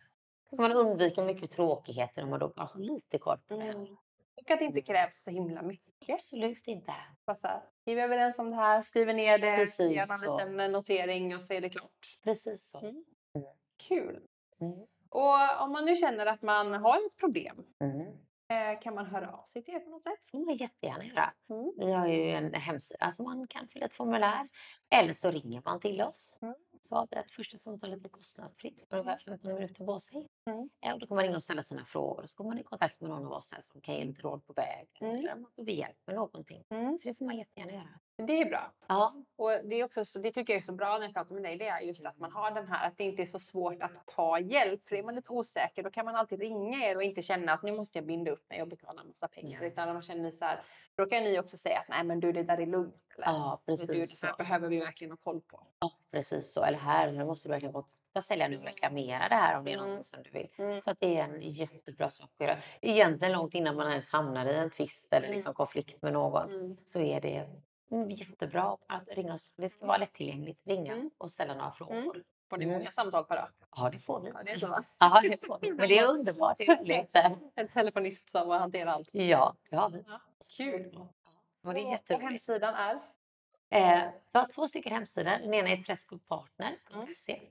Så 0.49 0.61
man 0.61 0.71
undviker 0.71 1.25
mycket 1.25 1.51
tråkigheter 1.51 2.23
om 2.23 2.29
man 2.29 2.39
då 2.39 2.47
bara 2.47 2.65
har 2.65 2.79
lite 2.79 3.17
koll 3.17 3.37
på 3.47 3.57
det. 3.57 3.63
Mm. 3.63 3.97
Och 4.41 4.51
att 4.51 4.59
det 4.59 4.65
inte 4.65 4.81
krävs 4.81 5.23
så 5.23 5.31
himla 5.31 5.61
mycket. 5.61 6.09
Absolut 6.09 6.67
inte. 6.67 6.93
Bara 7.25 7.37
så 7.37 7.47
här, 7.47 7.61
är 7.85 7.95
vi 7.95 8.01
överens 8.01 8.39
om 8.39 8.49
det 8.49 8.55
här? 8.55 8.81
Skriver 8.81 9.13
ner 9.13 9.37
det, 9.37 9.55
Precis 9.57 9.95
gör 9.95 10.11
en 10.11 10.19
så. 10.19 10.37
liten 10.37 10.71
notering 10.71 11.35
och 11.35 11.43
så 11.45 11.53
är 11.53 11.61
det 11.61 11.69
klart. 11.69 12.19
Precis 12.23 12.69
så. 12.69 12.79
Mm. 12.79 13.03
Kul! 13.87 14.21
Mm. 14.61 14.73
Och 15.09 15.61
om 15.63 15.71
man 15.71 15.85
nu 15.85 15.95
känner 15.95 16.25
att 16.25 16.41
man 16.41 16.73
har 16.73 17.05
ett 17.07 17.17
problem, 17.17 17.65
Mm. 17.79 18.01
eh, 18.49 18.79
kan 18.81 18.95
man 18.95 19.05
höra 19.05 19.31
av 19.31 19.45
sig 19.53 19.63
till 19.63 19.73
er 19.73 19.79
på 19.79 19.89
något 19.89 20.03
sätt? 20.03 20.19
Det 20.31 20.37
man 20.39 20.55
jättegärna 20.55 21.03
göra. 21.05 21.33
Mm. 21.49 21.73
Vi 21.77 21.91
har 21.93 22.07
ju 22.07 22.29
en 22.29 22.53
hemsida 22.53 23.11
som 23.11 23.25
man 23.25 23.47
kan 23.47 23.67
fylla 23.67 23.85
ett 23.85 23.95
formulär. 23.95 24.49
Eller 24.89 25.13
så 25.13 25.31
ringer 25.31 25.61
man 25.65 25.79
till 25.79 26.01
oss. 26.01 26.37
Mm. 26.41 26.55
Så 26.81 26.95
har 26.95 27.07
vi 27.11 27.17
ett 27.17 27.31
första 27.31 27.57
samtal 27.57 27.89
lite 27.89 28.09
kostnadsfritt 28.09 28.85
för 28.89 28.97
ungefär 28.97 29.17
15 29.17 29.53
minuter 29.53 29.85
på 29.85 29.99
sig. 29.99 30.27
Mm. 30.47 30.69
Ja, 30.79 30.93
och 30.93 30.99
då 30.99 31.07
kan 31.07 31.15
man 31.15 31.23
ringa 31.25 31.35
och 31.37 31.43
ställa 31.43 31.63
sina 31.63 31.85
frågor. 31.85 32.23
Och 32.23 32.29
så 32.29 32.35
kommer 32.35 32.49
man 32.49 32.59
i 32.59 32.63
kontakt 32.63 33.01
med 33.01 33.09
någon 33.09 33.25
av 33.25 33.31
oss 33.31 33.51
här 33.51 33.63
som 33.71 33.81
kan 33.81 33.95
ge 33.95 34.03
lite 34.05 34.21
råd 34.21 34.47
på 34.47 34.53
vägen. 34.53 34.87
Mm. 35.01 35.15
Eller 35.15 35.33
om 35.33 35.41
man 35.41 35.51
behöver 35.55 35.71
hjälp 35.71 35.97
med 36.05 36.15
någonting. 36.15 36.63
Mm. 36.69 36.97
Så 36.97 37.07
det 37.07 37.15
får 37.15 37.25
man 37.25 37.37
jättegärna 37.37 37.71
göra. 37.71 37.99
Det 38.27 38.33
är 38.41 38.45
bra. 38.45 38.71
Ja, 38.87 39.15
Och 39.35 39.49
det, 39.63 39.75
är 39.75 39.83
också, 39.83 40.05
så- 40.05 40.19
det 40.19 40.31
tycker 40.31 40.53
jag 40.53 40.61
är 40.61 40.65
så 40.65 40.71
bra 40.71 40.97
när 40.97 41.05
jag 41.05 41.13
pratar 41.13 41.33
med 41.35 41.43
dig, 41.43 41.57
det 41.57 41.67
är 41.67 41.79
just 41.81 42.05
att 42.05 42.17
man 42.19 42.31
har 42.31 42.51
den 42.51 42.67
här, 42.67 42.87
att 42.87 42.97
det 42.97 43.03
inte 43.03 43.21
är 43.21 43.25
så 43.25 43.39
svårt 43.39 43.81
att 43.83 43.91
ta 44.15 44.39
hjälp. 44.39 44.89
För 44.89 44.95
är 44.95 45.03
man 45.03 45.15
lite 45.15 45.31
osäker 45.33 45.83
då 45.83 45.89
kan 45.91 46.05
man 46.05 46.15
alltid 46.15 46.39
ringa 46.39 46.85
er 46.89 46.95
och 46.95 47.03
inte 47.03 47.21
känna 47.21 47.53
att 47.53 47.63
nu 47.63 47.71
måste 47.71 47.97
jag 47.97 48.05
binda 48.05 48.31
upp 48.31 48.49
mig 48.49 48.61
och 48.61 48.67
betala 48.67 49.01
en 49.01 49.07
massa 49.07 49.27
pengar. 49.27 49.61
Ja. 49.61 49.67
Utan 49.67 49.93
man 49.93 50.01
känner 50.01 50.31
så 50.31 50.45
här, 50.45 50.61
då 50.95 51.05
kan 51.05 51.23
ni 51.23 51.39
också 51.39 51.57
säga 51.57 51.79
att 51.79 51.87
nej 51.89 52.03
men 52.03 52.19
du 52.19 52.31
det 52.31 52.43
där 52.43 52.57
är 52.61 52.65
lugnt. 52.65 53.13
Eller, 53.17 53.27
ja 53.27 53.61
"Men 53.65 53.75
du, 53.75 53.87
precis 53.87 54.21
det 54.21 54.27
här 54.27 54.33
så. 54.33 54.37
behöver 54.37 54.69
vi 54.69 54.79
verkligen 54.79 55.11
ha 55.11 55.17
koll 55.17 55.41
på. 55.41 55.67
Ja, 55.79 55.91
precis 56.11 56.53
så. 56.53 56.63
Eller 56.63 56.77
här, 56.77 57.11
nu 57.11 57.25
måste 57.25 57.47
du 57.47 57.51
verkligen 57.51 57.73
kontakta 58.17 58.27
säljaren 58.27 58.57
och 58.57 58.63
reklamera 58.65 59.29
det 59.29 59.35
här 59.35 59.57
om 59.57 59.63
det 59.65 59.71
är 59.71 59.73
Mm. 59.73 59.85
någonting 59.85 60.05
som 60.05 60.23
du 60.23 60.29
vill. 60.29 60.47
Mm. 60.57 60.81
Så 60.81 60.91
att 60.91 60.99
det 60.99 61.17
är 61.17 61.23
en 61.23 61.41
jättebra 61.41 62.09
sak 62.09 62.29
att 62.39 62.47
göra. 62.47 62.57
Egentligen 62.81 63.33
långt 63.33 63.53
innan 63.55 63.75
man 63.75 63.89
ens 63.89 64.09
hamnar 64.11 64.45
i 64.45 64.55
en 64.55 64.69
tvist 64.69 65.07
eller 65.13 65.27
Mm. 65.27 65.35
liksom 65.35 65.53
konflikt 65.53 66.01
med 66.01 66.13
någon 66.13 66.49
Mm. 66.53 66.77
så 66.85 66.99
är 66.99 67.21
det 67.21 67.47
mm, 67.91 68.09
jättebra 68.09 68.77
att 68.87 69.07
ringa 69.07 69.33
oss. 69.33 69.51
Det 69.57 69.69
ska 69.69 69.85
vara 69.85 69.97
lättillgängligt. 69.97 70.59
Ringa 70.67 70.93
Mm. 70.93 71.11
och 71.17 71.31
ställa 71.31 71.53
några 71.53 71.71
frågor. 71.71 72.23
Får 72.49 72.57
ni 72.57 72.65
Mm. 72.65 72.77
många 72.77 72.91
samtal 72.91 73.23
per 73.23 73.35
dag? 73.35 73.49
Ja, 73.75 73.89
det 73.89 73.99
får 73.99 74.19
vi. 74.21 74.29
Ja, 74.29 74.43
det 74.43 74.51
är 74.51 74.59
så. 74.59 74.83
Ja, 74.99 75.21
det 75.23 75.45
får 75.45 75.59
vi. 75.61 75.71
Men 75.73 75.89
det 75.89 75.99
är 75.99 76.07
underbart. 76.15 76.57
Det 76.57 76.67
är 76.67 76.75
roligt. 76.77 77.15
En 77.55 77.67
telefonist 77.67 78.31
som 78.31 78.49
hanterar 78.49 78.91
allt. 78.91 79.09
Ja, 79.11 79.55
det 79.69 79.75
har 79.75 79.89
vi. 79.89 80.03
Ja, 80.07 80.21
kul. 80.57 80.99
Men 81.61 81.73
det 81.75 81.79
är 81.79 81.83
Och- 81.83 81.87
Och 81.87 81.91
jätteroligt. 81.91 82.29
hemsidan 82.31 82.75
är? 82.75 82.99
Eh, 83.69 84.03
vi 84.33 84.39
har 84.39 84.47
två 84.47 84.67
stycken 84.67 84.93
hemsidor. 84.93 85.31
Den 85.31 85.53
ena 85.53 85.69
är 85.69 85.77
träskopartner.se. 85.77 87.41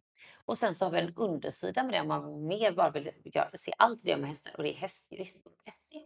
Och 0.47 0.59
sen 0.59 0.75
så 0.75 0.85
har 0.85 0.93
vi 0.93 0.99
en 0.99 1.15
undersida 1.17 1.83
med 1.83 1.93
det 1.95 2.01
om 2.01 2.09
man 2.09 2.47
mer 2.47 2.73
bara 2.73 2.91
vill 2.91 3.11
se 3.55 3.73
allt 3.79 4.05
vi 4.05 4.11
gör 4.11 4.17
med 4.19 4.29
hästar 4.29 4.53
och 4.57 4.63
det 4.63 4.69
är 4.73 4.77
hästjurist.se. 4.77 6.03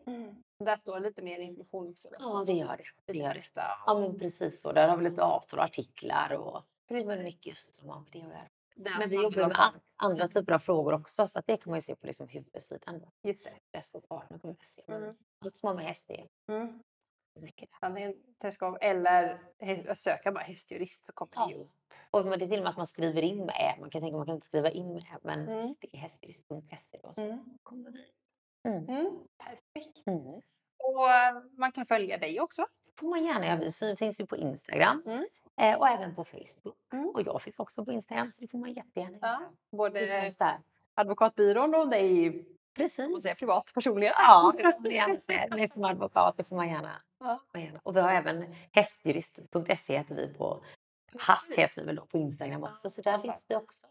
Där 0.59 0.77
står 0.77 1.01
lite 1.01 1.23
mer 1.23 1.39
information 1.39 1.91
också. 1.91 2.09
då. 2.09 2.17
Ja, 2.21 2.45
det 2.47 2.53
gör 2.53 2.77
det. 2.77 3.13
det, 3.13 3.19
gör 3.19 3.35
det. 3.35 3.45
Ja, 3.55 3.99
men 4.01 4.19
precis 4.19 4.61
så. 4.61 4.73
Där 4.73 4.89
har 4.89 4.97
vi 4.97 5.05
lite 5.05 5.23
avtal 5.23 5.59
och 5.59 5.65
artiklar 5.65 6.33
och 6.33 6.63
Precis. 6.89 7.23
mycket 7.25 7.59
som 7.59 7.89
har 7.89 8.01
med 8.01 8.09
det 8.13 8.19
att 8.23 8.25
göra. 8.29 8.99
Men 8.99 9.09
vi 9.09 9.17
jobbar 9.23 9.49
med 9.49 9.61
an- 9.61 9.81
andra 9.97 10.29
typer 10.29 10.53
av 10.53 10.59
frågor 10.59 10.93
också 10.95 11.27
så 11.29 11.39
att 11.39 11.47
det 11.47 11.57
kan 11.57 11.71
man 11.71 11.77
ju 11.79 11.83
se 11.83 11.97
på 11.97 12.07
liksom 12.07 12.29
huvudsidan. 12.29 13.01
Just 13.23 13.45
det. 13.45 13.55
Träskopartner.se. 13.73 14.83
Mm. 14.89 15.15
Allt 15.45 15.57
som 15.57 15.67
har 15.67 15.75
med 15.75 15.85
häst 15.85 16.11
är 16.11 16.27
Mm. 16.49 16.83
mycket 17.41 17.69
där. 17.71 17.87
Antingen 17.89 18.15
Träskov 18.41 18.79
eller 18.81 19.95
söka 19.95 20.33
bara 20.33 20.45
hästjurist 20.45 21.05
så 21.07 21.13
kommer 21.13 21.33
Ja. 21.35 21.47
det 21.47 21.53
ju. 21.53 21.67
Och 22.11 22.25
det 22.25 22.35
är 22.35 22.39
till 22.49 22.59
och 22.59 22.63
med 22.63 22.71
att 22.71 22.77
man 22.77 22.87
skriver 22.87 23.23
in 23.23 23.39
med 23.39 23.55
ä. 23.59 23.77
Man 23.81 23.91
kan 23.91 24.01
tänka 24.03 24.17
man 24.17 24.27
kan 24.27 24.35
inte 24.35 24.47
skriva 24.47 24.71
in 24.71 24.93
med 24.93 25.03
ä, 25.03 25.19
men 25.23 25.49
Mm. 25.49 25.75
det 25.81 25.89
är 25.97 25.99
hästjurist.se 25.99 26.99
då. 27.03 27.15
Så 27.15 27.25
Mm. 27.25 27.59
kommer 27.63 27.91
vi. 27.91 28.05
Mm. 28.71 29.19
Perfekt. 29.45 30.07
Mm. 30.07 30.21
Och 30.79 31.09
man 31.59 31.73
kan 31.73 31.87
följa 31.87 32.19
dig 32.19 32.41
också. 32.41 32.67
får 32.99 33.09
man 33.09 33.25
gärna 33.25 33.47
göra. 33.47 33.57
Vi 33.91 33.97
finns 33.97 34.21
ju 34.21 34.27
på 34.27 34.37
Instagram 34.37 35.03
Mm. 35.07 35.27
eh, 35.61 35.79
och 35.79 35.89
även 35.89 36.15
på 36.15 36.25
Facebook. 36.25 36.77
Mm. 36.93 37.09
Och 37.09 37.23
jag 37.23 37.43
finns 37.43 37.59
också 37.59 37.85
på 37.85 37.93
Instagram 37.93 38.31
så 38.31 38.41
det 38.41 38.49
får 38.49 38.59
man 38.59 38.73
jättegärna 38.73 39.19
Ja. 39.21 39.29
göra. 39.29 39.51
Både 39.71 40.27
oss 40.27 40.37
där. 40.37 40.59
advokatbyrån 40.95 41.75
och 41.75 41.89
dig 41.89 42.45
Precis. 42.75 43.23
säger, 43.23 43.35
privat 43.35 43.71
personligen. 43.75 44.13
Ja, 44.17 44.53
det 44.57 44.63
får 44.63 44.81
man 44.81 44.91
gärna 44.93 45.17
säga. 45.21 45.47
Ni 45.57 45.69
som 45.69 45.85
advokat, 45.85 46.37
det 46.37 46.45
får 46.45 46.57
man 46.57 46.69
gärna. 46.69 47.03
Ja. 47.19 47.41
Och 47.83 47.97
vi 47.97 48.01
har 48.01 48.11
även 48.11 48.55
hästjurist.se 48.73 49.99
heter 49.99 50.15
vi 50.15 50.35
på 50.35 50.65
Hast 51.19 51.55
heter 51.55 51.81
vi 51.81 51.87
väl 51.87 51.97
då 51.97 52.07
på 52.07 52.19
Instagram 52.19 52.65
också. 52.65 52.91
Så 52.91 53.03
där 53.03 53.19
finns 53.19 53.45
vi 53.49 53.55
också. 53.57 53.87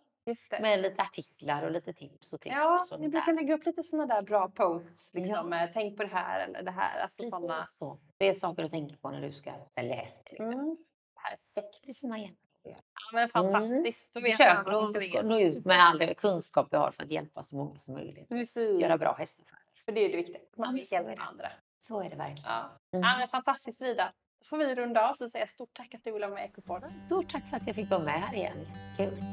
Det. 0.50 0.60
Med 0.62 0.82
lite 0.82 1.02
artiklar 1.02 1.64
och 1.64 1.72
lite 1.72 1.94
tips 1.94 2.34
och 2.34 2.42
tips 2.42 2.56
Ja, 2.56 2.86
och 2.92 3.00
ni 3.00 3.10
brukar 3.10 3.34
lägga 3.34 3.54
upp 3.54 3.66
lite 3.66 3.84
sådana 3.84 4.16
där 4.16 4.22
bra 4.22 4.50
posts. 4.50 5.10
Liksom, 5.12 5.30
Ja. 5.36 5.44
med, 5.44 5.72
Tänk 5.74 5.98
på 5.98 6.04
det 6.04 6.10
här 6.10 6.48
eller 6.48 6.64
det 6.64 6.72
här. 6.72 7.00
Alltså 7.00 7.18
Precis 7.18 7.30
såna. 7.32 7.64
så. 7.66 7.98
Det 8.18 8.28
är 8.28 8.34
saker 8.34 8.64
att 8.64 8.72
tänka 8.72 8.96
på 9.02 9.10
när 9.10 9.22
du 9.22 9.32
ska 9.32 9.54
sälja 9.76 9.96
häst 9.96 10.22
exempel. 10.26 10.54
Mm. 10.60 10.78
Perfekt. 11.16 11.84
Det 11.86 11.94
får 12.00 12.08
man 12.08 12.22
gärna. 12.22 12.36
Ja, 12.64 12.76
men 13.14 13.30
fantastiskt. 13.30 14.08
Då 14.14 14.20
vet 14.20 14.40
man 14.40 14.64
Försöker 14.94 15.20
att 15.20 15.26
nå 15.26 15.40
ut 15.40 15.66
med 15.66 15.84
all 15.86 16.14
kunskap 16.16 16.68
vi 16.72 16.78
har 16.78 16.92
för 16.92 17.04
att 17.04 17.12
hjälpa 17.12 17.44
så 17.44 17.56
många 17.56 17.80
som 17.80 17.94
möjligt. 17.94 18.30
Precis. 18.30 18.82
Göra 18.82 18.98
bra 18.98 19.14
hästaffärer. 19.14 19.60
För 19.86 19.92
det 19.92 20.02
är 20.02 20.10
det 20.10 20.18
viktiga. 20.18 20.40
Man 20.58 20.74
vill 20.74 20.86
hjälpa 20.92 21.10
det. 21.10 21.22
andra. 21.22 21.48
Så 21.78 22.02
är 22.02 22.10
det 22.10 22.16
verkligen. 22.16 22.44
Ja. 22.52 22.70
Mm. 22.94 23.04
Ja, 23.10 23.18
men 23.18 23.28
fantastiskt 23.28 23.78
Frida. 23.78 24.14
Då 24.40 24.46
får 24.46 24.58
vi 24.58 24.76
runda 24.76 25.10
av 25.10 25.16
så 25.16 25.30
säger 25.30 25.46
jag 25.46 25.54
stort 25.54 25.74
tack 25.74 25.96
att 25.96 26.04
du 26.04 26.12
ville 26.12 26.26
vara 26.28 26.36
med 26.36 26.46
i 26.46 26.48
Ekopodden. 26.48 26.92
Stort 27.06 27.32
tack 27.32 27.50
för 27.50 27.58
att 27.58 27.68
jag 27.68 27.76
fick 27.76 27.90
vara 27.90 28.04
med 28.04 28.22
här 28.22 28.36
igen. 28.36 28.68
Kul. 28.98 29.24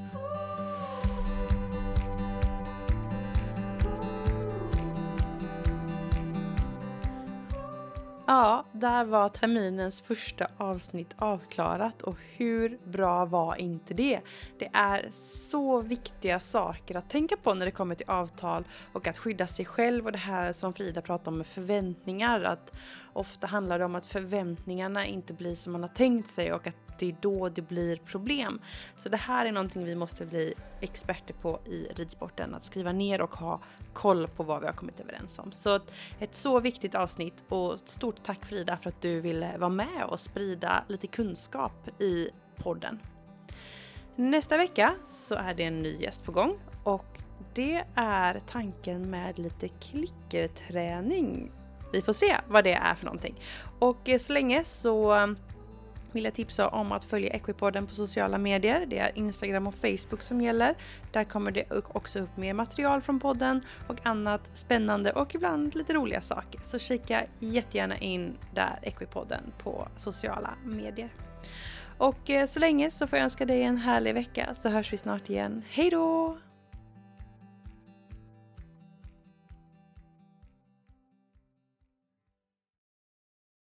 Ja, 8.28 8.64
där 8.72 9.04
var 9.04 9.28
terminens 9.28 10.00
första 10.00 10.46
avsnitt 10.56 11.14
avklarat 11.18 12.02
och 12.02 12.16
hur 12.36 12.78
bra 12.84 13.24
var 13.24 13.56
inte 13.56 13.94
det? 13.94 14.20
Det 14.58 14.70
är 14.72 15.08
så 15.50 15.80
viktiga 15.80 16.40
saker 16.40 16.94
att 16.96 17.10
tänka 17.10 17.36
på 17.36 17.54
när 17.54 17.66
det 17.66 17.72
kommer 17.72 17.94
till 17.94 18.10
avtal 18.10 18.64
och 18.92 19.06
att 19.06 19.18
skydda 19.18 19.46
sig 19.46 19.64
själv 19.64 20.06
och 20.06 20.12
det 20.12 20.18
här 20.18 20.52
som 20.52 20.72
Frida 20.72 21.02
pratade 21.02 21.30
om 21.30 21.38
med 21.38 21.46
förväntningar. 21.46 22.42
Att 22.42 22.72
ofta 23.12 23.46
handlar 23.46 23.78
det 23.78 23.84
om 23.84 23.94
att 23.94 24.06
förväntningarna 24.06 25.06
inte 25.06 25.32
blir 25.32 25.54
som 25.54 25.72
man 25.72 25.82
har 25.82 25.88
tänkt 25.88 26.30
sig 26.30 26.52
och 26.52 26.66
att 26.66 26.98
det 26.98 27.08
är 27.08 27.16
då 27.20 27.48
det 27.48 27.62
blir 27.62 27.96
problem. 27.96 28.60
Så 28.96 29.08
det 29.08 29.16
här 29.16 29.46
är 29.46 29.52
någonting 29.52 29.84
vi 29.84 29.94
måste 29.94 30.26
bli 30.26 30.54
experter 30.80 31.34
på 31.34 31.60
i 31.64 31.88
ridsporten. 31.94 32.54
Att 32.54 32.64
skriva 32.64 32.92
ner 32.92 33.20
och 33.20 33.34
ha 33.34 33.60
koll 33.96 34.28
på 34.28 34.42
vad 34.42 34.60
vi 34.60 34.66
har 34.66 34.72
kommit 34.72 35.00
överens 35.00 35.38
om. 35.38 35.52
Så 35.52 35.80
ett, 36.20 36.36
så 36.36 36.60
viktigt 36.60 36.94
avsnitt 36.94 37.44
och 37.48 37.78
stort 37.84 38.22
tack 38.22 38.44
Frida 38.44 38.76
för 38.76 38.88
att 38.88 39.02
du 39.02 39.20
ville 39.20 39.58
vara 39.58 39.70
med 39.70 40.04
och 40.08 40.20
sprida 40.20 40.84
lite 40.88 41.06
kunskap 41.06 42.02
i 42.02 42.28
podden. 42.56 43.00
Nästa 44.16 44.56
vecka 44.56 44.94
så 45.08 45.34
är 45.34 45.54
det 45.54 45.64
en 45.64 45.82
ny 45.82 45.96
gäst 45.96 46.24
på 46.24 46.32
gång 46.32 46.58
och 46.84 47.18
det 47.54 47.84
är 47.94 48.40
tanken 48.46 49.10
med 49.10 49.38
lite 49.38 49.68
klickerträning. 49.68 51.52
Vi 51.92 52.02
får 52.02 52.12
se 52.12 52.36
vad 52.48 52.64
det 52.64 52.72
är 52.72 52.94
för 52.94 53.04
någonting. 53.04 53.40
Och 53.78 54.10
så 54.20 54.32
länge 54.32 54.64
så 54.64 55.34
vill 56.16 56.24
jag 56.24 56.34
tipsa 56.34 56.68
om 56.68 56.92
att 56.92 57.04
följa 57.04 57.30
Equipodden 57.30 57.86
på 57.86 57.94
sociala 57.94 58.38
medier. 58.38 58.86
Det 58.86 58.98
är 58.98 59.18
Instagram 59.18 59.66
och 59.66 59.74
Facebook 59.74 60.22
som 60.22 60.40
gäller. 60.40 60.74
Där 61.12 61.24
kommer 61.24 61.50
det 61.50 61.64
också 61.70 62.18
upp 62.18 62.36
mer 62.36 62.52
material 62.52 63.00
från 63.00 63.20
podden 63.20 63.60
och 63.88 63.96
annat 64.02 64.40
spännande 64.54 65.12
och 65.12 65.34
ibland 65.34 65.74
lite 65.74 65.94
roliga 65.94 66.20
saker. 66.20 66.60
Så 66.62 66.78
kika 66.78 67.24
jättegärna 67.38 67.98
in 67.98 68.38
där 68.54 68.78
Equipodden 68.82 69.42
på 69.58 69.88
sociala 69.96 70.50
medier. 70.64 71.08
Och 71.98 72.30
eh, 72.30 72.46
så 72.46 72.60
länge 72.60 72.90
så 72.90 73.06
får 73.06 73.18
jag 73.18 73.24
önska 73.24 73.44
dig 73.44 73.62
en 73.62 73.76
härlig 73.76 74.14
vecka 74.14 74.54
så 74.62 74.68
hörs 74.68 74.92
vi 74.92 74.96
snart 74.96 75.30
igen. 75.30 75.62
Hej 75.68 75.90
då! 75.90 76.36